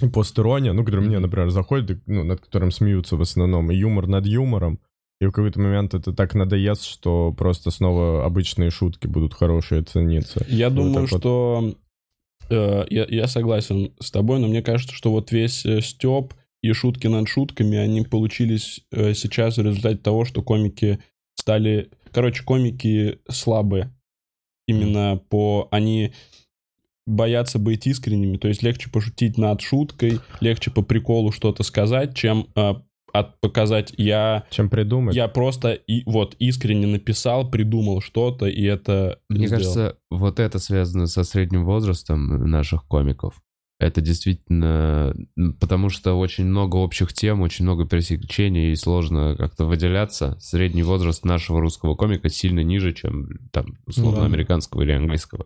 И 0.02 0.08
постерония, 0.08 0.74
ну, 0.74 0.86
который 0.86 1.06
мне, 1.06 1.20
например, 1.20 1.50
заходит, 1.50 1.92
и, 1.92 2.02
ну, 2.06 2.24
над 2.24 2.42
которым 2.42 2.72
смеются 2.72 3.16
в 3.16 3.22
основном, 3.22 3.72
и 3.72 3.76
юмор 3.76 4.08
над 4.08 4.26
юмором. 4.26 4.80
И 5.20 5.26
в 5.26 5.32
какой-то 5.32 5.60
момент 5.60 5.96
это 5.96 6.14
так 6.14 6.36
надоест, 6.36 6.84
что 6.84 7.34
просто 7.34 7.72
снова 7.72 8.24
обычные 8.24 8.70
шутки 8.70 9.08
будут 9.08 9.34
хорошие 9.34 9.82
цениться. 9.82 10.46
Я 10.48 10.70
Вот 10.70 10.76
думаю, 10.76 11.08
вот. 11.08 11.20
что 11.20 11.76
э, 12.52 12.86
я, 12.92 13.06
я 13.10 13.28
согласен 13.28 13.94
с 14.00 14.12
тобой, 14.12 14.40
но 14.40 14.48
мне 14.48 14.62
кажется, 14.62 14.94
что 14.94 15.12
вот 15.12 15.32
весь 15.32 15.66
э, 15.66 15.82
степ 15.82 16.36
и 16.62 16.72
шутки 16.74 17.08
над 17.08 17.28
шутками, 17.28 17.78
они 17.80 18.04
получились 18.04 18.82
э, 18.92 19.16
сейчас 19.16 19.58
в 19.58 19.64
результате 19.64 19.98
того, 19.98 20.26
что 20.26 20.44
комики 20.44 21.00
стали... 21.34 21.90
Короче, 22.12 22.44
комики 22.44 23.20
слабые. 23.28 23.92
Именно 24.68 25.20
по... 25.30 25.68
Они 25.72 26.14
боятся 27.08 27.58
быть 27.58 27.88
искренними, 27.88 28.38
то 28.38 28.48
есть 28.48 28.62
легче 28.62 28.90
пошутить 28.92 29.38
над 29.38 29.62
шуткой, 29.62 30.20
легче 30.42 30.70
по 30.70 30.84
приколу 30.84 31.32
что-то 31.32 31.64
сказать, 31.64 32.16
чем 32.16 32.48
э, 32.56 32.74
от 33.14 33.40
показать 33.40 33.94
я 33.98 34.44
Чем 34.52 34.70
придумать? 34.70 35.16
я 35.16 35.28
просто 35.28 35.72
и 35.72 36.04
вот 36.06 36.36
искренне 36.40 36.86
написал, 36.86 37.50
придумал 37.50 38.02
что-то 38.02 38.46
и 38.46 38.62
это 38.64 39.20
Мне 39.30 39.48
сделал. 39.48 39.62
кажется, 39.64 39.98
вот 40.12 40.40
это 40.40 40.60
связано 40.60 41.08
со 41.08 41.24
средним 41.24 41.66
возрастом 41.66 42.50
наших 42.50 42.86
комиков. 42.86 43.42
Это 43.80 44.02
действительно... 44.02 45.14
Потому 45.60 45.90
что 45.90 46.16
очень 46.16 46.46
много 46.46 46.78
общих 46.78 47.14
тем, 47.14 47.42
очень 47.42 47.64
много 47.64 47.86
пересечений, 47.88 48.72
и 48.72 48.76
сложно 48.76 49.36
как-то 49.38 49.66
выделяться. 49.66 50.36
Средний 50.40 50.82
возраст 50.82 51.24
нашего 51.24 51.62
русского 51.62 51.94
комика 51.94 52.28
сильно 52.28 52.62
ниже, 52.62 52.92
чем, 52.94 53.28
там, 53.52 53.78
условно, 53.86 54.22
Ну 54.22 54.22
да. 54.22 54.26
американского 54.26 54.82
или 54.82 54.94
английского. 54.94 55.46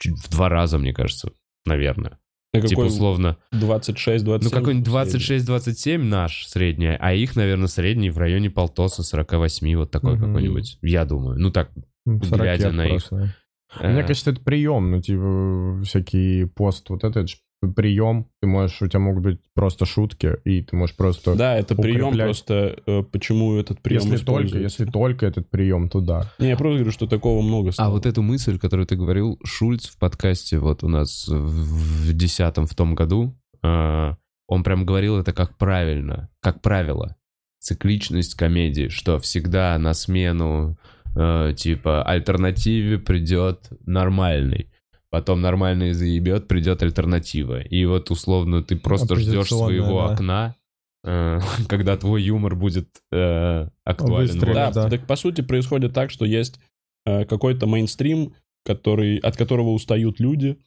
Чуть 0.00 0.18
в 0.18 0.28
два 0.30 0.48
раза, 0.48 0.78
мне 0.78 0.92
кажется, 0.92 1.30
наверное. 1.66 2.18
На 2.52 2.62
Типа 2.62 2.80
условно, 2.80 3.36
26-27? 3.54 4.40
ну 4.42 4.50
какой-нибудь 4.50 4.88
26-27 4.88 5.98
наш 5.98 6.46
средний, 6.48 6.96
а 6.98 7.12
их, 7.12 7.36
наверное, 7.36 7.68
средний 7.68 8.10
в 8.10 8.18
районе 8.18 8.50
полтоса 8.50 9.04
48, 9.04 9.76
вот 9.76 9.90
такой 9.92 10.14
Мгм. 10.16 10.26
какой-нибудь. 10.26 10.78
Я 10.82 11.04
думаю. 11.04 11.38
Ну 11.38 11.50
так, 11.52 11.70
Ну, 12.06 12.18
глядя 12.18 12.64
40 12.70 12.74
на 12.76 12.86
их. 12.86 12.90
просто. 13.08 13.34
э, 13.78 13.92
Мне 13.92 14.02
кажется, 14.02 14.30
это 14.32 14.40
прием, 14.40 14.90
ну, 14.90 15.00
типа, 15.00 15.82
всякий 15.84 16.46
пост, 16.46 16.90
вот 16.90 17.04
это, 17.04 17.20
это 17.20 17.32
прием, 17.60 18.26
ты 18.40 18.48
можешь, 18.48 18.80
у 18.80 18.88
тебя 18.88 19.00
могут 19.00 19.22
быть 19.22 19.40
просто 19.54 19.84
шутки, 19.84 20.36
и 20.44 20.62
ты 20.62 20.76
можешь 20.76 20.96
просто... 20.96 21.34
Да, 21.34 21.56
это 21.56 21.74
прием 21.74 22.08
укреплять. 22.08 22.26
просто. 22.26 22.76
э, 22.86 23.02
Почему 23.02 23.56
этот 23.56 23.80
прием 23.80 24.02
если 24.02 24.24
только, 24.24 24.58
если 24.58 24.84
только 24.86 25.26
этот 25.26 25.50
прием, 25.50 25.88
то 25.88 26.00
да. 26.00 26.32
Не, 26.38 26.48
я 26.48 26.56
просто 26.56 26.78
говорю, 26.78 26.92
что 26.92 27.06
такого 27.06 27.42
много 27.42 27.72
стало. 27.72 27.88
А 27.88 27.92
вот 27.92 28.06
эту 28.06 28.22
мысль, 28.22 28.58
которую 28.58 28.86
ты 28.86 28.96
говорил, 28.96 29.38
Шульц 29.44 29.88
в 29.88 29.98
подкасте 29.98 30.58
вот 30.58 30.82
у 30.84 30.88
нас 30.88 31.28
в 31.28 32.10
в 32.10 32.12
десятом 32.12 32.66
в 32.66 32.74
том 32.74 32.94
году, 32.94 33.36
э, 33.62 34.14
он 34.46 34.62
прям 34.64 34.84
говорил 34.84 35.18
это 35.18 35.32
как 35.32 35.56
правильно, 35.58 36.28
как 36.40 36.60
правило. 36.62 37.16
Цикличность 37.60 38.34
комедии, 38.34 38.88
что 38.88 39.18
всегда 39.18 39.76
на 39.78 39.92
смену 39.92 40.78
э, 41.14 41.52
типа 41.56 42.02
альтернативе 42.02 42.98
придет 42.98 43.68
нормальный. 43.84 44.69
Потом 45.10 45.40
нормальный 45.40 45.92
заебет, 45.92 46.46
придет 46.46 46.82
альтернатива. 46.82 47.60
И 47.60 47.84
вот 47.84 48.10
условно 48.10 48.62
ты 48.62 48.76
просто 48.76 49.16
ждешь 49.16 49.48
своего 49.48 50.06
да. 50.06 50.12
окна, 50.12 50.56
э, 51.04 51.40
когда 51.68 51.96
твой 51.96 52.22
юмор 52.22 52.54
будет 52.54 52.88
э, 53.10 53.68
актуален. 53.84 54.28
Выстрелит. 54.28 54.54
Да, 54.54 54.70
да. 54.70 54.88
так 54.88 55.06
по 55.06 55.16
сути 55.16 55.40
происходит 55.40 55.92
так, 55.92 56.10
что 56.10 56.24
есть 56.24 56.60
э, 57.06 57.24
какой-то 57.24 57.66
мейнстрим, 57.66 58.34
который, 58.64 59.18
от 59.18 59.36
которого 59.36 59.70
устают 59.70 60.20
люди, 60.20 60.58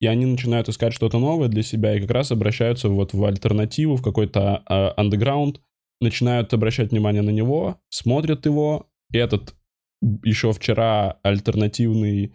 и 0.00 0.06
они 0.06 0.26
начинают 0.26 0.68
искать 0.68 0.94
что-то 0.94 1.18
новое 1.18 1.48
для 1.48 1.62
себя, 1.62 1.96
и 1.96 2.00
как 2.00 2.10
раз 2.10 2.30
обращаются 2.30 2.88
вот 2.88 3.12
в 3.12 3.24
альтернативу, 3.24 3.96
в 3.96 4.02
какой-то 4.02 4.62
э, 4.68 4.90
андеграунд, 4.96 5.60
начинают 6.00 6.54
обращать 6.54 6.92
внимание 6.92 7.22
на 7.22 7.30
него, 7.30 7.80
смотрят 7.88 8.46
его, 8.46 8.88
и 9.12 9.18
этот 9.18 9.54
еще 10.22 10.52
вчера 10.52 11.18
альтернативный 11.22 12.34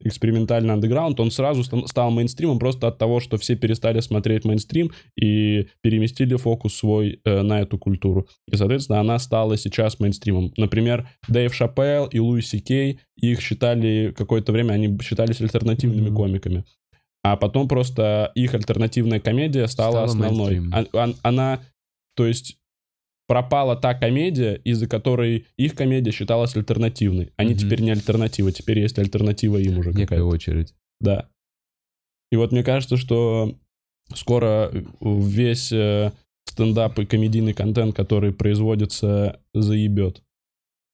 экспериментальный 0.00 0.74
андеграунд, 0.74 1.18
он 1.20 1.30
сразу 1.30 1.64
ста- 1.64 1.86
стал 1.86 2.10
мейнстримом 2.10 2.58
просто 2.58 2.88
от 2.88 2.98
того, 2.98 3.20
что 3.20 3.38
все 3.38 3.56
перестали 3.56 4.00
смотреть 4.00 4.44
мейнстрим 4.44 4.90
и 5.16 5.68
переместили 5.82 6.36
фокус 6.36 6.74
свой 6.74 7.20
э, 7.24 7.42
на 7.42 7.60
эту 7.60 7.78
культуру. 7.78 8.28
И, 8.50 8.56
соответственно, 8.56 9.00
она 9.00 9.18
стала 9.18 9.56
сейчас 9.56 10.00
мейнстримом. 10.00 10.52
Например, 10.56 11.08
Дэйв 11.28 11.54
Шапелл 11.54 12.06
и 12.06 12.18
Луи 12.18 12.42
Си 12.42 12.60
Кей, 12.60 13.00
их 13.16 13.40
считали, 13.40 14.12
какое-то 14.16 14.52
время 14.52 14.72
они 14.74 14.98
считались 15.02 15.40
альтернативными 15.40 16.08
Мгм. 16.08 16.16
комиками. 16.16 16.64
А 17.22 17.36
потом 17.36 17.68
просто 17.68 18.30
их 18.34 18.52
альтернативная 18.54 19.18
комедия 19.18 19.66
стала, 19.66 20.06
Стала 20.06 20.28
основной. 20.28 20.60
А- 20.72 21.14
она, 21.22 21.60
то 22.16 22.26
есть, 22.26 22.58
пропала 23.26 23.76
та 23.76 23.94
комедия, 23.94 24.54
из-за 24.64 24.86
которой 24.86 25.46
их 25.56 25.74
комедия 25.74 26.10
считалась 26.12 26.56
альтернативной. 26.56 27.32
Они 27.36 27.52
Мгм. 27.54 27.58
теперь 27.58 27.80
не 27.82 27.90
альтернатива, 27.90 28.52
теперь 28.52 28.80
есть 28.80 28.98
альтернатива 28.98 29.56
им 29.58 29.78
уже 29.78 29.90
Некая 29.90 30.04
какая-то. 30.06 30.26
очередь. 30.26 30.74
Да. 31.00 31.28
И 32.30 32.36
вот 32.36 32.52
мне 32.52 32.62
кажется, 32.62 32.96
что 32.96 33.56
скоро 34.14 34.70
весь 35.00 35.72
э, 35.72 36.12
стендап 36.46 36.98
и 36.98 37.06
комедийный 37.06 37.54
контент, 37.54 37.94
который 37.96 38.32
производится, 38.32 39.40
заебет. 39.54 40.22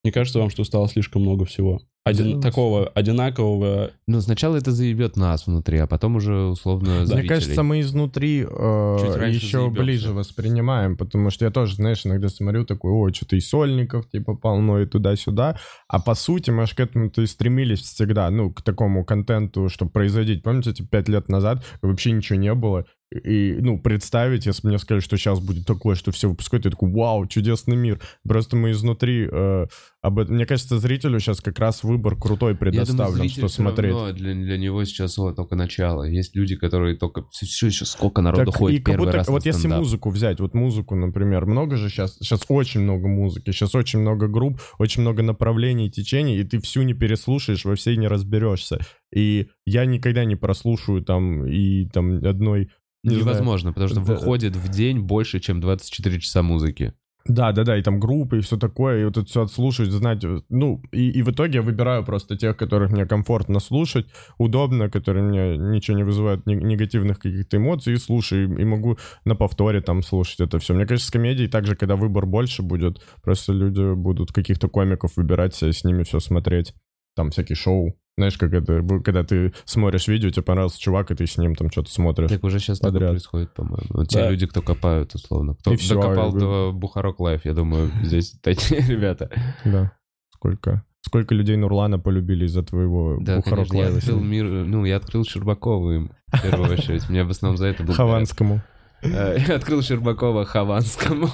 Не 0.05 0.13
кажется 0.13 0.39
вам, 0.39 0.51
что 0.51 0.65
стало 0.65 0.89
слишком 0.89 1.23
много 1.23 1.45
всего? 1.45 1.83
Один, 2.03 2.37
Ну, 2.37 2.41
такого 2.41 2.87
одинакового... 2.89 3.91
Ну, 4.07 4.21
сначала 4.23 4.57
это 4.57 4.73
заебет 4.73 5.17
нас 5.17 5.47
внутри, 5.47 5.79
а 5.79 5.87
потом 5.87 6.17
уже 6.17 6.35
условно 6.35 7.01
Мне 7.01 7.07
зрителей. 7.07 7.29
кажется, 7.29 7.63
мы 7.63 7.81
изнутри 7.81 8.41
э, 8.41 9.27
еще 9.29 9.59
заебемся. 9.59 9.83
ближе 9.83 10.13
воспринимаем, 10.15 10.97
потому 10.97 11.29
что 11.29 11.45
я 11.45 11.51
тоже, 11.51 11.75
знаешь, 11.77 12.07
иногда 12.07 12.31
смотрю 12.31 12.65
такой, 12.65 12.91
ой, 12.93 13.13
что-то 13.13 13.37
и 13.37 13.41
сольников, 13.41 14.09
типа, 14.09 14.35
полно, 14.35 14.81
и 14.81 14.87
туда-сюда. 14.87 15.59
А 15.89 16.01
по 16.01 16.15
сути, 16.15 16.51
мы 16.51 16.67
же 16.67 16.75
к 16.75 16.81
этому-то 16.81 17.21
и 17.21 17.27
стремились 17.27 17.81
всегда, 17.81 18.31
ну, 18.31 18.51
к 18.51 18.63
такому 18.63 19.05
контенту, 19.05 19.69
чтобы 19.69 19.91
производить. 19.91 20.43
Помните, 20.43 20.73
типа, 20.73 20.89
пять 20.89 21.09
лет 21.11 21.29
назад 21.29 21.63
вообще 21.83 22.13
ничего 22.13 22.39
не 22.39 22.55
было. 22.55 22.87
И, 23.13 23.57
ну, 23.61 23.81
представить, 23.81 24.47
если 24.47 24.69
мне 24.69 24.79
сказали, 24.79 25.01
что 25.01 25.17
сейчас 25.17 25.41
будет 25.41 25.67
такое, 25.67 25.97
что 25.97 26.13
все 26.13 26.29
выпускают, 26.29 26.65
я 26.65 26.71
такой, 26.71 26.93
вау, 26.93 27.27
чудесный 27.27 27.77
мир. 27.77 28.01
Просто 28.23 28.55
мы 28.55 28.71
изнутри 28.71 29.29
э, 29.29 29.67
об 30.01 30.19
этом... 30.21 30.37
Мне 30.37 30.47
кажется, 30.47 30.79
зрителю 30.79 31.19
сейчас 31.19 31.41
как 31.41 31.59
раз 31.59 31.83
выбор 31.83 32.17
крутой 32.17 32.55
предоставлен, 32.55 33.15
думаю, 33.15 33.29
что 33.31 33.49
смотреть. 33.49 33.93
равно 33.93 34.13
для, 34.13 34.35
для 34.35 34.59
него 34.59 34.85
сейчас 34.85 35.19
вот 35.19 35.35
только 35.35 35.57
начало. 35.57 36.05
Есть 36.05 36.37
люди, 36.37 36.55
которые 36.55 36.97
только... 36.97 37.25
Все 37.33 37.67
еще 37.67 37.85
сколько 37.85 38.23
народу 38.23 38.53
Так, 38.53 38.55
ходит 38.61 38.81
и 38.81 38.83
как 38.83 38.99
будто, 38.99 39.13
раз 39.13 39.29
вот 39.29 39.45
если 39.45 39.67
музыку 39.67 40.11
взять, 40.11 40.39
вот 40.39 40.55
музыку, 40.55 40.95
например, 40.95 41.47
много 41.47 41.77
же 41.77 41.89
сейчас, 41.89 42.17
сейчас 42.19 42.45
очень 42.49 42.83
много 42.83 43.09
музыки, 43.09 43.51
сейчас 43.51 43.75
очень 43.75 43.99
много 43.99 44.29
групп, 44.29 44.61
очень 44.79 45.03
много 45.03 45.25
направлений 45.25 45.89
и 45.89 45.91
течений, 45.91 46.39
и 46.39 46.45
ты 46.45 46.61
всю 46.61 46.83
не 46.83 46.95
переслушаешь, 46.95 47.65
во 47.65 47.75
всей 47.75 47.97
не 47.97 48.07
разберешься. 48.07 48.79
И 49.13 49.49
я 49.67 49.85
никогда 49.85 50.25
не 50.25 50.37
прослушаю 50.37 51.03
там 51.03 51.45
и 51.45 51.87
там 51.87 52.25
одной... 52.25 52.71
не 53.03 53.11
знаю. 53.11 53.25
Невозможно, 53.25 53.73
потому 53.73 53.89
что 53.89 54.01
Да. 54.01 54.15
выходит 54.15 54.57
в 54.57 54.69
день 54.69 55.01
больше, 55.01 55.41
чем 55.41 55.61
24 55.61 56.21
часа 56.21 56.43
музыки. 56.43 56.95
Да, 57.27 57.53
да, 57.53 57.65
да, 57.65 57.77
и 57.77 57.83
там 57.83 58.01
группы, 58.01 58.39
и 58.39 58.41
все 58.41 58.57
такое, 58.57 59.03
и 59.03 59.05
вот 59.05 59.19
это 59.19 59.27
все 59.27 59.43
отслушать, 59.43 59.91
знать, 59.91 60.25
ну, 60.49 60.83
и, 60.91 61.11
и 61.11 61.23
в 61.23 61.31
итоге 61.31 61.57
я 61.57 61.63
выбираю 61.63 62.03
просто 62.03 62.35
тех, 62.37 62.57
которых 62.57 62.93
мне 62.93 63.05
комфортно 63.05 63.61
слушать, 63.61 64.07
удобно, 64.39 64.89
которые 64.89 65.23
мне 65.23 65.59
ничего 65.59 65.99
не 65.99 66.03
вызывают 66.03 66.47
негативных 66.47 67.19
каких-то 67.19 67.59
эмоций, 67.59 67.93
и 67.93 67.99
слушаю, 67.99 68.57
и, 68.57 68.63
и 68.63 68.65
могу 68.65 68.97
на 69.27 69.35
повторе 69.37 69.83
там 69.83 70.03
слушать 70.03 70.41
это 70.41 70.59
все. 70.59 70.73
Мне 70.73 70.87
кажется, 70.87 71.09
с 71.09 71.11
комедией 71.11 71.51
также, 71.51 71.77
когда 71.77 71.97
выбор 71.97 72.25
больше 72.25 72.63
будет, 72.63 73.03
просто 73.23 73.53
люди 73.53 73.95
будут 73.95 74.33
каких-то 74.33 74.69
комиков 74.69 75.17
выбирать 75.17 75.55
с 75.63 75.85
ними 75.85 76.05
все 76.05 76.21
смотреть, 76.21 76.73
там 77.15 77.31
всякие 77.31 77.57
шоу. 77.57 78.00
Знаешь, 78.21 78.37
как 78.37 78.53
это, 78.53 78.83
когда 79.03 79.25
ты 79.25 79.55
смотришь 79.65 80.07
видео, 80.07 80.29
тебе 80.29 80.43
понравился 80.43 80.79
чувак, 80.79 81.11
и 81.11 81.15
ты 81.15 81.27
с 81.27 81.39
ним 81.39 81.55
там 81.55 81.71
что-то 81.71 81.91
смотришь. 81.91 82.29
Так 82.29 82.45
уже 82.45 82.59
сейчас 82.59 82.79
такое 82.79 82.93
Подряд. 82.93 83.11
происходит, 83.13 83.55
по-моему. 83.55 83.87
Вот 83.89 84.09
те 84.09 84.19
Да. 84.19 84.31
люди, 84.31 84.47
кто 84.47 84.61
копают, 84.61 85.15
условно. 85.15 85.55
Кто 85.55 85.73
И 85.73 85.89
докопал 85.89 86.31
до 86.35 86.71
Бухарог 86.71 87.19
Live, 87.19 87.47
я 87.47 87.55
думаю, 87.55 87.91
здесь 88.03 88.33
такие 88.43 88.83
ребята. 88.83 89.31
Да. 89.65 89.93
Сколько? 90.35 90.85
Сколько 91.01 91.35
людей 91.35 91.57
Нурлана 91.57 91.99
полюбили 91.99 92.45
из-за 92.45 92.63
твоего 92.63 93.17
Да, 93.23 93.37
Бухарок 93.37 93.69
конечно, 93.71 93.77
я 93.77 93.83
Лайва 93.85 93.99
открыл 94.01 94.21
мир, 94.21 94.45
ну, 94.45 94.85
я 94.85 94.97
открыл 94.97 95.25
Щербакова 95.25 95.93
им, 95.93 96.11
в 96.31 96.43
первую 96.43 96.73
очередь. 96.75 97.09
Меня 97.09 97.25
в 97.25 97.31
основном 97.31 97.57
за 97.57 97.69
это 97.69 97.85
был 97.85 97.95
Хованскому. 97.95 98.61
Я 99.03 99.55
открыл 99.57 99.81
Щербакова 99.81 100.45
Хованскому. 100.45 101.29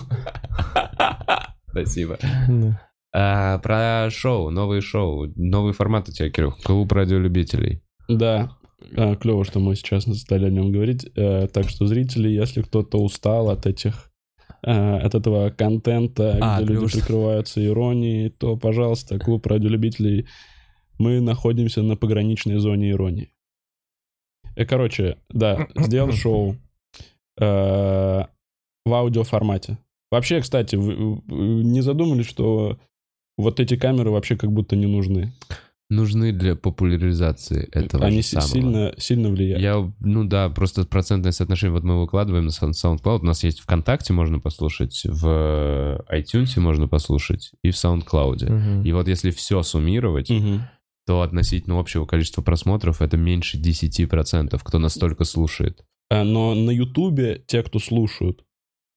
Спасибо. 1.73 2.17
А, 3.19 3.59
Про 3.61 4.11
шоу, 4.11 4.51
новые 4.51 4.83
шоу, 4.83 5.33
новый 5.37 5.73
формат 5.73 6.09
у 6.09 6.13
тебя, 6.13 6.29
Кирюх, 6.29 6.61
клуб 6.63 6.93
радиолюбителей. 6.93 7.81
Да, 8.09 8.59
клево, 9.21 9.43
что 9.45 9.59
мы 9.59 9.75
сейчас 9.75 10.05
стали 10.21 10.45
о 10.45 10.51
нем 10.51 10.71
говорить. 10.71 11.07
Э, 11.17 11.47
так 11.49 11.69
что 11.71 11.87
зрители, 11.87 12.29
если 12.29 12.61
кто-то 12.61 12.99
устал 12.99 13.49
от 13.49 13.65
этих 13.67 14.13
э, 14.63 14.99
от 14.99 15.15
этого 15.15 15.49
контента, 15.49 16.39
А, 16.43 16.59
где 16.59 16.67
клево, 16.67 16.81
люди 16.83 16.91
что- 16.91 16.99
прикрываются 17.01 17.65
иронией, 17.65 18.29
то, 18.29 18.59
пожалуйста, 18.59 19.19
клуб 19.19 19.47
радиолюбителей. 19.47 20.27
Мы 20.99 21.21
находимся 21.21 21.83
на 21.83 21.97
пограничной 21.97 22.59
зоне 22.59 22.91
иронии. 22.91 23.31
Э, 24.57 24.67
Короче, 24.67 25.17
да, 25.31 25.69
сделал 25.75 26.13
шоу 26.13 26.57
в 27.39 28.29
аудиоформате. 28.87 29.79
Вообще, 30.11 30.41
кстати, 30.43 30.77
не 30.77 31.81
задумались, 31.81 32.27
что 32.27 32.79
вот 33.37 33.61
эти 33.61 33.77
камеры 33.77 34.11
вообще 34.11 34.37
как 34.37 34.53
будто 34.53 34.77
не 34.77 34.87
нужны. 34.87 35.33
Нужны 35.89 36.33
для 36.33 36.57
популяризации 36.57 37.69
этого 37.71 38.05
Они 38.07 38.17
же 38.23 38.27
самого. 38.27 38.49
сильно, 38.49 38.95
сильно 38.99 39.29
влияют. 39.31 39.63
Я, 39.63 39.89
ну 40.01 40.25
да, 40.25 40.49
просто 40.49 40.85
процентное 40.85 41.31
соотношение, 41.31 41.73
вот 41.75 41.85
мы 41.85 42.01
выкладываем 42.01 42.47
на 42.47 42.51
Sound- 42.51 42.73
SoundCloud, 42.73 43.21
у 43.21 43.25
нас 43.25 43.45
есть 43.45 43.61
ВКонтакте, 43.61 44.13
можно 44.13 44.41
послушать, 44.41 45.03
в 45.05 46.05
iTunes 46.13 46.59
можно 46.59 46.89
послушать 46.89 47.53
и 47.63 47.71
в 47.71 47.75
SoundCloud. 47.75 48.51
Мгм. 48.51 48.83
И 48.85 48.91
вот 48.93 49.07
если 49.07 49.31
все 49.31 49.63
суммировать, 49.63 50.29
Мгм. 50.29 50.63
то 51.07 51.23
относительно 51.23 51.79
общего 51.79 52.05
количества 52.05 52.43
просмотров 52.43 53.01
это 53.01 53.17
меньше 53.17 53.57
10%, 53.57 54.61
кто 54.65 54.79
настолько 54.81 55.23
слушает. 55.23 55.85
А, 56.11 56.25
Но 56.25 56.55
на 56.57 56.73
Ютубе 56.73 57.45
те, 57.47 57.63
кто 57.63 57.79
слушают, 57.79 58.43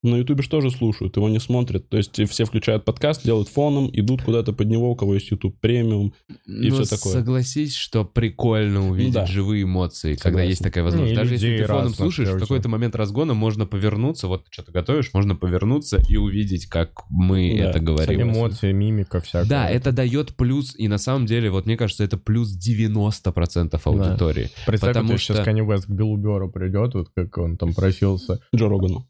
На 0.01 0.15
Ютубе 0.15 0.43
же 0.43 0.49
тоже 0.49 0.71
слушают, 0.71 1.17
его 1.17 1.27
не 1.27 1.39
смотрят. 1.39 1.89
То 1.89 1.97
есть 1.97 2.21
все 2.29 2.45
включают 2.45 2.85
подкаст, 2.85 3.25
делают 3.25 3.49
фоном, 3.49 3.89
идут 3.91 4.21
куда-то 4.21 4.53
под 4.53 4.67
него, 4.67 4.91
у 4.91 4.95
кого 4.95 5.15
есть 5.15 5.29
YouTube 5.29 5.59
премиум. 5.59 6.13
И 6.47 6.69
Ну, 6.69 6.83
всё 6.83 6.95
такое. 6.95 7.13
согласись, 7.13 7.75
что 7.75 8.05
прикольно 8.05 8.89
увидеть 8.89 9.13
да. 9.13 9.25
живые 9.25 9.63
эмоции, 9.63 10.13
когда 10.13 10.23
Согласен. 10.29 10.49
есть 10.49 10.63
такая 10.63 10.83
возможность. 10.85 11.15
Ну, 11.15 11.19
Даже 11.21 11.33
если 11.33 11.57
ты 11.57 11.65
фоном 11.65 11.93
слушаешь, 11.93 12.29
в 12.29 12.39
какой-то 12.39 12.69
момент 12.69 12.95
разгона 12.95 13.33
можно 13.33 13.65
повернуться, 13.65 14.27
вот 14.27 14.45
ты 14.45 14.51
что-то 14.51 14.71
готовишь, 14.71 15.09
можно 15.13 15.35
повернуться 15.35 16.01
и 16.07 16.15
увидеть, 16.15 16.67
как 16.67 17.03
мы 17.09 17.57
Да, 17.57 17.69
это 17.71 17.79
говорим. 17.81 18.21
Эмоции, 18.21 18.71
мимика 18.71 19.19
всякая. 19.19 19.49
Да, 19.49 19.69
это 19.69 19.91
дает 19.91 20.33
плюс, 20.37 20.75
и 20.77 20.87
на 20.87 20.97
самом 20.97 21.25
деле, 21.25 21.49
вот 21.51 21.65
мне 21.65 21.75
кажется, 21.75 22.05
это 22.05 22.17
плюс 22.17 22.49
90% 22.55 23.79
аудитории. 23.83 24.49
Представь, 24.65 24.91
потому 24.93 25.11
вот 25.11 25.19
сейчас 25.19 25.37
что- 25.37 25.43
Канни 25.45 25.61
Уэст 25.61 25.87
к 25.87 25.89
Биллу 25.89 26.15
Бёру 26.17 26.49
придет, 26.49 26.93
вот 26.93 27.09
как 27.13 27.37
он 27.37 27.57
там 27.57 27.73
просился. 27.73 28.39
Джо 28.55 28.69
Рогану. 28.69 29.05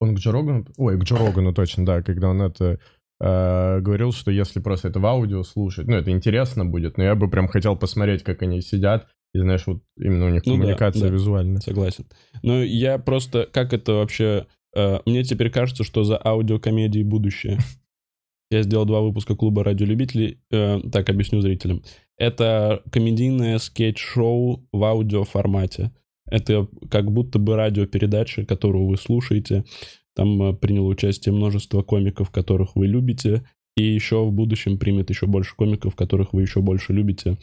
Он 0.00 0.14
к 0.14 0.18
Джо 0.18 0.32
Рогану? 0.32 0.66
Ой, 0.76 0.98
к 0.98 1.04
Джо 1.04 1.16
Рогану 1.16 1.52
точно, 1.52 1.84
да, 1.84 2.02
когда 2.02 2.28
он 2.28 2.40
это 2.42 2.78
э, 3.20 3.80
говорил, 3.80 4.12
что 4.12 4.30
если 4.30 4.60
просто 4.60 4.88
это 4.88 4.98
в 4.98 5.06
аудио 5.06 5.42
слушать, 5.42 5.86
ну, 5.86 5.96
это 5.96 6.10
интересно 6.10 6.64
будет, 6.64 6.96
но 6.96 7.04
я 7.04 7.14
бы 7.14 7.28
прям 7.28 7.48
хотел 7.48 7.76
посмотреть, 7.76 8.22
как 8.22 8.42
они 8.42 8.62
сидят, 8.62 9.08
и 9.34 9.38
знаешь, 9.38 9.66
вот 9.66 9.82
именно 9.96 10.26
у 10.26 10.30
них 10.30 10.42
Ну 10.44 10.54
да, 10.54 10.58
коммуникация 10.58 11.08
да. 11.08 11.14
визуальная. 11.14 11.60
Согласен. 11.60 12.06
Но 12.42 12.62
я 12.62 12.98
просто, 12.98 13.48
как 13.50 13.72
это 13.72 13.94
вообще... 13.94 14.46
э, 14.74 14.98
мне 15.06 15.22
теперь 15.22 15.50
кажется, 15.50 15.84
что 15.84 16.02
за 16.04 16.20
аудиокомедией 16.22 17.04
будущее. 17.04 17.58
Я 18.50 18.62
сделал 18.62 18.84
два 18.84 19.00
выпуска 19.00 19.36
клуба 19.36 19.62
радиолюбителей. 19.62 20.40
э, 20.50 20.80
так, 20.90 21.08
объясню 21.08 21.40
зрителям. 21.40 21.84
Это 22.16 22.82
комедийное 22.90 23.58
скетч-шоу 23.58 24.66
в 24.72 24.84
аудиоформате. 24.84 25.92
Это 26.26 26.68
как 26.90 27.10
будто 27.10 27.38
бы 27.38 27.56
радиопередача, 27.56 28.44
которую 28.44 28.86
вы 28.86 28.96
слушаете. 28.96 29.64
Там 30.14 30.42
э, 30.42 30.52
приняло 30.54 30.86
участие 30.88 31.34
множество 31.34 31.82
комиков, 31.82 32.30
которых 32.30 32.76
вы 32.76 32.86
любите. 32.86 33.44
И 33.76 33.82
еще 33.82 34.24
в 34.24 34.32
будущем 34.32 34.78
примет 34.78 35.10
еще 35.10 35.26
больше 35.26 35.54
комиков, 35.56 35.96
которых 35.96 36.32
вы 36.32 36.42
еще 36.42 36.60
больше 36.60 36.92
любите. 36.92 37.38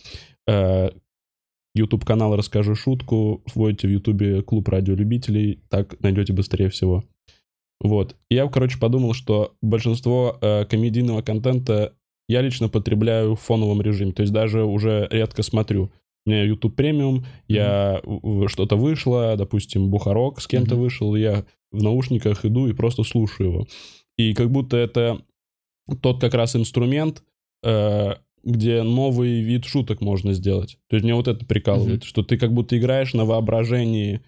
Э, 0.47 0.89
YouTube-канал 1.75 2.35
«Расскажи 2.35 2.75
шутку», 2.75 3.43
вводите 3.53 3.87
в 3.87 3.91
YouTube 3.91 4.43
клуб 4.45 4.67
радиолюбителей, 4.67 5.61
так 5.69 5.99
найдете 6.01 6.33
быстрее 6.33 6.69
всего. 6.69 7.03
Вот. 7.79 8.15
Я, 8.29 8.47
короче, 8.47 8.79
подумал, 8.79 9.13
что 9.13 9.55
большинство 9.61 10.37
э, 10.41 10.65
комедийного 10.65 11.21
контента 11.21 11.93
я 12.27 12.41
лично 12.41 12.67
потребляю 12.67 13.35
в 13.35 13.41
фоновом 13.41 13.81
режиме, 13.81 14.11
то 14.11 14.21
есть 14.21 14.33
даже 14.33 14.65
уже 14.65 15.07
редко 15.11 15.43
смотрю. 15.43 15.91
У 16.27 16.29
меня 16.29 16.43
YouTube 16.43 16.75
премиум, 16.75 17.25
я 17.47 18.01
в- 18.03 18.49
что-то 18.49 18.75
вышло, 18.75 19.35
допустим, 19.37 19.89
Бухарок 19.89 20.41
с 20.41 20.47
кем-то 20.47 20.75
Мгм. 20.75 20.83
вышел, 20.83 21.15
я 21.15 21.45
в 21.71 21.81
наушниках 21.81 22.43
иду 22.43 22.67
и 22.67 22.73
просто 22.73 23.03
слушаю 23.03 23.49
его. 23.49 23.67
И 24.17 24.33
как 24.33 24.51
будто 24.51 24.75
это 24.75 25.21
тот 26.01 26.19
как 26.19 26.33
раз 26.33 26.53
инструмент, 26.57 27.23
э, 27.63 28.15
где 28.43 28.83
новый 28.83 29.41
вид 29.41 29.63
шуток 29.63 30.01
можно 30.01 30.33
сделать. 30.33 30.77
То 30.89 30.97
есть 30.97 31.05
мне 31.05 31.15
вот 31.15 31.29
это 31.29 31.45
прикалывает, 31.45 32.03
что 32.03 32.23
ты 32.23 32.37
как 32.37 32.53
будто 32.53 32.77
играешь 32.77 33.13
на 33.13 33.23
воображении 33.23 34.19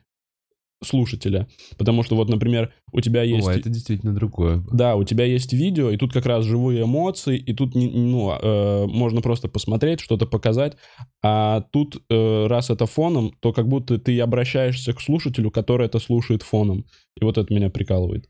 слушателя. 0.84 1.48
Потому 1.78 2.04
что 2.04 2.16
вот, 2.16 2.30
например, 2.30 2.74
у 2.92 3.02
тебя 3.02 3.24
есть... 3.24 3.48
О, 3.48 3.52
это 3.52 3.70
действительно 3.70 4.14
другое. 4.14 4.64
Да, 4.72 4.96
у 4.96 5.04
тебя 5.04 5.26
есть 5.26 5.54
видео, 5.54 5.90
и 5.90 5.98
тут 5.98 6.14
как 6.14 6.26
раз 6.26 6.46
живые 6.46 6.84
эмоции, 6.84 7.38
и 7.38 7.54
тут 7.54 7.76
ну, 7.76 8.32
э, 8.32 8.86
можно 8.88 9.22
просто 9.22 9.48
посмотреть, 9.48 10.00
что-то 10.00 10.26
показать. 10.26 10.78
А 11.24 11.62
тут, 11.72 12.02
э, 12.10 12.48
раз 12.48 12.70
это 12.70 12.86
фоном, 12.86 13.34
то 13.40 13.52
как 13.52 13.68
будто 13.68 13.98
ты 13.98 14.20
обращаешься 14.20 14.94
к 14.94 15.02
слушателю, 15.02 15.52
который 15.52 15.86
это 15.88 16.00
слушает 16.00 16.44
фоном. 16.44 16.86
И 17.20 17.24
вот 17.24 17.38
это 17.38 17.54
меня 17.54 17.70
прикалывает. 17.70 18.30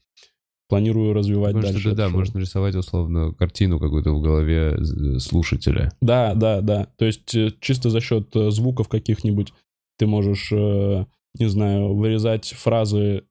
Планирую 0.68 1.14
развивать 1.14 1.54
Потому 1.56 1.74
дальше. 1.74 1.88
что, 1.88 1.96
да, 1.96 2.10
шоу. 2.10 2.20
можно 2.20 2.40
рисовать, 2.40 2.76
условно, 2.76 3.34
картину 3.34 3.80
какую-то 3.80 4.12
в 4.12 4.22
голове 4.22 4.78
э, 4.78 5.20
слушателя. 5.20 5.92
Да, 6.00 6.36
да, 6.36 6.62
да. 6.62 6.88
То 6.98 7.06
есть 7.06 7.34
э, 7.34 7.52
чисто 7.60 7.90
за 7.90 8.02
счет 8.02 8.36
э, 8.36 8.52
звуков 8.52 8.88
каких-нибудь 8.88 9.52
ты 9.98 10.08
можешь, 10.08 10.52
э, 10.52 11.06
не 11.38 11.48
знаю, 11.50 11.94
вырезать 11.96 12.48
фразы 12.54 13.24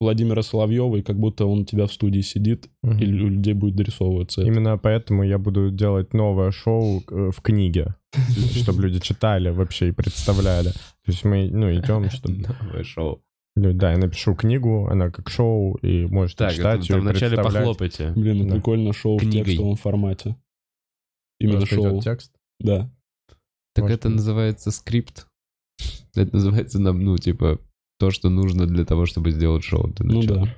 Владимира 0.00 0.42
Соловьева, 0.42 0.96
и 0.96 1.02
как 1.02 1.18
будто 1.18 1.46
он 1.46 1.60
у 1.60 1.64
тебя 1.64 1.86
в 1.86 1.92
студии 1.92 2.20
сидит, 2.20 2.70
Мгм. 2.82 2.98
и 2.98 3.06
у 3.06 3.28
людей 3.28 3.52
будет 3.54 3.74
дорисовываться. 3.74 4.42
это. 4.42 4.48
Именно 4.50 4.78
поэтому 4.78 5.24
я 5.24 5.38
буду 5.38 5.70
делать 5.72 6.14
новое 6.14 6.52
шоу 6.52 7.02
э, 7.10 7.30
в 7.34 7.40
книге, 7.42 7.96
чтобы 8.54 8.82
люди 8.82 9.00
читали 9.00 9.50
вообще 9.50 9.88
и 9.88 9.92
представляли. 9.92 10.68
То 10.70 11.08
есть 11.12 11.24
мы, 11.24 11.50
ну, 11.50 11.72
идем, 11.74 12.08
чтобы... 12.10 12.36
Новое 12.62 12.84
шоу. 12.84 13.22
Да, 13.56 13.90
я 13.90 13.98
напишу 13.98 14.36
книгу, 14.36 14.86
она 14.88 15.10
как 15.10 15.28
шоу, 15.30 15.74
и 15.82 16.06
можете 16.06 16.38
Так, 16.44 16.52
читать 16.52 16.84
это 16.84 16.92
ее 16.92 16.94
там 16.98 17.00
вначале 17.00 17.36
похлопайте. 17.38 18.12
Блин, 18.12 18.46
Да. 18.46 18.54
прикольно 18.54 18.92
шоу 18.92 19.18
Книгой. 19.18 19.42
в 19.42 19.46
текстовом 19.46 19.74
формате. 19.74 20.36
Именно 21.40 21.56
Просто 21.58 21.74
шоу. 21.74 22.00
текст. 22.00 22.32
Да. 22.60 22.88
Так 23.74 23.82
Может 23.82 23.98
это 23.98 24.08
называется 24.10 24.70
скрипт. 24.70 25.26
Это 26.18 26.34
называется 26.36 26.80
нам, 26.80 27.02
ну, 27.02 27.16
типа, 27.16 27.60
то, 27.98 28.10
что 28.10 28.28
нужно 28.28 28.66
для 28.66 28.84
того, 28.84 29.06
чтобы 29.06 29.30
сделать 29.30 29.64
шоу. 29.64 29.88
для 29.88 30.06
Ну 30.06 30.22
да. 30.22 30.56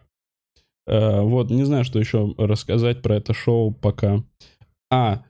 Э, 0.86 1.22
вот, 1.22 1.50
не 1.50 1.64
знаю, 1.64 1.84
что 1.84 1.98
еще 1.98 2.34
рассказать 2.36 3.02
про 3.02 3.16
это 3.16 3.32
шоу 3.32 3.72
пока. 3.72 4.24
А, 4.90 5.24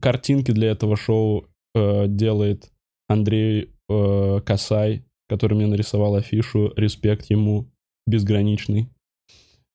картинки 0.00 0.50
для 0.50 0.70
этого 0.70 0.96
шоу 0.96 1.46
э, 1.74 2.06
делает 2.08 2.70
Андрей 3.08 3.70
э, 3.88 4.40
Касай, 4.44 5.04
который 5.28 5.54
мне 5.54 5.66
нарисовал 5.66 6.14
афишу. 6.14 6.72
Респект 6.76 7.30
ему 7.30 7.70
безграничный. 8.06 8.88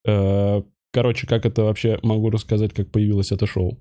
Э, 0.05 0.63
короче, 0.91 1.27
как 1.27 1.45
это 1.45 1.63
вообще 1.63 1.99
могу 2.03 2.29
рассказать, 2.29 2.73
как 2.73 2.91
появилось 2.91 3.31
это 3.31 3.45
шоу. 3.45 3.79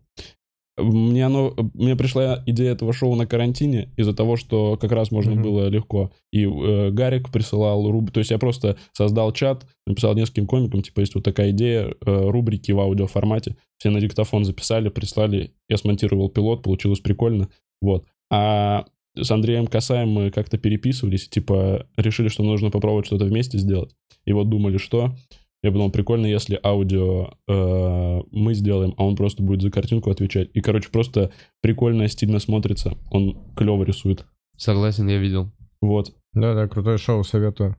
Мне 0.78 1.26
оно, 1.26 1.54
мне 1.74 1.96
пришла 1.96 2.42
идея 2.46 2.72
этого 2.72 2.92
шоу 2.94 3.14
на 3.14 3.26
карантине 3.26 3.90
из-за 3.96 4.14
того, 4.14 4.36
что 4.36 4.78
как 4.80 4.90
раз 4.92 5.10
можно 5.10 5.32
Мгм. 5.34 5.42
было 5.42 5.68
легко. 5.68 6.12
И 6.32 6.44
э, 6.44 6.90
Гарик 6.90 7.30
присылал 7.30 7.90
руб, 7.90 8.10
то 8.10 8.18
есть 8.20 8.30
я 8.30 8.38
просто 8.38 8.78
создал 8.92 9.32
чат, 9.32 9.66
написал 9.86 10.14
нескольким 10.14 10.46
комикам, 10.46 10.82
типа 10.82 11.00
есть 11.00 11.14
вот 11.14 11.24
такая 11.24 11.50
идея 11.50 11.88
э, 11.88 12.30
рубрики 12.30 12.72
в 12.72 12.80
аудиоформате. 12.80 13.56
Все 13.78 13.90
на 13.90 14.00
диктофон 14.00 14.44
записали, 14.44 14.88
прислали, 14.88 15.52
я 15.68 15.76
смонтировал 15.76 16.30
пилот, 16.30 16.62
получилось 16.62 17.00
прикольно. 17.00 17.48
Вот. 17.82 18.06
А 18.30 18.86
с 19.14 19.30
Андреем 19.30 19.66
Касаем 19.66 20.08
мы 20.08 20.30
как-то 20.30 20.56
переписывались, 20.56 21.28
типа 21.28 21.86
решили, 21.98 22.28
что 22.28 22.44
нужно 22.44 22.70
попробовать 22.70 23.06
что-то 23.06 23.26
вместе 23.26 23.58
сделать. 23.58 23.94
И 24.24 24.32
вот 24.32 24.48
думали, 24.48 24.78
что 24.78 25.14
я 25.62 25.70
подумал, 25.70 25.90
прикольно, 25.90 26.26
если 26.26 26.58
аудио 26.62 27.34
э, 27.46 28.20
мы 28.32 28.54
сделаем, 28.54 28.94
а 28.96 29.04
он 29.04 29.14
просто 29.14 29.42
будет 29.42 29.62
за 29.62 29.70
картинку 29.70 30.10
отвечать. 30.10 30.50
И, 30.54 30.60
короче, 30.60 30.90
просто 30.90 31.30
прикольно, 31.60 32.08
стильно 32.08 32.40
смотрится. 32.40 32.96
Он 33.10 33.38
клево 33.54 33.84
рисует. 33.84 34.26
Согласен, 34.56 35.08
я 35.08 35.18
видел. 35.18 35.52
Вот, 35.80 36.12
Да-да, 36.32 36.66
крутое 36.68 36.98
шоу, 36.98 37.22
советую. 37.22 37.76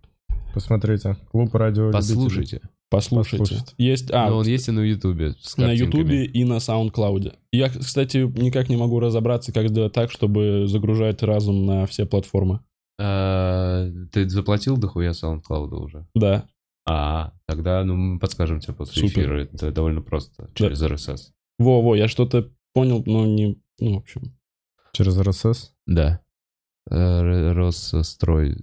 Посмотрите. 0.54 1.18
Клуб 1.32 1.54
радио 1.56 1.92
Послушайте. 1.92 2.62
послушайте. 2.90 3.38
Послушайте. 3.40 3.74
Есть, 3.78 4.12
а, 4.12 4.30
Но 4.30 4.38
он 4.38 4.46
есть 4.46 4.68
и 4.68 4.72
на 4.72 4.82
Ютубе. 4.82 5.34
на. 5.58 5.72
Ютубе 5.72 6.26
и 6.26 6.44
на 6.46 6.58
SoundCloud. 6.58 7.34
Я, 7.52 7.70
кстати, 7.70 8.18
никак 8.40 8.70
не 8.70 8.78
могу 8.78 9.00
разобраться, 9.00 9.52
как 9.52 9.70
сделать 9.70 9.94
так, 9.94 10.12
чтобы 10.12 10.66
загружать 10.68 11.24
разум 11.24 11.66
на 11.66 11.86
все 11.88 12.06
платформы. 12.06 12.60
А, 13.00 13.90
Ты 14.12 14.30
заплатил 14.30 14.78
дохуя 14.78 15.12
SoundCloud 15.12 15.74
уже? 15.74 16.06
Да. 16.14 16.46
А, 16.86 17.34
тогда 17.46 17.84
ну, 17.84 17.96
мы 17.96 18.20
подскажем 18.20 18.60
тебе 18.60 18.74
после 18.74 19.08
Супер. 19.08 19.22
эфира. 19.22 19.44
Это 19.46 19.72
довольно 19.72 20.02
просто. 20.02 20.50
Через 20.54 20.82
RSS. 20.82 21.32
Во-во, 21.60 21.96
я 21.96 22.08
что-то 22.08 22.52
понял, 22.74 23.04
но 23.06 23.26
не... 23.26 23.62
Ну, 23.80 23.96
в 23.96 23.98
общем. 24.00 24.38
Через 24.92 25.18
RSS. 25.20 25.70
Да. 25.88 26.22
Э, 26.90 27.52
Росстрой. 27.54 28.58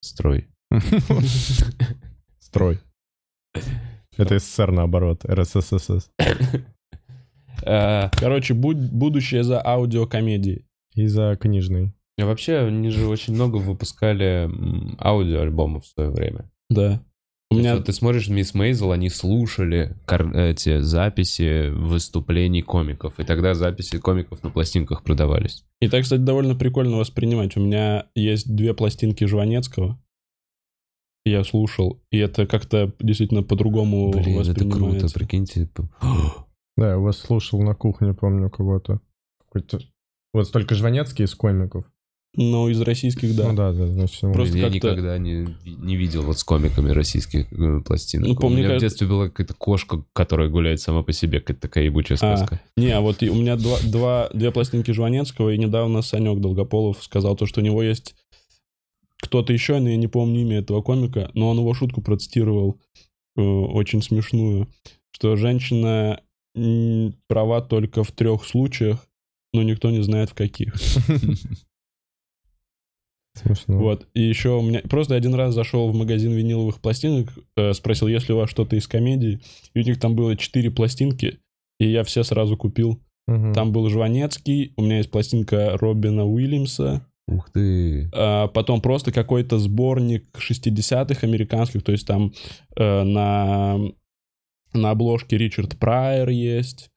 Строй. 0.00 0.48
Строй. 2.40 2.80
Это 4.16 4.38
СССР 4.38 4.72
наоборот. 4.72 5.24
РССС. 5.24 6.10
А, 7.64 8.10
Короче, 8.16 8.54
будущее 8.54 9.44
за 9.44 9.64
аудиокомедией. 9.64 10.66
И 10.94 11.06
за 11.06 11.36
книжный. 11.40 11.94
а 12.18 12.26
Вообще, 12.26 12.58
они 12.58 12.90
же 12.90 13.06
очень 13.06 13.34
много 13.34 13.56
выпускали 13.58 14.50
аудиоальбомов 14.98 15.84
в 15.84 15.88
свое 15.88 16.10
время. 16.10 16.50
Да. 16.68 17.00
У 17.52 17.58
меня... 17.58 17.78
ты 17.78 17.92
смотришь 17.92 18.28
Мисс 18.28 18.54
Мейзел, 18.54 18.92
они 18.92 19.08
слушали 19.08 19.96
кар- 20.06 20.36
эти 20.36 20.80
записи 20.80 21.70
выступлений 21.70 22.62
комиков, 22.62 23.18
и 23.18 23.24
тогда 23.24 23.54
записи 23.54 23.98
комиков 23.98 24.42
на 24.42 24.50
пластинках 24.50 25.02
продавались. 25.02 25.64
И 25.80 25.88
так, 25.88 26.02
кстати, 26.02 26.20
довольно 26.20 26.54
прикольно 26.54 26.98
воспринимать. 26.98 27.56
У 27.56 27.60
меня 27.60 28.06
есть 28.14 28.54
две 28.54 28.74
пластинки 28.74 29.24
Жванецкого. 29.24 29.98
Я 31.24 31.44
слушал, 31.44 32.02
и 32.10 32.18
это 32.18 32.46
как-то 32.46 32.92
действительно 32.98 33.42
по-другому 33.42 34.10
Блин, 34.10 34.40
это 34.40 34.68
круто, 34.68 35.06
прикиньте. 35.12 35.68
Да, 36.74 36.92
я 36.92 36.98
вас 36.98 37.18
слушал 37.18 37.60
на 37.60 37.74
кухне, 37.74 38.14
помню 38.14 38.48
кого-то. 38.48 39.00
Какой-то... 39.44 39.80
Вот 40.32 40.48
столько 40.48 40.74
Жванецкий 40.74 41.26
из 41.26 41.34
комиков. 41.34 41.84
Но 42.34 42.70
из 42.70 42.80
российских, 42.80 43.36
да. 43.36 43.50
Ну 43.50 43.56
да, 43.56 43.72
да, 43.72 43.86
значит, 43.88 44.20
Просто 44.20 44.56
я 44.56 44.70
никогда 44.70 45.18
не, 45.18 45.54
не 45.66 45.96
видел 45.96 46.22
вот 46.22 46.38
с 46.38 46.44
комиками 46.44 46.90
российских 46.90 47.52
э, 47.52 47.80
пластинок. 47.82 48.28
Ну, 48.28 48.36
помню, 48.36 48.56
У 48.56 48.58
меня 48.60 48.68
как- 48.70 48.78
в 48.78 48.80
детстве 48.80 49.06
была 49.06 49.28
какая-то 49.28 49.52
кошка, 49.52 50.02
которая 50.14 50.48
гуляет 50.48 50.80
сама 50.80 51.02
по 51.02 51.12
себе, 51.12 51.40
какая-то 51.40 51.60
такая 51.60 51.84
ебучая 51.84 52.16
А, 52.22 52.36
сказка. 52.38 52.62
Не, 52.78 52.88
а 52.88 53.02
вот 53.02 53.22
у 53.22 53.34
меня 53.34 53.56
два, 53.56 53.76
два, 53.84 54.30
две 54.32 54.50
пластинки 54.50 54.90
Жванецкого, 54.92 55.50
и 55.50 55.58
недавно 55.58 56.00
Санек 56.00 56.40
Долгополов 56.40 57.02
сказал 57.04 57.36
то, 57.36 57.44
что 57.44 57.60
у 57.60 57.64
него 57.64 57.82
есть 57.82 58.14
кто-то 59.20 59.52
еще, 59.52 59.78
но 59.78 59.90
я 59.90 59.96
не 59.96 60.08
помню 60.08 60.40
имя 60.40 60.58
этого 60.60 60.80
комика, 60.80 61.30
но 61.34 61.50
он 61.50 61.58
его 61.58 61.74
шутку 61.74 62.00
процитировал 62.00 62.80
э, 63.36 63.42
очень 63.42 64.02
смешную, 64.02 64.68
что 65.12 65.36
женщина 65.36 66.20
права 67.28 67.60
только 67.60 68.04
в 68.04 68.12
трех 68.12 68.44
случаях, 68.46 69.06
но 69.52 69.62
никто 69.62 69.90
не 69.90 70.02
знает 70.02 70.30
в 70.30 70.34
каких. 70.34 70.74
смешно. 73.34 73.78
Вот. 73.78 74.08
И 74.14 74.22
еще 74.22 74.50
у 74.58 74.62
меня... 74.62 74.80
Просто 74.82 75.14
один 75.14 75.34
раз 75.34 75.54
зашел 75.54 75.90
в 75.90 75.94
магазин 75.94 76.32
виниловых 76.32 76.80
пластинок, 76.80 77.28
э, 77.56 77.72
спросил, 77.72 78.08
есть 78.08 78.28
ли 78.28 78.34
у 78.34 78.38
вас 78.38 78.50
что-то 78.50 78.76
из 78.76 78.86
комедии. 78.86 79.40
И 79.74 79.80
у 79.80 79.82
них 79.82 79.98
там 79.98 80.14
было 80.14 80.36
четыре 80.36 80.70
пластинки, 80.70 81.38
и 81.78 81.88
я 81.88 82.04
все 82.04 82.22
сразу 82.22 82.56
купил. 82.56 83.00
Мгм. 83.26 83.52
Там 83.52 83.72
был 83.72 83.88
Жванецкий, 83.88 84.72
у 84.76 84.82
меня 84.82 84.98
есть 84.98 85.10
пластинка 85.10 85.76
Робина 85.78 86.26
Уильямса, 86.26 87.06
Ух 87.28 87.50
ты. 87.50 88.10
а 88.12 88.48
потом 88.48 88.80
просто 88.80 89.12
какой-то 89.12 89.58
сборник 89.58 90.26
60-х 90.36 91.26
американских, 91.26 91.82
то 91.82 91.92
есть 91.92 92.06
там 92.06 92.32
э, 92.76 93.02
на, 93.04 93.78
на 94.72 94.90
обложке 94.90 95.38
Ричард 95.38 95.78
Прайер 95.78 96.28
есть, 96.30 96.90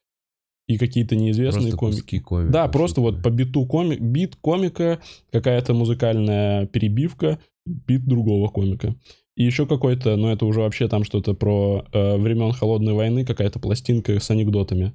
и 0.68 0.78
какие-то 0.78 1.16
неизвестные 1.16 1.72
Просто 1.72 1.78
комики. 1.78 2.20
комиков. 2.20 2.52
Да, 2.52 2.68
просто 2.68 3.02
вот 3.02 3.22
по 3.22 3.30
биту 3.30 3.66
комик, 3.66 4.00
бит 4.00 4.36
комика, 4.36 5.00
какая-то 5.32 5.74
музыкальная 5.74 6.66
перебивка, 6.66 7.40
бит 7.66 8.06
другого 8.06 8.50
комика. 8.50 8.96
И 9.36 9.44
еще 9.44 9.68
какой-то, 9.68 10.16
ну 10.16 10.30
это 10.30 10.46
уже 10.46 10.62
вообще 10.62 10.88
там 10.88 11.04
что-то 11.04 11.34
про 11.34 11.86
э, 11.92 12.18
времен 12.18 12.52
холодной 12.54 12.94
войны, 12.94 13.26
какая-то 13.26 13.60
пластинка 13.60 14.20
с 14.20 14.32
анекдотами. 14.32 14.94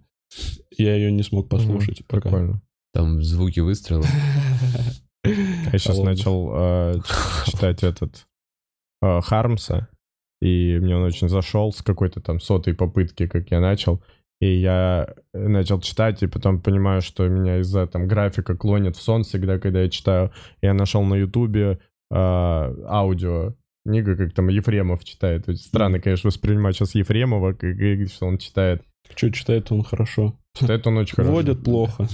Я 0.77 0.97
ее 0.97 1.13
не 1.13 1.23
смог 1.23 1.49
послушать. 1.49 2.01
Мгм, 2.01 2.07
пока. 2.09 2.29
Прикольно. 2.29 2.63
Там 2.93 3.23
звуки 3.23 3.61
выстрела. 3.61 4.05
Я 5.25 5.79
сейчас 5.79 5.99
начал 5.99 6.51
э, 6.53 7.01
читать 7.47 7.83
этот 7.83 8.27
э, 9.03 9.21
Хармса, 9.21 9.89
и 10.41 10.79
мне 10.81 10.97
он 10.97 11.03
очень 11.03 11.29
зашел 11.29 11.73
с 11.73 11.83
какой-то 11.83 12.21
там 12.21 12.41
сотой 12.41 12.75
попытки, 12.75 13.27
как 13.27 13.51
я 13.51 13.61
начал. 13.61 14.03
И 14.41 14.55
я 14.55 15.09
начал 15.35 15.81
читать, 15.81 16.23
и 16.23 16.27
потом 16.27 16.61
понимаю, 16.61 17.03
что 17.03 17.29
меня 17.29 17.59
из-за 17.59 17.87
там 17.87 18.09
графика 18.09 18.57
клонит 18.57 18.97
в 18.97 19.03
сон 19.03 19.23
всегда, 19.23 19.59
когда 19.59 19.83
я 19.83 19.91
читаю. 19.91 20.33
Я 20.63 20.73
нашел 20.73 21.03
на 21.05 21.15
Ютубе 21.15 21.79
э, 22.11 22.15
аудио 22.15 23.55
книга, 23.85 24.17
как 24.17 24.33
там 24.33 24.49
Ефремов 24.49 25.05
читает. 25.05 25.49
Очень 25.49 25.63
странно, 25.63 26.01
конечно, 26.01 26.29
воспринимать 26.29 26.77
сейчас 26.77 26.95
Ефремова, 26.95 27.53
как, 27.53 27.77
что 28.09 28.27
он 28.27 28.39
читает. 28.39 28.83
Что 29.15 29.31
читает 29.31 29.71
он 29.73 29.83
хорошо. 29.83 30.39
Читает 30.59 30.87
он 30.87 30.99
очень 30.99 31.17
хорошо. 31.17 31.33
Водят 31.33 31.65
плохо. 31.65 32.09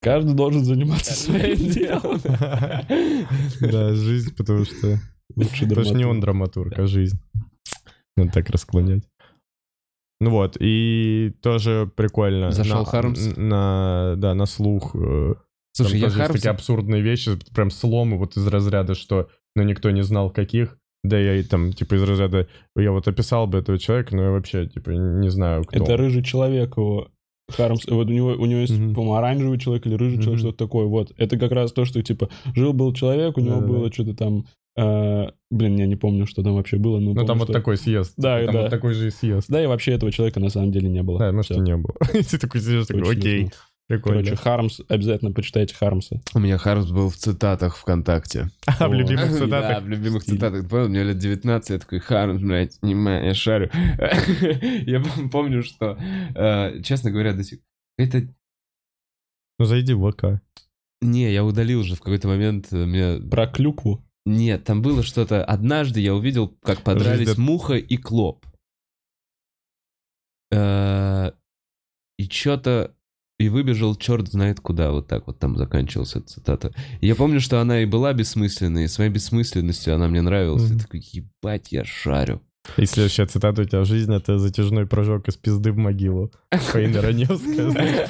Каждый 0.00 0.34
должен 0.34 0.64
заниматься 0.64 1.14
своим 1.14 1.56
делом. 1.56 2.20
Да, 3.60 3.94
жизнь, 3.94 4.34
потому 4.36 4.64
что... 4.64 5.00
Лучший 5.34 5.68
Потому 5.68 5.84
что 5.84 5.94
не 5.94 6.02
драматург. 6.02 6.10
он 6.14 6.20
драматург, 6.20 6.78
а 6.78 6.86
жизнь. 6.86 7.18
Надо 8.16 8.32
так 8.32 8.48
расклонять. 8.50 9.02
Ну 10.20 10.30
вот, 10.30 10.56
и 10.60 11.34
тоже 11.42 11.90
прикольно. 11.94 12.50
Зашел 12.50 12.78
На- 12.80 12.84
Хармс? 12.86 13.36
На, 13.36 14.14
да, 14.16 14.34
на 14.34 14.46
слух. 14.46 14.94
э, 14.94 15.34
Слушай, 15.76 15.90
там 15.92 15.98
я 16.00 16.04
тоже 16.06 16.06
есть 16.06 16.16
Хармса... 16.16 16.32
такие 16.32 16.50
абсурдные 16.50 17.02
вещи, 17.02 17.32
прям 17.54 17.70
сломы 17.70 18.16
вот 18.16 18.36
из 18.36 18.46
разряда, 18.46 18.94
что 18.94 19.28
ну, 19.54 19.62
никто 19.62 19.90
не 19.90 20.02
знал 20.02 20.30
каких. 20.30 20.78
Да 21.04 21.18
я 21.18 21.36
и 21.36 21.42
там, 21.42 21.72
типа, 21.72 21.94
из 21.96 22.02
разряда, 22.02 22.48
я 22.76 22.92
вот 22.92 23.06
описал 23.06 23.46
бы 23.46 23.58
этого 23.58 23.78
человека, 23.78 24.16
но 24.16 24.22
я 24.24 24.30
вообще, 24.30 24.66
типа, 24.66 24.90
не 24.90 25.28
знаю, 25.28 25.64
кто. 25.64 25.82
Это 25.84 25.96
рыжий 25.98 26.22
человек 26.24 26.76
его. 26.78 27.08
Хармс, 27.54 27.86
вот 27.86 28.08
у 28.08 28.12
него, 28.12 28.28
у 28.30 28.46
него 28.46 28.60
есть, 28.60 28.72
Мгм. 28.76 28.94
по-моему, 28.94 29.14
оранжевый 29.16 29.58
человек 29.58 29.86
или 29.86 29.94
рыжий 29.94 30.16
человек, 30.18 30.40
Мгм. 30.40 30.48
что-то 30.48 30.64
такое. 30.64 30.86
Вот. 30.86 31.12
Это 31.18 31.38
как 31.38 31.52
раз 31.52 31.72
то, 31.72 31.84
что, 31.84 32.02
типа, 32.02 32.28
жил-был 32.56 32.92
человек, 32.94 33.36
у 33.36 33.40
него 33.40 33.56
Да-да-да. 33.56 33.72
было 33.72 33.92
что-то 33.92 34.14
там... 34.16 34.46
э, 34.76 35.26
блин, 35.50 35.76
я 35.76 35.86
не 35.86 35.96
помню, 35.96 36.26
что 36.26 36.42
там 36.42 36.54
вообще 36.54 36.76
было. 36.76 36.98
Но 36.98 37.10
Ну, 37.10 37.14
помню, 37.14 37.26
там 37.26 37.38
вот 37.38 37.44
что- 37.46 37.52
такой 37.52 37.76
съезд. 37.76 38.14
Да, 38.16 38.44
там 38.44 38.54
да. 38.54 38.62
вот 38.62 38.70
такой 38.70 38.94
же 38.94 39.08
и 39.08 39.10
съезд. 39.10 39.46
Да, 39.48 39.62
и 39.62 39.66
вообще 39.66 39.92
этого 39.92 40.12
человека 40.12 40.40
на 40.40 40.50
самом 40.50 40.72
деле 40.72 40.88
не 40.88 41.02
было. 41.02 41.18
Да, 41.18 41.32
может, 41.32 41.50
Всё. 41.52 41.60
и 41.60 41.64
не 41.64 41.76
было. 41.76 41.94
И 42.14 42.22
ты 42.22 42.38
такой 42.38 42.60
сидишь, 42.60 42.86
такой, 42.86 43.02
окей, 43.10 43.50
прикольно. 43.88 44.22
Короче, 44.22 44.36
Хармс, 44.36 44.80
обязательно 44.88 45.32
почитайте 45.32 45.74
Хармса. 45.74 46.20
У 46.34 46.38
меня 46.40 46.58
Хармс 46.58 46.90
был 46.90 47.08
в 47.10 47.16
цитатах 47.16 47.76
ВКонтакте. 47.76 48.50
А 48.78 48.88
в 48.88 48.94
любимых 48.94 49.30
Да, 49.30 49.38
цитатах. 49.38 49.82
в 49.84 49.88
любимых 49.88 50.24
цитатах. 50.24 50.68
Понял, 50.68 50.88
мне 50.88 51.04
лет 51.04 51.18
19, 51.18 51.70
я 51.70 51.78
такой, 51.78 51.98
Хармс, 52.00 52.42
блядь, 52.42 52.78
не 52.82 52.92
я 53.26 53.34
шарю. 53.34 53.70
Я 54.86 54.98
пом- 55.00 55.30
помню, 55.30 55.62
что, 55.62 55.96
э, 56.34 56.80
честно 56.82 57.10
говоря, 57.10 57.32
до 57.32 57.44
сих... 57.44 57.60
Это... 57.98 58.26
Ну, 59.58 59.64
зайди 59.64 59.94
в 59.94 60.10
ВК. 60.10 60.40
Не, 61.00 61.32
я 61.32 61.44
удалил 61.44 61.82
же 61.82 61.94
в 61.94 62.00
какой-то 62.00 62.28
момент. 62.28 62.68
э, 62.72 62.84
Мне... 62.84 63.18
Про 63.30 63.46
клюкву. 63.46 64.02
Нет, 64.26 64.64
там 64.64 64.82
было 64.82 65.02
что-то... 65.02 65.42
Однажды 65.44 66.00
я 66.00 66.12
увидел, 66.14 66.48
как 66.62 66.82
подрались 66.82 67.28
Жизнь- 67.28 67.40
муха 67.40 67.74
и 67.74 67.96
клоп. 67.96 68.44
Э, 70.50 71.30
И 72.18 72.28
что-то... 72.28 72.92
И 73.38 73.50
выбежал 73.50 73.94
черт 73.96 74.28
знает 74.28 74.60
куда, 74.60 74.92
вот 74.92 75.08
так 75.08 75.26
вот 75.26 75.38
там 75.38 75.58
заканчивалась 75.58 76.16
эта 76.16 76.26
цитата. 76.26 76.72
И 77.02 77.06
я 77.06 77.14
помню, 77.14 77.38
что 77.38 77.60
она 77.60 77.80
и 77.82 77.84
была 77.84 78.14
бессмысленной, 78.14 78.84
и 78.84 78.88
своей 78.88 79.10
бессмысленностью 79.10 79.94
она 79.94 80.08
мне 80.08 80.22
нравилась. 80.22 80.62
Я 80.62 80.70
Мгм. 80.70 80.78
такой, 80.78 81.00
ебать, 81.12 81.70
я 81.70 81.84
шарю. 81.84 82.40
И 82.76 82.86
следующая 82.86 83.26
цитата 83.26 83.62
у 83.62 83.64
тебя 83.64 83.80
в 83.80 83.86
жизни— 83.86 84.16
это 84.18 84.38
затяжной 84.38 84.86
прыжок 84.86 85.28
из 85.28 85.36
пизды 85.36 85.72
в 85.72 85.76
могилу. 85.76 86.30
Фаина 86.50 87.00
Раневская. 87.02 88.06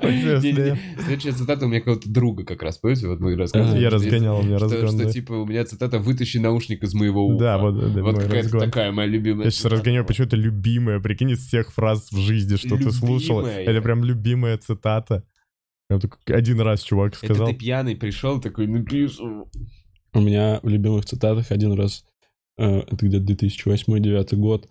Следующая 0.00 1.32
цитата 1.32 1.64
у 1.64 1.68
меня 1.68 1.80
какого-то 1.80 2.08
друга 2.10 2.44
как 2.44 2.62
раз, 2.62 2.78
помните? 2.78 3.08
Вот 3.08 3.20
мы 3.20 3.36
рассказывали. 3.36 3.80
Я 3.80 3.90
разгонял, 3.90 4.38
у 4.38 4.42
меня 4.42 4.58
разгон. 4.58 4.88
Что 4.88 5.10
типа 5.10 5.32
у 5.32 5.46
меня 5.46 5.64
цитата 5.64 5.98
«Вытащи 5.98 6.38
наушник 6.38 6.82
из 6.82 6.94
моего 6.94 7.26
уха». 7.26 7.38
Да, 7.38 7.58
вот, 7.58 8.18
какая-то 8.18 8.58
такая 8.58 8.92
моя 8.92 9.08
любимая 9.08 9.46
Я 9.46 9.50
сейчас 9.50 9.66
разгоняю 9.66 10.04
почему-то 10.04 10.36
любимая, 10.36 11.00
прикинь, 11.00 11.30
из 11.30 11.46
всех 11.46 11.72
фраз 11.72 12.10
в 12.12 12.18
жизни, 12.18 12.56
что 12.56 12.76
ты 12.76 12.90
слушал. 12.92 13.44
Это 13.46 13.80
прям 13.82 14.04
любимая 14.04 14.58
цитата. 14.58 15.24
Один 16.26 16.60
раз 16.60 16.82
чувак 16.82 17.14
Это 17.14 17.26
сказал. 17.26 17.48
ты 17.48 17.54
пьяный 17.54 17.96
пришел, 17.96 18.40
такой, 18.40 18.66
напишу. 18.66 19.50
У 20.14 20.20
меня 20.20 20.60
в 20.62 20.68
любимых 20.68 21.04
цитатах 21.04 21.50
один 21.50 21.72
раз, 21.72 22.04
это 22.56 23.06
где-то 23.06 23.32
2008-2009 23.32 24.36
год, 24.36 24.68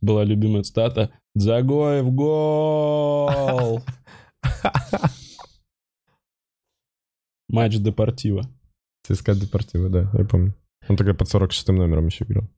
была 0.00 0.24
любимая 0.24 0.62
цитата 0.62 1.10
«Дзагоев 1.34 2.12
гол!» 2.12 3.82
Матч 7.48 7.78
Депортива. 7.78 8.42
ЦСКА 9.04 9.34
Депортиво, 9.34 9.88
да, 9.88 10.10
я 10.14 10.24
помню. 10.24 10.54
Он 10.88 10.96
тогда 10.96 11.14
под 11.14 11.28
46 11.28 11.68
номером 11.68 12.06
еще 12.06 12.24
играл. 12.24 12.48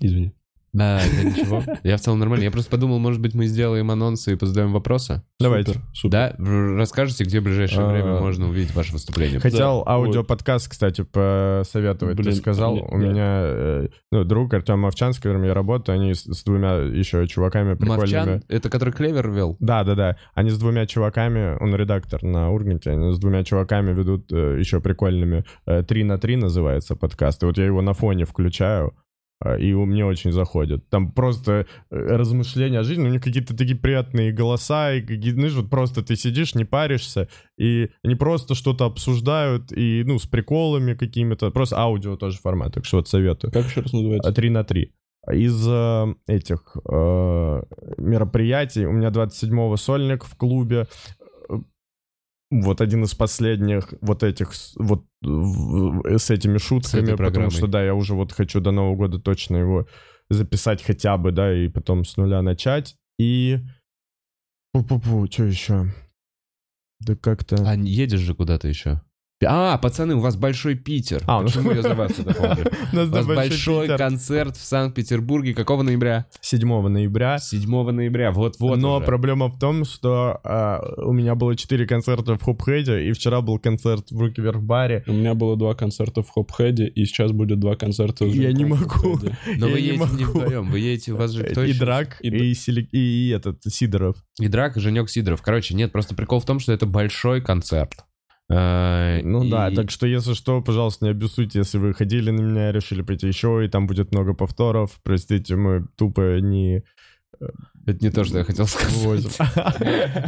Извини. 0.00 0.32
Да, 0.76 1.00
да, 1.00 1.22
ничего. 1.28 1.62
Я 1.82 1.96
в 1.96 2.00
целом 2.00 2.18
нормально. 2.18 2.44
Я 2.44 2.50
просто 2.50 2.70
подумал, 2.70 2.98
может 2.98 3.20
быть, 3.20 3.34
мы 3.34 3.46
сделаем 3.46 3.90
анонсы 3.90 4.32
и 4.32 4.36
позадаем 4.36 4.72
вопросы. 4.72 5.22
Давайте. 5.40 5.72
Супер, 5.72 5.84
супер. 5.94 6.10
Да? 6.10 6.34
Расскажите, 6.38 7.24
где 7.24 7.40
в 7.40 7.44
ближайшее 7.44 7.86
А, 7.86 7.90
время 7.90 8.18
можно 8.20 8.48
увидеть 8.48 8.74
ваше 8.74 8.92
выступление. 8.92 9.40
Хотел 9.40 9.84
Да, 9.84 9.92
аудиоподкаст, 9.92 10.68
кстати, 10.68 11.02
посоветовать. 11.02 12.16
Блин, 12.16 12.30
ты 12.32 12.36
сказал, 12.36 12.72
мне- 12.74 12.82
у 12.84 12.90
да. 12.90 12.96
меня 12.96 13.40
э, 13.44 13.88
ну, 14.12 14.24
друг 14.24 14.52
Артем 14.54 14.80
Мовчан, 14.80 15.12
с 15.12 15.16
которым 15.18 15.44
я 15.44 15.54
работаю, 15.54 15.96
они 15.98 16.14
с, 16.14 16.24
с 16.24 16.44
двумя 16.44 16.74
еще 16.74 17.26
чуваками 17.26 17.74
прикольными. 17.74 18.00
Мовчан, 18.02 18.42
это 18.48 18.70
который 18.70 18.92
Клевер 18.92 19.30
вел? 19.30 19.56
Да, 19.60 19.84
да, 19.84 19.94
да. 19.94 20.16
Они 20.34 20.50
с 20.50 20.58
двумя 20.58 20.86
чуваками, 20.86 21.56
он 21.60 21.74
редактор 21.74 22.22
на 22.22 22.50
Урганте, 22.50 22.90
они 22.90 23.12
с 23.14 23.18
двумя 23.18 23.44
чуваками 23.44 23.92
ведут 23.92 24.32
э, 24.32 24.56
еще 24.58 24.80
прикольными. 24.80 25.44
э, 25.66 25.82
Три 25.82 26.04
на 26.04 26.18
три 26.18 26.36
называется 26.36 26.96
подкаст. 26.96 27.42
И 27.42 27.46
вот 27.46 27.58
я 27.58 27.64
его 27.66 27.82
на 27.82 27.92
фоне 27.94 28.24
включаю, 28.24 28.94
и 29.58 29.72
у- 29.74 29.84
мне 29.84 30.04
очень 30.04 30.32
заходит. 30.32 30.88
Там 30.88 31.12
просто 31.12 31.66
э, 31.90 31.96
размышления 31.96 32.80
о 32.80 32.84
жизни, 32.84 33.06
у 33.08 33.10
них 33.10 33.22
какие-то 33.22 33.56
такие 33.56 33.76
приятные 33.76 34.32
голоса, 34.32 34.94
и 34.94 35.00
какие, 35.02 35.32
знаешь, 35.32 35.52
вот 35.54 35.68
просто 35.70 36.02
ты 36.02 36.16
сидишь, 36.16 36.54
не 36.54 36.64
паришься, 36.64 37.28
и 37.58 37.90
они 38.02 38.14
просто 38.14 38.54
что-то 38.54 38.86
обсуждают, 38.86 39.72
и, 39.72 40.02
ну, 40.06 40.18
с 40.18 40.26
приколами 40.26 40.94
какими-то, 40.94 41.50
просто 41.50 41.76
аудио 41.78 42.16
тоже 42.16 42.38
формат, 42.38 42.74
так 42.74 42.84
что 42.84 42.96
вот 42.96 43.08
советую. 43.08 43.52
Как 43.52 43.66
еще 43.66 43.82
раз 43.82 43.92
называется? 43.92 44.32
3 44.32 44.50
на 44.50 44.64
3. 44.64 44.92
Из 45.32 45.66
э, 45.68 46.14
этих 46.28 46.76
э, 46.88 47.62
мероприятий 47.98 48.86
у 48.86 48.92
меня 48.92 49.08
27-го 49.08 49.76
сольник 49.76 50.24
в 50.24 50.36
клубе. 50.36 50.86
Вот 52.50 52.80
один 52.80 53.02
из 53.04 53.14
последних 53.14 53.92
вот 54.00 54.22
этих 54.22 54.54
с- 54.54 54.74
вот 54.76 55.04
с 55.22 56.30
этими 56.30 56.58
шутками, 56.58 57.10
потому 57.10 57.16
программой. 57.16 57.50
что 57.50 57.66
да, 57.66 57.84
я 57.84 57.94
уже 57.94 58.14
вот 58.14 58.32
хочу 58.32 58.60
до 58.60 58.70
Нового 58.70 58.94
года 58.96 59.18
точно 59.18 59.56
его 59.56 59.86
записать 60.28 60.82
хотя 60.82 61.16
бы, 61.16 61.32
да, 61.32 61.52
и 61.52 61.68
потом 61.68 62.04
с 62.04 62.16
нуля 62.16 62.42
начать. 62.42 62.96
И... 63.18 63.58
Пу-пу-пу, 64.74 65.30
что 65.32 65.44
еще? 65.44 65.86
Да 67.00 67.16
как-то... 67.16 67.56
А 67.68 67.74
едешь 67.74 68.20
же 68.20 68.34
куда-то 68.34 68.68
еще? 68.68 69.00
А, 69.44 69.76
пацаны, 69.76 70.14
у 70.14 70.20
вас 70.20 70.34
большой 70.34 70.76
Питер. 70.76 71.22
А, 71.26 71.40
ну- 71.40 71.46
Почему 71.46 71.72
я 71.72 71.82
за 71.82 71.94
вас 71.94 72.18
это 72.18 72.32
помню? 72.32 72.64
У 72.92 72.96
вас 72.96 73.26
большой 73.26 73.88
концерт 73.88 74.56
в 74.56 74.64
Санкт-Петербурге. 74.64 75.52
Какого 75.52 75.82
ноября? 75.82 76.26
7 76.40 76.88
ноября. 76.88 77.38
7 77.38 77.90
ноября. 77.90 78.30
Вот-вот 78.30 78.78
Но 78.78 79.00
проблема 79.00 79.48
в 79.48 79.58
том, 79.58 79.84
что 79.84 80.40
а, 80.42 80.80
у 81.04 81.12
меня 81.12 81.34
было 81.34 81.54
4 81.54 81.86
концерта 81.86 82.36
в 82.36 82.42
Хопхеде, 82.42 83.02
и 83.02 83.12
вчера 83.12 83.42
был 83.42 83.58
концерт 83.58 84.10
в 84.10 84.18
Руки 84.18 84.40
Вверх 84.40 84.62
баре. 84.62 85.04
У 85.06 85.12
меня 85.12 85.34
было 85.34 85.56
два 85.56 85.74
концерта 85.74 86.22
в 86.22 86.30
Хопхеде, 86.30 86.86
и 86.86 87.04
сейчас 87.04 87.32
будет 87.32 87.60
два 87.60 87.76
концерта 87.76 88.24
в 88.24 88.32
Я 88.32 88.52
не 88.52 88.64
могу. 88.64 89.18
Но 89.58 89.68
вы 89.68 89.80
едете 89.80 90.16
не 90.16 90.24
вдвоем. 90.24 90.70
Вы 90.70 90.78
едете, 90.78 91.12
у 91.12 91.16
вас 91.16 91.32
же 91.32 91.44
кто 91.44 91.62
и? 91.62 91.74
Драк, 91.74 92.18
и 92.22 93.28
этот, 93.28 93.58
Сидоров. 93.64 94.16
И 94.40 94.48
Драк, 94.48 94.78
и 94.78 94.80
Женек 94.80 95.10
Сидоров. 95.10 95.42
Короче, 95.42 95.74
нет, 95.74 95.92
просто 95.92 96.14
прикол 96.14 96.40
в 96.40 96.46
том, 96.46 96.58
что 96.58 96.72
это 96.72 96.86
большой 96.86 97.42
концерт. 97.42 98.06
Э, 98.48 99.20
Ну 99.24 99.42
и- 99.44 99.50
да, 99.50 99.70
так 99.70 99.90
что 99.90 100.06
если 100.06 100.34
что, 100.34 100.60
пожалуйста, 100.62 101.04
не 101.06 101.10
обессудьте, 101.10 101.58
если 101.58 101.78
вы 101.78 101.94
ходили 101.94 102.30
на 102.30 102.40
меня, 102.40 102.72
решили 102.72 103.02
пойти 103.02 103.26
еще, 103.26 103.64
и 103.64 103.68
там 103.68 103.86
будет 103.86 104.12
много 104.12 104.34
повторов. 104.34 105.00
Простите, 105.02 105.56
мы 105.56 105.86
тупо 105.96 106.38
не 106.40 106.84
Это 107.86 108.04
не 108.04 108.10
то, 108.10 108.24
что 108.24 108.38
я 108.38 108.44
хотел 108.44 108.66
сказать. 108.66 109.38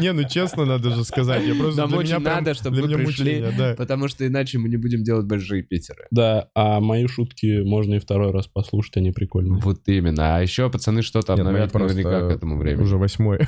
Не, 0.01 0.13
ну 0.13 0.29
честно, 0.29 0.65
надо 0.65 0.91
же 0.91 1.05
сказать. 1.05 1.45
Я 1.45 1.55
просто 1.55 1.81
Нам 1.81 1.95
очень 1.95 2.19
надо, 2.19 2.55
чтобы 2.55 2.83
вы 2.83 2.89
пришли, 2.89 3.45
потому 3.77 4.09
что 4.09 4.27
иначе 4.27 4.59
мы 4.59 4.69
не 4.69 4.77
будем 4.77 5.03
делать 5.03 5.27
большие 5.27 5.63
Питеры. 5.63 6.07
Да, 6.11 6.49
а 6.55 6.81
мои 6.81 7.07
шутки 7.07 7.63
можно 7.65 7.95
и 7.95 7.99
второй 7.99 8.31
раз 8.31 8.47
послушать, 8.47 8.97
они 8.99 9.11
прикольные. 9.11 9.61
Вот 9.61 9.81
именно. 9.87 10.37
А 10.37 10.41
еще 10.41 10.71
пацаны 10.71 11.03
что-то 11.03 11.33
мои 11.33 11.41
обновят 11.41 11.75
наверняка 11.75 12.11
просто 12.11 12.29
к 12.29 12.37
этому 12.37 12.59
времени. 12.59 12.83
Уже 12.83 12.97
восьмой. 12.97 13.41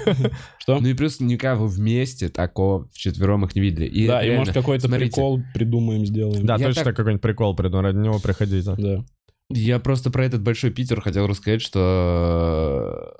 Что? 0.58 0.80
Ну 0.80 0.88
и 0.88 0.94
плюс 0.94 1.20
никого 1.20 1.66
вместе 1.66 2.28
такого 2.28 2.88
вчетвером 2.92 3.44
их 3.44 3.54
не 3.54 3.60
видели. 3.62 4.06
Да, 4.06 4.24
и 4.24 4.36
может 4.36 4.54
какой-то 4.54 4.88
прикол 4.88 5.40
придумаем, 5.54 6.04
сделаем. 6.04 6.44
Да, 6.44 6.58
точно 6.58 6.92
какой-нибудь 6.92 7.22
прикол 7.22 7.54
придумал, 7.54 7.84
ради 7.84 7.98
него 7.98 8.18
приходите. 8.18 8.74
Да. 8.76 9.04
Я 9.52 9.80
просто 9.80 10.10
про 10.10 10.24
этот 10.24 10.42
большой 10.42 10.70
Питер 10.70 11.00
хотел 11.00 11.26
рассказать, 11.26 11.60
что 11.60 13.16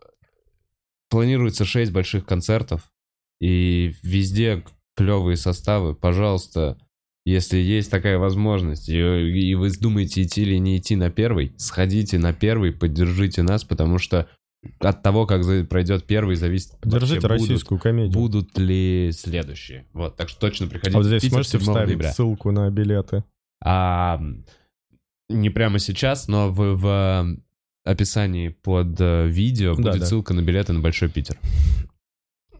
планируется 1.11 1.65
6 1.65 1.93
больших 1.93 2.25
концертов, 2.25 2.91
и 3.41 3.95
везде 4.03 4.65
клевые 4.97 5.37
составы. 5.37 5.95
Пожалуйста, 5.95 6.79
если 7.25 7.59
есть 7.59 7.91
такая 7.91 8.19
возможность, 8.19 8.89
и, 8.89 8.99
и 8.99 9.55
вы 9.55 9.71
думаете 9.71 10.23
идти 10.23 10.43
или 10.43 10.57
не 10.57 10.79
идти 10.79 10.97
на 10.97 11.11
первый, 11.11 11.53
сходите 11.59 12.19
на 12.19 12.33
первый, 12.33 12.73
поддержите 12.73 13.43
нас, 13.43 13.65
потому 13.65 13.99
что 13.99 14.29
от 14.79 15.03
того, 15.03 15.27
как 15.27 15.43
пройдет 15.69 16.05
первый, 16.07 16.37
зависит 16.37 16.73
Держите 16.85 17.21
вообще, 17.21 17.29
будут- 17.29 17.41
российскую 17.51 17.81
комедию. 17.81 18.13
Будут 18.13 18.59
ли 18.59 19.11
следующие? 19.13 19.87
Вот, 19.93 20.17
так 20.17 20.29
что 20.29 20.41
точно 20.41 20.67
приходите. 20.67 20.97
А 20.97 20.99
вот 20.99 21.07
здесь 21.07 21.23
Питер 21.23 21.35
сможете 21.37 21.59
7 21.59 21.61
вставить 21.61 21.89
ноября. 21.89 22.13
ссылку 22.13 22.51
на 22.51 22.71
билеты? 22.71 23.25
А, 23.65 24.21
не 25.31 25.51
прямо 25.51 25.79
сейчас, 25.79 26.29
но 26.29 26.51
в, 26.51 26.75
в 26.77 27.37
описании 27.91 28.49
под 28.49 29.01
э, 29.01 29.27
видео 29.29 29.75
Да, 29.75 29.83
будет 29.91 30.01
да. 30.01 30.07
ссылка 30.07 30.35
на 30.35 30.41
билеты 30.43 30.73
на 30.73 30.81
Большой 30.81 31.09
Питер. 31.09 31.37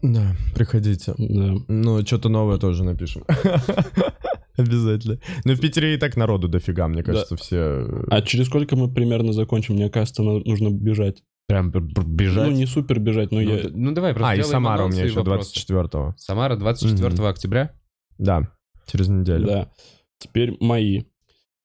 Да, 0.01 0.35
приходите. 0.55 1.13
Да. 1.17 1.53
Ну, 1.67 2.05
что-то 2.05 2.29
новое 2.29 2.57
тоже 2.57 2.83
напишем. 2.83 3.23
Обязательно. 4.57 5.19
Ну, 5.45 5.53
в 5.53 5.59
Питере 5.59 5.93
и 5.95 5.97
так 5.97 6.17
народу 6.17 6.47
дофига, 6.47 6.87
мне 6.87 7.03
кажется, 7.03 7.35
все... 7.37 7.57
э, 7.87 8.03
А 8.09 8.21
через 8.21 8.47
сколько 8.47 8.75
мы 8.75 8.91
примерно 8.91 9.31
закончим? 9.33 9.75
Мне 9.75 9.89
кажется, 9.89 10.23
нужно 10.23 10.69
бежать. 10.69 11.23
Прям 11.47 11.71
бежать. 11.71 12.49
Ну, 12.49 12.55
не 12.55 12.65
супер 12.65 12.99
бежать, 12.99 13.31
но 13.31 13.41
Ну, 13.41 13.55
я... 13.57 13.69
ну, 13.71 13.91
давай, 13.91 14.13
просто 14.13 14.29
А, 14.31 14.35
и 14.35 14.43
Самара 14.43 14.83
у 14.85 14.89
меня 14.89 15.03
еще 15.03 15.15
вопросы. 15.15 15.53
24-го. 15.59 16.15
Самара 16.17 16.55
24 16.55 17.09
Мгм. 17.09 17.25
октября. 17.25 17.73
Да, 18.17 18.49
через 18.87 19.07
неделю. 19.07 19.47
Да. 19.47 19.71
Теперь 20.19 20.55
мои. 20.59 21.03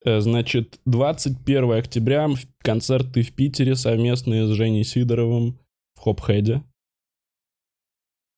Э, 0.06 0.20
Значит, 0.20 0.80
21 0.86 1.72
октября 1.72 2.28
концерты 2.58 3.22
в 3.22 3.32
Питере 3.32 3.74
совместные 3.74 4.46
с 4.46 4.50
Женей 4.50 4.84
Сидоровым 4.84 5.58
в 5.96 6.00
Хопхеде. 6.00 6.62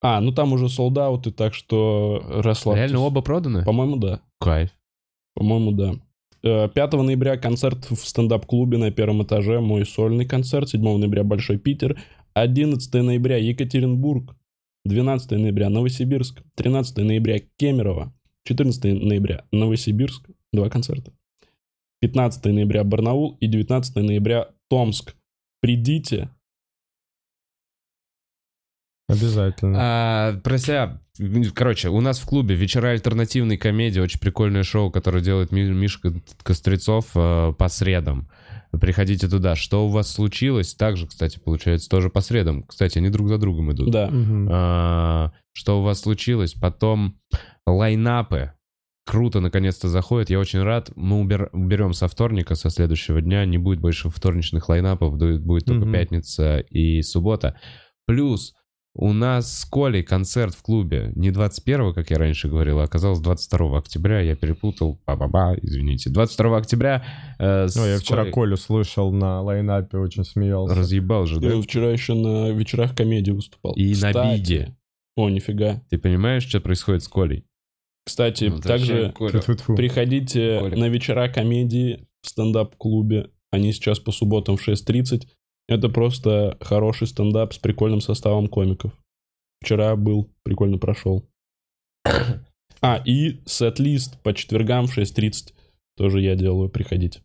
А, 0.01 0.21
ну 0.21 0.33
там 0.33 0.53
уже 0.53 0.69
солдаты, 0.69 1.31
так 1.31 1.55
что 1.55 2.23
расслабьтесь. 2.29 2.91
Реально 2.91 3.01
оба 3.01 3.21
проданы? 3.21 3.65
По-моему, 3.65 3.97
да. 3.97 4.23
Кайф. 4.41 4.71
По-моему, 5.35 5.73
да. 5.73 5.95
Э, 6.43 6.69
5 6.69 6.93
ноября 6.95 7.37
концерт 7.37 7.91
в 7.91 7.97
стендап-клубе 7.97 8.79
на 8.79 8.91
первом 8.91 9.23
этаже, 9.23 9.61
мой 9.61 9.85
сольный 9.85 10.25
концерт. 10.25 10.71
7 10.71 10.81
ноября 10.81 11.23
Большой 11.23 11.59
Питер. 11.59 12.01
11 12.33 12.95
ноября 12.95 13.37
Екатеринбург. 13.37 14.37
12 14.85 15.33
ноября 15.33 15.69
Новосибирск. 15.69 16.43
13 16.55 16.99
ноября 16.99 17.41
Кемерово. 17.59 18.15
14 18.45 19.03
ноября 19.03 19.45
Новосибирск. 19.51 20.31
Два 20.53 20.71
концерта. 20.71 21.13
15 22.01 22.45
ноября 22.47 22.85
Барнаул 22.85 23.37
и 23.41 23.47
19 23.47 23.97
ноября 23.97 24.49
Томск. 24.69 25.15
Придите. 25.61 26.31
Обязательно. 29.09 29.79
А, 29.81 30.33
про 30.41 30.59
себя. 30.59 31.01
Короче, 31.55 31.89
у 31.89 32.01
нас 32.01 32.21
в 32.21 32.27
клубе 32.27 32.55
вечера 32.55 32.89
альтернативной 32.89 33.57
комедии, 33.57 34.01
очень 34.01 34.21
прикольное 34.21 34.63
шоу, 34.63 34.91
которое 34.91 35.23
делает 35.23 35.51
Ми- 35.51 35.71
Мишка 35.71 36.13
Кострецов 36.43 37.07
э, 37.17 37.55
по 37.59 37.69
средам. 37.69 38.29
Приходите 38.79 39.27
туда. 39.27 39.57
Что 39.57 39.87
у 39.87 39.89
вас 39.89 40.13
случилось? 40.13 40.75
Также, 40.75 41.07
кстати, 41.07 41.39
получается, 41.39 41.89
тоже 41.89 42.11
по 42.11 42.21
средам. 42.21 42.63
Кстати, 42.65 42.99
они 42.99 43.09
друг 43.09 43.29
за 43.29 43.39
другом 43.39 43.73
идут. 43.73 43.91
Да. 43.91 44.09
Мгм. 44.09 44.49
А, 44.53 45.33
что 45.55 45.81
у 45.81 45.83
вас 45.83 46.01
случилось? 46.01 46.53
Потом 46.53 47.19
лайнапы. 47.67 48.53
Круто, 49.09 49.41
наконец-то 49.41 49.89
заходит. 49.89 50.29
Я 50.29 50.39
очень 50.39 50.61
рад. 50.63 50.91
Мы 50.95 51.19
убер- 51.25 51.49
уберем 51.55 51.95
со 51.95 52.09
вторника, 52.09 52.55
со 52.55 52.69
следующего 52.69 53.23
дня. 53.23 53.47
Не 53.47 53.57
будет 53.57 53.81
больше 53.81 54.11
вторничных 54.11 54.69
лайнапов. 54.69 55.17
Будет 55.17 55.65
только 55.65 55.87
Мгм. 55.87 55.93
пятница 55.95 56.59
и 56.59 57.01
суббота. 57.01 57.59
Плюс 58.07 58.53
у 58.95 59.15
нас 59.15 59.61
с 59.61 59.65
Колей 59.65 60.03
концерт 60.03 60.55
в 60.55 60.61
клубе. 60.63 61.11
Не 61.15 61.31
21, 61.31 61.95
как 61.95 62.11
я 62.11 62.19
раньше 62.19 62.49
говорил, 62.49 62.81
а 62.81 62.85
оказалось 62.85 63.21
22 63.21 63.79
октября. 63.79 64.21
Я 64.21 64.37
перепутал. 64.37 65.01
Ба-ба-ба, 65.07 65.57
извините. 65.63 66.11
22 66.11 66.59
октября 66.59 67.03
э, 67.39 67.67
с 67.69 67.77
Ну, 67.77 67.87
я 67.87 67.99
вчера 67.99 68.25
Колей- 68.25 68.33
Колю 68.35 68.57
слышал 68.59 69.11
на 69.11 69.41
лайнапе, 69.41 69.97
очень 69.97 70.25
смеялся. 70.25 70.75
Разъебал 70.75 71.25
же, 71.25 71.41
да? 71.41 71.49
Я 71.55 71.63
вчера 71.63 71.89
еще 71.91 72.13
на 72.13 72.51
вечерах 72.51 72.95
комедии 72.95 73.31
выступал. 73.31 73.73
И 73.75 73.89
на 73.89 73.95
Кстати- 73.95 74.37
биде. 74.39 74.77
О, 75.17 75.31
нифига. 75.31 75.81
Ты 75.89 75.97
понимаешь, 75.97 76.43
что 76.47 76.61
происходит 76.61 77.03
с 77.03 77.09
Колей? 77.09 77.45
Кстати, 78.09 78.45
Ну, 78.45 78.59
также. 78.59 79.13
Приходите 79.77 80.61
Коля. 80.61 80.77
на 80.79 80.89
вечера 80.89 81.29
комедии 81.29 82.07
в 82.23 82.29
стендап-клубе. 82.29 83.29
Они 83.51 83.71
сейчас 83.75 83.99
по 83.99 84.13
субботам 84.13 84.57
в 84.57 84.67
6.30. 84.67 85.27
Это 85.69 85.91
просто 85.91 86.57
хороший 86.63 87.07
стендап 87.07 87.53
с 87.53 87.59
прикольным 87.59 88.01
составом 88.01 88.47
комиков. 88.49 88.93
Вчера 89.63 89.95
был, 89.95 90.31
прикольно 90.43 90.79
прошел. 90.79 91.29
А, 92.81 93.03
и 93.05 93.41
сет-лист 93.45 94.23
по 94.23 94.33
четвергам 94.33 94.87
в 94.87 94.97
6.30 94.97 95.53
тоже 95.97 96.21
я 96.21 96.37
делаю, 96.37 96.69
приходите. 96.71 97.23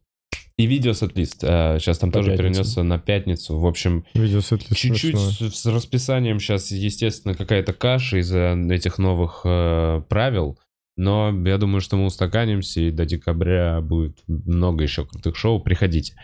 И 0.58 0.66
видео 0.66 0.94
сет-лист. 0.94 1.42
Сейчас 1.42 2.00
там 2.00 2.12
По 2.12 2.20
тоже 2.20 2.32
пятницам. 2.32 2.54
перенесся 2.54 2.84
на 2.84 2.98
пятницу. 2.98 3.58
В 3.58 3.66
общем, 3.68 4.04
чуть-чуть 4.16 5.18
с 5.18 5.66
расписанием 5.68 6.40
сейчас, 6.40 6.72
естественно, 6.72 7.36
какая-то 7.36 7.72
каша 7.74 8.18
из-за 8.18 8.58
этих 8.72 8.98
новых 8.98 9.42
э, 9.46 10.02
правил. 10.10 10.58
Но 10.96 11.32
я 11.48 11.58
думаю, 11.58 11.82
что 11.82 11.98
мы 11.98 12.06
устаканимся, 12.06 12.82
и 12.82 12.92
до 12.92 13.06
декабря 13.06 13.82
будет 13.82 14.18
много 14.28 14.84
еще 14.84 15.06
крутых 15.06 15.36
шоу. 15.36 15.60
Приходите. 15.60 16.16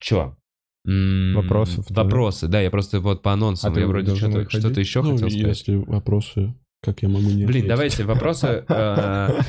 Че? 0.00 0.36
Вопросов? 0.84 1.86
Вопросы, 1.90 2.48
да, 2.48 2.60
я 2.60 2.70
просто 2.70 3.00
вот 3.00 3.22
по 3.22 3.32
анонсам. 3.32 3.70
А 3.70 3.74
ты 3.74 3.80
я 3.80 3.86
вроде 3.86 4.14
что-то, 4.16 4.50
что-то 4.50 4.80
еще 4.80 5.00
Ну, 5.02 5.12
хотел 5.12 5.30
сказать. 5.30 5.46
если 5.46 5.76
вопросы, 5.76 6.54
как 6.82 7.02
я 7.02 7.08
могу 7.08 7.30
не 7.30 7.46
Блин, 7.46 7.68
давайте 7.68 8.04
вопросы. 8.04 8.64
э, 8.68 9.40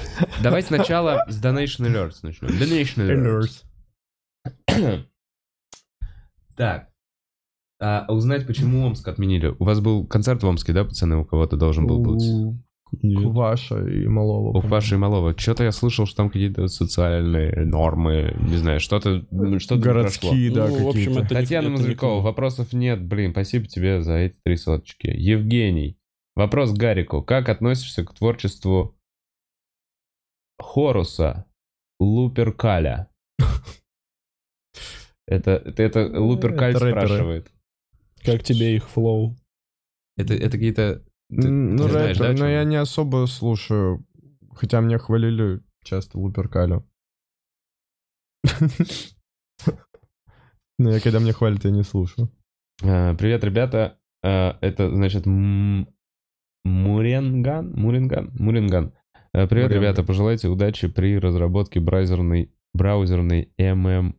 Давайте 0.44 0.68
сначала 0.68 1.26
с 1.28 1.44
Donation 1.44 1.88
Alerts 1.88 2.20
начнем. 2.22 2.50
Donation 2.50 3.48
Alerts. 4.70 5.04
Так. 6.56 6.90
А 7.82 8.06
узнать, 8.08 8.46
почему 8.46 8.86
Омск 8.86 9.08
отменили. 9.08 9.48
У 9.48 9.64
вас 9.64 9.80
был 9.80 10.06
концерт 10.06 10.44
в 10.44 10.48
Омске, 10.48 10.72
да, 10.72 10.86
пацаны? 10.86 11.18
У 11.18 11.26
кого-то 11.26 11.58
должен 11.58 11.88
был 11.88 12.00
быть. 12.00 12.24
У- 13.02 13.08
Нет. 13.08 13.24
Кваша 13.24 13.86
и 13.88 14.06
Малова. 14.08 14.58
У. 14.58 14.62
Паши 14.70 14.96
и 14.96 14.98
Малова. 14.98 15.38
Что-то 15.38 15.64
я 15.64 15.72
слышал, 15.72 16.06
что 16.06 16.18
там 16.18 16.30
какие-то 16.30 16.68
социальные 16.68 17.66
нормы, 17.66 18.36
не 18.40 18.58
знаю, 18.58 18.80
что-то 18.80 19.24
что 19.60 19.78
Городские, 19.78 20.52
да, 20.52 20.68
Ну, 20.68 20.86
в 20.86 20.88
общем, 20.90 21.06
какие-то. 21.14 21.20
это 21.26 21.34
не- 21.36 21.42
Татьяна 21.42 21.66
не 21.66 21.72
Мазрякова, 21.72 22.20
ко- 22.20 22.24
вопросов 22.24 22.74
нет. 22.74 23.04
Блин, 23.06 23.32
спасибо 23.32 23.66
тебе 23.68 24.02
за 24.02 24.14
эти 24.18 24.38
три 24.44 24.58
соточки. 24.58 25.08
Евгений. 25.08 25.98
Вопрос 26.36 26.72
к 26.72 26.78
Гарику. 26.78 27.22
Как 27.24 27.50
относишься 27.50 28.04
к 28.04 28.14
творчеству 28.14 28.96
Хоруса 30.60 31.46
Луперкаля? 32.00 33.10
Это, 35.28 35.52
это, 35.52 35.82
это 35.84 36.20
Лупер 36.22 36.50
Это 36.52 36.60
Каль 36.60 36.74
рэперы. 36.74 36.92
спрашивает. 37.08 37.52
Как 38.24 38.44
тебе 38.44 38.76
их 38.76 38.90
флоу? 38.90 39.36
Это, 40.18 40.34
это 40.34 40.52
какие-то... 40.52 41.02
Ты, 41.42 41.50
Ну, 41.50 41.84
ты 41.86 41.92
знаешь, 41.92 42.18
да, 42.18 42.34
но 42.34 42.48
я 42.48 42.64
не 42.64 42.76
особо 42.76 43.26
слушаю. 43.28 44.06
Хотя 44.56 44.82
мне 44.82 44.98
хвалили 44.98 45.62
часто 45.84 46.18
Луперкалю. 46.20 46.88
Но 50.80 50.92
я 50.92 51.00
когда 51.00 51.20
мне 51.20 51.34
хвалят, 51.34 51.66
я 51.66 51.72
не 51.72 51.84
слушаю. 51.84 52.30
А, 52.84 53.14
Привет, 53.16 53.44
ребята. 53.44 53.98
А, 54.24 54.58
Это, 54.62 54.90
значит, 54.90 55.26
Муренган? 56.66 57.72
Муренган? 57.74 58.32
Муренган. 58.34 58.94
А, 59.34 59.48
Привет, 59.48 59.72
ребята. 59.72 60.04
Пожелайте 60.04 60.48
удачи 60.50 60.88
при 60.88 61.18
разработке 61.20 61.80
браузерной, 61.80 62.52
браузерной 62.74 63.52
MMORPG 63.60 64.14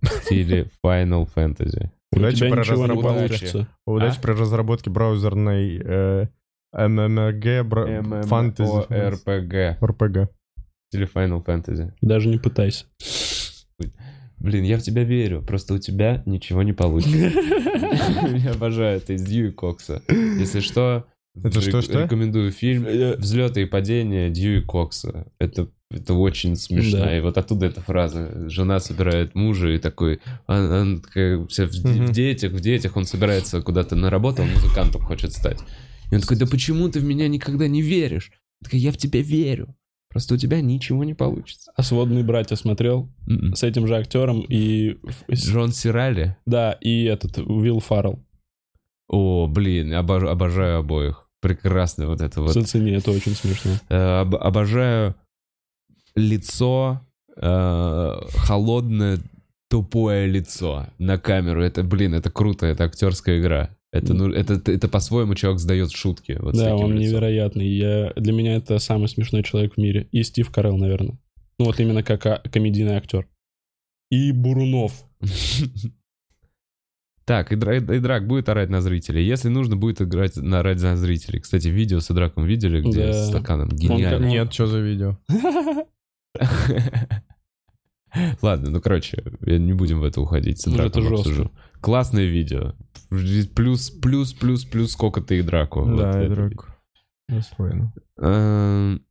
в 0.00 0.06
стиле 0.24 0.68
Final 0.84 1.28
Fantasy. 1.34 1.90
Удачи 2.12 2.48
про 2.50 2.64
получится. 3.02 3.68
Удачи 3.86 4.18
А? 4.18 4.20
при 4.22 4.32
разработке 4.32 4.90
браузерной 4.90 5.80
э, 5.84 6.26
MMORG 6.74 7.62
бра- 7.62 8.22
фэнтези. 8.22 8.86
RPG. 8.90 9.76
в 10.26 10.88
стиле 10.88 11.08
Final 11.12 11.44
Fantasy. 11.44 11.92
Даже 12.00 12.28
не 12.28 12.38
пытайся. 12.38 12.86
Блин, 14.38 14.64
я 14.64 14.78
в 14.78 14.82
тебя 14.82 15.04
верю, 15.04 15.42
просто 15.42 15.74
у 15.74 15.78
тебя 15.78 16.22
ничего 16.24 16.62
не 16.62 16.72
получится. 16.72 17.16
Я 18.38 18.52
обожаю 18.52 18.96
это 18.96 19.12
из 19.12 19.22
Дьюи 19.22 19.50
Кокса. 19.50 20.02
Если 20.08 20.60
что, 20.60 21.04
Это 21.36 21.60
что, 21.60 21.82
что? 21.82 22.04
рекомендую 22.04 22.50
фильм 22.50 22.86
Э, 22.86 23.16
«Взлеты 23.18 23.62
и 23.62 23.64
падения» 23.66 24.30
Дьюи 24.30 24.62
Кокса. 24.62 25.26
Это, 25.38 25.68
это 25.90 26.14
очень 26.14 26.56
смешно. 26.56 27.00
Да. 27.00 27.16
И 27.16 27.20
вот 27.20 27.36
оттуда 27.36 27.66
эта 27.66 27.80
фраза. 27.80 28.48
Жена 28.48 28.78
собирает 28.80 29.34
мужа 29.34 29.68
и 29.68 29.78
такой... 29.78 30.20
Он, 30.46 30.70
он 30.72 31.00
такая 31.02 31.44
вся 31.46 31.66
в, 31.66 31.72
Мгм. 31.84 32.06
в 32.06 32.12
детях, 32.12 32.52
в 32.52 32.60
детях. 32.60 32.96
Он 32.96 33.04
собирается 33.04 33.60
куда-то 33.60 33.96
на 33.96 34.08
работу, 34.10 34.42
он 34.42 34.50
музыкантом 34.50 35.02
хочет 35.02 35.32
стать. 35.32 35.58
И 36.10 36.14
он 36.14 36.20
такой, 36.20 36.36
да 36.36 36.46
почему 36.46 36.88
ты 36.88 37.00
в 37.00 37.04
меня 37.04 37.28
никогда 37.28 37.66
не 37.68 37.82
веришь? 37.82 38.30
Она 38.60 38.64
такая, 38.66 38.80
я 38.80 38.92
в 38.92 38.96
тебя 38.96 39.20
верю. 39.20 39.74
Просто 40.10 40.34
у 40.34 40.36
тебя 40.36 40.60
ничего 40.60 41.04
не 41.04 41.14
получится. 41.14 41.70
А 41.76 41.84
«Сводные 41.84 42.24
братья» 42.24 42.56
смотрел? 42.56 43.12
М-м. 43.28 43.54
С 43.54 43.62
этим 43.62 43.86
же 43.86 43.96
актером 43.96 44.40
и... 44.48 44.96
Джон 45.32 45.70
Сирали? 45.72 46.36
Да, 46.46 46.72
и 46.80 47.04
этот, 47.04 47.38
Уилл 47.38 47.78
Фаррелл. 47.78 48.18
О, 49.08 49.46
блин, 49.46 49.92
обож- 49.92 50.28
обожаю 50.28 50.78
обоих. 50.80 51.28
Прекрасно 51.40 52.06
вот 52.08 52.20
это 52.20 52.42
вот. 52.42 52.52
Зацени, 52.52 52.90
это 52.90 53.12
очень 53.12 53.32
смешно. 53.34 53.70
Э, 53.88 54.20
об- 54.22 54.34
обожаю 54.34 55.14
лицо, 56.14 57.00
э, 57.36 58.20
холодное, 58.36 59.18
тупое 59.68 60.26
лицо 60.26 60.86
на 60.98 61.18
камеру. 61.18 61.62
Это, 61.62 61.82
блин, 61.82 62.14
это 62.14 62.30
круто, 62.30 62.66
это 62.66 62.84
актерская 62.84 63.40
игра. 63.40 63.70
Это, 63.92 64.14
ну, 64.14 64.30
это, 64.30 64.54
это 64.70 64.88
по-своему 64.88 65.34
человек 65.34 65.60
сдает 65.60 65.90
шутки. 65.90 66.38
Вот 66.40 66.54
с 66.54 66.58
да, 66.58 66.70
таким 66.70 66.84
он 66.84 66.92
лицом. 66.92 67.08
невероятный. 67.08 67.66
Я, 67.68 68.12
для 68.14 68.32
меня 68.32 68.54
это 68.54 68.78
самый 68.78 69.08
смешной 69.08 69.42
человек 69.42 69.74
в 69.74 69.78
мире. 69.78 70.08
И 70.12 70.22
Стив 70.22 70.48
Карелл, 70.50 70.76
наверное. 70.78 71.18
Ну 71.58 71.64
вот 71.64 71.80
именно 71.80 72.02
как 72.04 72.24
а, 72.26 72.40
комедийный 72.52 72.94
актер. 72.94 73.26
И 74.10 74.32
Бурунов. 74.32 74.92
Так, 77.26 77.52
и, 77.52 77.54
Дра- 77.54 77.76
и 77.76 78.00
Драк 78.00 78.26
будет 78.26 78.48
орать 78.48 78.70
на 78.70 78.80
зрителей. 78.80 79.24
Если 79.24 79.48
нужно, 79.50 79.76
будет 79.76 80.02
играть 80.02 80.34
на, 80.34 80.60
орать 80.60 80.82
на 80.82 80.96
зрителей. 80.96 81.38
Кстати, 81.38 81.68
видео 81.68 82.00
с 82.00 82.08
Драком 82.08 82.44
видели, 82.44 82.80
где 82.80 83.06
Да. 83.06 83.12
с 83.12 83.28
стаканом? 83.28 83.68
Гениально. 83.68 84.26
Нет, 84.26 84.52
что 84.52 84.66
за 84.66 84.80
видео? 84.80 85.16
Ладно, 88.42 88.70
ну 88.70 88.80
короче, 88.80 89.22
я- 89.46 89.58
не 89.58 89.72
будем 89.72 90.00
в 90.00 90.04
это 90.04 90.20
уходить. 90.20 90.60
С 90.60 90.66
Ну, 90.66 90.76
это 90.82 91.00
жестко. 91.00 91.16
обсужу. 91.16 91.52
Классное 91.80 92.24
видео. 92.26 92.74
Плюс, 93.08 93.90
плюс, 93.90 94.32
плюс, 94.32 94.64
плюс, 94.64 94.92
сколько 94.92 95.20
ты 95.20 95.38
и 95.38 95.42
Драку. 95.42 95.82
Вот 95.84 95.96
Да, 95.96 96.10
это 96.20 96.26
игрок. 96.32 96.68
Достойно. 97.28 97.92
Эм, 98.18 99.04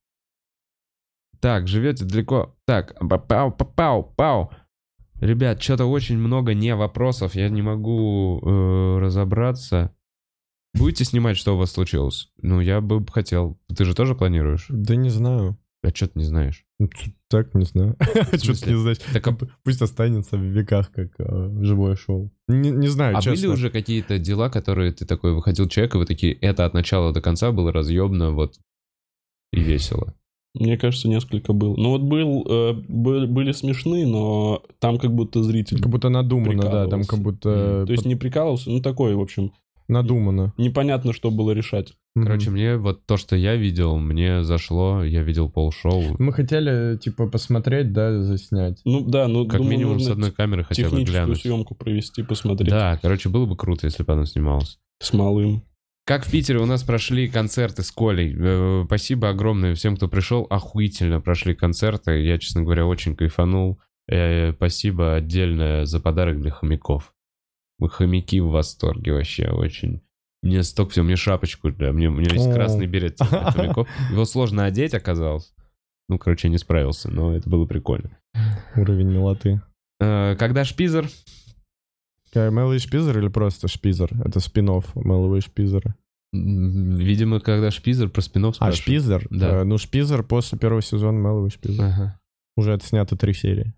Так, 1.40 1.68
живете 1.70 2.04
далеко. 2.06 2.56
Так, 2.66 2.94
па- 3.00 3.18
пау, 3.18 3.52
па- 3.52 3.64
пау, 3.66 4.04
пау. 4.04 4.52
Ребят, 5.22 5.62
что-то 5.64 5.86
очень 5.86 6.18
много 6.18 6.54
не 6.54 6.76
вопросов, 6.76 7.36
я 7.36 7.50
не 7.50 7.62
могу 7.62 8.42
э, 8.46 9.00
разобраться. 9.00 9.94
Будете 10.74 11.04
снимать, 11.06 11.38
что 11.38 11.56
у 11.56 11.58
вас 11.58 11.72
случилось? 11.72 12.32
Ну, 12.42 12.60
я 12.60 12.80
бы 12.82 13.06
хотел. 13.10 13.58
Ты 13.76 13.86
же 13.86 13.96
тоже 13.96 14.16
планируешь? 14.16 14.66
Да 14.70 14.96
не 14.98 15.10
знаю. 15.10 15.58
А 15.82 15.90
что 15.96 16.08
ты 16.08 16.20
не 16.20 16.26
знаешь? 16.26 16.66
Ну, 16.80 16.90
Так, 17.30 17.54
не 17.56 17.64
знаю. 17.66 17.96
Что 18.34 18.54
ты 18.60 18.72
не 18.72 18.78
знаешь? 18.80 18.98
Так, 19.14 19.28
а, 19.28 19.38
Пусть 19.64 19.82
останется 19.82 20.36
в 20.38 20.42
веках, 20.44 20.92
как 20.92 21.12
э, 21.20 21.50
живое 21.62 21.96
шоу. 21.96 22.32
Не, 22.50 22.70
не 22.72 22.88
знаю, 22.90 23.16
а 23.16 23.22
были 23.22 23.36
честно. 23.36 23.54
уже 23.54 23.70
какие-то 23.70 24.20
дела, 24.20 24.50
которые 24.50 24.92
ты 24.92 25.06
такой 25.06 25.34
выходил 25.34 25.70
человек, 25.70 25.96
и 25.96 25.98
вы 25.98 26.06
такие, 26.06 26.34
это 26.34 26.66
от 26.66 26.74
начала 26.74 27.14
до 27.14 27.22
конца 27.22 27.52
было 27.54 27.72
разъемно, 27.72 28.32
вот, 28.32 28.60
и 29.54 29.62
весело. 29.62 30.14
Мне 30.56 30.78
кажется, 30.78 31.08
несколько 31.08 31.54
был. 31.54 31.78
Ну 31.78 31.92
вот 31.92 32.02
был, 32.02 32.46
э, 32.50 32.74
бы- 32.74 33.28
были 33.28 33.52
смешные, 33.54 34.06
но 34.06 34.64
там 34.80 34.98
как 34.98 35.14
будто 35.14 35.44
зритель. 35.44 35.78
Как 35.80 35.90
будто 35.90 36.10
надумано, 36.10 36.62
да, 36.64 36.88
там 36.88 37.04
как 37.06 37.20
будто 37.20 37.50
М, 37.82 37.86
То 37.88 37.94
есть 37.94 38.06
не 38.06 38.16
прикалывался, 38.16 38.70
ну 38.70 38.82
такой, 38.82 39.16
в 39.16 39.22
общем, 39.22 39.54
надумано. 39.90 40.54
непонятно, 40.58 41.14
что 41.14 41.32
было 41.32 41.52
решать. 41.52 41.94
Короче, 42.16 42.50
мне 42.50 42.76
вот 42.78 43.06
то, 43.06 43.18
что 43.18 43.36
я 43.36 43.56
видел, 43.56 43.98
мне 43.98 44.44
зашло, 44.44 45.04
я 45.04 45.22
видел 45.24 45.50
полшоу. 45.50 46.16
Мы 46.20 46.34
хотели, 46.34 46.98
типа, 46.98 47.28
посмотреть, 47.28 47.94
да, 47.94 48.22
заснять. 48.24 48.82
Ну 48.84 49.06
да, 49.06 49.28
ну 49.28 49.46
Как 49.46 49.60
думаю, 49.60 49.72
минимум 49.72 50.00
с 50.00 50.10
одной 50.10 50.32
камеры 50.32 50.64
хотя 50.64 50.90
бы 50.90 51.04
глянуть. 51.04 51.42
съемку 51.42 51.76
провести, 51.76 52.24
посмотреть 52.24 52.70
Да, 52.70 52.98
короче, 53.02 53.30
было 53.30 53.46
бы 53.46 53.56
круто, 53.56 53.86
если 53.88 54.04
бы 54.04 54.14
оно 54.14 54.26
снималось. 54.26 54.80
с 55.02 55.14
малым. 55.14 55.64
Как 56.06 56.26
в 56.26 56.32
Питере 56.32 56.60
у 56.60 56.66
нас 56.66 56.84
прошли 56.84 57.28
концерты 57.30 57.84
с 57.84 57.92
Колей. 57.92 58.36
Э, 58.38 58.84
Спасибо 58.88 59.30
огромное 59.30 59.76
всем, 59.76 59.96
кто 59.96 60.08
пришел. 60.08 60.48
Охуительно 60.50 61.22
прошли 61.22 61.54
концерты. 61.54 62.24
Я, 62.24 62.40
честно 62.40 62.64
говоря, 62.64 62.88
очень 62.88 63.16
кайфанул. 63.16 63.80
Э, 64.10 64.52
Спасибо 64.54 65.14
отдельное 65.16 65.86
за 65.86 66.00
подарок 66.00 66.42
для 66.42 66.50
хомяков. 66.50 67.14
Мы 67.80 67.90
хомяки 67.90 68.40
в 68.40 68.50
восторге 68.50 69.14
вообще 69.14 69.48
очень. 69.50 70.02
Мне 70.42 70.64
столько 70.64 70.92
всего, 70.92 71.06
мне 71.06 71.16
шапочку, 71.16 71.72
да, 71.72 71.92
мне, 71.92 72.08
у 72.08 72.12
меня 72.12 72.34
есть 72.34 72.52
красный 72.54 72.88
берет 72.88 73.18
хомяков. 73.20 73.88
Его 74.12 74.26
сложно 74.26 74.66
одеть 74.66 74.94
оказалось. 74.94 75.54
Ну, 76.08 76.18
короче, 76.18 76.48
я 76.48 76.52
не 76.52 76.58
справился, 76.58 77.10
но 77.12 77.36
это 77.36 77.50
было 77.50 77.66
прикольно. 77.66 78.18
Уровень 78.76 79.10
милоты. 79.10 79.62
Э, 80.00 80.36
Когда 80.38 80.64
шпизер? 80.64 81.10
И 82.34 82.78
Шпизер 82.80 83.18
или 83.18 83.28
просто 83.28 83.68
Шпизер? 83.68 84.10
Это 84.24 84.40
спин-офф 84.40 84.96
Мэллоу 84.96 85.36
и 85.38 85.42
Шпизера. 85.42 85.96
М, 86.34 86.96
Видимо, 86.96 87.40
когда 87.40 87.72
шпизер 87.72 88.10
про 88.10 88.22
спинов 88.22 88.54
А, 88.54 88.72
спрашивают. 88.72 88.82
Шпизер? 88.84 89.28
Да. 89.32 89.62
Э, 89.62 89.64
ну, 89.64 89.78
Шпизер 89.78 90.24
после 90.24 90.58
первого 90.60 90.82
сезона 90.82 91.46
и 91.46 91.50
Шпизер. 91.50 91.84
Ага. 91.84 92.20
Уже 92.56 92.74
отснято 92.74 93.18
три 93.18 93.34
серии. 93.34 93.74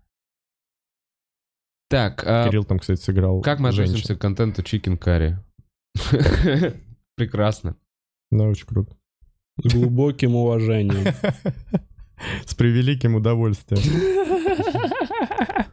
Так, 1.92 2.24
а 2.26 2.48
Кирилл 2.48 2.64
там, 2.64 2.78
кстати, 2.78 2.98
сыграл 2.98 3.42
Как 3.42 3.60
мы 3.60 3.70
женщину. 3.70 3.96
относимся 3.96 4.16
к 4.16 4.18
контенту 4.18 4.62
Chicken 4.62 4.98
Curry? 5.94 6.72
Прекрасно. 7.16 7.76
Да, 8.30 8.44
очень 8.44 8.66
круто. 8.66 8.96
С 9.62 9.74
глубоким 9.74 10.34
уважением. 10.34 11.14
С 12.46 12.54
превеликим 12.54 13.16
удовольствием. 13.16 13.82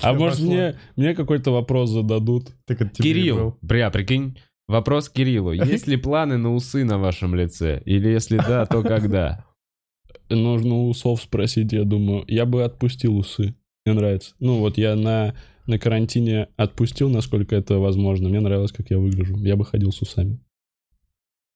А 0.00 0.12
может 0.14 0.40
мне, 0.40 0.76
мне 0.96 1.14
какой-то 1.14 1.50
вопрос 1.50 1.90
зададут? 1.90 2.52
Так 2.66 2.80
это 2.80 2.90
тебе 2.90 3.08
Кирилл, 3.08 3.58
бля, 3.60 3.90
прикинь, 3.90 4.38
вопрос 4.68 5.08
Кириллу. 5.08 5.50
Есть 5.50 5.88
ли 5.88 5.96
планы 5.96 6.36
на 6.38 6.54
усы 6.54 6.84
на 6.84 6.98
вашем 6.98 7.34
лице? 7.34 7.82
Или 7.84 8.08
если 8.08 8.36
да, 8.38 8.64
то 8.64 8.82
когда? 8.82 9.44
Нужно 10.30 10.74
у 10.74 10.88
усов 10.90 11.22
спросить, 11.22 11.72
я 11.72 11.84
думаю. 11.84 12.24
Я 12.28 12.44
бы 12.46 12.64
отпустил 12.64 13.16
усы. 13.16 13.54
Мне 13.84 13.94
нравится. 13.94 14.34
Ну 14.40 14.58
вот 14.58 14.76
я 14.78 14.94
на, 14.96 15.34
на 15.66 15.78
карантине 15.78 16.48
отпустил, 16.56 17.08
насколько 17.08 17.56
это 17.56 17.78
возможно. 17.78 18.28
Мне 18.28 18.40
нравилось, 18.40 18.72
как 18.72 18.90
я 18.90 18.98
выгляжу. 18.98 19.36
Я 19.38 19.56
бы 19.56 19.64
ходил 19.64 19.90
с 19.92 20.02
усами. 20.02 20.38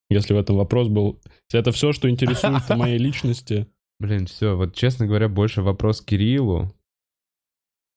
Если 0.09 0.35
в 0.35 0.39
этом 0.39 0.57
вопрос 0.57 0.89
был... 0.89 1.21
Если 1.49 1.61
это 1.61 1.73
все, 1.73 1.93
что 1.93 2.09
интересует 2.09 2.63
о 2.71 2.77
моей 2.77 2.99
личности, 2.99 3.67
Блин, 4.01 4.27
все, 4.27 4.57
вот 4.57 4.75
честно 4.75 5.07
говоря, 5.07 5.29
больше 5.29 5.63
вопрос 5.63 6.01
Кириллу 6.03 6.75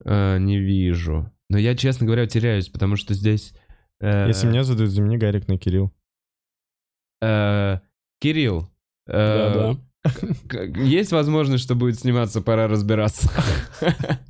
э, 0.04 0.38
не 0.38 0.60
вижу. 0.60 1.32
Но 1.50 1.58
я, 1.58 1.76
честно 1.76 2.06
говоря, 2.06 2.28
теряюсь, 2.28 2.70
потому 2.70 2.96
что 2.96 3.14
здесь... 3.16 3.54
э, 4.02 4.28
Если 4.28 4.46
мне 4.48 4.64
задают, 4.64 4.92
замени 4.92 5.18
Гарик 5.18 5.48
на 5.48 5.58
Кирилл. 5.58 5.92
э, 7.22 7.80
Кирилл, 8.22 8.70
э, 9.08 9.14
да-да. 9.14 9.76
к- 9.76 9.80
есть 10.78 11.12
возможность, 11.12 11.64
что 11.64 11.76
будет 11.76 12.00
сниматься 12.00 12.42
«Пора 12.42 12.68
разбираться»? 12.68 13.30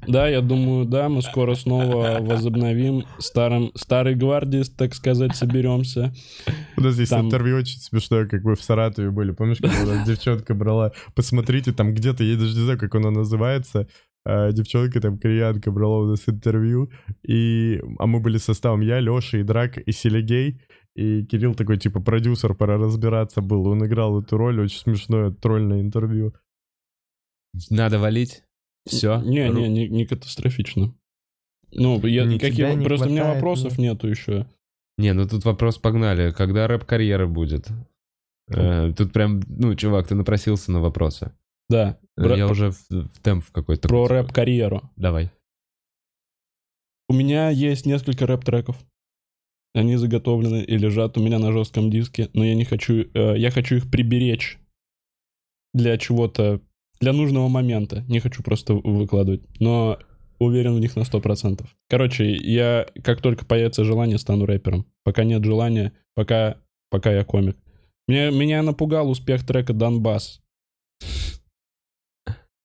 Да, 0.07 0.27
я 0.27 0.41
думаю, 0.41 0.85
да, 0.85 1.09
мы 1.09 1.21
скоро 1.21 1.55
снова 1.55 2.17
возобновим 2.21 3.05
старым, 3.17 3.71
старой 3.75 4.15
гвардии, 4.15 4.63
так 4.77 4.93
сказать, 4.93 5.35
соберемся. 5.35 6.13
У 6.77 6.81
нас 6.81 6.93
здесь 6.93 7.09
Там- 7.09 7.25
интервью 7.27 7.57
очень 7.57 7.79
смешное, 7.79 8.27
как 8.27 8.43
вы 8.43 8.55
в 8.55 8.61
Саратове 8.61 9.09
были. 9.11 9.31
Помнишь, 9.31 9.57
когда 9.59 10.03
девчонка 10.05 10.53
брала? 10.53 10.91
Посмотрите, 11.15 11.71
там 11.71 11.93
где-то, 11.93 12.23
я 12.23 12.35
даже 12.35 12.55
не 12.55 12.63
знаю, 12.63 12.79
как 12.79 12.93
оно 12.95 13.09
называется. 13.11 13.87
а, 14.27 14.51
девчонка 14.51 14.99
там, 15.01 15.19
кореянка, 15.19 15.69
брала 15.71 15.99
у 15.99 16.05
нас 16.07 16.23
интервью, 16.27 16.89
и, 17.27 17.79
а 17.99 18.07
мы 18.07 18.19
были 18.19 18.37
составом 18.37 18.81
я, 18.81 18.99
Леша, 18.99 19.37
и 19.37 19.43
Драк, 19.43 19.77
и 19.77 19.91
Селигей, 19.91 20.59
и 20.95 21.25
Кирилл 21.25 21.55
такой, 21.55 21.77
типа, 21.77 21.99
продюсер, 21.99 22.55
пора 22.55 22.77
разбираться 22.77 23.41
был, 23.41 23.67
он 23.67 23.85
играл 23.85 24.21
эту 24.21 24.37
роль, 24.37 24.59
очень 24.61 24.79
смешное 24.79 25.31
тролльное 25.31 25.81
интервью. 25.81 26.33
Надо 27.69 27.99
валить. 27.99 28.43
Все. 28.85 29.19
Не, 29.21 29.49
не, 29.49 29.67
не, 29.67 29.89
не 29.89 30.05
катастрофично. 30.05 30.93
Ну, 31.71 32.05
я, 32.05 32.25
Не 32.25 32.39
какие, 32.39 32.73
не 32.75 32.85
просто 32.85 33.07
у 33.07 33.09
меня 33.09 33.23
хватает, 33.23 33.43
вопросов 33.43 33.77
нету 33.77 34.07
еще. 34.07 34.47
Не, 34.97 35.13
ну 35.13 35.27
тут 35.27 35.43
вопрос 35.43 35.77
погнали. 35.77 36.31
Когда 36.31 36.67
рэп-карьера 36.67 37.27
будет? 37.27 37.67
Э, 38.47 38.93
Тут 38.93 39.11
прям, 39.11 39.41
ну, 39.47 39.75
чувак, 39.75 40.07
ты 40.07 40.15
напросился 40.15 40.71
на 40.71 40.79
вопросы. 40.79 41.31
Да. 41.69 41.99
Э, 42.17 42.37
Я 42.37 42.47
уже 42.47 42.71
в, 42.71 42.89
в 42.89 43.19
темп 43.21 43.43
в 43.43 43.51
какой-то. 43.51 43.87
Про 43.89 44.07
рэп-карьеру. 44.07 44.89
Давай. 44.95 45.31
У 47.09 47.13
меня 47.13 47.49
есть 47.49 47.85
несколько 47.85 48.25
рэп-треков. 48.25 48.77
Они 49.75 49.97
заготовлены 49.97 50.63
и 50.63 50.77
лежат 50.77 51.17
у 51.17 51.21
меня 51.21 51.37
на 51.37 51.51
жестком 51.51 51.91
диске, 51.91 52.29
но 52.33 52.45
я 52.45 52.55
не 52.55 52.63
хочу... 52.63 53.07
э, 53.13 53.35
я 53.37 53.51
хочу 53.51 53.75
их 53.75 53.91
приберечь 53.91 54.57
для 55.73 55.97
чего-то, 55.97 56.61
для 57.01 57.11
нужного 57.11 57.49
момента. 57.49 58.05
Не 58.07 58.21
хочу 58.21 58.41
просто 58.41 58.73
выкладывать. 58.73 59.43
Но 59.59 59.99
уверен 60.39 60.75
в 60.75 60.79
них 60.79 60.95
на 60.95 61.01
100%. 61.01 61.65
Короче, 61.89 62.37
я 62.37 62.87
как 63.03 63.21
только 63.21 63.45
появится 63.45 63.83
желание, 63.83 64.17
стану 64.17 64.45
рэпером. 64.45 64.85
Пока 65.03 65.25
нет 65.25 65.43
желания, 65.43 65.91
пока, 66.13 66.55
пока 66.89 67.11
я 67.11 67.25
комик. 67.25 67.57
Меня, 68.07 68.31
меня 68.31 68.63
напугал 68.63 69.09
успех 69.09 69.45
трека 69.45 69.73
«Донбасс». 69.73 70.41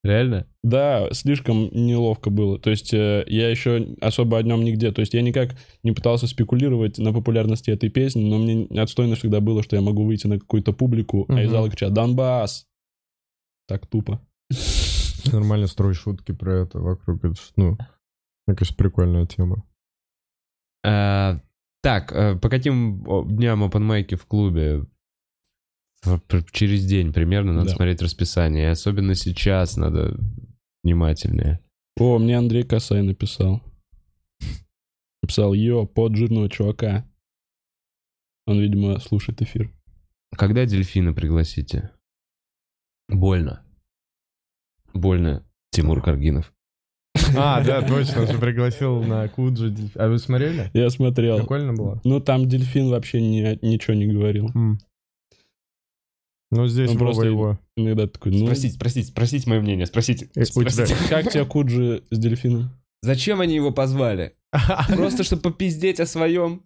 Реально? 0.02 0.46
Да, 0.62 1.08
слишком 1.12 1.68
неловко 1.72 2.30
было. 2.30 2.58
То 2.58 2.70
есть 2.70 2.94
э, 2.94 3.24
я 3.26 3.50
еще 3.50 3.96
особо 4.00 4.38
о 4.38 4.42
нем 4.42 4.64
нигде. 4.64 4.92
То 4.92 5.00
есть 5.00 5.12
я 5.12 5.20
никак 5.20 5.50
не 5.82 5.92
пытался 5.92 6.26
спекулировать 6.26 6.96
на 6.98 7.12
популярности 7.12 7.70
этой 7.70 7.90
песни, 7.90 8.22
но 8.22 8.38
мне 8.38 8.66
отстойно 8.80 9.14
всегда 9.16 9.40
было, 9.40 9.62
что 9.62 9.76
я 9.76 9.82
могу 9.82 10.04
выйти 10.04 10.26
на 10.26 10.38
какую-то 10.38 10.72
публику, 10.72 11.26
а 11.28 11.42
из 11.42 11.50
зала 11.50 11.68
кричат 11.68 11.92
«Донбасс!» 11.92 12.66
Так 13.68 13.86
тупо. 13.86 14.20
Нормально 15.32 15.66
строить 15.66 15.96
шутки 15.96 16.32
про 16.32 16.62
это 16.62 16.78
вокруг, 16.78 17.22
это 17.24 17.34
ну, 17.56 17.76
мне 18.46 18.56
кажется, 18.56 18.76
прикольная 18.76 19.26
тема. 19.26 19.64
Э, 20.82 21.38
Так, 21.82 22.12
э, 22.12 22.36
по 22.36 22.48
каким 22.48 23.06
о, 23.06 23.24
дням 23.24 23.62
опенмейки 23.62 24.14
в 24.14 24.26
клубе? 24.26 24.86
Через 26.52 26.84
день 26.86 27.12
примерно 27.12 27.52
надо 27.52 27.68
Да. 27.68 27.74
смотреть 27.74 28.00
расписание. 28.02 28.64
И 28.64 28.70
особенно 28.70 29.14
сейчас 29.14 29.76
надо 29.76 30.16
внимательнее. 30.82 31.60
О, 31.98 32.18
мне 32.18 32.38
Андрей 32.38 32.62
Косай 32.64 33.02
написал. 33.02 33.62
Написал 35.22 35.52
«Йо, 35.52 35.86
под 35.86 36.16
жирного 36.16 36.48
чувака». 36.48 37.06
Он, 38.46 38.58
видимо, 38.60 38.98
слушает 39.00 39.42
эфир. 39.42 39.70
Когда 40.36 40.64
дельфина 40.64 41.12
пригласите? 41.12 41.90
Больно. 43.08 43.62
Больно, 44.94 45.44
Тимур 45.70 46.02
Каргинов. 46.02 46.52
А, 47.36 47.62
да, 47.62 47.82
точно, 47.86 48.26
же 48.26 48.38
пригласил 48.38 49.02
на 49.02 49.28
Куджи. 49.28 49.72
А 49.96 50.08
вы 50.08 50.18
смотрели? 50.18 50.70
Я 50.72 50.88
смотрел. 50.90 51.38
Прикольно 51.38 51.74
было? 51.74 52.00
Ну, 52.04 52.20
там 52.20 52.48
дельфин 52.48 52.88
вообще 52.88 53.20
ни- 53.20 53.64
ничего 53.64 53.94
не 53.94 54.06
говорил. 54.06 54.50
М. 54.54 54.78
Ну, 56.52 56.66
здесь 56.66 56.90
Он 56.90 56.98
просто 56.98 57.26
его. 57.26 57.58
Иногда 57.76 58.06
такой, 58.08 58.32
ну... 58.32 58.44
Спросите, 58.46 58.74
спросите, 58.74 59.08
спросите 59.08 59.48
мое 59.48 59.60
мнение, 59.60 59.86
спросите. 59.86 60.26
Э, 60.34 60.44
тебя- 60.44 60.70
Спросите. 60.70 60.96
Как 61.08 61.30
тебе 61.30 61.44
Куджи 61.44 62.02
с 62.10 62.18
дельфином? 62.18 62.70
Зачем 63.02 63.40
они 63.40 63.54
его 63.54 63.70
позвали? 63.70 64.32
Просто 64.88 65.22
чтобы 65.22 65.42
попиздеть 65.42 66.00
о 66.00 66.06
своем? 66.06 66.62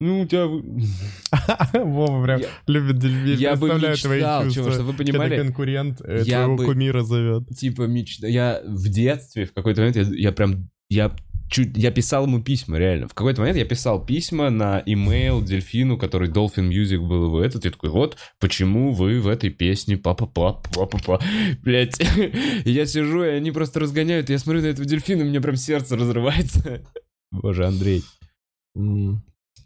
Ну, 0.00 0.22
у 0.22 0.26
тебя... 0.26 0.46
Вова 1.84 2.22
прям 2.24 2.40
Я- 2.40 2.48
любит 2.66 2.98
дельфин. 2.98 3.38
Я 3.38 3.56
бы 3.56 3.68
Представляю 3.68 3.96
твои 3.98 4.18
мечтал, 4.18 4.44
чувства. 4.44 4.62
чего, 4.62 4.72
чтобы 4.72 4.92
вы 4.92 4.96
Когда 4.96 5.12
понимали, 5.12 5.36
конкурент 5.42 6.00
э, 6.04 6.22
я 6.24 6.42
твоего 6.44 6.56
бы- 6.56 6.64
кумира 6.64 7.02
зовет. 7.02 7.48
типа 7.56 7.82
мечта. 7.82 8.26
Я 8.26 8.62
в 8.66 8.88
детстве 8.88 9.44
в 9.46 9.52
какой-то 9.52 9.80
момент 9.82 9.96
я, 9.96 10.02
я 10.14 10.32
прям 10.32 10.68
я 10.88 11.14
чуть 11.48 11.76
я 11.76 11.90
писал 11.90 12.26
ему 12.26 12.42
письма 12.42 12.78
реально. 12.78 13.08
В 13.08 13.14
какой-то 13.14 13.40
момент 13.40 13.58
я 13.58 13.64
писал 13.64 14.04
письма 14.04 14.50
на 14.50 14.82
имейл 14.84 15.42
Дельфину, 15.42 15.98
который 15.98 16.28
Dolphin 16.28 16.68
Music 16.68 16.98
был 16.98 17.30
в 17.30 17.38
этот. 17.38 17.64
И 17.66 17.70
такой, 17.70 17.90
вот 17.90 18.16
почему 18.38 18.92
вы 18.92 19.20
в 19.20 19.28
этой 19.28 19.50
песне 19.50 19.96
папа 19.96 20.26
папа 20.26 20.62
папа 20.74 20.98
папа 20.98 21.24
блять. 21.62 22.00
Я 22.64 22.86
сижу 22.86 23.24
и 23.24 23.28
они 23.28 23.50
просто 23.50 23.80
разгоняют. 23.80 24.30
Я 24.30 24.38
смотрю 24.38 24.62
на 24.62 24.66
этого 24.66 24.86
Дельфина, 24.86 25.22
и 25.22 25.24
у 25.24 25.28
меня 25.28 25.40
прям 25.40 25.56
сердце 25.56 25.96
разрывается. 25.96 26.82
Боже, 27.30 27.66
Андрей. 27.66 28.02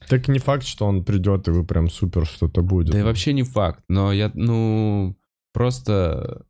Так 0.09 0.29
не 0.29 0.39
факт, 0.39 0.65
что 0.65 0.87
он 0.87 1.05
придет, 1.05 1.49
и 1.49 1.51
вы 1.51 1.65
прям 1.65 1.89
супер 1.91 2.27
что-то 2.27 2.63
будет. 2.63 2.91
Да 2.91 3.01
и 3.01 3.03
вообще 3.03 3.33
не 3.33 3.43
факт, 3.43 3.85
но 3.89 4.13
я, 4.13 4.31
ну, 4.35 5.17
просто, 5.53 6.45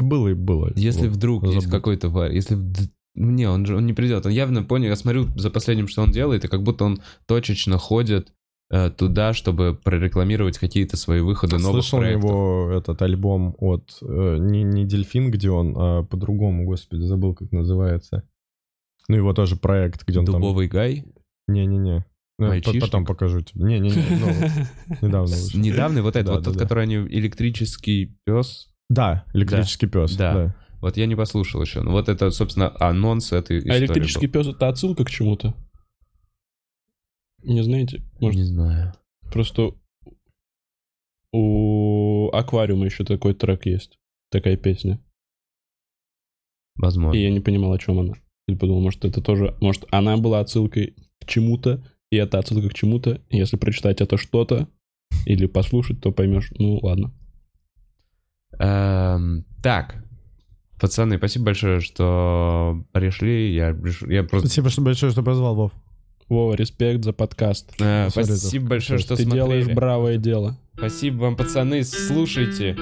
было 0.00 0.28
и 0.28 0.34
было. 0.34 0.72
если 0.76 1.06
Вот. 1.08 1.16
вдруг 1.16 1.44
есть 1.44 1.54
забудь. 1.62 1.70
какой-то 1.70 2.08
варь, 2.08 2.34
если... 2.34 2.54
ну, 2.54 3.30
Не, 3.30 3.46
он 3.48 3.66
же 3.66 3.76
он 3.76 3.86
не 3.86 3.92
придет. 3.92 4.24
Он 4.26 4.32
явно 4.32 4.62
понял, 4.62 4.88
я 4.88 4.96
смотрю 4.96 5.26
за 5.36 5.50
последним, 5.50 5.88
что 5.88 6.02
он 6.02 6.10
делает, 6.10 6.44
и 6.44 6.48
как 6.48 6.62
будто 6.62 6.84
он 6.84 7.02
точечно 7.26 7.76
ходит 7.78 8.32
э, 8.70 8.88
туда, 8.90 9.34
чтобы 9.34 9.74
прорекламировать 9.74 10.56
какие-то 10.58 10.96
свои 10.96 11.20
выходы 11.20 11.58
новых 11.58 11.82
Слышал 11.84 11.98
проектов. 11.98 12.24
него 12.24 12.70
этот 12.74 13.02
альбом 13.02 13.54
от... 13.58 13.98
э, 14.00 14.36
не, 14.40 14.62
не 14.62 14.86
Дельфин, 14.86 15.30
где 15.30 15.50
он, 15.50 15.74
а 15.76 16.02
по-другому, 16.04 16.64
господи, 16.64 17.02
забыл, 17.02 17.34
как 17.34 17.52
называется. 17.52 18.22
Ну, 19.08 19.16
его 19.16 19.34
тоже 19.34 19.56
проект, 19.56 20.06
где 20.06 20.20
он 20.20 20.24
Дубовый 20.24 20.68
гай? 20.68 21.02
там... 21.02 21.54
Не-не-не. 21.54 22.06
Ну, 22.38 22.46
я 22.46 22.50
по- 22.50 22.54
Мальчишник? 22.54 22.82
потом 22.82 23.04
покажу 23.04 23.42
тебе. 23.42 23.64
Не-не-не, 23.64 24.02
ну, 24.20 24.96
недавно. 25.06 25.34
Недавний 25.54 26.00
вот 26.00 26.16
этот, 26.16 26.34
вот 26.34 26.44
тот, 26.44 26.56
который 26.56 26.84
они 26.84 26.94
электрический 26.96 28.16
пес. 28.24 28.68
Да, 28.92 29.24
электрический 29.32 29.86
пес. 29.86 30.16
Да. 30.16 30.34
Да. 30.34 30.56
Вот 30.82 30.98
я 30.98 31.06
не 31.06 31.16
послушал 31.16 31.62
еще. 31.62 31.80
Ну 31.80 31.92
вот 31.92 32.10
это, 32.10 32.30
собственно, 32.30 32.74
анонс 32.78 33.32
этой 33.32 33.56
А 33.56 33.60
истории 33.60 33.78
электрический 33.78 34.26
пес 34.26 34.48
это 34.48 34.68
отсылка 34.68 35.04
к 35.04 35.10
чему-то? 35.10 35.54
Не 37.42 37.62
знаете? 37.62 37.98
был. 37.98 38.06
Может, 38.20 38.40
Не 38.40 38.44
знаю. 38.44 38.92
просто 39.32 39.72
у 41.32 42.28
аквариума 42.34 42.84
еще 42.84 43.04
такой 43.04 43.32
трек 43.32 43.64
есть. 43.64 43.98
Такая 44.30 44.58
песня. 44.58 45.00
Возможно. 46.76 47.16
И 47.16 47.22
я 47.22 47.30
не 47.30 47.40
понимал, 47.40 47.72
о 47.72 47.78
чем 47.78 47.98
она. 47.98 48.14
Я 48.46 48.56
подумал, 48.56 48.82
может, 48.82 49.06
это 49.06 49.22
тоже... 49.22 49.56
Может, 49.60 49.86
она 49.90 50.18
была 50.18 50.40
отсылкой 50.40 50.96
к 51.20 51.26
чему-то, 51.26 51.82
и 52.10 52.16
это 52.16 52.38
отсылка 52.38 52.68
к 52.68 52.74
чему-то. 52.74 53.22
Если 53.30 53.56
прочитать 53.56 54.02
это 54.02 54.18
что-то 54.18 54.68
или 55.24 55.46
послушать, 55.46 56.02
то 56.02 56.12
поймешь, 56.12 56.50
ну 56.58 56.78
ладно. 56.82 57.14
Эм, 58.58 59.44
так, 59.62 59.96
пацаны, 60.80 61.16
спасибо 61.18 61.46
большое, 61.46 61.80
что 61.80 62.84
пришли. 62.92 63.54
Я, 63.54 63.76
я 64.08 64.22
просто... 64.24 64.48
Спасибо 64.48 64.68
что 64.70 64.82
большое, 64.82 65.12
что 65.12 65.22
позвал, 65.22 65.54
Вов. 65.54 65.72
Вова, 66.28 66.54
респект 66.54 67.04
за 67.04 67.12
подкаст. 67.12 67.74
Э, 67.80 68.08
Смотри, 68.10 68.34
спасибо 68.34 68.64
это 68.64 68.70
большое, 68.70 68.98
что 68.98 69.16
Ты 69.16 69.24
смотрели. 69.24 69.44
делаешь 69.44 69.66
бравое 69.66 70.16
дело. 70.16 70.56
Спасибо 70.76 71.22
вам, 71.22 71.36
пацаны, 71.36 71.84
слушайте. 71.84 72.76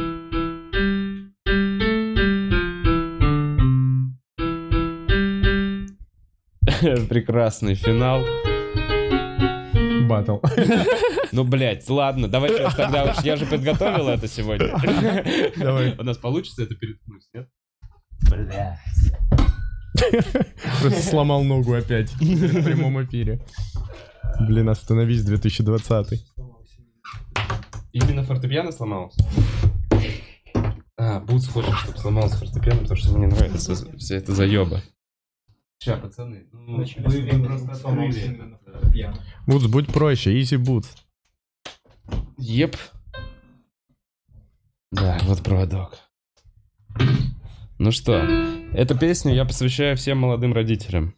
Прекрасный 7.09 7.75
финал. 7.75 8.25
Батл. 10.09 10.39
Ну, 11.32 11.44
блядь, 11.44 11.89
ладно, 11.89 12.28
давайте 12.28 12.66
уж 12.66 12.74
тогда 12.74 13.05
уж 13.05 13.24
я 13.24 13.36
же 13.36 13.47
подготовил 13.47 14.09
это 14.09 14.27
сегодня. 14.28 14.69
Давай. 15.57 15.94
У 15.98 16.02
нас 16.02 16.19
получится 16.19 16.62
это 16.62 16.74
переткнуть, 16.74 17.23
нет? 17.32 17.48
Просто 20.81 21.02
сломал 21.02 21.44
ногу 21.44 21.74
опять 21.74 22.11
в 22.12 22.65
прямом 22.65 23.02
эфире. 23.05 23.44
Блин, 24.40 24.69
остановись, 24.69 25.24
2020. 25.24 26.24
Именно 27.93 28.23
фортепиано 28.23 28.73
сломалось? 28.73 29.16
А, 30.97 31.20
Бутс 31.20 31.48
хочет, 31.48 31.74
чтобы 31.74 31.98
сломалось 31.98 32.32
фортепиано, 32.32 32.82
потому 32.82 32.97
что 32.97 33.16
мне 33.16 33.27
нравится 33.27 33.74
вся 33.97 34.16
эта 34.16 34.32
заеба. 34.32 34.82
Ща, 35.82 35.97
пацаны, 35.97 36.47
ну, 36.52 36.77
вы 36.77 37.44
просто 37.44 37.73
открыли 37.73 38.23
это. 38.23 39.15
Бутс, 39.47 39.66
будь 39.66 39.86
проще, 39.93 40.39
easy 40.39 40.59
boots. 40.62 40.89
Еп. 42.39 42.77
Да, 44.91 45.19
вот 45.23 45.43
проводок. 45.43 45.99
Ну 47.78 47.93
что, 47.93 48.16
эту 48.74 48.99
песню 48.99 49.35
я 49.35 49.45
посвящаю 49.45 49.97
всем 49.97 50.19
молодым 50.19 50.53
родителям. 50.53 51.15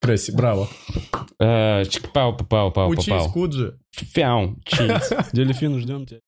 Красиво, 0.00 0.36
браво. 0.36 0.68
Э, 1.40 1.82
чик-пау, 1.82 2.36
попау, 2.36 2.72
пау, 2.72 2.90
Учись. 2.90 3.32
Куджи. 3.32 3.78
Фяу. 3.90 4.56
Дельфин, 5.32 5.78
ждем 5.78 6.06
тебя. 6.06 6.20